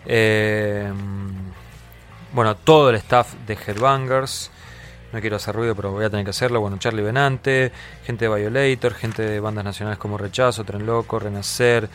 eh, 0.05 0.93
bueno, 2.31 2.55
todo 2.55 2.89
el 2.89 2.95
staff 2.95 3.33
de 3.45 3.55
Headbangers, 3.55 4.49
no 5.13 5.21
quiero 5.21 5.35
hacer 5.35 5.55
ruido, 5.55 5.75
pero 5.75 5.91
voy 5.91 6.03
a 6.03 6.09
tener 6.09 6.25
que 6.25 6.31
hacerlo. 6.31 6.59
Bueno, 6.59 6.77
Charlie 6.77 7.03
Benante, 7.03 7.71
gente 8.03 8.27
de 8.27 8.35
Violator, 8.35 8.95
gente 8.95 9.21
de 9.21 9.39
bandas 9.39 9.63
nacionales 9.63 9.99
como 9.99 10.17
Rechazo, 10.17 10.63
Tren 10.63 10.87
Loco, 10.87 11.19
Renacer, 11.19 11.87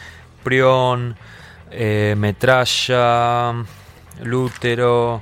Prion, 0.45 1.17
eh, 1.73 2.15
Metralla, 2.17 3.55
Lútero, 4.23 5.21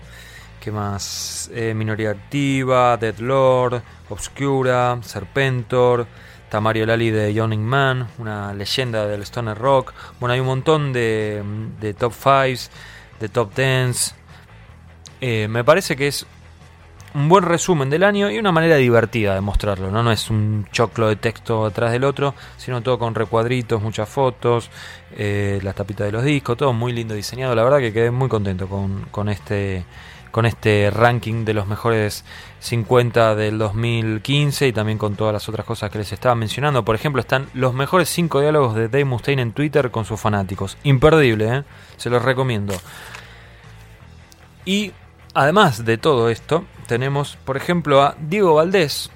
¿qué 0.61 0.71
más? 0.71 1.51
Eh, 1.55 1.73
Minoría 1.75 2.11
Activa, 2.11 2.99
Dead 2.99 3.17
Lord, 3.19 3.83
Obscura, 4.11 4.99
Serpentor, 5.03 6.07
Tamario 6.51 6.85
Lali 6.85 7.11
de 7.11 7.33
Yawning 7.33 7.65
Man, 7.65 8.09
una 8.19 8.53
leyenda 8.53 9.07
del 9.07 9.23
Stoner 9.23 9.57
Rock. 9.57 9.95
Bueno, 10.21 10.35
hay 10.35 10.41
un 10.41 10.47
montón 10.47 10.93
de, 10.93 11.43
de 11.81 11.95
top 11.95 12.13
5s, 12.13 12.69
de 13.21 13.29
top 13.31 13.55
10s. 13.55 14.13
Eh, 15.23 15.49
me 15.49 15.65
parece 15.65 15.97
que 15.97 16.09
es 16.09 16.27
un 17.17 17.31
buen 17.31 17.45
resumen 17.45 17.89
del 17.89 18.03
año 18.03 18.31
y 18.31 18.39
una 18.39 18.53
manera 18.53 18.77
divertida 18.77 19.35
de 19.35 19.41
mostrarlo, 19.41 19.91
¿no? 19.91 20.03
No 20.03 20.13
es 20.13 20.29
un 20.29 20.67
choclo 20.71 21.09
de 21.09 21.17
texto 21.17 21.65
atrás 21.65 21.91
del 21.93 22.05
otro, 22.05 22.35
sino 22.59 22.83
todo 22.83 22.99
con 22.99 23.15
recuadritos, 23.15 23.81
muchas 23.81 24.07
fotos, 24.07 24.71
eh, 25.17 25.59
las 25.63 25.75
tapitas 25.75 26.05
de 26.05 26.13
los 26.13 26.23
discos, 26.25 26.59
todo 26.59 26.75
muy 26.75 26.93
lindo 26.93 27.15
diseñado. 27.15 27.55
La 27.55 27.65
verdad 27.65 27.79
que 27.79 27.91
quedé 27.91 28.11
muy 28.11 28.29
contento 28.29 28.69
con, 28.69 29.07
con 29.11 29.31
este 29.31 29.87
con 30.31 30.45
este 30.45 30.91
ranking 30.91 31.47
de 31.47 31.55
los 31.55 31.67
mejores 31.67 32.27
50 32.59 33.35
del 33.35 33.57
2015 33.57 34.69
y 34.69 34.73
también 34.75 34.99
con 34.99 35.17
todas 35.17 35.33
las 35.33 35.49
otras 35.49 35.65
cosas 35.65 35.91
que 35.91 35.97
les 35.97 36.13
estaba 36.13 36.35
mencionando. 36.35 36.85
Por 36.85 36.95
ejemplo, 36.95 37.23
están 37.23 37.49
los 37.55 37.73
mejores 37.73 38.11
5 38.11 38.43
diálogos 38.43 38.75
de 38.75 38.89
Dave 38.89 39.07
Mustaine 39.07 39.41
en 39.41 39.53
Twitter 39.53 39.91
con 39.91 40.05
sus 40.05 40.21
fanáticos. 40.21 40.77
Imperdible, 40.83 41.49
¿eh? 41.49 41.63
se 41.97 42.11
los 42.11 42.23
recomiendo. 42.23 42.75
Y 44.67 44.93
además 45.37 45.85
de 45.85 45.99
todo 45.99 46.31
esto, 46.31 46.65
tenemos, 46.87 47.37
por 47.45 47.59
ejemplo, 47.59 48.03
a 48.03 48.17
Diego 48.19 48.55
Valdés, 48.55 49.11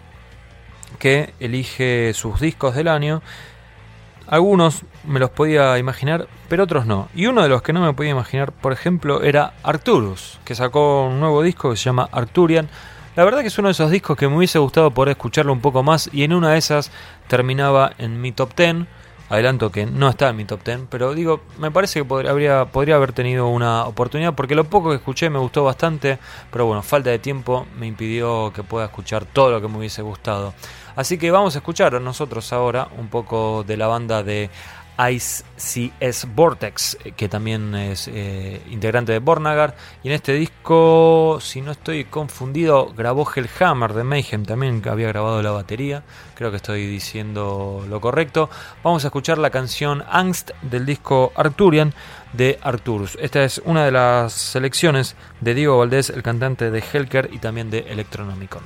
que 0.99 1.33
elige 1.41 2.13
sus 2.15 2.41
discos 2.41 2.75
del 2.75 2.89
año. 2.89 3.23
Algunos 4.27 4.83
me 5.05 5.19
los 5.19 5.31
podía 5.31 5.79
imaginar, 5.79 6.29
pero 6.49 6.65
otros 6.65 6.85
no. 6.85 7.09
Y 7.15 7.27
uno 7.27 7.43
de 7.43 7.49
los 7.49 7.63
que 7.63 7.73
no 7.73 7.81
me 7.81 7.95
podía 7.95 8.11
imaginar, 8.11 8.53
por 8.53 8.73
ejemplo, 8.73 9.23
era 9.23 9.55
Arcturus, 9.63 10.39
que 10.45 10.55
sacó 10.55 11.07
un 11.07 11.21
nuevo 11.21 11.43
disco 11.43 11.71
que 11.71 11.77
se 11.77 11.85
llama 11.85 12.09
Arcturian. 12.13 12.69
La 13.17 13.25
verdad 13.25 13.41
que 13.41 13.49
es 13.49 13.59
uno 13.59 13.69
de 13.69 13.73
esos 13.73 13.91
discos 13.91 14.19
que 14.19 14.29
me 14.29 14.37
hubiese 14.37 14.59
gustado 14.59 14.91
poder 14.91 15.13
escucharlo 15.13 15.55
un 15.55 15.63
poco 15.63 15.83
más 15.83 16.11
y 16.13 16.23
en 16.23 16.35
una 16.35 16.51
de 16.51 16.59
esas 16.59 16.93
terminaba 17.29 17.93
en 17.97 18.21
mi 18.21 18.33
top 18.33 18.55
10. 18.55 18.87
Adelanto 19.31 19.71
que 19.71 19.87
no 19.87 20.09
está 20.09 20.29
en 20.29 20.37
mi 20.37 20.45
top 20.45 20.65
10, 20.65 20.81
pero 20.91 21.15
digo, 21.15 21.41
me 21.59 21.71
parece 21.71 22.01
que 22.01 22.05
podría, 22.05 22.33
habría, 22.33 22.65
podría 22.67 22.97
haber 22.97 23.13
tenido 23.13 23.47
una 23.47 23.85
oportunidad 23.85 24.35
porque 24.35 24.57
lo 24.57 24.65
poco 24.65 24.91
que 24.91 24.97
escuché 24.97 25.31
me 25.31 25.39
gustó 25.39 25.63
bastante, 25.63 26.19
pero 26.51 26.67
bueno, 26.67 26.83
falta 26.83 27.11
de 27.11 27.21
tiempo 27.21 27.65
me 27.79 27.87
impidió 27.87 28.53
que 28.53 28.65
pueda 28.65 28.87
escuchar 28.87 29.25
todo 29.25 29.53
lo 29.53 29.61
que 29.61 29.69
me 29.69 29.79
hubiese 29.79 30.03
gustado. 30.03 30.53
Así 30.97 31.17
que 31.17 31.31
vamos 31.31 31.55
a 31.55 31.59
escuchar 31.59 32.01
nosotros 32.03 32.53
ahora 32.53 32.89
un 32.99 33.09
poco 33.09 33.65
de 33.65 33.77
la 33.77 33.87
banda 33.87 34.25
de 34.25 34.51
Ice 35.09 35.45
CS 35.57 36.27
Vortex, 36.35 36.99
que 37.17 37.29
también 37.29 37.75
es 37.75 38.09
eh, 38.09 38.61
integrante 38.71 39.13
de 39.13 39.19
Bornagar. 39.19 39.77
Y 40.03 40.09
en 40.09 40.15
este 40.15 40.33
disco, 40.35 41.39
si 41.41 41.61
no 41.61 41.73
estoy 41.73 42.05
confundido, 42.05 42.93
grabó 42.97 43.27
Hellhammer 43.31 43.95
de 43.95 44.05
Mayhem 44.05 44.45
también, 44.45 44.83
que 44.83 44.89
había 44.89 45.09
grabado 45.09 45.43
la 45.43 45.53
batería. 45.53 46.03
Creo 46.35 46.51
que 46.51 46.57
estoy 46.57 46.87
diciendo 46.87 47.85
lo 47.89 48.01
correcto. 48.01 48.51
Vamos 48.83 49.05
a 49.05 49.09
escuchar 49.09 49.39
la 49.39 49.51
canción 49.51 50.05
Angst 50.11 50.51
del 50.63 50.87
disco 50.87 51.33
Arturian 51.35 51.95
de 52.33 52.59
Arturus. 52.63 53.17
Esta 53.21 53.45
es 53.45 53.61
una 53.65 53.85
de 53.85 53.93
las 53.93 54.33
selecciones 54.33 55.17
de 55.41 55.55
Diego 55.55 55.79
Valdés, 55.79 56.11
el 56.11 56.23
cantante 56.23 56.71
de 56.71 56.83
Helker 56.93 57.31
y 57.33 57.39
también 57.39 57.71
de 57.71 57.81
Electronomicon. 57.81 58.63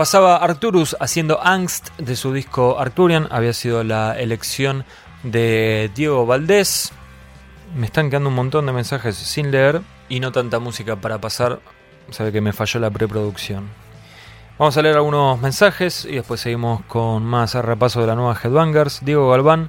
Pasaba 0.00 0.38
Arcturus 0.38 0.96
haciendo 0.98 1.42
Angst 1.42 1.90
de 1.98 2.16
su 2.16 2.32
disco 2.32 2.80
Arcturian. 2.80 3.28
Había 3.30 3.52
sido 3.52 3.84
la 3.84 4.18
elección 4.18 4.86
de 5.24 5.90
Diego 5.94 6.24
Valdés. 6.24 6.92
Me 7.76 7.84
están 7.84 8.08
quedando 8.08 8.30
un 8.30 8.34
montón 8.34 8.64
de 8.64 8.72
mensajes 8.72 9.14
sin 9.14 9.50
leer 9.50 9.82
y 10.08 10.20
no 10.20 10.32
tanta 10.32 10.58
música 10.58 10.96
para 10.96 11.20
pasar. 11.20 11.60
Sabe 12.08 12.32
que 12.32 12.40
me 12.40 12.54
falló 12.54 12.80
la 12.80 12.88
preproducción. 12.88 13.68
Vamos 14.58 14.74
a 14.78 14.80
leer 14.80 14.96
algunos 14.96 15.38
mensajes 15.38 16.06
y 16.06 16.14
después 16.14 16.40
seguimos 16.40 16.80
con 16.86 17.22
más 17.22 17.54
repaso 17.54 18.00
de 18.00 18.06
la 18.06 18.14
nueva 18.14 18.38
Headbangers. 18.42 19.04
Diego 19.04 19.28
Galván 19.28 19.68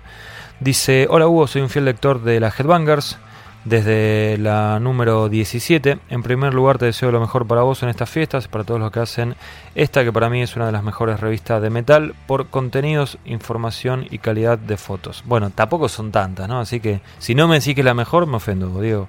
dice: 0.62 1.08
Hola 1.10 1.28
Hugo, 1.28 1.46
soy 1.48 1.62
un 1.62 1.70
fiel 1.70 1.84
lector 1.84 2.24
de 2.24 2.40
la 2.40 2.54
Headbangers 2.58 3.18
desde 3.64 4.38
la 4.40 4.80
número 4.80 5.30
17. 5.30 6.00
En 6.10 6.24
primer 6.24 6.54
lugar, 6.54 6.78
te 6.78 6.86
deseo 6.86 7.12
lo 7.12 7.20
mejor 7.20 7.46
para 7.48 7.62
vos 7.62 7.84
en 7.84 7.90
estas 7.90 8.10
fiestas, 8.10 8.48
para 8.48 8.64
todos 8.64 8.80
los 8.80 8.92
que 8.92 9.00
hacen 9.00 9.36
esta, 9.76 10.04
que 10.04 10.12
para 10.12 10.30
mí 10.30 10.42
es 10.42 10.56
una 10.56 10.66
de 10.66 10.72
las 10.72 10.84
mejores 10.84 11.20
revistas 11.20 11.62
de 11.62 11.70
metal, 11.70 12.16
por 12.28 12.48
contenidos, 12.48 13.18
información 13.26 14.08
y 14.10 14.18
calidad 14.18 14.58
de 14.58 14.78
fotos. 14.78 15.24
Bueno, 15.26 15.50
tampoco 15.50 15.90
son 15.90 16.12
tantas, 16.12 16.48
¿no? 16.48 16.60
Así 16.60 16.80
que 16.80 17.02
si 17.20 17.36
no 17.36 17.48
me 17.48 17.60
decís 17.60 17.76
que 17.76 17.82
es 17.82 17.86
la 17.86 17.94
mejor, 17.94 18.26
me 18.28 18.38
ofendo, 18.38 18.82
Diego. 18.82 19.08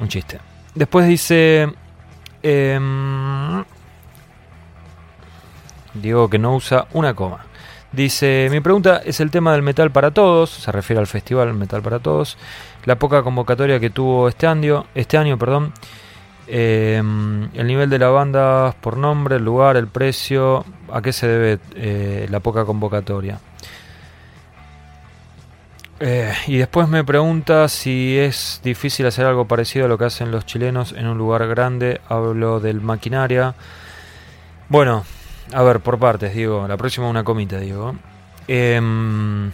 Un 0.00 0.08
chiste. 0.08 0.38
Después 0.74 1.06
dice. 1.06 1.72
em, 2.42 3.64
Diego 5.94 6.30
que 6.30 6.38
no 6.38 6.56
usa 6.56 6.86
una 6.92 7.14
coma. 7.14 7.44
Dice, 7.92 8.48
mi 8.50 8.60
pregunta 8.60 9.02
es 9.04 9.20
el 9.20 9.30
tema 9.30 9.52
del 9.52 9.60
metal 9.60 9.90
para 9.90 10.10
todos, 10.12 10.48
se 10.48 10.72
refiere 10.72 10.98
al 10.98 11.06
festival 11.06 11.52
Metal 11.52 11.82
para 11.82 11.98
Todos, 11.98 12.38
la 12.84 12.96
poca 12.96 13.22
convocatoria 13.22 13.78
que 13.80 13.90
tuvo 13.90 14.28
este 14.28 14.46
año, 14.46 14.86
este 14.94 15.18
año, 15.18 15.38
perdón, 15.38 15.72
eh, 16.46 16.98
el 16.98 17.66
nivel 17.66 17.88
de 17.88 17.98
la 17.98 18.08
banda 18.08 18.74
por 18.80 18.96
nombre, 18.96 19.36
el 19.36 19.44
lugar, 19.44 19.76
el 19.76 19.86
precio, 19.86 20.64
¿a 20.92 21.00
qué 21.00 21.12
se 21.12 21.26
debe 21.28 21.58
eh, 21.76 22.26
la 22.30 22.40
poca 22.40 22.64
convocatoria? 22.64 23.38
Eh, 26.04 26.32
y 26.48 26.56
después 26.56 26.88
me 26.88 27.04
pregunta 27.04 27.68
si 27.68 28.18
es 28.18 28.60
difícil 28.64 29.06
hacer 29.06 29.24
algo 29.24 29.46
parecido 29.46 29.84
a 29.84 29.88
lo 29.88 29.96
que 29.98 30.06
hacen 30.06 30.32
los 30.32 30.44
chilenos 30.44 30.92
en 30.92 31.06
un 31.06 31.16
lugar 31.16 31.46
grande, 31.46 32.00
hablo 32.08 32.58
del 32.58 32.80
maquinaria. 32.80 33.54
Bueno, 34.68 35.04
a 35.52 35.62
ver, 35.62 35.78
por 35.80 35.98
partes, 35.98 36.34
digo. 36.34 36.66
La 36.66 36.76
próxima 36.76 37.08
una 37.08 37.22
comita, 37.22 37.58
digo. 37.58 37.94
Em, 38.48 39.52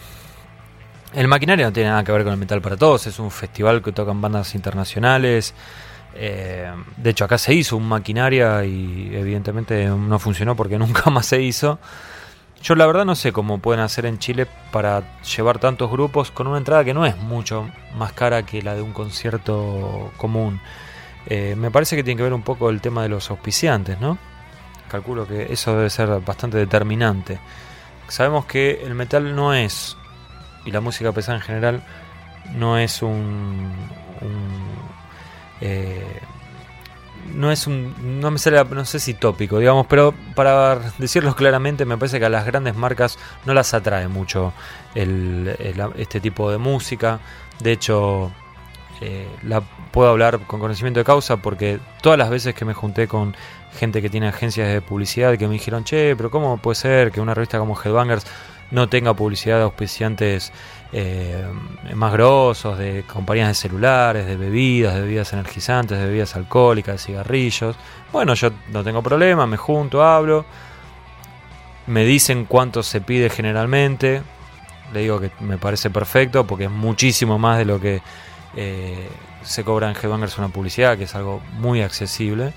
el 1.13 1.27
maquinaria 1.27 1.65
no 1.65 1.73
tiene 1.73 1.89
nada 1.89 2.03
que 2.03 2.11
ver 2.11 2.23
con 2.23 2.33
el 2.33 2.39
Metal 2.39 2.61
para 2.61 2.77
Todos. 2.77 3.07
Es 3.07 3.19
un 3.19 3.31
festival 3.31 3.81
que 3.81 3.91
tocan 3.91 4.21
bandas 4.21 4.55
internacionales. 4.55 5.53
Eh, 6.15 6.71
de 6.97 7.09
hecho, 7.09 7.25
acá 7.25 7.37
se 7.37 7.53
hizo 7.53 7.77
un 7.77 7.87
maquinaria 7.87 8.63
y 8.65 9.11
evidentemente 9.13 9.85
no 9.85 10.19
funcionó 10.19 10.55
porque 10.55 10.77
nunca 10.79 11.09
más 11.09 11.25
se 11.25 11.41
hizo. 11.41 11.79
Yo 12.61 12.75
la 12.75 12.85
verdad 12.85 13.05
no 13.05 13.15
sé 13.15 13.31
cómo 13.31 13.59
pueden 13.59 13.81
hacer 13.81 14.05
en 14.05 14.19
Chile 14.19 14.45
para 14.71 15.21
llevar 15.21 15.59
tantos 15.59 15.89
grupos 15.89 16.29
con 16.29 16.47
una 16.47 16.57
entrada 16.57 16.83
que 16.83 16.93
no 16.93 17.05
es 17.05 17.15
mucho 17.15 17.69
más 17.95 18.11
cara 18.11 18.43
que 18.43 18.61
la 18.61 18.75
de 18.75 18.81
un 18.81 18.91
concierto 18.91 20.11
común. 20.17 20.59
Eh, 21.25 21.55
me 21.57 21.71
parece 21.71 21.95
que 21.95 22.03
tiene 22.03 22.17
que 22.17 22.23
ver 22.23 22.33
un 22.33 22.41
poco 22.41 22.69
el 22.69 22.81
tema 22.81 23.01
de 23.03 23.09
los 23.09 23.29
auspiciantes, 23.29 24.01
¿no? 24.01 24.17
calculo 24.89 25.25
que 25.25 25.53
eso 25.53 25.75
debe 25.77 25.89
ser 25.89 26.19
bastante 26.19 26.57
determinante. 26.57 27.39
Sabemos 28.09 28.45
que 28.45 28.81
el 28.83 28.95
metal 28.95 29.33
no 29.35 29.53
es, 29.53 29.95
y 30.69 30.71
la 30.71 30.79
música 30.81 31.11
pesada 31.11 31.37
en 31.39 31.43
general, 31.43 31.81
no 32.55 32.77
es 32.77 33.01
un. 33.01 33.71
un, 34.21 34.65
eh, 35.61 36.19
no 37.33 37.51
es 37.51 37.67
un. 37.67 38.19
No 38.21 38.31
me 38.31 38.39
sale, 38.39 38.63
no 38.65 38.85
sé 38.85 38.99
si 38.99 39.13
tópico, 39.13 39.59
digamos, 39.59 39.85
pero 39.87 40.13
para 40.35 40.79
decirlo 40.97 41.35
claramente, 41.35 41.85
me 41.85 41.97
parece 41.97 42.19
que 42.19 42.25
a 42.25 42.29
las 42.29 42.45
grandes 42.45 42.75
marcas 42.75 43.17
no 43.45 43.53
las 43.53 43.73
atrae 43.73 44.07
mucho 44.07 44.53
el- 44.95 45.55
el- 45.59 45.91
este 45.97 46.19
tipo 46.19 46.49
de 46.51 46.57
música. 46.57 47.19
De 47.59 47.71
hecho, 47.73 48.31
eh, 49.01 49.27
la 49.43 49.61
puedo 49.91 50.09
hablar 50.09 50.39
con 50.47 50.59
conocimiento 50.59 50.99
de 50.99 51.03
causa 51.05 51.37
porque 51.37 51.79
todas 52.01 52.17
las 52.17 52.29
veces 52.29 52.55
que 52.55 52.65
me 52.65 52.73
junté 52.73 53.07
con 53.07 53.35
gente 53.77 54.01
que 54.01 54.09
tiene 54.09 54.27
agencias 54.27 54.67
de 54.69 54.81
publicidad 54.81 55.37
que 55.37 55.47
me 55.47 55.53
dijeron, 55.53 55.83
che, 55.83 56.15
pero 56.15 56.31
¿cómo 56.31 56.57
puede 56.57 56.75
ser 56.75 57.11
que 57.11 57.21
una 57.21 57.33
revista 57.35 57.59
como 57.59 57.79
Headbangers 57.79 58.25
no 58.71 58.89
tenga 58.89 59.13
publicidad 59.13 59.57
de 59.57 59.63
auspiciantes 59.63 60.51
eh, 60.91 61.45
más 61.93 62.13
grosos, 62.13 62.77
de 62.77 63.03
compañías 63.03 63.47
de 63.47 63.53
celulares, 63.53 64.25
de 64.25 64.35
bebidas, 64.35 64.95
de 64.95 65.01
bebidas 65.01 65.33
energizantes, 65.33 65.97
de 65.97 66.05
bebidas 66.05 66.35
alcohólicas, 66.35 66.95
de 66.95 66.99
cigarrillos? 66.99 67.75
Bueno, 68.11 68.33
yo 68.33 68.51
no 68.71 68.83
tengo 68.83 69.01
problema, 69.01 69.45
me 69.47 69.57
junto, 69.57 70.03
hablo, 70.03 70.45
me 71.87 72.05
dicen 72.05 72.45
cuánto 72.45 72.83
se 72.83 73.01
pide 73.01 73.29
generalmente, 73.29 74.21
le 74.93 75.01
digo 75.01 75.19
que 75.19 75.31
me 75.39 75.57
parece 75.57 75.89
perfecto 75.89 76.45
porque 76.45 76.65
es 76.65 76.71
muchísimo 76.71 77.37
más 77.37 77.57
de 77.57 77.65
lo 77.65 77.79
que 77.79 78.01
eh, 78.55 79.07
se 79.43 79.63
cobra 79.63 79.89
en 79.89 79.95
Headbangers 79.95 80.37
una 80.37 80.49
publicidad, 80.49 80.97
que 80.97 81.03
es 81.05 81.15
algo 81.15 81.41
muy 81.53 81.81
accesible. 81.81 82.53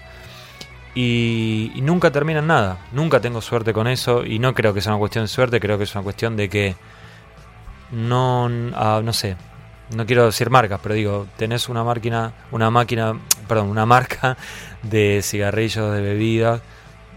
Y, 0.94 1.73
y 1.74 1.81
nunca 1.81 2.10
terminan 2.10 2.47
nada, 2.47 2.78
nunca 2.93 3.20
tengo 3.20 3.40
suerte 3.40 3.73
con 3.73 3.86
eso 3.86 4.27
y 4.27 4.39
no 4.39 4.52
creo 4.52 4.74
que 4.74 4.82
sea 4.82 4.93
una 4.93 4.98
cuestión 4.98 5.24
de 5.24 5.28
suerte, 5.28 5.59
creo 5.59 5.78
que 5.78 5.85
es 5.85 5.94
una 5.94 6.05
cuestión 6.05 6.36
de 6.36 6.51
que 6.51 6.77
no, 7.93 8.51
ah, 8.74 9.01
no 9.02 9.12
sé, 9.12 9.36
no 9.94 10.06
quiero 10.06 10.27
decir 10.27 10.51
marcas, 10.51 10.81
pero 10.82 10.94
digo, 10.94 11.27
tenés 11.36 11.69
una 11.69 11.85
máquina, 11.85 12.32
una 12.51 12.70
máquina, 12.70 13.19
perdón, 13.47 13.69
una 13.69 13.86
marca 13.86 14.36
de 14.82 15.20
cigarrillos, 15.23 15.94
de 15.94 16.01
bebidas 16.01 16.60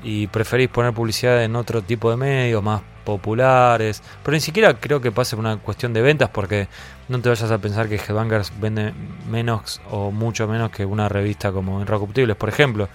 y 0.04 0.28
preferís 0.28 0.70
poner 0.70 0.94
publicidad 0.94 1.44
en 1.44 1.56
otro 1.56 1.82
tipo 1.82 2.12
de 2.12 2.18
medios 2.18 2.62
más 2.62 2.82
populares, 3.04 4.02
pero 4.24 4.34
ni 4.36 4.42
siquiera 4.42 4.74
creo 4.76 5.00
que 5.00 5.12
pase 5.12 5.36
por 5.36 5.46
una 5.46 5.58
cuestión 5.58 5.94
de 5.94 6.02
ventas 6.02 6.30
porque 6.30 6.68
no 7.08 7.22
te 7.22 7.30
vayas 7.30 7.52
a 7.52 7.58
pensar 7.60 7.88
que 7.88 7.96
Headbangers 7.96 8.52
vende 8.60 8.94
menos 9.30 9.82
o 9.90 10.12
mucho 10.12 10.48
menos 10.48 10.72
que 10.72 10.86
una 10.86 11.08
revista 11.08 11.52
como 11.52 11.82
Inrecuptibles, 11.82 12.36
por 12.36 12.50
ejemplo. 12.50 12.90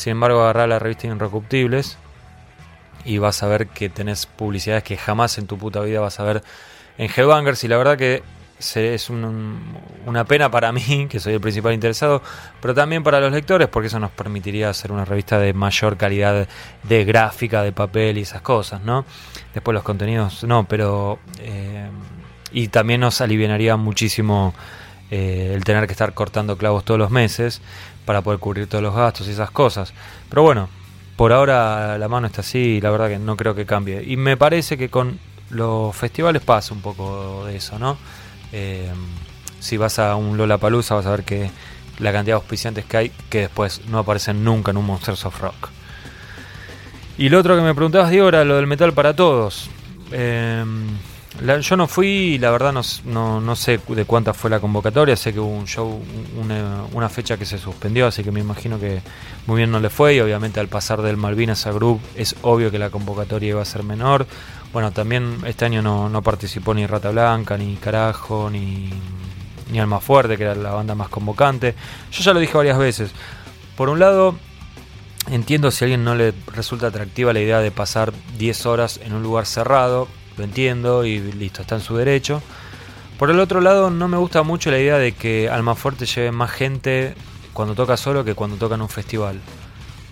Sin 0.00 0.12
embargo, 0.12 0.40
agarrar 0.42 0.68
la 0.68 0.78
revista 0.78 1.06
Inrecuptibles 1.06 1.98
y 3.04 3.18
vas 3.18 3.42
a 3.42 3.48
ver 3.48 3.66
que 3.68 3.88
tenés 3.90 4.24
publicidades 4.26 4.82
que 4.82 4.96
jamás 4.96 5.36
en 5.38 5.46
tu 5.46 5.58
puta 5.58 5.80
vida 5.80 6.00
vas 6.00 6.20
a 6.20 6.24
ver 6.24 6.42
en 6.98 7.10
Headbangers 7.14 7.62
y 7.64 7.68
la 7.68 7.76
verdad 7.76 7.96
que 7.98 8.22
es 8.58 9.08
un- 9.10 9.58
una 10.06 10.24
pena 10.24 10.50
para 10.50 10.70
mí, 10.72 11.06
que 11.10 11.20
soy 11.20 11.34
el 11.34 11.40
principal 11.40 11.72
interesado, 11.74 12.22
pero 12.60 12.74
también 12.74 13.02
para 13.02 13.20
los 13.20 13.30
lectores, 13.32 13.68
porque 13.68 13.88
eso 13.88 13.98
nos 13.98 14.10
permitiría 14.10 14.70
hacer 14.70 14.90
una 14.92 15.04
revista 15.04 15.38
de 15.38 15.52
mayor 15.52 15.96
calidad 15.98 16.46
de 16.82 17.04
gráfica, 17.04 17.62
de 17.62 17.72
papel 17.72 18.16
y 18.18 18.22
esas 18.22 18.40
cosas, 18.42 18.80
¿no? 18.82 19.04
Después 19.54 19.74
los 19.74 19.82
contenidos, 19.82 20.44
no, 20.44 20.64
pero... 20.66 21.18
eh, 21.40 21.88
y 22.52 22.68
también 22.68 23.00
nos 23.00 23.20
aliviaría 23.20 23.76
muchísimo 23.76 24.54
eh, 25.10 25.52
el 25.54 25.62
tener 25.64 25.86
que 25.86 25.92
estar 25.92 26.14
cortando 26.14 26.56
clavos 26.58 26.84
todos 26.84 26.98
los 26.98 27.10
meses 27.10 27.62
para 28.04 28.22
poder 28.22 28.40
cubrir 28.40 28.66
todos 28.66 28.82
los 28.82 28.94
gastos 28.94 29.28
y 29.28 29.30
esas 29.30 29.50
cosas. 29.50 29.92
Pero 30.28 30.42
bueno, 30.42 30.68
por 31.16 31.32
ahora 31.32 31.98
la 31.98 32.08
mano 32.08 32.26
está 32.26 32.40
así 32.40 32.58
y 32.58 32.80
la 32.80 32.90
verdad 32.90 33.08
que 33.08 33.18
no 33.18 33.36
creo 33.36 33.54
que 33.54 33.66
cambie. 33.66 34.02
Y 34.06 34.16
me 34.16 34.36
parece 34.36 34.78
que 34.78 34.88
con 34.88 35.18
los 35.50 35.94
festivales 35.94 36.42
pasa 36.42 36.74
un 36.74 36.80
poco 36.80 37.44
de 37.46 37.56
eso, 37.56 37.78
¿no? 37.78 37.98
Eh, 38.52 38.90
si 39.58 39.76
vas 39.76 39.98
a 39.98 40.16
un 40.16 40.36
Lollapalooza 40.36 40.94
vas 40.94 41.06
a 41.06 41.10
ver 41.10 41.24
que 41.24 41.50
la 41.98 42.12
cantidad 42.12 42.36
de 42.36 42.40
auspiciantes 42.40 42.84
que 42.86 42.96
hay 42.96 43.12
que 43.28 43.40
después 43.40 43.82
no 43.88 43.98
aparecen 43.98 44.42
nunca 44.42 44.70
en 44.70 44.78
un 44.78 44.86
Monsters 44.86 45.26
of 45.26 45.40
Rock. 45.40 45.68
Y 47.18 47.28
lo 47.28 47.38
otro 47.38 47.54
que 47.54 47.62
me 47.62 47.74
preguntabas, 47.74 48.10
Diego, 48.10 48.28
era 48.28 48.44
lo 48.44 48.56
del 48.56 48.66
metal 48.66 48.94
para 48.94 49.14
todos. 49.14 49.68
Eh, 50.12 50.64
la- 51.42 51.60
yo 51.60 51.76
no 51.76 51.86
fui 51.86 52.38
la 52.38 52.50
verdad 52.50 52.72
no, 52.72 52.82
no, 53.04 53.40
no 53.40 53.56
sé 53.56 53.80
de 53.88 54.04
cuánta 54.04 54.34
fue 54.34 54.50
la 54.50 54.58
convocatoria. 54.60 55.16
Sé 55.16 55.32
que 55.32 55.40
hubo 55.40 55.48
un 55.56 55.66
show, 55.66 56.00
una, 56.40 56.84
una 56.92 57.08
fecha 57.08 57.36
que 57.36 57.46
se 57.46 57.56
suspendió, 57.58 58.06
así 58.08 58.22
que 58.24 58.32
me 58.32 58.40
imagino 58.40 58.78
que 58.80 59.00
muy 59.46 59.58
bien 59.58 59.70
no 59.70 59.78
le 59.80 59.90
fue. 59.90 60.16
Y 60.16 60.20
obviamente 60.20 60.60
al 60.60 60.68
pasar 60.68 61.02
del 61.02 61.16
Malvinas 61.16 61.66
a 61.66 61.72
Group 61.72 62.00
es 62.16 62.34
obvio 62.42 62.70
que 62.70 62.78
la 62.78 62.90
convocatoria 62.90 63.50
iba 63.50 63.62
a 63.62 63.64
ser 63.64 63.82
menor. 63.84 64.26
Bueno, 64.72 64.92
también 64.92 65.38
este 65.46 65.64
año 65.64 65.82
no, 65.82 66.08
no 66.08 66.22
participó 66.22 66.74
ni 66.74 66.86
Rata 66.86 67.10
Blanca, 67.10 67.56
ni 67.56 67.76
Carajo, 67.76 68.50
ni, 68.50 68.90
ni 69.72 69.80
Alma 69.80 70.00
Fuerte, 70.00 70.36
que 70.36 70.44
era 70.44 70.54
la 70.54 70.72
banda 70.72 70.94
más 70.94 71.08
convocante. 71.08 71.74
Yo 72.12 72.22
ya 72.22 72.32
lo 72.32 72.40
dije 72.40 72.56
varias 72.56 72.78
veces. 72.78 73.10
Por 73.76 73.88
un 73.88 73.98
lado, 73.98 74.36
entiendo 75.30 75.70
si 75.70 75.84
a 75.84 75.86
alguien 75.86 76.04
no 76.04 76.14
le 76.14 76.34
resulta 76.54 76.88
atractiva 76.88 77.32
la 77.32 77.40
idea 77.40 77.58
de 77.60 77.70
pasar 77.70 78.12
10 78.38 78.66
horas 78.66 79.00
en 79.02 79.12
un 79.14 79.22
lugar 79.22 79.46
cerrado, 79.46 80.06
lo 80.40 80.44
entiendo 80.44 81.04
y 81.04 81.20
listo, 81.20 81.62
está 81.62 81.76
en 81.76 81.82
su 81.82 81.96
derecho. 81.96 82.42
Por 83.18 83.30
el 83.30 83.38
otro 83.38 83.60
lado, 83.60 83.90
no 83.90 84.08
me 84.08 84.16
gusta 84.16 84.42
mucho 84.42 84.70
la 84.70 84.78
idea 84.78 84.96
de 84.96 85.12
que 85.12 85.50
Almafuerte 85.50 86.06
lleve 86.06 86.32
más 86.32 86.50
gente 86.50 87.14
cuando 87.52 87.74
toca 87.74 87.96
solo 87.98 88.24
que 88.24 88.34
cuando 88.34 88.56
toca 88.56 88.74
en 88.74 88.82
un 88.82 88.88
festival. 88.88 89.40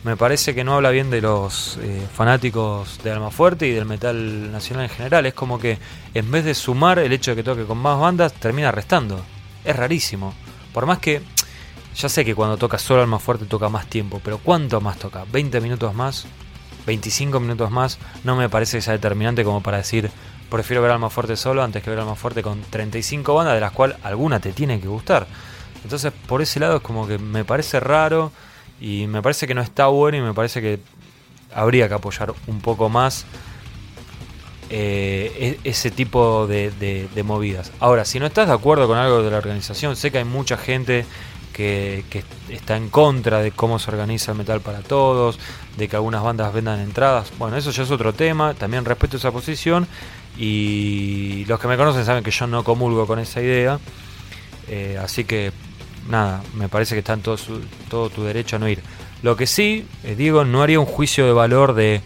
Me 0.05 0.17
parece 0.17 0.55
que 0.55 0.63
no 0.63 0.75
habla 0.75 0.91
bien 0.91 1.11
de 1.11 1.23
los 1.23 1.79
eh, 1.83 2.07
fanáticos 2.15 3.01
de 3.03 3.11
Almafuerte 3.11 3.67
y 3.67 3.73
del 3.73 3.87
metal 3.87 4.53
nacional 4.53 4.85
en 4.85 4.91
general. 4.91 5.25
Es 5.27 5.35
como 5.35 5.59
que 5.59 5.79
en 6.13 6.31
vez 6.31 6.45
de 6.45 6.55
sumar 6.55 6.99
el 6.99 7.13
hecho 7.13 7.31
de 7.33 7.37
que 7.37 7.43
toque 7.43 7.65
con 7.65 7.79
más 7.79 7.99
bandas, 7.99 8.35
termina 8.35 8.71
restando. 8.71 9.25
Es 9.65 9.75
rarísimo. 9.75 10.35
Por 10.75 10.85
más 10.85 10.99
que 10.99 11.23
ya 11.97 12.09
sé 12.09 12.25
que 12.25 12.35
cuando 12.35 12.59
toca 12.59 12.79
solo 12.79 13.01
Almafuerte 13.01 13.47
toca 13.47 13.71
más 13.71 13.87
tiempo, 13.87 14.21
pero 14.23 14.39
¿cuánto 14.39 14.81
más 14.83 14.99
toca? 14.99 15.25
¿20 15.25 15.61
minutos 15.63 15.95
más? 15.95 16.27
25 16.89 17.39
minutos 17.39 17.71
más 17.71 17.99
no 18.25 18.35
me 18.35 18.49
parece 18.49 18.79
que 18.79 18.83
sea 18.83 18.95
determinante 18.95 19.45
como 19.45 19.63
para 19.63 19.77
decir 19.77 20.11
prefiero 20.51 20.83
ver 20.83 20.91
Alma 20.91 21.09
Fuerte 21.11 21.37
solo 21.37 21.63
antes 21.63 21.83
que 21.83 21.91
ver 21.91 22.01
Alma 22.01 22.17
Fuerte 22.17 22.43
con 22.43 22.61
35 22.63 23.35
bandas 23.35 23.55
de 23.55 23.61
las 23.61 23.71
cuales 23.73 23.97
alguna 24.03 24.41
te 24.41 24.53
tiene 24.53 24.81
que 24.81 24.89
gustar. 24.89 25.27
Entonces 25.85 26.13
por 26.27 26.43
ese 26.43 26.59
lado 26.59 26.77
es 26.79 26.83
como 26.83 27.07
que 27.07 27.19
me 27.19 27.45
parece 27.45 27.79
raro 27.79 28.33
y 28.81 29.07
me 29.07 29.23
parece 29.23 29.47
que 29.47 29.55
no 29.55 29.61
está 29.63 29.87
bueno 29.87 30.19
y 30.19 30.21
me 30.23 30.35
parece 30.35 30.61
que 30.61 30.81
habría 31.55 31.89
que 31.89 31.95
apoyar 31.95 32.33
un 32.47 32.61
poco 32.61 32.89
más 32.89 33.25
eh, 34.71 35.57
e- 35.65 35.69
ese 35.71 35.91
tipo 35.91 36.47
de, 36.47 36.71
de- 36.73 37.09
de 37.15 37.23
movidas. 37.23 37.73
Ahora, 37.81 38.05
si 38.05 38.19
no 38.21 38.27
estás 38.27 38.49
de 38.49 38.55
acuerdo 38.55 38.87
con 38.87 38.99
algo 38.99 39.23
de 39.23 39.31
la 39.31 39.39
organización, 39.39 39.97
sé 39.97 40.11
que 40.11 40.19
hay 40.19 40.25
mucha 40.25 40.57
gente 40.59 41.07
que, 41.59 42.23
está 42.49 42.77
en 42.77 42.89
contra 42.89 43.41
de 43.41 43.51
cómo 43.51 43.81
se 43.81 43.91
organiza 43.91 44.31
el 44.31 44.39
metal 44.39 44.61
para 44.61 44.79
todos, 44.79 45.41
de 45.77 45.89
que 45.89 45.97
algunas 45.97 46.23
bandas 46.23 46.53
vendan 46.53 46.79
entradas. 46.79 47.33
Bueno, 47.37 47.57
eso 47.57 47.73
ya 47.73 47.83
es 47.83 47.91
otro 47.91 48.13
tema, 48.13 48.55
también 48.55 48.85
respeto 48.85 49.17
esa 49.17 49.33
posición 49.33 49.89
y 50.39 51.45
los 51.47 51.59
que 51.59 51.67
me 51.67 51.77
conocen 51.77 52.05
saben 52.05 52.23
que 52.23 52.31
yo 52.31 52.47
no 52.47 52.63
comulgo 52.63 53.07
con 53.09 53.19
esa 53.19 53.43
idea. 53.43 53.81
Eh, 54.69 55.01
así 55.03 55.25
que, 55.25 55.51
nada, 56.09 56.43
me 56.55 56.69
parece 56.69 56.95
que 56.95 57.01
está 57.01 57.15
en 57.15 57.23
todo, 57.23 57.37
su- 57.37 57.61
tu 57.89 58.23
derecho 58.23 58.55
a 58.57 58.59
no 58.61 58.69
ir. 58.69 58.81
Lo 59.23 59.37
que 59.37 59.49
sí, 59.49 59.85
eh, 60.05 60.15
digo, 60.15 60.45
no 60.45 60.63
haría 60.63 60.79
un 60.79 60.87
juicio 60.87 61.27
de 61.27 61.33
valor 61.33 61.75
de 61.75 62.03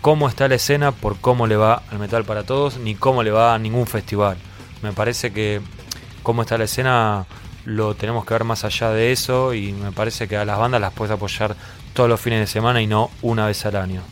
cómo 0.00 0.28
está 0.28 0.46
la 0.46 0.54
escena 0.54 0.92
por 0.92 1.18
cómo 1.18 1.48
le 1.48 1.56
va 1.56 1.82
al 1.90 1.98
metal 1.98 2.24
para 2.24 2.44
todos, 2.44 2.78
ni 2.78 2.94
cómo 2.94 3.24
le 3.24 3.32
va 3.32 3.54
a 3.54 3.58
ningún 3.58 3.88
festival. 3.88 4.36
Me 4.80 4.92
parece 4.92 5.32
que 5.32 5.60
cómo 6.22 6.42
está 6.42 6.56
la 6.56 6.64
escena 6.64 7.26
lo 7.64 7.94
tenemos 7.94 8.24
que 8.24 8.34
ver 8.34 8.44
más 8.44 8.64
allá 8.64 8.90
de 8.90 9.12
eso 9.12 9.54
y 9.54 9.72
me 9.72 9.92
parece 9.92 10.28
que 10.28 10.36
a 10.36 10.44
las 10.44 10.58
bandas 10.58 10.80
las 10.80 10.92
puedes 10.92 11.12
apoyar 11.12 11.56
todos 11.94 12.08
los 12.08 12.20
fines 12.20 12.40
de 12.40 12.46
semana 12.46 12.80
y 12.82 12.86
no 12.86 13.10
una 13.22 13.46
vez 13.46 13.64
al 13.66 13.76
año. 13.76 14.02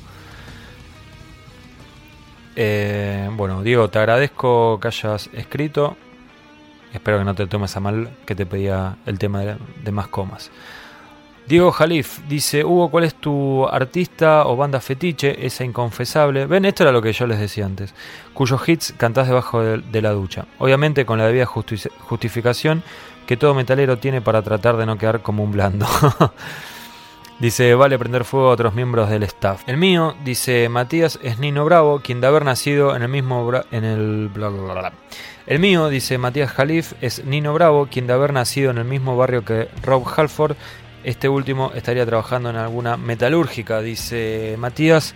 Eh, 2.56 3.28
bueno, 3.32 3.62
Diego, 3.62 3.88
te 3.88 3.98
agradezco 3.98 4.78
que 4.80 4.88
hayas 4.88 5.30
escrito. 5.32 5.96
Espero 6.92 7.18
que 7.18 7.24
no 7.24 7.34
te 7.34 7.46
tomes 7.46 7.76
a 7.76 7.80
mal 7.80 8.10
que 8.26 8.34
te 8.34 8.46
pedía 8.46 8.96
el 9.06 9.18
tema 9.18 9.40
de, 9.40 9.56
de 9.82 9.92
más 9.92 10.08
comas. 10.08 10.50
Diego 11.50 11.72
Jalif 11.72 12.20
dice, 12.28 12.64
Hugo, 12.64 12.92
¿cuál 12.92 13.02
es 13.02 13.16
tu 13.16 13.66
artista 13.66 14.46
o 14.46 14.54
banda 14.54 14.78
fetiche? 14.78 15.44
Esa 15.44 15.64
inconfesable. 15.64 16.46
Ven, 16.46 16.64
esto 16.64 16.84
era 16.84 16.92
lo 16.92 17.02
que 17.02 17.12
yo 17.12 17.26
les 17.26 17.40
decía 17.40 17.66
antes. 17.66 17.92
Cuyos 18.34 18.68
hits 18.68 18.94
cantás 18.96 19.26
debajo 19.26 19.60
de, 19.60 20.00
la 20.00 20.12
ducha. 20.12 20.46
Obviamente 20.58 21.04
con 21.04 21.18
la 21.18 21.26
debida 21.26 21.46
justi- 21.46 21.90
justificación 21.98 22.84
que 23.26 23.36
todo 23.36 23.52
metalero 23.54 23.98
tiene 23.98 24.20
para 24.20 24.42
tratar 24.42 24.76
de 24.76 24.86
no 24.86 24.96
quedar 24.96 25.22
como 25.22 25.42
un 25.42 25.50
blando. 25.50 25.88
Dice, 27.40 27.74
vale 27.74 27.98
prender 27.98 28.24
fuego 28.24 28.50
a 28.50 28.52
otros 28.52 28.74
miembros 28.74 29.10
del 29.10 29.24
staff. 29.24 29.62
El 29.66 29.76
mío, 29.76 30.14
dice 30.24 30.68
Matías, 30.68 31.18
es 31.20 31.40
Nino 31.40 31.64
Bravo, 31.64 31.98
quien 31.98 32.20
de 32.20 32.28
haber 32.28 32.44
nacido 32.44 32.94
en 32.94 33.02
el 33.02 33.08
mismo... 33.08 33.50
en 33.72 33.84
el... 33.84 34.30
El 35.46 35.58
mío, 35.58 35.88
dice 35.88 36.16
Matías 36.18 36.52
Jalif, 36.52 36.92
es 37.00 37.24
Nino 37.24 37.54
Bravo, 37.54 37.88
quien 37.90 38.06
de 38.06 38.12
haber 38.12 38.32
nacido 38.34 38.70
en 38.70 38.78
el 38.78 38.84
mismo 38.84 39.16
barrio 39.16 39.44
que 39.44 39.68
Rob 39.82 40.06
Halford. 40.06 40.54
Este 41.02 41.28
último 41.28 41.72
estaría 41.74 42.04
trabajando 42.04 42.50
en 42.50 42.56
alguna 42.56 42.96
metalúrgica, 42.96 43.80
dice 43.80 44.56
Matías. 44.58 45.14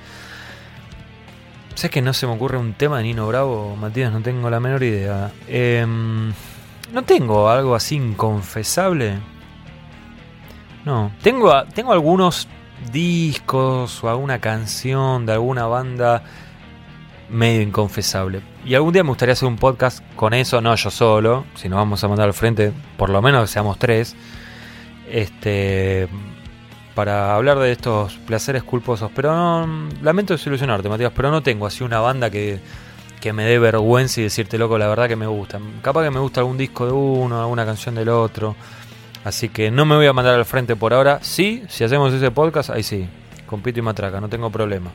¿Sabes 1.75 1.91
que 1.91 2.03
no 2.03 2.15
se 2.15 2.27
me 2.27 2.33
ocurre 2.33 2.57
un 2.57 2.73
tema 2.75 2.99
de 2.99 3.05
Nino 3.05 3.27
Bravo, 3.27 3.77
Matías? 3.77 4.13
No 4.13 4.23
tengo 4.23 4.49
la 4.49 4.61
menor 4.61 4.83
idea. 4.83 5.33
Em, 5.49 6.33
no 6.93 7.03
tengo 7.03 7.51
algo 7.51 7.75
así 7.75 7.97
inconfesable. 7.97 9.19
No, 10.85 11.13
tengo, 11.23 11.53
tengo 11.75 11.93
algunos 11.93 12.49
discos 12.93 14.03
o 14.05 14.09
alguna 14.09 14.39
canción 14.41 15.27
de 15.27 15.33
alguna 15.33 15.67
banda 15.67 16.23
medio 17.29 17.63
inconfesable. 17.63 18.43
Y 18.65 18.75
algún 18.75 18.93
día 18.93 19.03
me 19.03 19.11
gustaría 19.11 19.33
hacer 19.33 19.49
un 19.49 19.57
podcast 19.57 20.03
con 20.17 20.35
eso, 20.35 20.61
no 20.61 20.75
yo 20.75 20.91
solo, 20.91 21.45
si 21.55 21.69
nos 21.69 21.79
vamos 21.79 22.03
a 22.05 22.09
mandar 22.09 22.29
al 22.29 22.35
frente, 22.35 22.73
por 22.97 23.11
lo 23.11 23.21
menos 23.21 23.51
seamos 23.51 23.79
tres, 23.79 24.15
este, 25.11 26.09
para 26.95 27.35
hablar 27.35 27.59
de 27.59 27.73
estos 27.73 28.15
placeres 28.27 28.63
culposos. 28.63 29.11
Pero 29.15 29.35
no, 29.35 29.89
lamento 30.03 30.35
desilusionarte, 30.35 30.89
Matías, 30.89 31.13
pero 31.15 31.31
no 31.31 31.43
tengo 31.43 31.67
así 31.67 31.85
una 31.85 32.01
banda 32.01 32.31
que, 32.31 32.61
que 33.21 33.33
me 33.33 33.45
dé 33.45 33.59
vergüenza 33.59 34.21
y 34.21 34.25
decirte, 34.25 34.59
loco, 34.59 34.79
la 34.79 34.89
verdad 34.89 35.09
que 35.09 35.17
me 35.17 35.27
gusta. 35.27 35.59
Capaz 35.83 36.05
que 36.05 36.11
me 36.11 36.21
gusta 36.21 36.41
algún 36.41 36.57
disco 36.57 36.87
de 36.87 36.93
uno, 36.93 37.41
alguna 37.41 37.65
canción 37.65 37.95
del 37.95 38.09
otro. 38.09 38.55
Así 39.25 39.49
que 39.49 39.71
no 39.71 39.87
me 39.87 39.97
voy 39.97 40.07
a 40.07 40.13
mandar 40.13 40.35
al 40.35 40.45
frente 40.45 40.77
por 40.77 40.93
ahora. 40.93 41.19
Sí, 41.23 41.65
si 41.69 41.83
hacemos 41.83 42.13
ese 42.13 42.31
podcast, 42.31 42.71
ahí 42.71 42.83
sí. 42.83 43.09
Con 43.47 43.63
pito 43.63 43.79
y 43.79 43.83
matraca, 43.83 44.21
no 44.21 44.29
tengo 44.29 44.51
problema. 44.51 44.91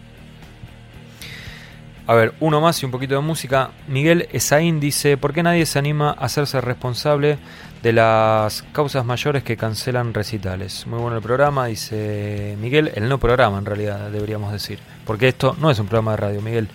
A 2.10 2.14
ver, 2.16 2.34
uno 2.40 2.60
más 2.60 2.82
y 2.82 2.86
un 2.86 2.92
poquito 2.92 3.14
de 3.16 3.22
música. 3.22 3.70
Miguel 3.88 4.28
Esaín 4.32 4.80
dice, 4.80 5.16
¿por 5.18 5.32
qué 5.32 5.44
nadie 5.44 5.66
se 5.68 5.78
anima 5.78 6.10
a 6.10 6.26
hacerse 6.26 6.60
responsable 6.60 7.38
de 7.82 7.94
las 7.94 8.64
causas 8.72 9.06
mayores 9.06 9.44
que 9.44 9.58
cancelan 9.58 10.14
recitales? 10.14 10.86
Muy 10.88 11.00
bueno 11.00 11.18
el 11.18 11.24
programa, 11.24 11.68
dice 11.68 12.58
Miguel. 12.60 12.92
El 12.96 13.10
no 13.10 13.18
programa, 13.20 13.58
en 13.58 13.66
realidad, 13.66 14.10
deberíamos 14.10 14.52
decir. 14.52 14.80
Porque 15.06 15.28
esto 15.28 15.56
no 15.60 15.72
es 15.72 15.80
un 15.80 15.88
programa 15.88 16.12
de 16.12 16.18
radio, 16.18 16.42
Miguel. 16.42 16.70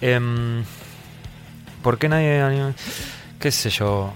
Em, 0.00 0.64
¿Por 1.82 1.98
qué 1.98 2.08
nadie... 2.08 2.74
qué 3.38 3.50
sé 3.50 3.70
yo? 3.70 4.12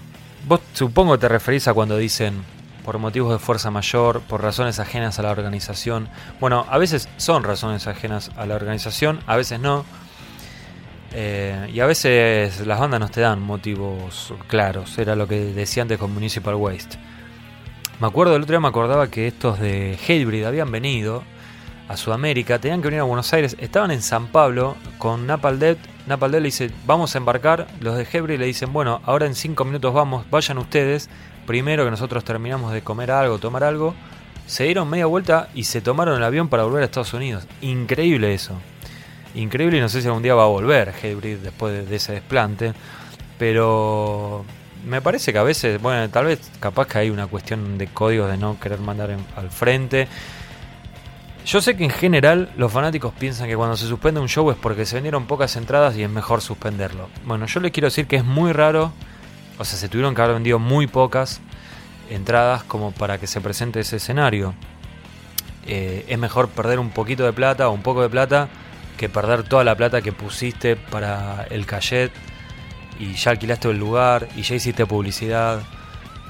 Vos 0.47 0.61
supongo 0.73 1.19
te 1.19 1.27
referís 1.27 1.67
a 1.67 1.73
cuando 1.73 1.97
dicen 1.97 2.43
por 2.83 2.97
motivos 2.97 3.31
de 3.31 3.37
fuerza 3.37 3.69
mayor, 3.69 4.21
por 4.21 4.41
razones 4.41 4.79
ajenas 4.79 5.19
a 5.19 5.21
la 5.21 5.29
organización. 5.29 6.09
Bueno, 6.39 6.65
a 6.69 6.77
veces 6.79 7.07
son 7.17 7.43
razones 7.43 7.85
ajenas 7.85 8.31
a 8.35 8.47
la 8.47 8.55
organización, 8.55 9.19
a 9.27 9.35
veces 9.35 9.59
no. 9.59 9.85
Eh, 11.13 11.69
y 11.73 11.79
a 11.79 11.85
veces 11.85 12.65
las 12.67 12.79
bandas 12.79 12.99
no 12.99 13.09
te 13.09 13.21
dan 13.21 13.41
motivos 13.41 14.33
claros. 14.47 14.97
Era 14.97 15.15
lo 15.15 15.27
que 15.27 15.39
decía 15.39 15.83
antes 15.83 15.97
con 15.97 16.13
Municipal 16.13 16.55
Waste. 16.55 16.97
Me 17.99 18.07
acuerdo, 18.07 18.35
el 18.35 18.43
otro 18.43 18.53
día 18.53 18.59
me 18.59 18.67
acordaba 18.67 19.09
que 19.09 19.27
estos 19.27 19.59
de 19.59 19.97
Hatebreed 20.01 20.45
habían 20.45 20.71
venido 20.71 21.23
a 21.89 21.97
Sudamérica, 21.97 22.59
tenían 22.59 22.81
que 22.81 22.87
venir 22.87 23.01
a 23.01 23.03
Buenos 23.03 23.33
Aires, 23.33 23.57
estaban 23.59 23.91
en 23.91 24.01
San 24.01 24.27
Pablo 24.27 24.77
con. 24.97 25.27
Napal 25.27 25.59
Dead 25.59 25.77
le 26.07 26.41
dice, 26.41 26.71
vamos 26.85 27.15
a 27.15 27.17
embarcar. 27.17 27.67
Los 27.81 27.97
de 27.97 28.03
Hatebreed 28.03 28.39
le 28.39 28.45
dicen, 28.45 28.71
bueno, 28.71 29.01
ahora 29.05 29.25
en 29.25 29.35
5 29.35 29.65
minutos 29.65 29.93
vamos, 29.93 30.29
vayan 30.29 30.59
ustedes. 30.59 31.09
Primero 31.45 31.83
que 31.83 31.91
nosotros 31.91 32.23
terminamos 32.23 32.71
de 32.71 32.83
comer 32.83 33.11
algo, 33.11 33.39
tomar 33.39 33.63
algo. 33.63 33.95
Se 34.45 34.63
dieron 34.63 34.89
media 34.89 35.07
vuelta 35.07 35.49
y 35.53 35.63
se 35.63 35.81
tomaron 35.81 36.15
el 36.15 36.23
avión 36.23 36.47
para 36.47 36.63
volver 36.63 36.83
a 36.83 36.85
Estados 36.85 37.13
Unidos. 37.13 37.47
Increíble 37.61 38.33
eso. 38.33 38.53
Increíble 39.35 39.77
y 39.77 39.81
no 39.81 39.89
sé 39.89 40.01
si 40.01 40.07
algún 40.07 40.23
día 40.23 40.33
va 40.33 40.43
a 40.43 40.47
volver 40.47 40.89
Hatebreed 40.89 41.39
después 41.39 41.87
de, 41.87 41.95
ese 41.95 42.13
desplante. 42.13 42.73
Pero 43.37 44.43
me 44.85 45.01
parece 45.01 45.31
que 45.31 45.39
a 45.39 45.43
veces, 45.43 45.81
bueno, 45.81 46.09
tal 46.09 46.25
vez 46.25 46.39
capaz 46.59 46.87
que 46.87 46.97
hay 46.97 47.09
una 47.09 47.27
cuestión 47.27 47.77
de 47.77 47.87
códigos 47.87 48.29
de 48.29 48.37
no 48.37 48.59
querer 48.59 48.79
mandar 48.79 49.15
al 49.35 49.49
frente. 49.49 50.07
Yo 51.45 51.61
sé 51.61 51.75
que 51.75 51.83
en 51.83 51.89
general 51.89 52.51
los 52.57 52.71
fanáticos 52.71 53.13
piensan 53.17 53.47
que 53.47 53.55
cuando 53.55 53.77
se 53.77 53.87
suspende 53.87 54.19
un 54.19 54.27
show 54.27 54.51
es 54.51 54.57
porque 54.57 54.85
se 54.85 54.95
vendieron 54.95 55.25
pocas 55.25 55.55
entradas 55.55 55.95
y 55.95 56.03
es 56.03 56.09
mejor 56.09 56.41
suspenderlo. 56.41 57.09
Bueno, 57.25 57.45
yo 57.45 57.59
les 57.59 57.71
quiero 57.71 57.87
decir 57.87 58.07
que 58.07 58.17
es 58.17 58.25
muy 58.25 58.51
raro, 58.51 58.91
o 59.57 59.65
sea, 59.65 59.77
se 59.77 59.89
tuvieron 59.89 60.13
que 60.13 60.21
haber 60.21 60.35
vendido 60.35 60.59
muy 60.59 60.87
pocas 60.87 61.41
entradas 62.09 62.63
como 62.63 62.91
para 62.91 63.17
que 63.17 63.27
se 63.27 63.41
presente 63.41 63.79
ese 63.79 63.97
escenario. 63.97 64.53
Eh, 65.65 66.05
es 66.07 66.17
mejor 66.19 66.49
perder 66.49 66.79
un 66.79 66.89
poquito 66.89 67.23
de 67.23 67.33
plata 67.33 67.69
o 67.69 67.71
un 67.71 67.83
poco 67.83 68.01
de 68.01 68.09
plata 68.09 68.49
que 68.99 69.07
perder 69.07 69.43
toda 69.43 69.63
la 69.63 69.75
plata 69.75 70.01
que 70.01 70.11
pusiste 70.11 70.75
para 70.75 71.47
el 71.49 71.65
cachet 71.65 72.11
y 72.99 73.13
ya 73.13 73.31
alquilaste 73.31 73.69
el 73.69 73.79
lugar 73.79 74.27
y 74.35 74.41
ya 74.41 74.55
hiciste 74.55 74.85
publicidad, 74.85 75.61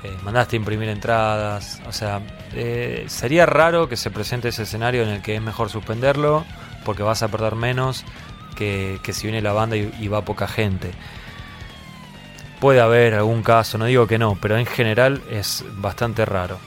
eh, 0.03 0.15
mandaste 0.23 0.55
a 0.55 0.59
imprimir 0.59 0.87
entradas, 0.87 1.81
o 1.87 1.91
sea, 1.91 2.21
eh, 2.53 3.05
sería 3.07 3.47
raro 3.47 3.89
que 3.89 3.97
se 3.97 4.11
presente 4.11 4.49
ese 4.49 4.63
escenario 4.63 5.01
en 5.01 5.09
el 5.09 5.21
que 5.23 5.35
es 5.35 5.41
mejor 5.41 5.71
suspenderlo 5.71 6.45
porque 6.85 7.01
vas 7.01 7.23
a 7.23 7.27
perder 7.29 7.55
menos 7.55 8.05
que, 8.55 8.99
que 9.01 9.13
si 9.13 9.25
viene 9.25 9.41
la 9.41 9.53
banda 9.53 9.75
y, 9.75 9.91
y 9.99 10.07
va 10.07 10.21
poca 10.21 10.47
gente. 10.47 10.91
Puede 12.59 12.81
haber 12.81 13.15
algún 13.15 13.41
caso, 13.41 13.79
no 13.79 13.85
digo 13.85 14.05
que 14.05 14.19
no, 14.19 14.37
pero 14.39 14.59
en 14.59 14.67
general 14.67 15.23
es 15.31 15.65
bastante 15.77 16.23
raro. 16.23 16.59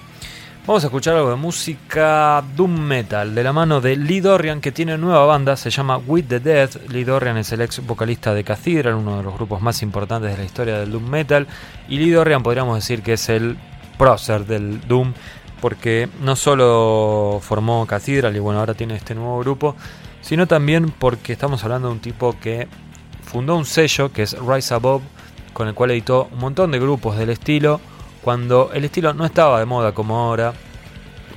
Vamos 0.64 0.84
a 0.84 0.86
escuchar 0.86 1.16
algo 1.16 1.30
de 1.30 1.34
música 1.34 2.40
Doom 2.54 2.78
Metal 2.78 3.34
de 3.34 3.42
la 3.42 3.52
mano 3.52 3.80
de 3.80 3.96
Lee 3.96 4.20
Dorian 4.20 4.60
que 4.60 4.70
tiene 4.70 4.96
nueva 4.96 5.26
banda, 5.26 5.56
se 5.56 5.70
llama 5.70 5.96
With 5.98 6.26
the 6.28 6.38
Dead. 6.38 6.70
Lee 6.88 7.02
Dorian 7.02 7.36
es 7.36 7.50
el 7.50 7.62
ex 7.62 7.84
vocalista 7.84 8.32
de 8.32 8.44
Cathedral, 8.44 8.94
uno 8.94 9.16
de 9.16 9.24
los 9.24 9.34
grupos 9.34 9.60
más 9.60 9.82
importantes 9.82 10.30
de 10.30 10.38
la 10.38 10.44
historia 10.44 10.78
del 10.78 10.92
Doom 10.92 11.10
Metal. 11.10 11.48
Y 11.88 11.98
Lee 11.98 12.12
Dorian 12.12 12.44
podríamos 12.44 12.76
decir 12.76 13.02
que 13.02 13.14
es 13.14 13.28
el 13.28 13.58
prócer 13.98 14.46
del 14.46 14.86
Doom 14.86 15.14
porque 15.60 16.08
no 16.22 16.36
solo 16.36 17.40
formó 17.42 17.84
Cathedral 17.84 18.36
y 18.36 18.38
bueno, 18.38 18.60
ahora 18.60 18.74
tiene 18.74 18.94
este 18.94 19.16
nuevo 19.16 19.40
grupo, 19.40 19.74
sino 20.20 20.46
también 20.46 20.90
porque 20.96 21.32
estamos 21.32 21.64
hablando 21.64 21.88
de 21.88 21.94
un 21.94 22.00
tipo 22.00 22.36
que 22.40 22.68
fundó 23.24 23.56
un 23.56 23.64
sello 23.64 24.12
que 24.12 24.22
es 24.22 24.36
Rise 24.38 24.74
Above, 24.74 25.02
con 25.54 25.66
el 25.66 25.74
cual 25.74 25.90
editó 25.90 26.28
un 26.30 26.38
montón 26.38 26.70
de 26.70 26.78
grupos 26.78 27.18
del 27.18 27.30
estilo, 27.30 27.80
cuando 28.22 28.70
el 28.72 28.84
estilo 28.84 29.12
no 29.14 29.24
estaba 29.24 29.58
de 29.58 29.66
moda 29.66 29.92
como 29.92 30.16
ahora, 30.16 30.52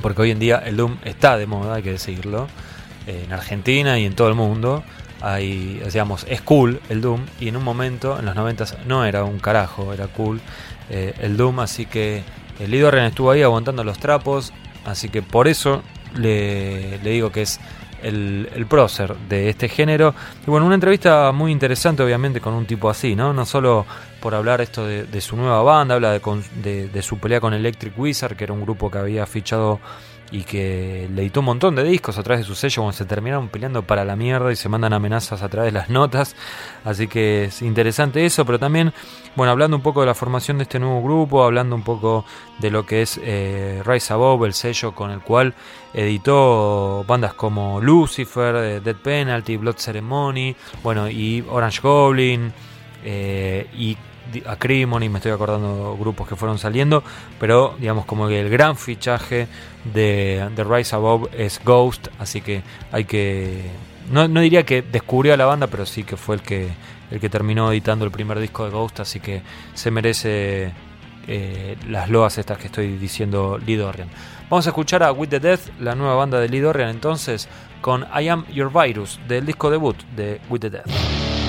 porque 0.01 0.21
hoy 0.21 0.31
en 0.31 0.39
día 0.39 0.57
el 0.65 0.77
Doom 0.77 0.97
está 1.03 1.37
de 1.37 1.47
moda, 1.47 1.75
hay 1.75 1.83
que 1.83 1.91
decirlo, 1.91 2.47
eh, 3.07 3.23
en 3.25 3.33
Argentina 3.33 3.99
y 3.99 4.05
en 4.05 4.15
todo 4.15 4.29
el 4.29 4.35
mundo. 4.35 4.83
Hay, 5.21 5.81
digamos, 5.91 6.25
es 6.29 6.41
cool 6.41 6.81
el 6.89 7.01
Doom 7.01 7.21
y 7.39 7.47
en 7.47 7.57
un 7.57 7.63
momento, 7.63 8.19
en 8.19 8.25
los 8.25 8.35
90 8.35 8.65
no 8.85 9.05
era 9.05 9.23
un 9.23 9.39
carajo, 9.39 9.93
era 9.93 10.07
cool 10.07 10.39
eh, 10.89 11.13
el 11.19 11.37
Doom, 11.37 11.59
así 11.61 11.85
que 11.85 12.23
el 12.59 12.69
Lee 12.69 12.79
Dorrian 12.79 13.05
estuvo 13.05 13.31
ahí 13.31 13.41
aguantando 13.41 13.83
los 13.83 13.97
trapos, 13.97 14.53
así 14.85 15.09
que 15.09 15.21
por 15.23 15.47
eso 15.47 15.81
le 16.15 16.99
digo 16.99 17.31
que 17.31 17.41
es 17.41 17.59
el, 18.05 18.65
prócer 18.69 19.15
de 19.29 19.49
este 19.49 19.67
género. 19.69 20.13
Y 20.45 20.49
bueno, 20.49 20.65
una 20.65 20.75
entrevista 20.75 21.31
muy 21.31 21.51
interesante, 21.51 22.03
obviamente, 22.03 22.39
con 22.41 22.53
un 22.53 22.65
tipo 22.65 22.89
así, 22.89 23.15
¿no? 23.15 23.33
No 23.33 23.45
solo 23.45 23.85
por 24.19 24.33
hablar 24.35 24.61
esto 24.61 24.85
de, 24.85 25.03
de 25.05 25.21
su 25.21 25.35
nueva 25.35 25.61
banda, 25.63 25.95
habla 25.95 26.11
de, 26.11 26.21
de- 26.63 26.87
de 26.89 27.01
su 27.01 27.17
pelea 27.17 27.39
con 27.39 27.53
Electric 27.53 27.97
Wizard, 27.97 28.35
que 28.35 28.43
era 28.43 28.53
un 28.53 28.61
grupo 28.61 28.89
que 28.89 28.97
había 28.97 29.25
fichado 29.25 29.79
y 30.31 30.43
que 30.43 31.07
le 31.13 31.21
editó 31.21 31.41
un 31.41 31.47
montón 31.47 31.75
de 31.75 31.83
discos 31.83 32.17
a 32.17 32.23
través 32.23 32.41
de 32.41 32.47
su 32.47 32.55
sello 32.55 32.81
cuando 32.81 32.97
se 32.97 33.05
terminaron 33.05 33.49
peleando 33.49 33.83
para 33.83 34.03
la 34.03 34.15
mierda 34.15 34.51
y 34.51 34.55
se 34.55 34.69
mandan 34.69 34.93
amenazas 34.93 35.41
a 35.43 35.49
través 35.49 35.71
de 35.71 35.79
las 35.79 35.89
notas. 35.89 36.35
Así 36.83 37.07
que 37.07 37.45
es 37.45 37.61
interesante 37.61 38.25
eso, 38.25 38.45
pero 38.45 38.59
también, 38.59 38.93
bueno, 39.35 39.51
hablando 39.51 39.77
un 39.77 39.83
poco 39.83 40.01
de 40.01 40.07
la 40.07 40.15
formación 40.15 40.57
de 40.57 40.63
este 40.63 40.79
nuevo 40.79 41.01
grupo, 41.03 41.43
hablando 41.43 41.75
un 41.75 41.83
poco 41.83 42.25
de 42.59 42.71
lo 42.71 42.85
que 42.85 43.03
es 43.03 43.19
eh, 43.23 43.81
Rise 43.85 44.13
Above, 44.13 44.47
el 44.47 44.53
sello 44.53 44.93
con 44.93 45.11
el 45.11 45.21
cual 45.21 45.53
editó 45.93 47.05
bandas 47.07 47.33
como 47.33 47.79
Lucifer, 47.79 48.55
eh, 48.55 48.79
Dead 48.81 48.95
Penalty, 48.95 49.57
Blood 49.57 49.77
Ceremony, 49.77 50.55
bueno, 50.83 51.09
y 51.09 51.45
Orange 51.49 51.81
Goblin, 51.81 52.51
eh, 53.03 53.67
y 53.77 53.95
di- 54.31 54.43
Acrimony, 54.45 55.09
me 55.09 55.19
estoy 55.19 55.31
acordando 55.31 55.95
grupos 55.99 56.27
que 56.27 56.35
fueron 56.35 56.57
saliendo, 56.57 57.03
pero 57.39 57.75
digamos 57.79 58.05
como 58.05 58.27
que 58.27 58.39
el 58.41 58.49
gran 58.49 58.75
fichaje 58.77 59.47
de, 59.93 60.49
de 60.55 60.63
Rise 60.63 60.95
Above 60.95 61.29
es 61.37 61.61
Ghost, 61.63 62.07
así 62.19 62.41
que 62.41 62.61
hay 62.91 63.05
que... 63.05 63.63
No, 64.11 64.27
no 64.27 64.41
diría 64.41 64.63
que 64.63 64.81
descubrió 64.83 65.33
a 65.33 65.37
la 65.37 65.45
banda, 65.45 65.67
pero 65.67 65.85
sí 65.85 66.03
que 66.03 66.15
fue 66.17 66.35
el 66.35 66.41
que, 66.41 66.69
el 67.11 67.19
que 67.19 67.29
terminó 67.29 67.71
editando 67.71 68.05
el 68.05 68.11
primer 68.11 68.39
disco 68.39 68.63
de 68.65 68.71
Ghost, 68.71 68.99
así 68.99 69.19
que 69.19 69.41
se 69.73 69.89
merece 69.89 70.71
eh, 71.27 71.75
las 71.89 72.09
loas 72.09 72.37
estas 72.37 72.57
que 72.59 72.67
estoy 72.67 72.97
diciendo 72.97 73.57
Lee 73.65 73.75
Dorian. 73.77 74.07
Vamos 74.47 74.67
a 74.67 74.69
escuchar 74.69 75.01
a 75.01 75.11
With 75.11 75.29
the 75.29 75.39
Death, 75.39 75.69
la 75.79 75.95
nueva 75.95 76.13
banda 76.15 76.39
de 76.39 76.49
Lee 76.49 76.59
Dorian 76.59 76.89
entonces, 76.89 77.49
con 77.81 78.05
I 78.15 78.27
Am 78.29 78.45
Your 78.53 78.71
Virus, 78.71 79.19
del 79.27 79.43
disco 79.47 79.71
debut 79.71 79.95
de 80.15 80.39
With 80.49 80.59
the 80.59 80.69
Death. 80.69 81.44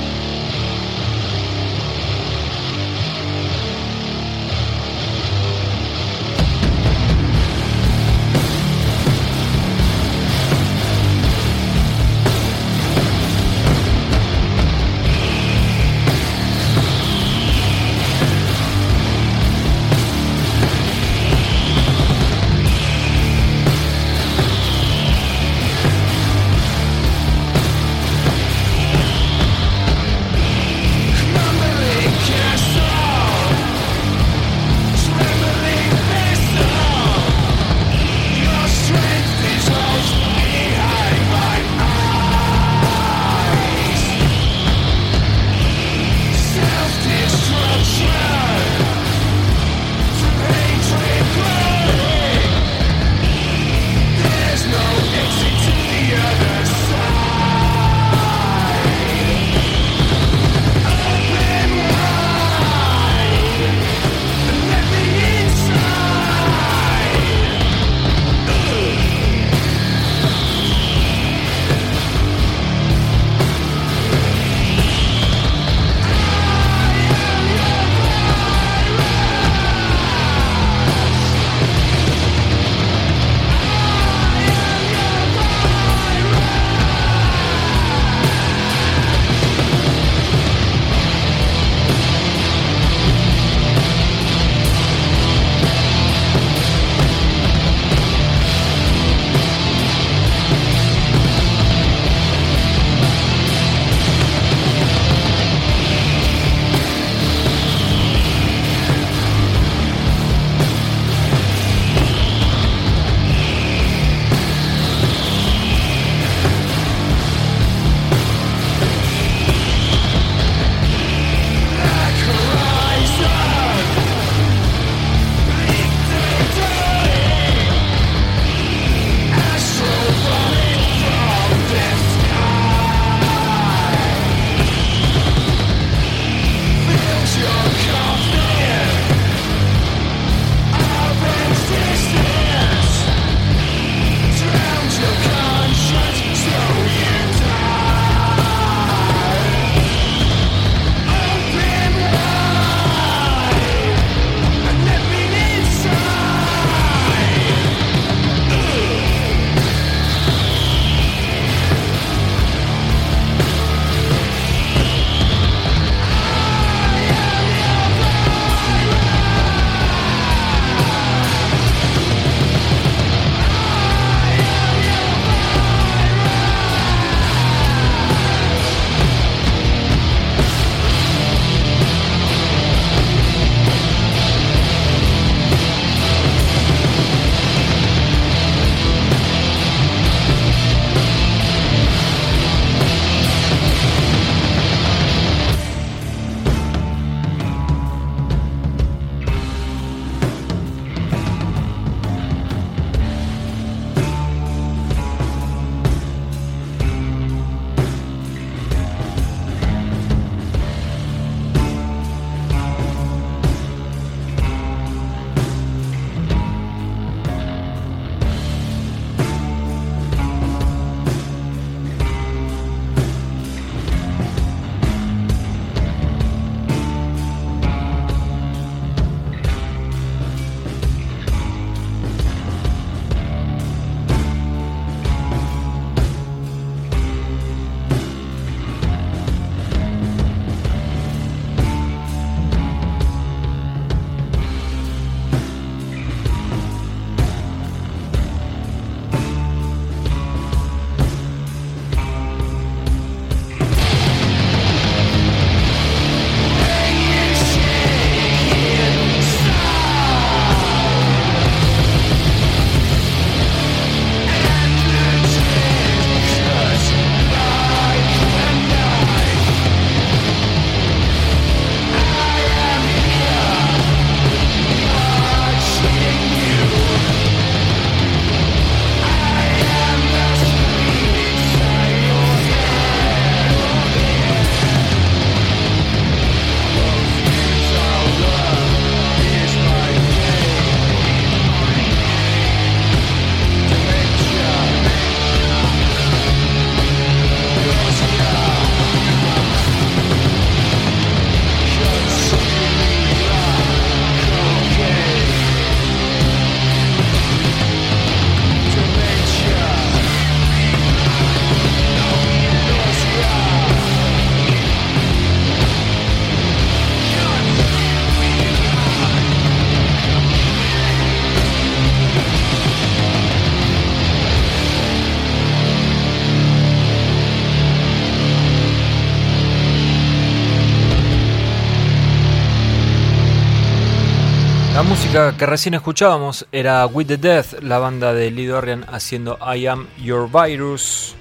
Que 335.12 335.46
recién 335.46 335.74
escuchábamos 335.74 336.46
era 336.52 336.84
With 336.86 337.06
the 337.06 337.16
Death, 337.16 337.62
la 337.62 337.78
banda 337.78 338.12
de 338.12 338.30
Lee 338.30 338.46
Dorian 338.46 338.84
haciendo 338.88 339.38
I 339.40 339.66
Am 339.66 339.86
Your 340.02 340.28
Virus. 340.30 341.14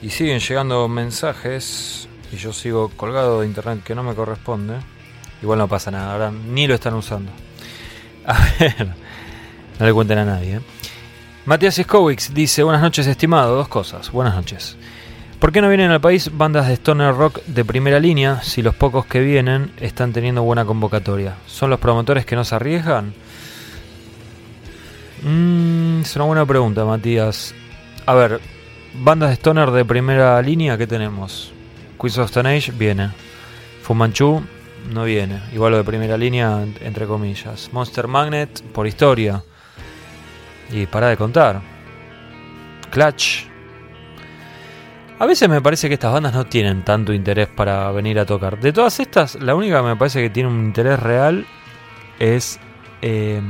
Y 0.00 0.10
siguen 0.10 0.40
llegando 0.40 0.88
mensajes 0.88 2.08
y 2.32 2.36
yo 2.36 2.52
sigo 2.52 2.88
colgado 2.96 3.40
de 3.40 3.46
internet 3.46 3.82
que 3.84 3.94
no 3.94 4.02
me 4.02 4.14
corresponde. 4.14 4.76
Igual 5.42 5.58
no 5.58 5.68
pasa 5.68 5.90
nada, 5.90 6.12
ahora 6.12 6.30
ni 6.30 6.66
lo 6.66 6.74
están 6.74 6.94
usando. 6.94 7.30
A 8.26 8.38
ver, 8.58 8.88
no 9.78 9.86
le 9.86 9.92
cuenten 9.92 10.18
a 10.18 10.24
nadie. 10.24 10.56
¿eh? 10.56 10.60
Matías 11.44 11.74
Skowix 11.74 12.32
dice, 12.32 12.62
buenas 12.62 12.82
noches 12.82 13.06
estimado, 13.06 13.56
dos 13.56 13.68
cosas, 13.68 14.10
buenas 14.10 14.34
noches. 14.34 14.76
¿Por 15.42 15.50
qué 15.50 15.60
no 15.60 15.68
vienen 15.68 15.90
al 15.90 16.00
país 16.00 16.30
bandas 16.32 16.68
de 16.68 16.74
stoner 16.74 17.16
rock 17.16 17.42
de 17.46 17.64
primera 17.64 17.98
línea 17.98 18.40
si 18.42 18.62
los 18.62 18.76
pocos 18.76 19.06
que 19.06 19.18
vienen 19.18 19.72
están 19.80 20.12
teniendo 20.12 20.44
buena 20.44 20.64
convocatoria? 20.64 21.34
¿Son 21.48 21.68
los 21.68 21.80
promotores 21.80 22.24
que 22.24 22.36
no 22.36 22.44
se 22.44 22.54
arriesgan? 22.54 23.12
Mm, 25.24 26.02
es 26.02 26.14
una 26.14 26.26
buena 26.26 26.46
pregunta, 26.46 26.84
Matías. 26.84 27.56
A 28.06 28.14
ver, 28.14 28.40
bandas 28.94 29.30
de 29.30 29.34
stoner 29.34 29.72
de 29.72 29.84
primera 29.84 30.40
línea, 30.42 30.78
¿qué 30.78 30.86
tenemos? 30.86 31.52
Quiz 31.98 32.16
of 32.18 32.26
Stone 32.26 32.56
Age 32.56 32.70
viene. 32.70 33.10
Fumanchu 33.82 34.44
no 34.92 35.02
viene. 35.02 35.42
Igual 35.52 35.72
lo 35.72 35.78
de 35.78 35.84
primera 35.84 36.16
línea, 36.16 36.64
entre 36.82 37.08
comillas. 37.08 37.68
Monster 37.72 38.06
Magnet, 38.06 38.62
por 38.72 38.86
historia. 38.86 39.42
Y 40.70 40.86
para 40.86 41.08
de 41.08 41.16
contar. 41.16 41.60
Clutch. 42.92 43.51
A 45.22 45.26
veces 45.26 45.48
me 45.48 45.62
parece 45.62 45.86
que 45.86 45.94
estas 45.94 46.12
bandas 46.12 46.34
no 46.34 46.46
tienen 46.46 46.82
tanto 46.82 47.12
interés 47.12 47.46
para 47.46 47.92
venir 47.92 48.18
a 48.18 48.26
tocar. 48.26 48.58
De 48.58 48.72
todas 48.72 48.98
estas, 48.98 49.36
la 49.36 49.54
única 49.54 49.76
que 49.76 49.86
me 49.86 49.94
parece 49.94 50.20
que 50.20 50.30
tiene 50.30 50.48
un 50.48 50.64
interés 50.64 50.98
real 50.98 51.46
es 52.18 52.58
eh, 53.02 53.40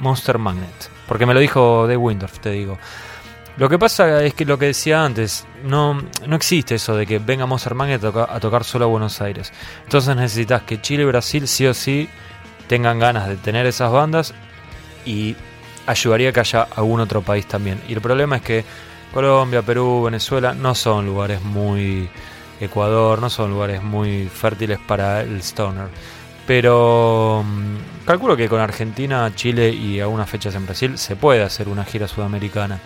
Monster 0.00 0.38
Magnet. 0.38 0.90
Porque 1.06 1.26
me 1.26 1.32
lo 1.32 1.38
dijo 1.38 1.82
Dave 1.82 1.98
Windorf, 1.98 2.40
te 2.40 2.50
digo. 2.50 2.78
Lo 3.58 3.68
que 3.68 3.78
pasa 3.78 4.24
es 4.24 4.34
que 4.34 4.44
lo 4.44 4.58
que 4.58 4.66
decía 4.66 5.04
antes, 5.04 5.46
no, 5.62 6.02
no 6.26 6.34
existe 6.34 6.74
eso 6.74 6.96
de 6.96 7.06
que 7.06 7.20
venga 7.20 7.46
Monster 7.46 7.76
Magnet 7.76 8.02
a 8.02 8.40
tocar 8.40 8.64
solo 8.64 8.86
a 8.86 8.88
Buenos 8.88 9.20
Aires. 9.20 9.52
Entonces 9.84 10.16
necesitas 10.16 10.62
que 10.62 10.80
Chile 10.80 11.04
y 11.04 11.06
Brasil 11.06 11.46
sí 11.46 11.64
o 11.64 11.74
sí 11.74 12.08
tengan 12.66 12.98
ganas 12.98 13.28
de 13.28 13.36
tener 13.36 13.66
esas 13.66 13.92
bandas 13.92 14.34
y 15.06 15.36
ayudaría 15.86 16.32
que 16.32 16.40
haya 16.40 16.66
algún 16.74 16.98
otro 16.98 17.22
país 17.22 17.46
también. 17.46 17.80
Y 17.88 17.92
el 17.92 18.00
problema 18.00 18.34
es 18.34 18.42
que 18.42 18.64
Colombia, 19.12 19.62
Perú, 19.62 20.04
Venezuela 20.04 20.54
no 20.54 20.74
son 20.74 21.06
lugares 21.06 21.42
muy... 21.42 22.08
Ecuador 22.60 23.20
no 23.20 23.30
son 23.30 23.50
lugares 23.50 23.82
muy 23.82 24.28
fértiles 24.28 24.78
para 24.86 25.22
el 25.22 25.40
stoner. 25.40 25.88
Pero 26.46 27.42
mm, 27.44 28.04
calculo 28.04 28.36
que 28.36 28.48
con 28.48 28.60
Argentina, 28.60 29.32
Chile 29.34 29.70
y 29.70 30.00
algunas 30.00 30.28
fechas 30.28 30.54
en 30.54 30.66
Brasil 30.66 30.98
se 30.98 31.16
puede 31.16 31.42
hacer 31.42 31.68
una 31.68 31.84
gira 31.84 32.06
sudamericana. 32.06 32.80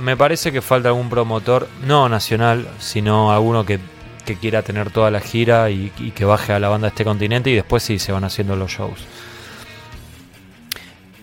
Me 0.00 0.16
parece 0.16 0.52
que 0.52 0.60
falta 0.60 0.88
algún 0.88 1.08
promotor, 1.08 1.68
no 1.84 2.08
nacional, 2.08 2.68
sino 2.78 3.32
alguno 3.32 3.64
que, 3.64 3.80
que 4.24 4.36
quiera 4.36 4.62
tener 4.62 4.90
toda 4.90 5.10
la 5.10 5.20
gira 5.20 5.70
y, 5.70 5.92
y 5.98 6.10
que 6.10 6.24
baje 6.24 6.52
a 6.52 6.58
la 6.58 6.68
banda 6.68 6.86
de 6.86 6.90
este 6.90 7.04
continente 7.04 7.50
y 7.50 7.54
después 7.54 7.82
sí 7.82 7.98
se 7.98 8.12
van 8.12 8.24
haciendo 8.24 8.56
los 8.56 8.70
shows. 8.70 9.06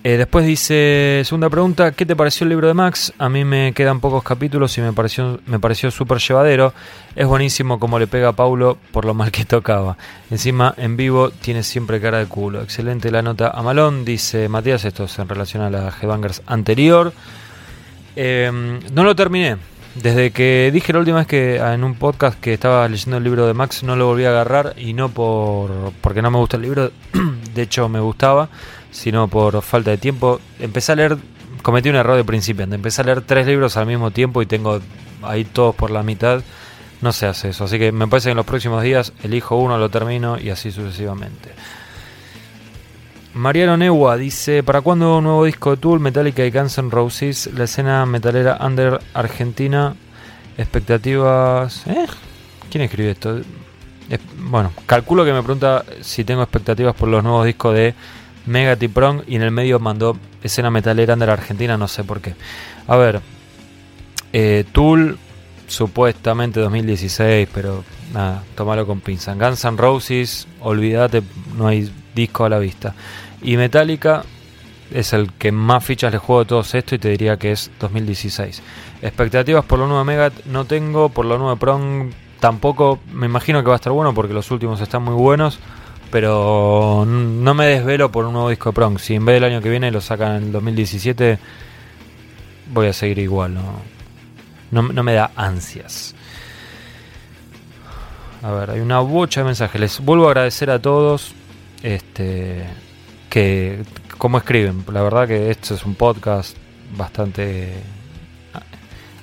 Eh, 0.08 0.17
después 0.17 0.45
dice, 0.45 1.24
segunda 1.25 1.50
pregunta, 1.50 1.92
¿qué 1.93 2.06
te 2.06 2.16
pareció 2.16 2.43
el 2.45 2.50
libro 2.50 2.67
de 2.67 2.75
Max? 2.75 3.11
A 3.17 3.27
mí 3.27 3.43
me 3.43 3.74
quedan 3.74 4.00
pocos 4.00 4.22
capítulos 4.22 4.77
y 4.77 4.82
me 4.82 4.93
pareció, 4.93 5.40
me 5.48 5.58
pareció 5.58 5.90
súper 5.90 6.19
llevadero. 6.19 6.75
Es 7.16 7.25
buenísimo 7.25 7.80
como 7.80 7.98
le 7.98 8.06
pega 8.06 8.27
a 8.27 8.34
Paulo 8.34 8.77
por 8.92 9.06
lo 9.06 9.16
mal 9.16 9.32
que 9.32 9.45
tocaba. 9.45 9.98
Encima, 10.30 10.75
en 10.77 10.95
vivo, 10.95 11.32
tiene 11.32 11.64
siempre 11.64 12.00
cara 12.00 12.19
de 12.19 12.27
culo. 12.27 12.61
Excelente 12.61 13.09
la 13.09 13.24
nota 13.24 13.50
a 13.50 13.64
Malón, 13.64 14.06
dice 14.06 14.48
Matías, 14.48 14.85
esto 14.85 15.06
es 15.06 15.17
en 15.17 15.27
relación 15.27 15.64
a 15.64 15.72
la 15.72 15.92
G-Bangers 15.92 16.43
anterior. 16.45 17.11
Eh, 18.16 18.80
no 18.93 19.03
lo 19.03 19.16
terminé. 19.16 19.58
Desde 19.95 20.30
que 20.30 20.69
dije 20.72 20.93
la 20.93 21.00
última 21.00 21.19
vez 21.19 21.27
que 21.27 21.56
en 21.56 21.84
un 21.84 21.95
podcast 21.95 22.40
que 22.40 22.53
estaba 22.53 22.88
leyendo 22.88 23.17
el 23.17 23.24
libro 23.24 23.48
de 23.48 23.56
Max 23.56 23.82
no 23.82 23.95
lo 23.95 24.06
volví 24.06 24.25
a 24.25 24.30
agarrar 24.30 24.74
y 24.77 24.93
no 24.93 25.09
por 25.09 25.93
porque 26.01 26.22
no 26.22 26.30
me 26.30 26.38
gusta 26.38 26.58
el 26.58 26.64
libro, 26.64 26.92
de 27.56 27.61
hecho 27.61 27.88
me 27.88 28.01
gustaba, 28.01 28.50
sino 28.95 29.27
por 29.27 29.61
falta 29.61 29.91
de 29.91 29.98
tiempo. 29.98 30.40
Empecé 30.59 30.93
a 30.93 30.95
leer, 30.95 31.17
cometí 31.61 31.90
un 31.90 31.98
error 31.98 32.15
de 32.15 32.24
principiante, 32.24 32.75
empecé 32.75 33.01
a 33.01 33.06
leer 33.06 33.22
tres 33.22 33.45
libros 33.45 33.75
al 33.75 33.85
mismo 33.85 34.09
tiempo 34.11 34.41
y 34.41 34.45
tengo 34.45 34.80
ahí 35.22 35.43
todos 35.43 35.75
por 35.75 35.91
la 35.91 36.01
mitad. 36.01 36.41
No 37.01 37.11
se 37.11 37.25
hace 37.27 37.49
eso, 37.49 37.65
así 37.65 37.77
que 37.77 37.91
me 37.91 38.07
parece 38.07 38.30
que 38.30 38.32
en 38.32 38.38
los 38.38 38.45
próximos 38.45 38.82
días 38.82 39.11
elijo 39.22 39.57
uno, 39.57 39.77
lo 39.77 39.90
termino 39.90 40.40
y 40.40 40.49
así 40.49 40.72
sucesivamente. 40.72 41.51
Mariano 43.33 43.75
Newa 43.75 44.15
dice, 44.15 44.64
¿para 44.64 44.80
cuándo 44.80 45.17
un 45.17 45.25
nuevo 45.25 45.43
disco 45.43 45.72
de 45.72 45.77
Tool, 45.77 45.99
Metallica 45.99 46.45
y 46.45 46.51
Guns 46.51 46.77
N' 46.77 46.90
Roses? 46.90 47.49
La 47.53 47.65
escena 47.65 48.06
metalera 48.06 48.57
under 48.61 49.01
Argentina, 49.14 49.93
expectativas... 50.57 51.85
¿Eh? 51.85 52.06
¿Quién 52.72 52.85
escribe 52.85 53.11
esto? 53.11 53.41
Es- 54.09 54.22
bueno, 54.40 54.72
calculo 54.85 55.25
que 55.25 55.33
me 55.33 55.43
pregunta 55.43 55.83
si 55.99 56.24
tengo 56.24 56.43
expectativas 56.43 56.95
por 56.95 57.09
los 57.09 57.22
nuevos 57.24 57.45
discos 57.45 57.75
de 57.75 57.93
Megadeth 58.45 58.83
y 58.83 58.88
Prong 58.88 59.22
y 59.27 59.35
en 59.35 59.41
el 59.41 59.51
medio 59.51 59.80
mandó 59.80 60.17
escena 60.43 60.69
metalera 60.69 61.14
under 61.14 61.30
Argentina, 61.30 61.77
no 61.77 61.88
sé 61.88 62.03
por 62.03 62.22
qué. 62.22 62.35
A 62.88 62.95
ver, 62.95 63.22
eh, 64.33 64.65
Tool 64.72 65.17
supuestamente 65.67 66.59
2016, 66.59 67.48
pero 67.53 67.83
nada, 68.14 68.43
tomalo 68.56 68.85
con 68.85 68.99
pinza. 68.99 69.33
Guns 69.33 69.64
N' 69.65 69.77
Roses, 69.77 70.48
olvídate, 70.61 71.24
no 71.57 71.67
hay 71.67 71.91
disco 72.14 72.45
a 72.45 72.49
la 72.49 72.59
vista. 72.59 72.93
Y 73.41 73.57
Metallica 73.57 74.24
es 74.91 75.14
el 75.14 75.32
que 75.33 75.51
más 75.51 75.83
fichas 75.83 76.11
le 76.11 76.19
juego 76.19 76.43
de 76.43 76.49
todos 76.49 76.75
esto 76.75 76.95
y 76.95 76.99
te 76.99 77.09
diría 77.09 77.38
que 77.38 77.51
es 77.51 77.72
2016. 77.80 78.61
Expectativas 79.01 79.65
por 79.65 79.80
lo 79.80 79.88
nuevo 79.88 79.99
de 79.99 80.06
Megadeth 80.06 80.45
no 80.45 80.65
tengo, 80.65 81.09
por 81.09 81.25
lo 81.25 81.38
nuevo 81.38 81.51
de 81.53 81.59
Prong 81.59 82.11
tampoco, 82.40 82.99
me 83.11 83.25
imagino 83.25 83.61
que 83.61 83.67
va 83.67 83.74
a 83.74 83.77
estar 83.77 83.93
bueno 83.93 84.14
porque 84.14 84.33
los 84.33 84.51
últimos 84.51 84.80
están 84.82 85.03
muy 85.03 85.15
buenos. 85.15 85.59
Pero 86.11 87.06
no 87.06 87.53
me 87.53 87.66
desvelo 87.66 88.11
por 88.11 88.25
un 88.25 88.34
nuevo 88.34 88.50
disco 88.50 88.69
de 88.69 88.74
Prong. 88.74 89.00
Si 89.00 89.16
en 89.16 89.25
vez 89.25 89.35
del 89.35 89.45
año 89.45 89.61
que 89.61 89.69
viene 89.69 89.92
lo 89.92 90.01
sacan 90.01 90.38
en 90.38 90.43
el 90.43 90.51
2017, 90.51 91.40
voy 92.72 92.88
a 92.88 92.93
seguir 92.93 93.19
igual. 93.19 93.53
No, 94.72 94.82
no, 94.82 95.03
me 95.03 95.14
da 95.14 95.32
ansias. 95.35 96.16
A 98.42 98.51
ver, 98.51 98.72
hay 98.72 98.80
una 98.80 99.00
bocha 99.00 99.42
de 99.42 99.45
mensajes. 99.45 99.82
Les 99.82 100.00
vuelvo 100.00 100.25
a 100.25 100.30
agradecer 100.30 100.69
a 100.69 100.80
todos 100.80 101.34
este 101.82 102.66
que 103.30 103.84
como 104.17 104.38
escriben. 104.38 104.84
La 104.92 105.01
verdad 105.01 105.27
que 105.27 105.50
esto 105.50 105.75
es 105.75 105.85
un 105.85 105.95
podcast 105.95 106.56
bastante 106.95 107.74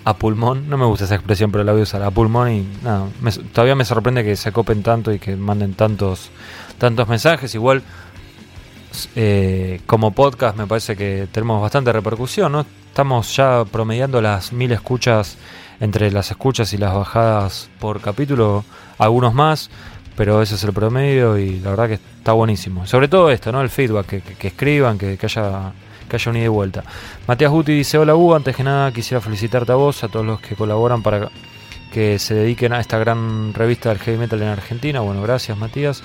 a, 0.05 0.15
pulmón. 0.15 0.69
No 0.69 0.77
me 0.77 0.85
gusta 0.85 1.05
esa 1.05 1.15
expresión, 1.15 1.51
pero 1.51 1.65
la 1.65 1.73
voy 1.73 1.83
a 1.83 1.85
usar 1.85 2.02
a 2.02 2.11
pulmón 2.11 2.52
y 2.52 2.69
nada, 2.83 3.09
todavía 3.52 3.75
me 3.75 3.85
sorprende 3.85 4.25
que 4.25 4.36
se 4.36 4.52
copen 4.52 4.83
tanto 4.83 5.12
y 5.12 5.19
que 5.19 5.36
manden 5.36 5.75
tantos 5.75 6.31
tantos 6.83 7.07
mensajes. 7.07 7.55
Igual 7.55 7.81
eh, 9.15 9.81
como 9.86 10.11
podcast 10.11 10.57
me 10.57 10.67
parece 10.67 10.97
que 10.97 11.28
tenemos 11.31 11.62
bastante 11.62 11.93
repercusión, 11.93 12.51
¿no? 12.51 12.67
Estamos 12.89 13.36
ya 13.36 13.65
promediando 13.65 14.20
las 14.20 14.52
mil 14.52 14.73
escuchas 14.73 15.39
entre 15.78 16.11
las 16.11 16.33
escuchas 16.33 16.73
y 16.73 16.78
las 16.78 16.93
bajadas 16.93 17.70
por 17.78 18.01
capítulo, 18.01 18.65
algunos 18.99 19.33
más, 19.33 19.70
pero 20.17 20.43
ese 20.43 20.57
es 20.57 20.65
el 20.65 20.73
promedio 20.73 21.39
y 21.39 21.61
la 21.61 21.70
verdad 21.70 21.86
que 21.86 21.94
está 21.94 22.33
buenísimo. 22.33 22.85
Sobre 22.85 23.07
todo 23.07 23.31
esto, 23.31 23.52
¿no? 23.52 23.61
El 23.61 23.70
feedback, 23.70 24.07
que, 24.36 24.49
escriban, 24.49 24.99
que, 24.99 25.17
haya 25.23 25.73
que 26.09 26.17
haya 26.17 26.31
un 26.31 26.36
ida 26.36 26.47
y 26.47 26.49
vuelta. 26.49 26.83
Matías 27.28 27.52
Guti 27.52 27.73
dice, 27.73 27.97
hola 27.97 28.17
Hugo, 28.17 28.35
antes 28.35 28.57
que 28.57 28.65
nada 28.65 28.91
quisiera 28.93 29.20
felicitarte 29.20 29.70
a 29.70 29.77
vos, 29.77 30.02
a 30.02 30.09
todos 30.09 30.27
los 30.27 30.41
que 30.41 30.57
colaboran 30.57 31.01
para 31.01 31.28
que 31.93 32.19
se 32.19 32.35
dediquen 32.35 32.73
a 32.73 32.81
esta 32.81 32.99
gran 32.99 33.55
revista 33.55 33.91
del 33.91 33.99
heavy 34.01 34.19
metal 34.19 34.43
en 34.43 34.49
Argentina. 34.49 34.99
Bueno, 34.99 35.23
gracias 35.23 35.57
Matías. 35.57 36.02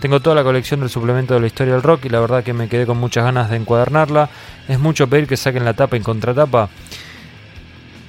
Tengo 0.00 0.20
toda 0.20 0.36
la 0.36 0.44
colección 0.44 0.80
del 0.80 0.90
suplemento 0.90 1.34
de 1.34 1.40
la 1.40 1.46
historia 1.46 1.72
del 1.72 1.82
rock 1.82 2.04
y 2.04 2.08
la 2.10 2.20
verdad 2.20 2.44
que 2.44 2.52
me 2.52 2.68
quedé 2.68 2.84
con 2.84 2.98
muchas 2.98 3.24
ganas 3.24 3.48
de 3.48 3.56
encuadernarla. 3.56 4.28
Es 4.68 4.78
mucho 4.78 5.08
pedir 5.08 5.26
que 5.26 5.36
saquen 5.36 5.64
la 5.64 5.74
tapa 5.74 5.96
en 5.96 6.02
contratapa. 6.02 6.68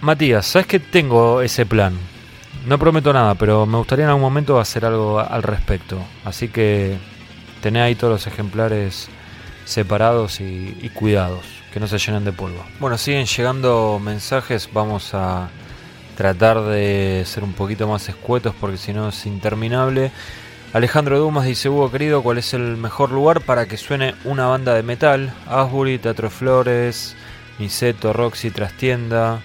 Matías, 0.01 0.45
¿sabes 0.45 0.67
que 0.67 0.79
tengo 0.79 1.41
ese 1.41 1.65
plan? 1.65 1.97
No 2.65 2.77
prometo 2.77 3.13
nada, 3.13 3.35
pero 3.35 3.65
me 3.65 3.77
gustaría 3.77 4.03
en 4.03 4.09
algún 4.09 4.21
momento 4.21 4.59
hacer 4.59 4.85
algo 4.85 5.19
al 5.19 5.43
respecto. 5.43 5.97
Así 6.25 6.49
que 6.49 6.97
tené 7.61 7.81
ahí 7.81 7.95
todos 7.95 8.11
los 8.11 8.27
ejemplares 8.27 9.07
separados 9.63 10.41
y, 10.41 10.77
y 10.81 10.89
cuidados, 10.89 11.45
que 11.71 11.79
no 11.79 11.87
se 11.87 11.97
llenen 11.97 12.25
de 12.25 12.33
polvo. 12.33 12.63
Bueno, 12.79 12.97
siguen 12.97 13.25
llegando 13.25 13.99
mensajes, 14.03 14.69
vamos 14.73 15.13
a 15.13 15.49
tratar 16.17 16.61
de 16.63 17.23
ser 17.25 17.43
un 17.43 17.53
poquito 17.53 17.87
más 17.87 18.09
escuetos 18.09 18.53
porque 18.59 18.77
si 18.77 18.91
no 18.91 19.09
es 19.09 19.25
interminable. 19.25 20.11
Alejandro 20.77 21.17
Dumas 21.17 21.47
dice, 21.47 21.69
Hugo 21.69 21.89
querido, 21.89 22.21
¿cuál 22.21 22.37
es 22.37 22.53
el 22.53 22.77
mejor 22.77 23.11
lugar 23.11 23.41
para 23.41 23.65
que 23.65 23.77
suene 23.77 24.13
una 24.25 24.45
banda 24.45 24.75
de 24.75 24.83
metal? 24.83 25.33
Asbury, 25.47 25.97
Teatro 25.97 26.29
Flores, 26.29 27.15
Niceto, 27.57 28.13
Roxy, 28.13 28.51
Trastienda. 28.51 29.39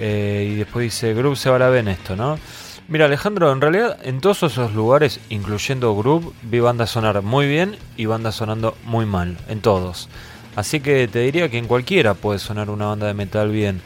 Eh, 0.00 0.50
y 0.50 0.56
después 0.56 0.82
dice, 0.82 1.14
Group 1.14 1.36
se 1.36 1.48
va 1.48 1.54
a 1.54 1.58
la 1.70 1.78
en 1.78 1.86
esto, 1.86 2.16
¿no? 2.16 2.40
Mira, 2.88 3.04
Alejandro, 3.04 3.52
en 3.52 3.60
realidad 3.60 3.96
en 4.02 4.20
todos 4.20 4.42
esos 4.42 4.74
lugares, 4.74 5.20
incluyendo 5.28 5.94
Groove, 5.94 6.32
vi 6.42 6.58
bandas 6.58 6.90
sonar 6.90 7.22
muy 7.22 7.46
bien 7.46 7.76
y 7.96 8.06
bandas 8.06 8.34
sonando 8.34 8.76
muy 8.84 9.06
mal, 9.06 9.38
en 9.48 9.60
todos. 9.60 10.08
Así 10.56 10.80
que 10.80 11.06
te 11.06 11.20
diría 11.20 11.50
que 11.50 11.58
en 11.58 11.68
cualquiera 11.68 12.14
puede 12.14 12.40
sonar 12.40 12.68
una 12.68 12.86
banda 12.86 13.06
de 13.06 13.14
metal 13.14 13.48
bien. 13.52 13.80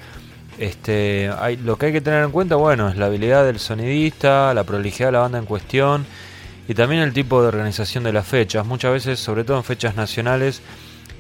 Este, 0.57 1.31
hay, 1.39 1.59
lo 1.59 1.77
que 1.77 1.85
hay 1.85 1.93
que 1.93 2.01
tener 2.01 2.25
en 2.25 2.31
cuenta, 2.31 2.57
bueno, 2.57 2.89
es 2.89 2.97
la 2.97 3.07
habilidad 3.07 3.45
del 3.45 3.59
sonidista, 3.59 4.55
la 4.55 4.65
prolijidad 4.65 5.09
de 5.09 5.13
la 5.13 5.19
banda 5.19 5.39
en 5.39 5.45
cuestión 5.45 6.07
y 6.69 6.75
también 6.75 7.03
el 7.03 7.13
tipo 7.13 7.43
de 7.43 7.49
organización 7.49 8.05
de 8.05 8.13
las 8.13 8.27
fechas. 8.27 8.67
Muchas 8.67 8.93
veces, 8.93 9.21
sobre 9.21 9.45
todo 9.45 9.57
en 9.57 9.65
fechas 9.65 9.97
nacionales, 9.97 10.63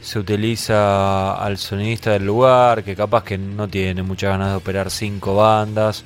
se 0.00 0.18
utiliza 0.18 1.34
al 1.34 1.58
sonidista 1.58 2.12
del 2.12 2.26
lugar, 2.26 2.84
que 2.84 2.94
capaz 2.94 3.25
que 3.25 3.39
no 3.39 3.68
tiene 3.68 4.02
muchas 4.02 4.31
ganas 4.31 4.50
de 4.50 4.57
operar 4.57 4.91
cinco 4.91 5.36
bandas. 5.36 6.05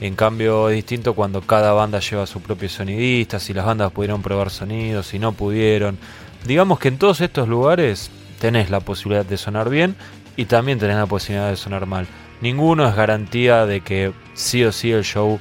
En 0.00 0.14
cambio 0.14 0.70
es 0.70 0.76
distinto 0.76 1.14
cuando 1.14 1.42
cada 1.42 1.72
banda 1.72 2.00
lleva 2.00 2.26
su 2.26 2.40
propio 2.40 2.68
sonidista, 2.68 3.38
si 3.38 3.52
las 3.52 3.66
bandas 3.66 3.92
pudieron 3.92 4.22
probar 4.22 4.50
sonidos, 4.50 5.06
si 5.06 5.18
no 5.18 5.32
pudieron. 5.32 5.98
Digamos 6.46 6.78
que 6.78 6.88
en 6.88 6.98
todos 6.98 7.20
estos 7.20 7.48
lugares 7.48 8.10
tenés 8.40 8.70
la 8.70 8.80
posibilidad 8.80 9.26
de 9.26 9.36
sonar 9.36 9.68
bien 9.68 9.94
y 10.36 10.46
también 10.46 10.78
tenés 10.78 10.96
la 10.96 11.06
posibilidad 11.06 11.50
de 11.50 11.56
sonar 11.56 11.84
mal. 11.84 12.06
Ninguno 12.40 12.88
es 12.88 12.96
garantía 12.96 13.66
de 13.66 13.82
que 13.82 14.12
sí 14.32 14.64
o 14.64 14.72
sí 14.72 14.90
el 14.90 15.04
show 15.04 15.38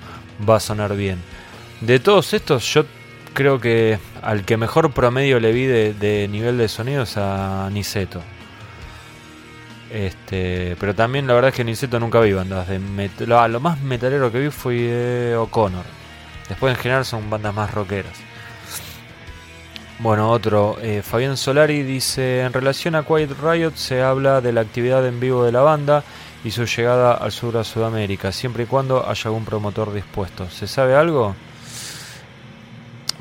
va 0.47 0.57
a 0.57 0.59
sonar 0.59 0.95
bien. 0.97 1.19
De 1.79 1.99
todos 1.99 2.33
estos 2.33 2.65
yo 2.73 2.83
creo 3.33 3.59
que 3.59 3.99
al 4.22 4.45
que 4.45 4.58
mejor 4.58 4.91
promedio 4.91 5.40
le 5.40 5.51
vi 5.51 5.66
de, 5.66 6.27
nivel 6.30 6.58
de 6.58 6.67
sonido 6.67 7.03
es 7.03 7.17
a 7.17 7.69
Niceto. 7.72 8.22
Este, 9.91 10.75
pero 10.80 10.93
también 10.93 11.25
la 11.25 11.33
verdad 11.33 11.49
es 11.49 11.56
que 11.56 11.64
Niceto 11.64 11.99
nunca 11.99 12.19
vi 12.19 12.33
bandas 12.33 12.67
de 12.67 12.80
metal. 12.80 13.51
Lo, 13.51 13.59
más 13.59 13.82
metalero 13.82 14.32
que 14.32 14.40
vi 14.40 14.49
fue 14.49 14.75
de 14.75 15.35
O'Connor. 15.35 15.85
Después 16.48 16.75
en 16.75 16.82
general 16.82 17.06
son 17.06 17.30
bandas 17.30 17.53
más 17.53 17.74
rockeras. 17.74 18.14
Bueno, 19.99 20.32
otro, 20.32 20.77
eh, 20.82 21.01
Fabián 21.03 21.35
Solari 21.35 21.83
dice, 21.83 22.41
en 22.41 22.53
relación 22.53 22.95
a 22.95 23.03
Quiet 23.03 23.32
Riot 23.41 23.74
se 23.75 24.01
habla 24.01 24.40
de 24.40 24.53
la 24.53 24.61
actividad 24.61 25.06
en 25.06 25.19
vivo 25.19 25.43
de 25.43 25.51
la 25.51 25.61
banda 25.61 26.03
y 26.43 26.51
su 26.51 26.66
llegada 26.66 27.14
al 27.14 27.33
sur 27.33 27.58
a 27.58 27.66
Sudamérica, 27.66 28.32
siempre 28.32 28.64
y 28.64 28.66
cuando 28.66 29.08
haya 29.09 29.24
algún 29.25 29.43
promotor 29.43 29.93
dispuesto. 29.93 30.49
¿Se 30.49 30.67
sabe 30.67 30.95
algo? 30.95 31.35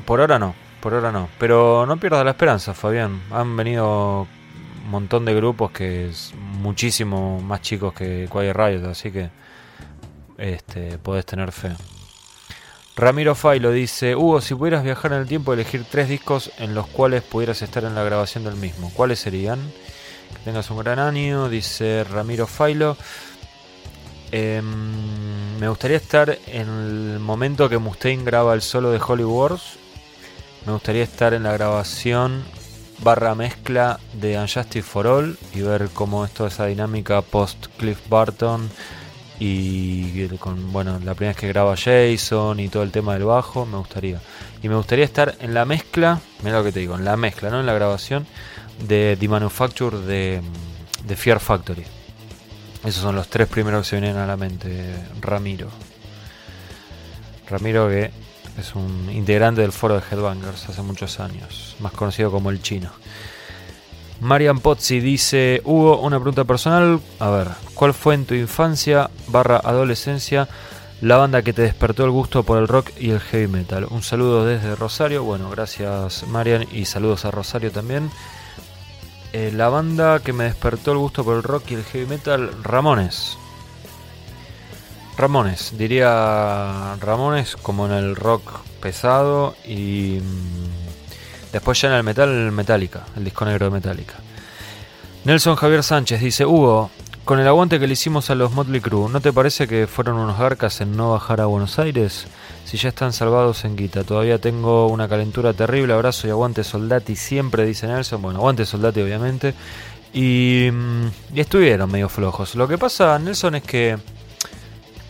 Por 0.09 0.21
ahora 0.21 0.39
no, 0.39 0.55
por 0.81 0.95
ahora 0.95 1.11
no. 1.11 1.29
Pero 1.37 1.85
no 1.85 1.97
pierdas 1.97 2.25
la 2.25 2.31
esperanza, 2.31 2.73
Fabián. 2.73 3.21
Han 3.29 3.55
venido 3.55 4.21
un 4.83 4.89
montón 4.89 5.23
de 5.23 5.35
grupos 5.35 5.69
que 5.69 6.09
es 6.09 6.33
muchísimo 6.35 7.39
más 7.41 7.61
chicos 7.61 7.93
que 7.93 8.27
Quiet 8.27 8.55
Riot, 8.55 8.89
así 8.89 9.11
que 9.11 9.29
este, 10.39 10.97
podés 10.97 11.27
tener 11.27 11.51
fe. 11.51 11.75
Ramiro 12.95 13.35
Failo 13.35 13.71
dice, 13.71 14.15
Hugo, 14.15 14.41
si 14.41 14.55
pudieras 14.55 14.83
viajar 14.83 15.13
en 15.13 15.19
el 15.19 15.27
tiempo, 15.27 15.53
elegir 15.53 15.85
tres 15.87 16.09
discos 16.09 16.49
en 16.57 16.73
los 16.73 16.87
cuales 16.87 17.21
pudieras 17.21 17.61
estar 17.61 17.83
en 17.83 17.93
la 17.93 18.01
grabación 18.01 18.43
del 18.43 18.55
mismo, 18.55 18.91
¿cuáles 18.95 19.19
serían? 19.19 19.59
Que 20.31 20.39
tengas 20.43 20.71
un 20.71 20.79
gran 20.79 20.97
año, 20.97 21.49
dice 21.49 22.03
Ramiro 22.03 22.47
Failo. 22.47 22.97
Em, 24.31 25.59
me 25.59 25.69
gustaría 25.69 25.97
estar 25.97 26.35
en 26.47 26.67
el 26.67 27.19
momento 27.19 27.69
que 27.69 27.77
Mustaine 27.77 28.23
graba 28.23 28.55
el 28.55 28.63
solo 28.63 28.89
de 28.89 28.99
Holy 29.07 29.23
Wars. 29.23 29.77
Me 30.65 30.73
gustaría 30.73 31.03
estar 31.03 31.33
en 31.33 31.43
la 31.43 31.53
grabación 31.53 32.43
barra 33.01 33.33
mezcla 33.33 33.99
de 34.13 34.37
Unjustice 34.37 34.83
for 34.83 35.07
All 35.07 35.37
y 35.53 35.61
ver 35.61 35.89
cómo 35.93 36.25
es 36.25 36.31
toda 36.31 36.49
esa 36.49 36.65
dinámica 36.65 37.21
post 37.21 37.67
Cliff 37.77 37.99
Barton 38.09 38.69
y 39.39 40.27
con 40.37 40.73
bueno 40.73 40.99
la 40.99 41.13
primera 41.13 41.29
vez 41.29 41.37
que 41.37 41.47
graba 41.47 41.77
Jason 41.77 42.59
y 42.59 42.67
todo 42.67 42.83
el 42.83 42.91
tema 42.91 43.13
del 43.13 43.23
bajo 43.23 43.65
me 43.65 43.77
gustaría. 43.77 44.19
Y 44.61 44.67
me 44.67 44.75
gustaría 44.75 45.05
estar 45.05 45.35
en 45.39 45.53
la 45.53 45.65
mezcla 45.65 46.19
mira 46.43 46.57
lo 46.57 46.63
que 46.63 46.73
te 46.73 46.81
digo 46.81 46.95
en 46.95 47.05
la 47.05 47.15
mezcla 47.15 47.49
no 47.49 47.61
en 47.61 47.65
la 47.65 47.73
grabación 47.73 48.27
de 48.85 49.17
The 49.19 49.27
Manufacture 49.27 49.97
de, 49.99 50.41
de 51.05 51.15
Fear 51.15 51.39
Factory. 51.39 51.85
Esos 52.83 53.01
son 53.01 53.15
los 53.15 53.29
tres 53.29 53.47
primeros 53.47 53.83
que 53.83 53.89
se 53.89 53.99
vienen 53.99 54.17
a 54.17 54.25
la 54.25 54.37
mente 54.37 54.93
Ramiro. 55.21 55.69
Ramiro 57.49 57.89
que 57.89 58.11
es 58.59 58.75
un 58.75 59.09
integrante 59.11 59.61
del 59.61 59.71
foro 59.71 59.95
de 59.95 60.01
Headbangers 60.09 60.69
hace 60.69 60.81
muchos 60.81 61.19
años 61.19 61.75
más 61.79 61.91
conocido 61.93 62.31
como 62.31 62.49
el 62.49 62.61
chino 62.61 62.91
Marian 64.21 64.59
Pozzi 64.59 64.99
dice, 64.99 65.61
Hugo, 65.63 65.99
una 65.99 66.17
pregunta 66.17 66.43
personal. 66.43 66.99
A 67.19 67.29
ver, 67.29 67.47
¿cuál 67.73 67.93
fue 67.93 68.15
en 68.15 68.25
tu 68.25 68.33
infancia 68.33 69.09
barra 69.27 69.57
adolescencia 69.57 70.49
la 71.01 71.15
banda 71.15 71.41
que 71.41 71.53
te 71.53 71.61
despertó 71.61 72.03
el 72.03 72.11
gusto 72.11 72.43
por 72.43 72.57
el 72.57 72.67
rock 72.67 72.89
y 72.99 73.11
el 73.11 73.21
heavy 73.21 73.47
metal? 73.47 73.87
Un 73.89 74.03
saludo 74.03 74.45
desde 74.45 74.75
Rosario. 74.75 75.23
Bueno, 75.23 75.49
gracias 75.49 76.27
Marian 76.27 76.67
y 76.71 76.85
saludos 76.85 77.23
a 77.23 77.31
Rosario 77.31 77.71
también. 77.71 78.11
Eh, 79.31 79.51
la 79.53 79.69
banda 79.69 80.19
que 80.19 80.33
me 80.33 80.45
despertó 80.45 80.91
el 80.91 80.97
gusto 80.97 81.23
por 81.23 81.37
el 81.37 81.43
rock 81.43 81.71
y 81.71 81.75
el 81.75 81.83
heavy 81.85 82.05
metal, 82.05 82.51
Ramones. 82.61 83.37
Ramones, 85.19 85.77
diría 85.77 86.95
Ramones 87.01 87.57
como 87.57 87.85
en 87.85 87.91
el 87.91 88.15
rock 88.15 88.61
pesado 88.81 89.53
y 89.65 90.21
mm, 90.21 91.51
después 91.51 91.81
ya 91.81 91.89
en 91.89 91.95
el 91.95 92.03
metal 92.03 92.53
Metallica, 92.53 93.03
el 93.17 93.25
disco 93.25 93.43
negro 93.43 93.65
de 93.65 93.71
Metallica. 93.71 94.13
Nelson 95.25 95.57
Javier 95.57 95.83
Sánchez 95.83 96.21
dice, 96.21 96.45
Hugo, 96.45 96.89
con 97.25 97.37
el 97.37 97.47
aguante 97.49 97.81
que 97.81 97.87
le 97.87 97.93
hicimos 97.93 98.29
a 98.29 98.35
los 98.35 98.53
Motley 98.53 98.79
Crue, 98.79 99.09
¿no 99.09 99.19
te 99.19 99.33
parece 99.33 99.67
que 99.67 99.87
fueron 99.87 100.15
unos 100.17 100.39
garcas 100.39 100.79
en 100.79 100.95
no 100.95 101.11
bajar 101.11 101.41
a 101.41 101.47
Buenos 101.47 101.79
Aires? 101.79 102.25
Si 102.63 102.77
ya 102.77 102.87
están 102.87 103.11
salvados 103.11 103.65
en 103.65 103.75
Guita, 103.75 104.05
todavía 104.05 104.39
tengo 104.39 104.87
una 104.87 105.09
calentura 105.09 105.51
terrible, 105.51 105.93
abrazo 105.93 106.27
y 106.27 106.29
aguante 106.29 106.63
Soldati 106.63 107.17
siempre, 107.17 107.65
dice 107.65 107.87
Nelson. 107.87 108.21
Bueno, 108.21 108.39
aguante 108.39 108.65
Soldati 108.65 109.01
obviamente. 109.01 109.53
Y, 110.13 110.69
mm, 110.71 111.35
y 111.35 111.41
estuvieron 111.41 111.91
medio 111.91 112.07
flojos. 112.07 112.55
Lo 112.55 112.69
que 112.69 112.77
pasa, 112.77 113.19
Nelson, 113.19 113.55
es 113.55 113.63
que 113.63 113.97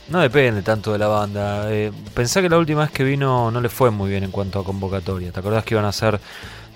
no 0.09 0.19
depende 0.19 0.61
tanto 0.61 0.91
de 0.91 0.97
la 0.97 1.07
banda. 1.07 1.71
Eh, 1.71 1.91
pensá 2.13 2.41
que 2.41 2.49
la 2.49 2.57
última 2.57 2.81
vez 2.81 2.91
que 2.91 3.03
vino 3.03 3.51
no 3.51 3.61
le 3.61 3.69
fue 3.69 3.91
muy 3.91 4.09
bien 4.09 4.23
en 4.23 4.31
cuanto 4.31 4.59
a 4.59 4.63
convocatoria. 4.63 5.31
¿Te 5.31 5.39
acordás 5.39 5.63
que 5.63 5.75
iban 5.75 5.85
a 5.85 5.91
ser 5.91 6.19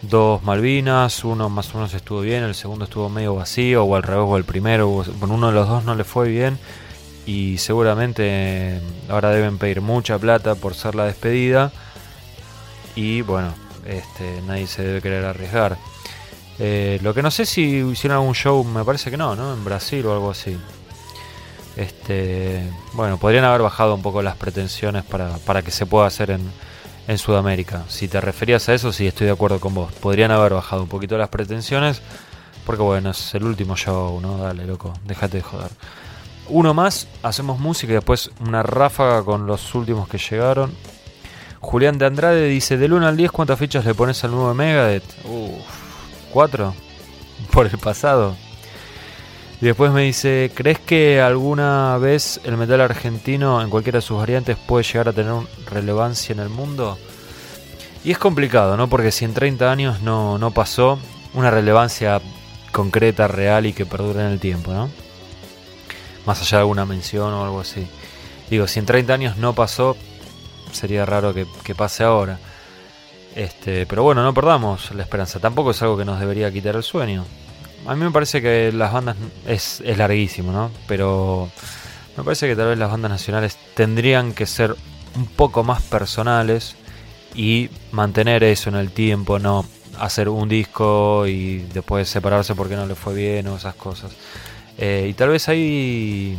dos 0.01 0.43
Malvinas? 0.43 1.23
Uno 1.23 1.49
más 1.49 1.73
o 1.73 1.77
menos 1.77 1.93
estuvo 1.93 2.21
bien, 2.21 2.43
el 2.43 2.55
segundo 2.55 2.85
estuvo 2.85 3.09
medio 3.09 3.35
vacío, 3.35 3.83
o 3.83 3.95
al 3.95 4.03
revés, 4.03 4.25
o 4.27 4.37
el 4.37 4.43
primero. 4.43 4.87
Bueno, 4.89 5.35
uno 5.35 5.47
de 5.47 5.53
los 5.53 5.67
dos 5.67 5.83
no 5.83 5.95
le 5.95 6.03
fue 6.03 6.29
bien. 6.29 6.57
Y 7.25 7.57
seguramente 7.57 8.23
eh, 8.25 8.81
ahora 9.09 9.29
deben 9.29 9.57
pedir 9.57 9.81
mucha 9.81 10.19
plata 10.19 10.55
por 10.55 10.75
ser 10.75 10.95
la 10.95 11.05
despedida. 11.05 11.71
Y 12.95 13.21
bueno, 13.21 13.53
este, 13.85 14.41
nadie 14.45 14.67
se 14.67 14.83
debe 14.83 15.01
querer 15.01 15.25
arriesgar. 15.25 15.77
Eh, 16.59 16.99
lo 17.01 17.13
que 17.13 17.23
no 17.23 17.31
sé 17.31 17.45
si 17.45 17.77
hicieron 17.77 18.17
algún 18.17 18.35
show, 18.35 18.63
me 18.63 18.83
parece 18.83 19.09
que 19.09 19.17
no, 19.17 19.35
¿no? 19.35 19.53
En 19.53 19.63
Brasil 19.63 20.05
o 20.05 20.13
algo 20.13 20.29
así. 20.29 20.55
Este, 21.75 22.69
bueno, 22.93 23.17
podrían 23.17 23.45
haber 23.45 23.61
bajado 23.61 23.95
un 23.95 24.01
poco 24.01 24.21
las 24.21 24.35
pretensiones 24.35 25.03
para, 25.03 25.37
para 25.39 25.61
que 25.61 25.71
se 25.71 25.85
pueda 25.85 26.05
hacer 26.05 26.31
en, 26.31 26.51
en 27.07 27.17
Sudamérica. 27.17 27.83
Si 27.87 28.07
te 28.07 28.21
referías 28.21 28.67
a 28.69 28.73
eso, 28.73 28.91
sí 28.91 29.07
estoy 29.07 29.27
de 29.27 29.33
acuerdo 29.33 29.59
con 29.59 29.73
vos. 29.73 29.91
Podrían 29.93 30.31
haber 30.31 30.53
bajado 30.53 30.83
un 30.83 30.89
poquito 30.89 31.17
las 31.17 31.29
pretensiones, 31.29 32.01
porque 32.65 32.83
bueno, 32.83 33.11
es 33.11 33.35
el 33.35 33.43
último 33.43 33.75
show, 33.75 34.19
¿no? 34.21 34.37
Dale, 34.37 34.65
loco, 34.65 34.93
déjate 35.05 35.37
de 35.37 35.43
joder. 35.43 35.71
Uno 36.49 36.73
más, 36.73 37.07
hacemos 37.23 37.59
música 37.59 37.93
y 37.93 37.95
después 37.95 38.29
una 38.45 38.63
ráfaga 38.63 39.23
con 39.23 39.47
los 39.47 39.73
últimos 39.75 40.07
que 40.07 40.17
llegaron. 40.17 40.73
Julián 41.59 41.97
de 41.97 42.05
Andrade 42.05 42.47
dice, 42.47 42.77
del 42.77 42.93
1 42.93 43.07
al 43.07 43.17
10, 43.17 43.31
¿cuántas 43.31 43.57
fichas 43.57 43.85
le 43.85 43.93
pones 43.93 44.21
al 44.23 44.31
nuevo 44.31 44.53
Megadeth? 44.53 45.05
Uf, 45.25 46.31
¿cuatro? 46.31 46.75
Por 47.51 47.67
el 47.67 47.77
pasado. 47.77 48.35
Y 49.63 49.67
después 49.67 49.93
me 49.93 50.01
dice, 50.01 50.51
¿crees 50.53 50.77
que 50.77 51.21
alguna 51.21 51.97
vez 51.97 52.41
el 52.43 52.57
metal 52.57 52.81
argentino, 52.81 53.61
en 53.61 53.69
cualquiera 53.69 53.99
de 53.99 54.01
sus 54.01 54.17
variantes, 54.17 54.57
puede 54.57 54.83
llegar 54.83 55.07
a 55.07 55.13
tener 55.13 55.33
relevancia 55.71 56.33
en 56.33 56.41
el 56.41 56.49
mundo? 56.49 56.97
Y 58.03 58.11
es 58.11 58.17
complicado, 58.17 58.75
¿no? 58.75 58.89
Porque 58.89 59.09
si 59.09 59.23
en 59.23 59.33
30 59.33 59.71
años 59.71 60.01
no, 60.01 60.37
no 60.37 60.51
pasó 60.51 60.99
una 61.33 61.49
relevancia 61.49 62.19
concreta, 62.73 63.29
real 63.29 63.65
y 63.65 63.71
que 63.71 63.85
perdure 63.85 64.19
en 64.19 64.33
el 64.33 64.41
tiempo, 64.41 64.73
¿no? 64.73 64.89
Más 66.25 66.41
allá 66.41 66.57
de 66.57 66.63
alguna 66.63 66.85
mención 66.85 67.31
o 67.33 67.45
algo 67.45 67.61
así. 67.61 67.87
Digo, 68.49 68.67
si 68.67 68.79
en 68.79 68.85
30 68.85 69.13
años 69.13 69.37
no 69.37 69.53
pasó, 69.53 69.95
sería 70.73 71.05
raro 71.05 71.33
que, 71.33 71.47
que 71.63 71.73
pase 71.73 72.03
ahora. 72.03 72.37
Este, 73.33 73.85
pero 73.85 74.03
bueno, 74.03 74.23
no 74.23 74.33
perdamos 74.33 74.93
la 74.93 75.03
esperanza. 75.03 75.39
Tampoco 75.39 75.71
es 75.71 75.81
algo 75.81 75.97
que 75.97 76.03
nos 76.03 76.19
debería 76.19 76.51
quitar 76.51 76.75
el 76.75 76.83
sueño. 76.83 77.23
A 77.85 77.95
mí 77.95 78.03
me 78.03 78.11
parece 78.11 78.41
que 78.41 78.71
las 78.71 78.93
bandas 78.93 79.17
es, 79.45 79.81
larguísimo, 79.97 80.51
¿no? 80.51 80.71
Pero 80.87 81.49
me 82.15 82.23
parece 82.23 82.47
que 82.47 82.55
tal 82.55 82.67
vez 82.67 82.77
las 82.77 82.89
bandas 82.89 83.11
nacionales 83.11 83.57
tendrían 83.73 84.33
que 84.33 84.45
ser 84.45 84.75
un 85.15 85.25
poco 85.25 85.63
más 85.63 85.81
personales 85.81 86.75
y 87.35 87.69
mantener 87.91 88.43
eso 88.43 88.69
en 88.69 88.75
el 88.75 88.91
tiempo, 88.91 89.37
no 89.37 89.65
hacer 89.99 90.29
un 90.29 90.47
disco 90.47 91.27
y 91.27 91.57
después 91.73 92.07
separarse 92.07 92.55
porque 92.55 92.75
no 92.75 92.85
le 92.85 92.95
fue 92.95 93.13
bien 93.13 93.47
o 93.47 93.57
esas 93.57 93.75
cosas. 93.75 94.11
Eh, 94.77 95.07
y 95.09 95.13
tal 95.13 95.29
vez 95.29 95.49
ahí 95.49 96.37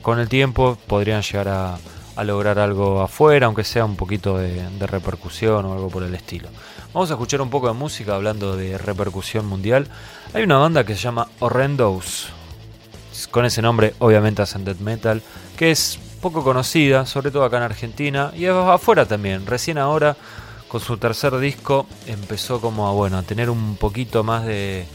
con 0.00 0.18
el 0.18 0.28
tiempo 0.28 0.78
podrían 0.86 1.22
llegar 1.22 1.48
a, 1.48 1.78
lograr 2.24 2.58
algo 2.58 3.02
afuera, 3.02 3.46
aunque 3.46 3.62
sea 3.62 3.84
un 3.84 3.96
poquito 3.96 4.38
de 4.38 4.86
repercusión 4.86 5.66
o 5.66 5.74
algo 5.74 5.90
por 5.90 6.02
el 6.02 6.14
estilo. 6.14 6.48
Vamos 6.96 7.10
a 7.10 7.12
escuchar 7.12 7.42
un 7.42 7.50
poco 7.50 7.66
de 7.68 7.74
música 7.74 8.14
hablando 8.14 8.56
de 8.56 8.78
repercusión 8.78 9.44
mundial. 9.44 9.86
Hay 10.32 10.42
una 10.44 10.56
banda 10.56 10.86
que 10.86 10.94
se 10.94 11.02
llama 11.02 11.28
Horrendos, 11.40 12.28
con 13.30 13.44
ese 13.44 13.60
nombre 13.60 13.92
obviamente 13.98 14.40
hacen 14.40 14.64
death 14.64 14.78
metal, 14.78 15.22
que 15.58 15.70
es 15.70 15.98
poco 16.22 16.42
conocida, 16.42 17.04
sobre 17.04 17.30
todo 17.30 17.44
acá 17.44 17.58
en 17.58 17.64
Argentina 17.64 18.32
y 18.34 18.46
afuera 18.46 19.04
también. 19.04 19.44
Recién 19.44 19.76
ahora, 19.76 20.16
con 20.68 20.80
su 20.80 20.96
tercer 20.96 21.36
disco, 21.36 21.86
empezó 22.06 22.62
como 22.62 22.88
a, 22.88 22.92
bueno, 22.92 23.18
a 23.18 23.22
tener 23.24 23.50
un 23.50 23.76
poquito 23.76 24.24
más 24.24 24.46
de, 24.46 24.86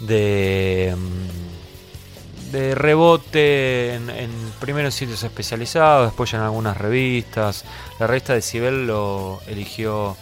de, 0.00 0.96
mm, 0.98 2.50
de 2.50 2.74
rebote 2.74 3.94
en, 3.94 4.10
en 4.10 4.30
primero 4.58 4.90
sitios 4.90 5.22
especializados, 5.22 6.08
después 6.08 6.28
ya 6.28 6.38
en 6.38 6.44
algunas 6.44 6.76
revistas. 6.76 7.64
La 8.00 8.08
revista 8.08 8.34
de 8.34 8.42
Cibel 8.42 8.88
lo 8.88 9.38
eligió 9.46 10.16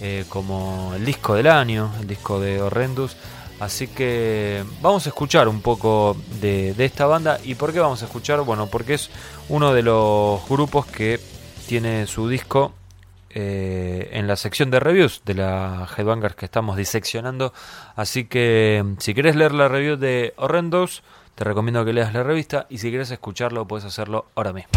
eh, 0.00 0.24
como 0.28 0.92
el 0.94 1.04
disco 1.04 1.34
del 1.34 1.46
año, 1.46 1.92
el 2.00 2.06
disco 2.06 2.40
de 2.40 2.60
Horrendus. 2.60 3.16
Así 3.58 3.88
que 3.88 4.62
vamos 4.82 5.06
a 5.06 5.08
escuchar 5.08 5.48
un 5.48 5.62
poco 5.62 6.16
de, 6.40 6.74
esta 6.78 7.06
banda. 7.06 7.38
¿Y 7.42 7.54
por 7.54 7.72
qué 7.72 7.80
vamos 7.80 8.02
a 8.02 8.06
escuchar? 8.06 8.42
Bueno, 8.42 8.66
porque 8.66 8.94
es 8.94 9.10
uno 9.48 9.72
de 9.72 9.82
los 9.82 10.46
grupos 10.48 10.84
que 10.86 11.18
tiene 11.66 12.06
su 12.06 12.28
disco 12.28 12.74
eh, 13.30 14.10
en 14.12 14.26
la 14.26 14.36
sección 14.36 14.70
de 14.70 14.80
reviews 14.80 15.22
de 15.24 15.34
la 15.34 15.88
Headbangers 15.96 16.36
que 16.36 16.44
estamos 16.44 16.76
diseccionando. 16.76 17.54
Así 17.94 18.26
que 18.26 18.84
si 18.98 19.14
quieres 19.14 19.36
leer 19.36 19.52
la 19.52 19.68
review 19.68 19.96
de 19.96 20.34
Horrendos, 20.36 21.02
te 21.34 21.44
recomiendo 21.44 21.84
que 21.86 21.94
leas 21.94 22.12
la 22.12 22.22
revista. 22.22 22.66
Y 22.68 22.78
si 22.78 22.90
quieres 22.90 23.10
escucharlo, 23.10 23.66
puedes 23.66 23.86
hacerlo 23.86 24.26
ahora 24.34 24.52
mismo. 24.52 24.70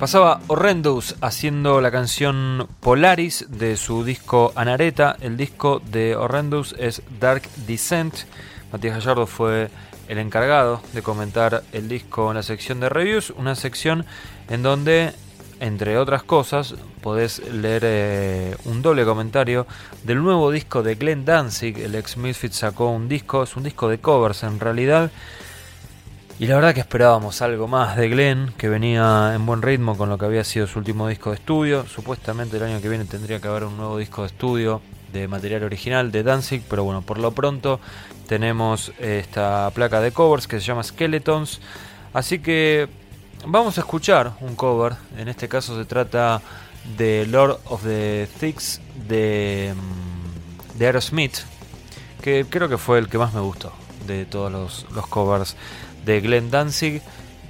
Pasaba 0.00 0.40
Horrendous 0.46 1.16
haciendo 1.20 1.82
la 1.82 1.90
canción 1.90 2.68
Polaris 2.80 3.44
de 3.50 3.76
su 3.76 4.02
disco 4.02 4.50
Anareta. 4.54 5.14
El 5.20 5.36
disco 5.36 5.82
de 5.90 6.16
Horrendous 6.16 6.74
es 6.78 7.02
Dark 7.20 7.42
Descent. 7.66 8.14
Matías 8.72 8.94
Gallardo 8.94 9.26
fue 9.26 9.68
el 10.08 10.16
encargado 10.16 10.80
de 10.94 11.02
comentar 11.02 11.64
el 11.72 11.90
disco 11.90 12.30
en 12.30 12.36
la 12.36 12.42
sección 12.42 12.80
de 12.80 12.88
reviews, 12.88 13.28
una 13.36 13.54
sección 13.54 14.06
en 14.48 14.62
donde, 14.62 15.12
entre 15.60 15.98
otras 15.98 16.22
cosas, 16.22 16.76
podés 17.02 17.46
leer 17.52 17.82
eh, 17.84 18.56
un 18.64 18.80
doble 18.80 19.04
comentario 19.04 19.66
del 20.04 20.22
nuevo 20.22 20.50
disco 20.50 20.82
de 20.82 20.94
Glenn 20.94 21.26
Danzig. 21.26 21.78
El 21.78 21.94
ex 21.94 22.16
Misfit 22.16 22.52
sacó 22.52 22.88
un 22.88 23.06
disco, 23.06 23.42
es 23.42 23.54
un 23.54 23.64
disco 23.64 23.86
de 23.90 23.98
covers 23.98 24.44
en 24.44 24.60
realidad. 24.60 25.10
Y 26.40 26.46
la 26.46 26.54
verdad 26.54 26.72
que 26.72 26.80
esperábamos 26.80 27.42
algo 27.42 27.68
más 27.68 27.98
de 27.98 28.08
Glenn, 28.08 28.54
que 28.56 28.70
venía 28.70 29.34
en 29.34 29.44
buen 29.44 29.60
ritmo 29.60 29.94
con 29.98 30.08
lo 30.08 30.16
que 30.16 30.24
había 30.24 30.42
sido 30.42 30.66
su 30.66 30.78
último 30.78 31.06
disco 31.06 31.28
de 31.28 31.36
estudio. 31.36 31.84
Supuestamente 31.86 32.56
el 32.56 32.62
año 32.62 32.80
que 32.80 32.88
viene 32.88 33.04
tendría 33.04 33.40
que 33.40 33.48
haber 33.48 33.64
un 33.64 33.76
nuevo 33.76 33.98
disco 33.98 34.22
de 34.22 34.28
estudio 34.28 34.80
de 35.12 35.28
material 35.28 35.64
original 35.64 36.10
de 36.10 36.22
Danzig, 36.22 36.62
pero 36.66 36.82
bueno, 36.82 37.02
por 37.02 37.18
lo 37.18 37.32
pronto 37.32 37.78
tenemos 38.26 38.90
esta 38.98 39.70
placa 39.74 40.00
de 40.00 40.12
covers 40.12 40.48
que 40.48 40.60
se 40.60 40.64
llama 40.64 40.82
Skeletons. 40.82 41.60
Así 42.14 42.38
que 42.38 42.88
vamos 43.44 43.76
a 43.76 43.82
escuchar 43.82 44.32
un 44.40 44.56
cover. 44.56 44.94
En 45.18 45.28
este 45.28 45.46
caso 45.46 45.76
se 45.76 45.84
trata 45.84 46.40
de 46.96 47.26
Lord 47.26 47.58
of 47.66 47.82
the 47.82 48.26
Things 48.40 48.80
de, 49.06 49.74
mm, 49.76 50.78
de 50.78 50.86
Aerosmith, 50.86 51.36
que 52.22 52.46
creo 52.48 52.66
que 52.70 52.78
fue 52.78 52.98
el 52.98 53.10
que 53.10 53.18
más 53.18 53.34
me 53.34 53.40
gustó 53.40 53.74
de 54.06 54.24
todos 54.24 54.50
los 54.90 55.06
covers 55.08 55.54
de 56.04 56.20
Glenn 56.20 56.50
Danzig. 56.50 57.02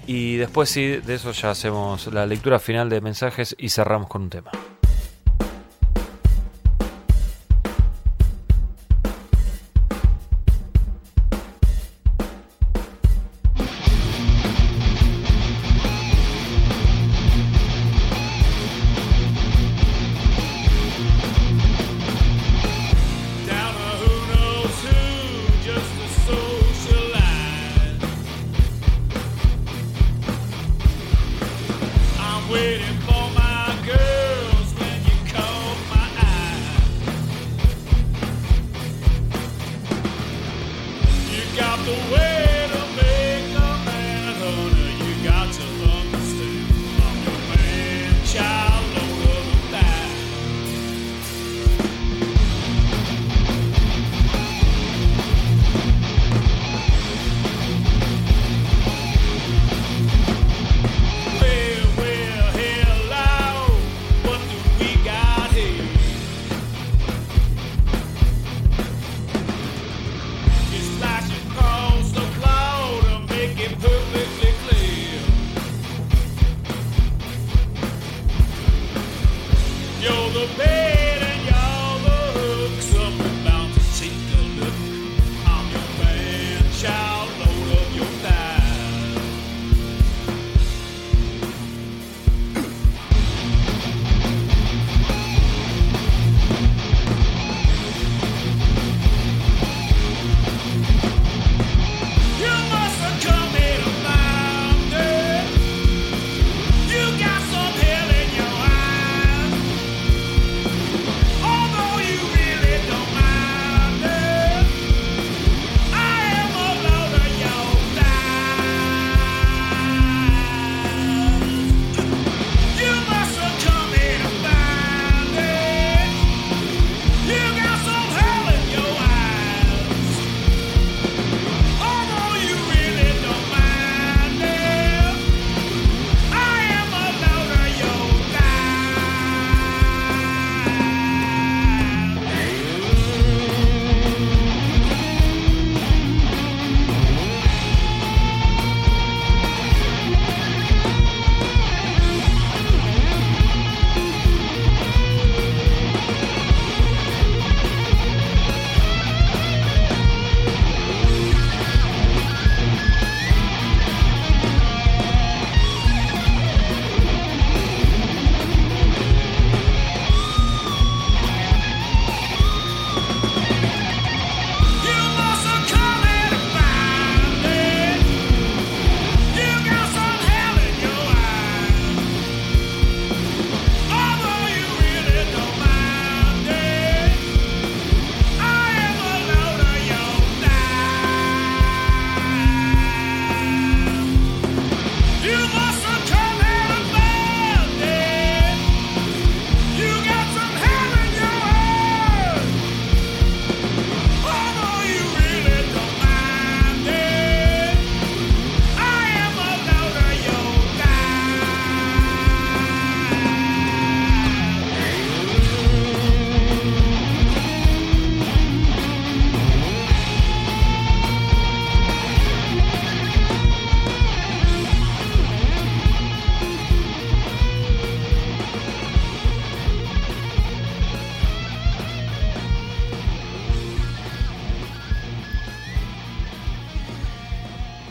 Y 0.07 0.37
después 0.37 0.69
sí, 0.69 0.97
de 0.97 1.15
eso 1.15 1.33
ya 1.33 1.51
hacemos 1.51 2.13
la 2.13 2.27
lectura 2.27 2.59
final 2.59 2.89
de 2.89 3.01
mensajes 3.01 3.55
y 3.59 3.69
cerramos 3.69 4.09
con 4.09 4.23
un 4.23 4.31
tema. 4.31 4.51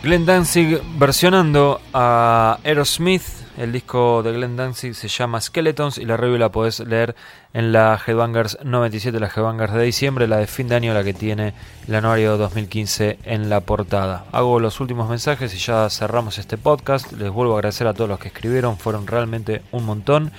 Glenn 0.10 0.26
Danzig 0.26 0.82
versionando 0.98 1.80
a 1.94 2.58
Aerosmith 2.64 3.22
El 3.60 3.72
disco 3.72 4.24
de 4.24 4.32
Glenn 4.32 4.58
Danzig 4.58 4.96
se 4.96 5.08
llama 5.08 5.40
Skeletons 5.40 6.00
y 6.00 6.06
la 6.06 6.18
review 6.18 6.40
la 6.40 6.50
podés 6.50 6.80
leer 6.80 7.16
en 7.54 7.72
la 7.72 8.02
Headbangers 8.08 8.58
97, 8.64 9.20
la 9.20 9.28
Headbangers 9.28 9.72
de 9.72 9.84
diciembre, 9.84 10.28
la 10.28 10.38
de 10.38 10.48
fin 10.48 10.68
de 10.68 10.78
año, 10.78 10.96
la 10.96 11.04
que 11.04 11.14
tiene 11.14 11.54
el 11.88 11.94
anuario 11.94 12.38
2015 12.38 13.20
en 13.24 13.52
la 13.52 13.60
portada. 13.60 14.26
Hago 14.32 14.60
los 14.60 14.80
últimos 14.80 15.08
mensajes 15.08 15.54
y 15.54 15.60
ya 15.60 15.88
cerramos 15.92 16.40
este 16.40 16.58
podcast. 16.58 17.12
Les 17.12 17.30
vuelvo 17.30 17.54
a 17.54 17.58
agradecer 17.58 17.86
a 17.86 17.94
todos 17.94 18.10
los 18.10 18.18
que 18.18 18.30
escribieron, 18.30 18.80
fueron 18.80 19.06
realmente 19.06 19.62
un 19.72 19.86
montón. 19.86 20.32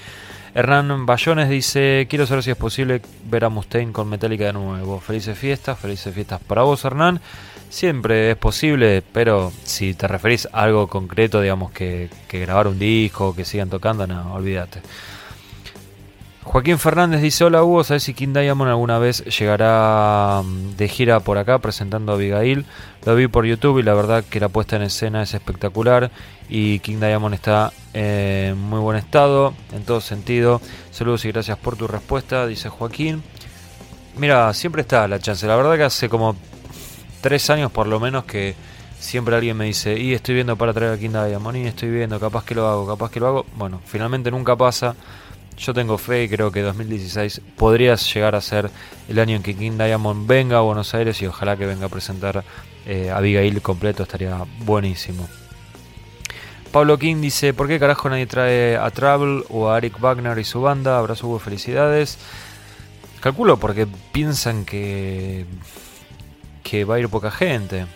Hernán 0.53 1.07
Bayones 1.07 1.49
dice, 1.49 2.09
quiero 2.11 2.27
saber 2.27 2.43
si 2.43 2.51
es 2.51 2.57
posible 2.57 3.03
ver 3.27 3.45
a 3.45 3.49
Mustaine 3.49 3.93
con 3.93 4.09
Metallica 4.09 4.47
de 4.47 4.53
nuevo. 4.53 4.99
Felices 4.99 5.39
fiestas, 5.39 5.79
felices 5.79 6.13
fiestas 6.13 6.41
para 6.41 6.63
vos 6.63 6.85
Hernán. 6.85 7.21
Siempre 7.71 8.33
es 8.33 8.37
posible, 8.37 9.01
pero 9.13 9.53
si 9.63 9.95
te 9.95 10.09
referís 10.09 10.49
a 10.53 10.63
algo 10.63 10.89
concreto, 10.89 11.41
digamos 11.41 11.71
que, 11.71 12.11
grabar 12.29 12.67
un 12.67 12.81
disco, 12.81 13.33
que 13.33 13.45
sigan 13.45 13.71
tocando, 13.71 14.09
no, 14.09 14.35
olvídate. 14.35 14.83
Joaquín 16.43 16.81
Fernández 16.81 17.23
dice, 17.23 17.45
hola 17.45 17.63
Hugo, 17.63 17.85
¿sabes 17.85 18.03
si 18.03 18.13
King 18.13 18.33
Diamond 18.33 18.71
alguna 18.71 18.99
vez 18.99 19.25
llegará 19.39 20.43
mm, 20.45 20.77
de 20.77 20.89
gira 20.89 21.21
por 21.21 21.39
acá 21.39 21.61
presentando 21.61 22.11
a 22.11 22.17
Abigail? 22.17 22.67
Lo 23.07 23.15
vi 23.15 23.29
por 23.29 23.47
YouTube 23.47 23.79
y 23.79 23.85
la 23.85 23.95
verdad 23.95 24.25
que 24.29 24.41
la 24.41 24.49
puesta 24.49 24.75
en 24.75 24.83
escena 24.83 25.23
es 25.23 25.33
espectacular 25.33 26.11
y 26.49 26.81
King 26.81 26.99
Diamond 26.99 27.35
está 27.35 27.73
en 27.93 28.59
muy 28.59 28.81
buen 28.81 28.97
estado, 28.97 29.55
en 29.73 29.85
todo 29.85 30.01
sentido. 30.01 30.61
Saludos 30.91 31.25
y 31.25 31.31
gracias 31.31 31.57
por 31.57 31.77
tu 31.77 31.87
respuesta, 31.87 32.49
dice 32.49 32.69
Joaquín. 32.69 33.23
Mira, 34.17 34.53
siempre 34.55 34.83
está 34.83 35.07
la 35.07 35.21
chance. 35.21 35.47
La 35.47 35.55
verdad 35.55 35.77
que 35.77 35.85
hace 35.85 36.09
como 36.09 36.35
tres 37.21 37.51
años 37.51 37.71
por 37.71 37.87
lo 37.87 38.01
menos 38.01 38.25
que 38.25 38.55
siempre 38.99 39.35
alguien 39.35 39.57
me 39.57 39.65
dice, 39.65 39.99
y 39.99 40.13
estoy 40.13 40.35
viendo 40.35 40.57
para 40.57 40.73
traer 40.73 40.93
a 40.93 40.99
King 40.99 41.11
Diamond, 41.11 41.57
y 41.57 41.67
estoy 41.67 41.91
viendo, 41.91 42.21
capaz 42.21 42.45
que 42.45 42.55
lo 42.55 42.69
hago, 42.69 42.87
capaz 42.87 43.11
que 43.11 43.21
lo 43.21 43.27
hago. 43.29 43.47
Bueno, 43.57 43.81
finalmente 43.85 44.31
nunca 44.31 44.57
pasa. 44.57 44.95
Yo 45.57 45.75
tengo 45.75 45.99
fe 45.99 46.25
y 46.25 46.29
creo 46.29 46.51
que 46.51 46.63
2016 46.63 47.43
podría 47.57 47.95
llegar 47.95 48.35
a 48.35 48.41
ser 48.41 48.71
el 49.09 49.19
año 49.19 49.37
en 49.37 49.43
que 49.43 49.55
King 49.55 49.73
Diamond 49.77 50.27
venga 50.27 50.59
a 50.59 50.61
Buenos 50.63 50.95
Aires 50.95 51.21
y 51.21 51.27
ojalá 51.27 51.57
que 51.57 51.67
venga 51.67 51.87
a 51.87 51.89
presentar 51.91 52.45
eh, 52.87 53.11
a 53.11 53.19
Abigail 53.19 53.61
completo, 53.61 54.05
estaría 54.05 54.39
buenísimo. 54.61 55.29
Pablo 56.73 56.99
King 56.99 57.21
dice, 57.21 57.53
¿por 57.53 57.67
qué 57.69 57.81
carajo 57.81 58.09
nadie 58.09 58.27
trae 58.27 58.77
a 58.77 58.89
Travel 58.91 59.45
o 59.49 59.71
a 59.71 59.79
Eric 59.79 60.01
Wagner 60.01 60.39
y 60.39 60.45
su 60.45 60.63
banda? 60.63 60.99
Abrazo, 60.99 61.27
Hugo, 61.27 61.41
felicidades. 61.41 62.17
Calculo 63.21 63.59
porque 63.59 63.87
piensan 64.13 64.65
que, 64.65 65.45
que 66.71 66.85
va 66.85 66.95
a 66.95 66.99
ir 67.01 67.09
poca 67.09 67.33
gente. 67.33 67.87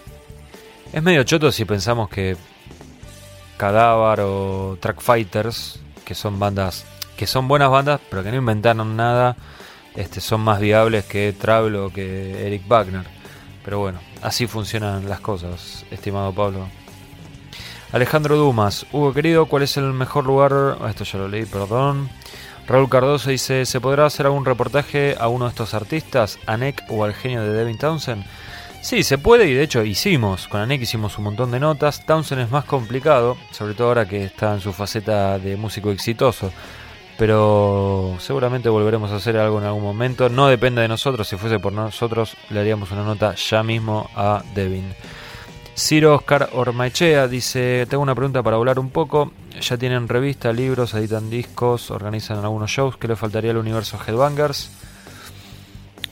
Es 0.92 1.00
medio 1.00 1.22
choto 1.22 1.52
si 1.52 1.64
pensamos 1.64 2.08
que 2.08 2.36
Cadavar 3.56 4.18
o 4.20 4.76
Track 4.80 5.00
Fighters, 5.00 5.78
que 6.04 6.16
son 6.16 6.40
bandas, 6.40 6.84
que 7.16 7.28
son 7.28 7.46
buenas 7.46 7.70
bandas, 7.70 8.00
pero 8.10 8.24
que 8.24 8.32
no 8.32 8.38
inventaron 8.38 8.96
nada, 8.96 9.36
este, 9.94 10.20
son 10.20 10.40
más 10.40 10.58
viables 10.58 11.04
que 11.04 11.32
Travel 11.32 11.76
o 11.76 11.90
que 11.90 12.48
Eric 12.48 12.66
Wagner. 12.66 13.04
Pero 13.64 13.78
bueno, 13.78 14.00
así 14.22 14.48
funcionan 14.48 15.08
las 15.08 15.20
cosas, 15.20 15.86
estimado 15.92 16.32
Pablo. 16.32 16.66
Alejandro 17.92 18.36
Dumas, 18.36 18.86
Hugo 18.90 19.14
querido, 19.14 19.46
¿cuál 19.46 19.62
es 19.62 19.76
el 19.76 19.92
mejor 19.92 20.26
lugar? 20.26 20.78
Ah, 20.80 20.90
Esto 20.90 21.04
ya 21.04 21.20
lo 21.20 21.28
leí, 21.28 21.46
perdón. 21.46 22.10
Raúl 22.66 22.88
Cardoso 22.88 23.30
dice, 23.30 23.66
¿se 23.66 23.80
podrá 23.80 24.06
hacer 24.06 24.26
algún 24.26 24.44
reportaje 24.44 25.14
a 25.20 25.28
uno 25.28 25.44
de 25.44 25.50
estos 25.50 25.74
artistas, 25.74 26.40
a 26.46 26.58
o 26.88 27.04
al 27.04 27.14
genio 27.14 27.42
de 27.42 27.52
Devin 27.52 27.78
Townsend? 27.78 28.24
Sí, 28.84 29.02
se 29.02 29.16
puede 29.16 29.48
y 29.48 29.54
de 29.54 29.62
hecho 29.62 29.82
hicimos. 29.82 30.46
Con 30.46 30.60
Anek 30.60 30.82
hicimos 30.82 31.16
un 31.16 31.24
montón 31.24 31.50
de 31.50 31.58
notas. 31.58 32.04
Townsend 32.04 32.42
es 32.42 32.50
más 32.50 32.66
complicado, 32.66 33.38
sobre 33.50 33.72
todo 33.72 33.88
ahora 33.88 34.06
que 34.06 34.24
está 34.24 34.52
en 34.52 34.60
su 34.60 34.74
faceta 34.74 35.38
de 35.38 35.56
músico 35.56 35.90
exitoso. 35.90 36.52
Pero 37.16 38.14
seguramente 38.18 38.68
volveremos 38.68 39.10
a 39.10 39.16
hacer 39.16 39.38
algo 39.38 39.58
en 39.58 39.64
algún 39.64 39.82
momento. 39.82 40.28
No 40.28 40.48
depende 40.48 40.82
de 40.82 40.88
nosotros. 40.88 41.26
Si 41.26 41.36
fuese 41.38 41.58
por 41.58 41.72
nosotros, 41.72 42.36
le 42.50 42.60
haríamos 42.60 42.90
una 42.90 43.04
nota 43.04 43.34
ya 43.36 43.62
mismo 43.62 44.10
a 44.14 44.44
Devin. 44.54 44.92
Ciro 45.74 46.14
Oscar 46.16 46.50
Ormaechea 46.52 47.26
dice: 47.26 47.86
Tengo 47.88 48.02
una 48.02 48.14
pregunta 48.14 48.42
para 48.42 48.58
hablar 48.58 48.78
un 48.78 48.90
poco. 48.90 49.32
Ya 49.62 49.78
tienen 49.78 50.08
revista, 50.08 50.52
libros, 50.52 50.92
editan 50.92 51.30
discos, 51.30 51.90
organizan 51.90 52.44
algunos 52.44 52.70
shows. 52.70 52.98
¿Qué 52.98 53.08
le 53.08 53.16
faltaría 53.16 53.52
al 53.52 53.56
universo 53.56 53.98
Headbangers? 54.06 54.70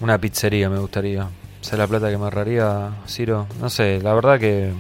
Una 0.01 0.17
pizzería 0.17 0.71
me 0.71 0.79
gustaría. 0.79 1.29
¿Sé 1.63 1.77
la 1.77 1.87
plata 1.87 2.11
que 2.11 2.19
me 2.19 2.25
ahorraría, 2.25 2.91
Ciro? 3.07 3.47
No 3.61 3.71
sé, 3.71 4.01
la 4.03 4.13
verdad 4.15 4.39
que. 4.41 4.73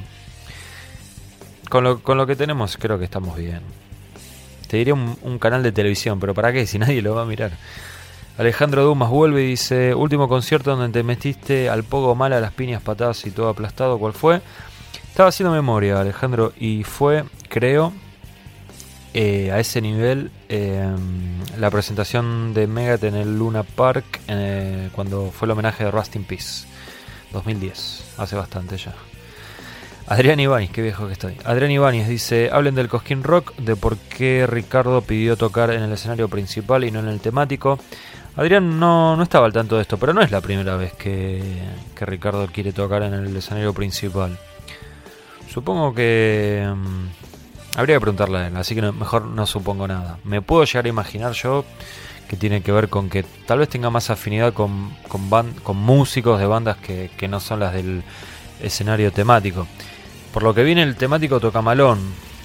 Con 1.70 1.84
lo, 1.84 2.02
con 2.02 2.18
lo 2.18 2.26
que 2.26 2.34
tenemos, 2.34 2.76
creo 2.76 2.98
que 2.98 3.04
estamos 3.04 3.36
bien. 3.36 3.60
Te 4.66 4.78
diría 4.78 4.92
un, 4.92 5.38
canal 5.38 5.62
de 5.62 5.70
televisión, 5.70 6.18
pero 6.18 6.34
¿para 6.34 6.52
qué? 6.52 6.66
Si 6.66 6.78
nadie 6.80 7.00
lo 7.00 7.14
va 7.14 7.22
a 7.22 7.24
mirar. 7.24 7.52
Alejandro 8.36 8.82
Dumas 8.82 9.10
vuelve 9.10 9.44
y 9.44 9.46
dice: 9.50 9.94
Último 9.94 10.28
concierto 10.28 10.74
donde 10.74 10.92
te 10.92 11.04
metiste 11.04 11.70
al 11.70 11.84
poco 11.84 12.16
mal 12.16 12.32
a 12.32 12.40
las 12.40 12.52
piñas, 12.52 12.82
patadas 12.82 13.24
y 13.26 13.30
todo 13.30 13.48
aplastado, 13.48 13.96
¿cuál 13.98 14.12
fue? 14.12 14.42
Estaba 15.08 15.28
haciendo 15.28 15.54
memoria, 15.54 16.00
Alejandro, 16.00 16.52
y 16.58 16.82
fue, 16.82 17.24
creo, 17.48 17.92
eh, 19.14 19.52
a 19.52 19.60
ese 19.60 19.80
nivel 19.80 20.32
eh, 20.48 20.84
la 21.58 21.70
presentación 21.70 22.54
de 22.54 22.66
Megadeth 22.66 23.04
en 23.04 23.14
el 23.14 23.38
Luna 23.38 23.62
Park 23.62 24.20
cuando 24.94 25.30
fue 25.30 25.46
el 25.46 25.52
homenaje 25.52 25.84
de 25.84 25.90
Rust 25.92 26.16
in 26.16 26.24
Peace 26.24 26.71
2010, 27.32 28.14
hace 28.18 28.36
bastante 28.36 28.76
ya. 28.76 28.94
Adrián 30.06 30.40
Ibáñez, 30.40 30.70
qué 30.70 30.82
viejo 30.82 31.06
que 31.06 31.12
estoy. 31.12 31.36
Adrián 31.44 31.70
Ibáñez 31.70 32.08
dice, 32.08 32.50
hablen 32.52 32.74
del 32.74 32.88
Cosquín 32.88 33.22
Rock, 33.22 33.54
de 33.56 33.76
por 33.76 33.96
qué 33.96 34.46
Ricardo 34.46 35.00
pidió 35.00 35.36
tocar 35.36 35.70
en 35.70 35.82
el 35.82 35.92
escenario 35.92 36.28
principal 36.28 36.84
y 36.84 36.90
no 36.90 37.00
en 37.00 37.08
el 37.08 37.20
temático. 37.20 37.78
Adrián 38.36 38.80
no, 38.80 39.16
no 39.16 39.22
estaba 39.22 39.46
al 39.46 39.52
tanto 39.52 39.76
de 39.76 39.82
esto, 39.82 39.98
pero 39.98 40.12
no 40.12 40.22
es 40.22 40.30
la 40.30 40.40
primera 40.40 40.76
vez 40.76 40.92
que, 40.94 41.42
que 41.94 42.04
Ricardo 42.06 42.46
quiere 42.52 42.72
tocar 42.72 43.02
en 43.02 43.14
el 43.14 43.36
escenario 43.36 43.72
principal. 43.72 44.38
Supongo 45.52 45.94
que... 45.94 46.66
mm, 46.74 47.78
habría 47.78 47.96
que 47.96 48.00
preguntarle 48.00 48.38
a 48.38 48.46
él, 48.48 48.56
así 48.56 48.74
que 48.74 48.82
mejor 48.82 49.26
no 49.26 49.46
supongo 49.46 49.86
nada. 49.86 50.18
Me 50.24 50.42
puedo 50.42 50.64
llegar 50.64 50.86
a 50.86 50.88
imaginar 50.88 51.32
yo 51.32 51.64
que 52.32 52.38
tiene 52.38 52.62
que 52.62 52.72
ver 52.72 52.88
con 52.88 53.10
que 53.10 53.24
tal 53.44 53.58
vez 53.58 53.68
tenga 53.68 53.90
más 53.90 54.08
afinidad 54.08 54.54
con, 54.54 54.96
con, 55.06 55.76
músicos 55.76 56.40
de 56.40 56.46
bandas 56.46 56.78
que, 56.78 57.10
que 57.14 57.28
no 57.28 57.40
son 57.40 57.60
las 57.60 57.74
del 57.74 58.02
escenario 58.58 59.12
temático. 59.12 59.66
Por 60.32 60.42
lo 60.42 60.54
que 60.54 60.62
viene 60.62 60.82
el 60.82 60.96
temático 60.96 61.40
toca 61.40 61.60
malón. 61.60 62.00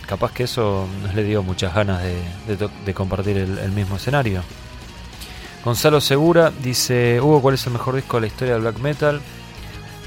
Capaz 0.06 0.34
que 0.34 0.44
eso 0.44 0.86
no 1.04 1.14
le 1.14 1.24
dio 1.24 1.42
muchas 1.42 1.74
ganas 1.74 2.04
de, 2.04 2.70
de 2.86 2.94
compartir 2.94 3.38
el, 3.38 3.72
mismo 3.72 3.96
escenario. 3.96 4.44
Gonzalo 5.64 6.02
Segura 6.02 6.52
dice, 6.62 7.22
Hugo, 7.22 7.42
¿cuál 7.42 7.56
es 7.56 7.66
el 7.66 7.72
mejor 7.72 7.96
disco 7.96 8.18
de 8.18 8.22
la 8.22 8.28
historia 8.28 8.56
del 8.56 8.64
black 8.64 8.80
metal? 8.80 9.22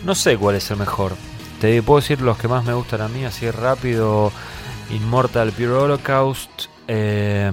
No 0.05 0.15
sé 0.15 0.37
cuál 0.37 0.57
es 0.57 0.71
el 0.71 0.77
mejor. 0.77 1.17
Te 1.59 1.83
puedo 1.83 2.03
decir 2.03 2.21
los 2.21 2.37
que 2.37 2.49
más 2.49 2.67
me 2.67 2.75
gustan 2.75 3.01
a 3.01 3.09
mí, 3.09 3.25
así 3.25 3.51
rápido. 3.51 4.31
Immortal 4.91 5.53
Pure 5.53 5.73
Holocaust, 5.73 6.51
eh, 6.87 7.51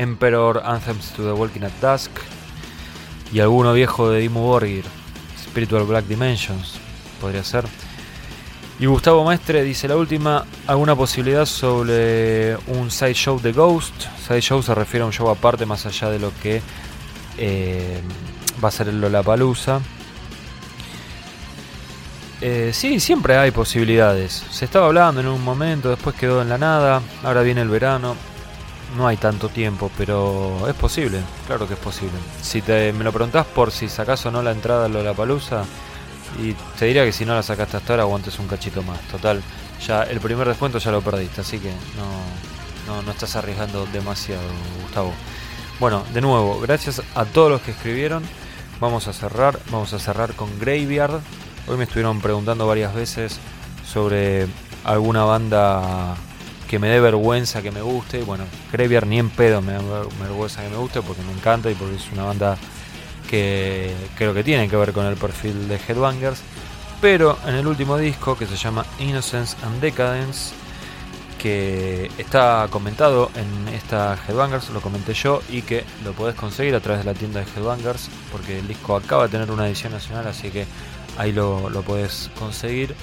Emperor 0.00 0.62
Anthems 0.64 1.12
to 1.12 1.22
the 1.22 1.32
Walking 1.32 1.62
at 1.62 1.72
Dusk 1.82 2.10
y 3.30 3.40
alguno 3.40 3.74
viejo 3.74 4.08
de 4.10 4.20
Dimmu 4.20 4.40
Borgir, 4.40 4.84
Spiritual 5.38 5.84
Black 5.84 6.06
Dimensions, 6.06 6.78
podría 7.20 7.44
ser. 7.44 7.66
Y 8.78 8.86
Gustavo 8.86 9.22
Maestre 9.24 9.62
dice 9.62 9.88
la 9.88 9.96
última, 9.96 10.46
alguna 10.66 10.96
posibilidad 10.96 11.44
sobre 11.44 12.56
un 12.68 12.90
side 12.90 13.12
show 13.12 13.38
de 13.38 13.52
Ghost. 13.52 13.92
Side 14.26 14.40
show 14.40 14.62
se 14.62 14.74
refiere 14.74 15.02
a 15.02 15.06
un 15.06 15.12
show 15.12 15.28
aparte 15.28 15.66
más 15.66 15.84
allá 15.84 16.08
de 16.08 16.18
lo 16.18 16.32
que 16.42 16.62
eh, 17.36 18.00
va 18.64 18.68
a 18.68 18.72
ser 18.72 18.88
el 18.88 19.02
Lollapalooza. 19.02 19.80
Eh, 22.40 22.70
sí, 22.72 23.00
siempre 23.00 23.36
hay 23.36 23.50
posibilidades. 23.50 24.46
Se 24.50 24.64
estaba 24.64 24.86
hablando 24.86 25.20
en 25.20 25.26
un 25.26 25.44
momento, 25.44 25.90
después 25.90 26.16
quedó 26.16 26.40
en 26.40 26.48
la 26.48 26.56
nada, 26.56 27.02
ahora 27.22 27.42
viene 27.42 27.60
el 27.60 27.68
verano. 27.68 28.16
No 28.96 29.06
hay 29.06 29.16
tanto 29.16 29.48
tiempo, 29.48 29.90
pero 29.96 30.68
es 30.68 30.74
posible, 30.74 31.20
claro 31.46 31.66
que 31.68 31.74
es 31.74 31.80
posible. 31.80 32.18
Si 32.42 32.60
te, 32.60 32.92
me 32.92 33.04
lo 33.04 33.12
preguntás 33.12 33.46
por 33.46 33.70
si 33.70 33.88
sacás 33.88 34.26
o 34.26 34.30
no 34.30 34.42
la 34.42 34.50
entrada 34.50 34.86
a 34.86 34.88
Lollapalooza, 34.88 35.64
y 36.38 36.54
te 36.78 36.86
diría 36.86 37.04
que 37.04 37.12
si 37.12 37.24
no 37.24 37.34
la 37.34 37.42
sacaste 37.42 37.76
hasta 37.76 37.92
ahora, 37.92 38.02
aguantes 38.04 38.38
un 38.38 38.48
cachito 38.48 38.82
más. 38.82 39.00
Total, 39.02 39.42
ya 39.86 40.02
el 40.02 40.20
primer 40.20 40.46
descuento 40.48 40.78
ya 40.78 40.90
lo 40.90 41.02
perdiste, 41.02 41.40
así 41.40 41.58
que 41.58 41.70
no, 41.96 42.92
no, 42.94 43.02
no 43.02 43.10
estás 43.10 43.36
arriesgando 43.36 43.86
demasiado, 43.86 44.42
Gustavo. 44.82 45.12
Bueno, 45.78 46.04
de 46.12 46.20
nuevo, 46.20 46.60
gracias 46.60 47.00
a 47.14 47.24
todos 47.24 47.50
los 47.50 47.62
que 47.62 47.70
escribieron. 47.70 48.22
Vamos 48.80 49.08
a 49.08 49.12
cerrar, 49.12 49.58
vamos 49.70 49.92
a 49.92 49.98
cerrar 49.98 50.34
con 50.34 50.58
Graveyard. 50.58 51.20
Hoy 51.66 51.76
me 51.76 51.84
estuvieron 51.84 52.20
preguntando 52.20 52.66
varias 52.66 52.94
veces 52.94 53.38
sobre 53.86 54.46
alguna 54.84 55.24
banda 55.24 56.16
que 56.70 56.78
me 56.78 56.88
dé 56.88 57.00
vergüenza 57.00 57.62
que 57.62 57.72
me 57.72 57.82
guste. 57.82 58.20
Y 58.20 58.22
bueno, 58.22 58.44
Graveyard 58.70 59.06
ni 59.08 59.18
en 59.18 59.28
pedo 59.28 59.60
me 59.60 59.72
da 59.72 59.80
ver- 59.80 60.06
vergüenza 60.22 60.62
que 60.62 60.68
me 60.68 60.76
guste 60.76 61.02
porque 61.02 61.22
me 61.22 61.32
encanta 61.32 61.68
y 61.68 61.74
porque 61.74 61.96
es 61.96 62.12
una 62.12 62.22
banda 62.22 62.56
que 63.28 63.92
creo 64.16 64.32
que 64.32 64.44
tiene 64.44 64.68
que 64.68 64.76
ver 64.76 64.92
con 64.92 65.04
el 65.04 65.16
perfil 65.16 65.66
de 65.68 65.80
Headbangers. 65.88 66.40
Pero 67.00 67.36
en 67.46 67.56
el 67.56 67.66
último 67.66 67.96
disco 67.96 68.36
que 68.38 68.46
se 68.46 68.56
llama 68.56 68.84
Innocence 69.00 69.56
and 69.64 69.80
Decadence, 69.80 70.52
que 71.38 72.10
está 72.18 72.68
comentado 72.70 73.30
en 73.34 73.74
esta 73.74 74.16
Headbangers, 74.28 74.68
lo 74.70 74.80
comenté 74.80 75.14
yo, 75.14 75.42
y 75.48 75.62
que 75.62 75.84
lo 76.04 76.12
podés 76.12 76.34
conseguir 76.36 76.74
a 76.74 76.80
través 76.80 77.04
de 77.04 77.12
la 77.12 77.18
tienda 77.18 77.40
de 77.40 77.46
Headbangers, 77.46 78.10
porque 78.30 78.58
el 78.58 78.68
disco 78.68 78.94
acaba 78.94 79.24
de 79.24 79.30
tener 79.30 79.50
una 79.50 79.66
edición 79.66 79.92
nacional, 79.92 80.26
así 80.28 80.50
que 80.50 80.66
ahí 81.16 81.32
lo, 81.32 81.70
lo 81.70 81.82
podés 81.82 82.30
conseguir. 82.38 82.94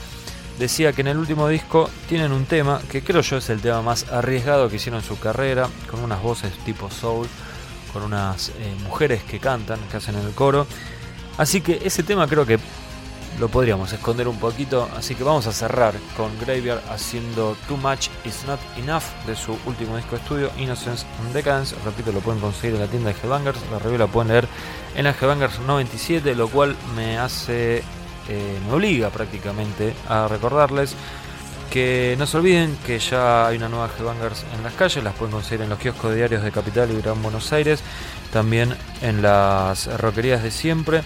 Decía 0.58 0.92
que 0.92 1.02
en 1.02 1.08
el 1.08 1.18
último 1.18 1.48
disco 1.48 1.90
tienen 2.10 2.32
un 2.32 2.45
tema 2.45 2.82
que 2.90 3.03
creo 3.03 3.22
yo 3.22 3.38
es 3.38 3.50
el 3.50 3.61
tema 3.61 3.82
más 3.82 4.11
arriesgado 4.11 4.69
que 4.69 4.77
hicieron 4.77 5.02
en 5.02 5.08
su 5.08 5.19
carrera, 5.19 5.69
con 5.90 6.00
unas 6.00 6.22
voces 6.22 6.52
tipo 6.66 6.90
soul, 6.90 7.27
con 7.94 8.03
unas 8.03 8.50
eh, 8.50 8.76
mujeres 8.84 9.24
que 9.24 9.40
cantan, 9.40 9.80
que 9.92 9.98
hacen 9.98 10.16
el 10.16 10.32
coro. 10.32 10.66
Así 11.38 11.61
que 11.61 11.82
ese 11.84 12.02
tema 12.02 12.27
creo 12.27 12.45
que 12.45 12.58
lo 13.40 13.50
podríamos 13.50 13.94
esconder 13.94 14.27
un 14.27 14.40
poquito, 14.40 14.90
así 14.95 15.14
que 15.14 15.24
vamos 15.24 15.45
a 15.45 15.52
cerrar 15.52 15.94
con 16.16 16.32
Graveyard 16.40 16.82
haciendo 16.90 17.56
Too 17.68 17.77
Much 17.77 18.08
Is 18.26 18.45
Not 18.48 18.60
Enough 18.77 19.03
de 19.27 19.36
su 19.36 19.56
último 19.66 19.95
disco 19.95 20.16
de 20.16 20.22
estudio, 20.24 20.52
Innocence 20.58 21.06
and 21.19 21.34
Decadence. 21.34 21.76
Repito, 21.86 22.11
lo 22.11 22.19
pueden 22.22 22.42
conseguir 22.42 22.76
en 22.76 22.82
la 22.82 22.88
tienda 22.88 23.14
de 23.14 23.19
Headbangers, 23.19 23.60
la 23.72 23.77
review 23.77 24.00
la 24.00 24.08
pueden 24.08 24.30
leer 24.30 24.48
en 24.95 25.03
la 25.03 25.11
Headbangers 25.11 25.60
97, 25.60 26.34
lo 26.34 26.48
cual 26.48 26.76
me 26.95 27.19
hace, 27.19 27.84
eh, 28.30 28.60
me 28.68 28.74
obliga 28.74 29.10
prácticamente 29.10 29.94
a 30.08 30.28
recordarles 30.28 30.96
que 31.70 32.16
no 32.18 32.26
se 32.26 32.38
olviden 32.38 32.78
que 32.86 33.00
ya 33.00 33.48
hay 33.48 33.58
una 33.58 33.70
nueva 33.70 33.90
Headbangers 33.98 34.46
en 34.56 34.64
las 34.64 34.74
calles, 34.74 35.04
las 35.04 35.14
pueden 35.16 35.34
conseguir 35.34 35.62
en 35.62 35.70
los 35.70 35.80
kioscos 35.80 36.16
diarios 36.16 36.44
de 36.44 36.52
Capital 36.52 36.92
y 36.92 37.02
Gran 37.02 37.22
Buenos 37.22 37.52
Aires, 37.52 37.82
también 38.32 38.74
en 39.02 39.22
las 39.22 39.88
roquerías 40.00 40.44
de 40.44 40.52
siempre 40.52 41.04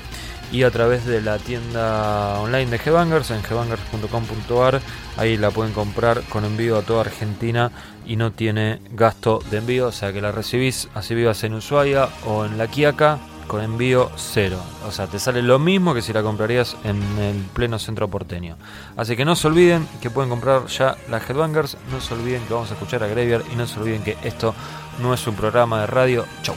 y 0.51 0.63
a 0.63 0.71
través 0.71 1.05
de 1.05 1.21
la 1.21 1.37
tienda 1.37 2.39
online 2.39 2.69
de 2.69 2.77
Gbangers 2.77 3.31
en 3.31 3.41
gbangers.com.ar. 3.41 4.81
Ahí 5.17 5.37
la 5.37 5.51
pueden 5.51 5.73
comprar 5.73 6.21
con 6.23 6.45
envío 6.45 6.77
a 6.77 6.81
toda 6.81 7.01
Argentina 7.01 7.71
y 8.05 8.17
no 8.17 8.31
tiene 8.31 8.79
gasto 8.91 9.39
de 9.49 9.57
envío, 9.57 9.87
o 9.87 9.91
sea 9.91 10.11
que 10.11 10.21
la 10.21 10.31
recibís 10.31 10.89
así 10.93 11.15
vivas 11.15 11.43
en 11.43 11.53
Ushuaia 11.53 12.09
o 12.25 12.45
en 12.45 12.57
La 12.57 12.67
Quiaca 12.67 13.19
con 13.51 13.61
envío 13.61 14.09
cero. 14.15 14.57
O 14.87 14.93
sea, 14.93 15.07
te 15.07 15.19
sale 15.19 15.41
lo 15.41 15.59
mismo 15.59 15.93
que 15.93 16.01
si 16.01 16.13
la 16.13 16.23
comprarías 16.23 16.77
en 16.85 17.01
el 17.19 17.35
pleno 17.53 17.79
centro 17.79 18.07
porteño. 18.07 18.55
Así 18.95 19.17
que 19.17 19.25
no 19.25 19.35
se 19.35 19.47
olviden 19.47 19.85
que 20.01 20.09
pueden 20.09 20.29
comprar 20.29 20.67
ya 20.67 20.95
las 21.09 21.29
Headbangers, 21.29 21.75
no 21.91 21.99
se 21.99 22.13
olviden 22.13 22.41
que 22.45 22.53
vamos 22.53 22.71
a 22.71 22.75
escuchar 22.75 23.03
a 23.03 23.07
Graveyard 23.07 23.43
y 23.51 23.57
no 23.57 23.67
se 23.67 23.77
olviden 23.77 24.03
que 24.03 24.15
esto 24.23 24.55
no 25.01 25.13
es 25.13 25.27
un 25.27 25.35
programa 25.35 25.81
de 25.81 25.87
radio. 25.87 26.25
Chau. 26.43 26.55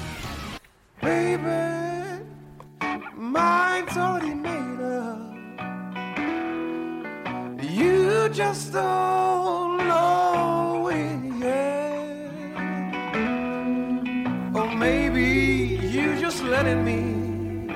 Letting 16.55 16.85
me 16.85 17.67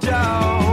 down. 0.00 0.63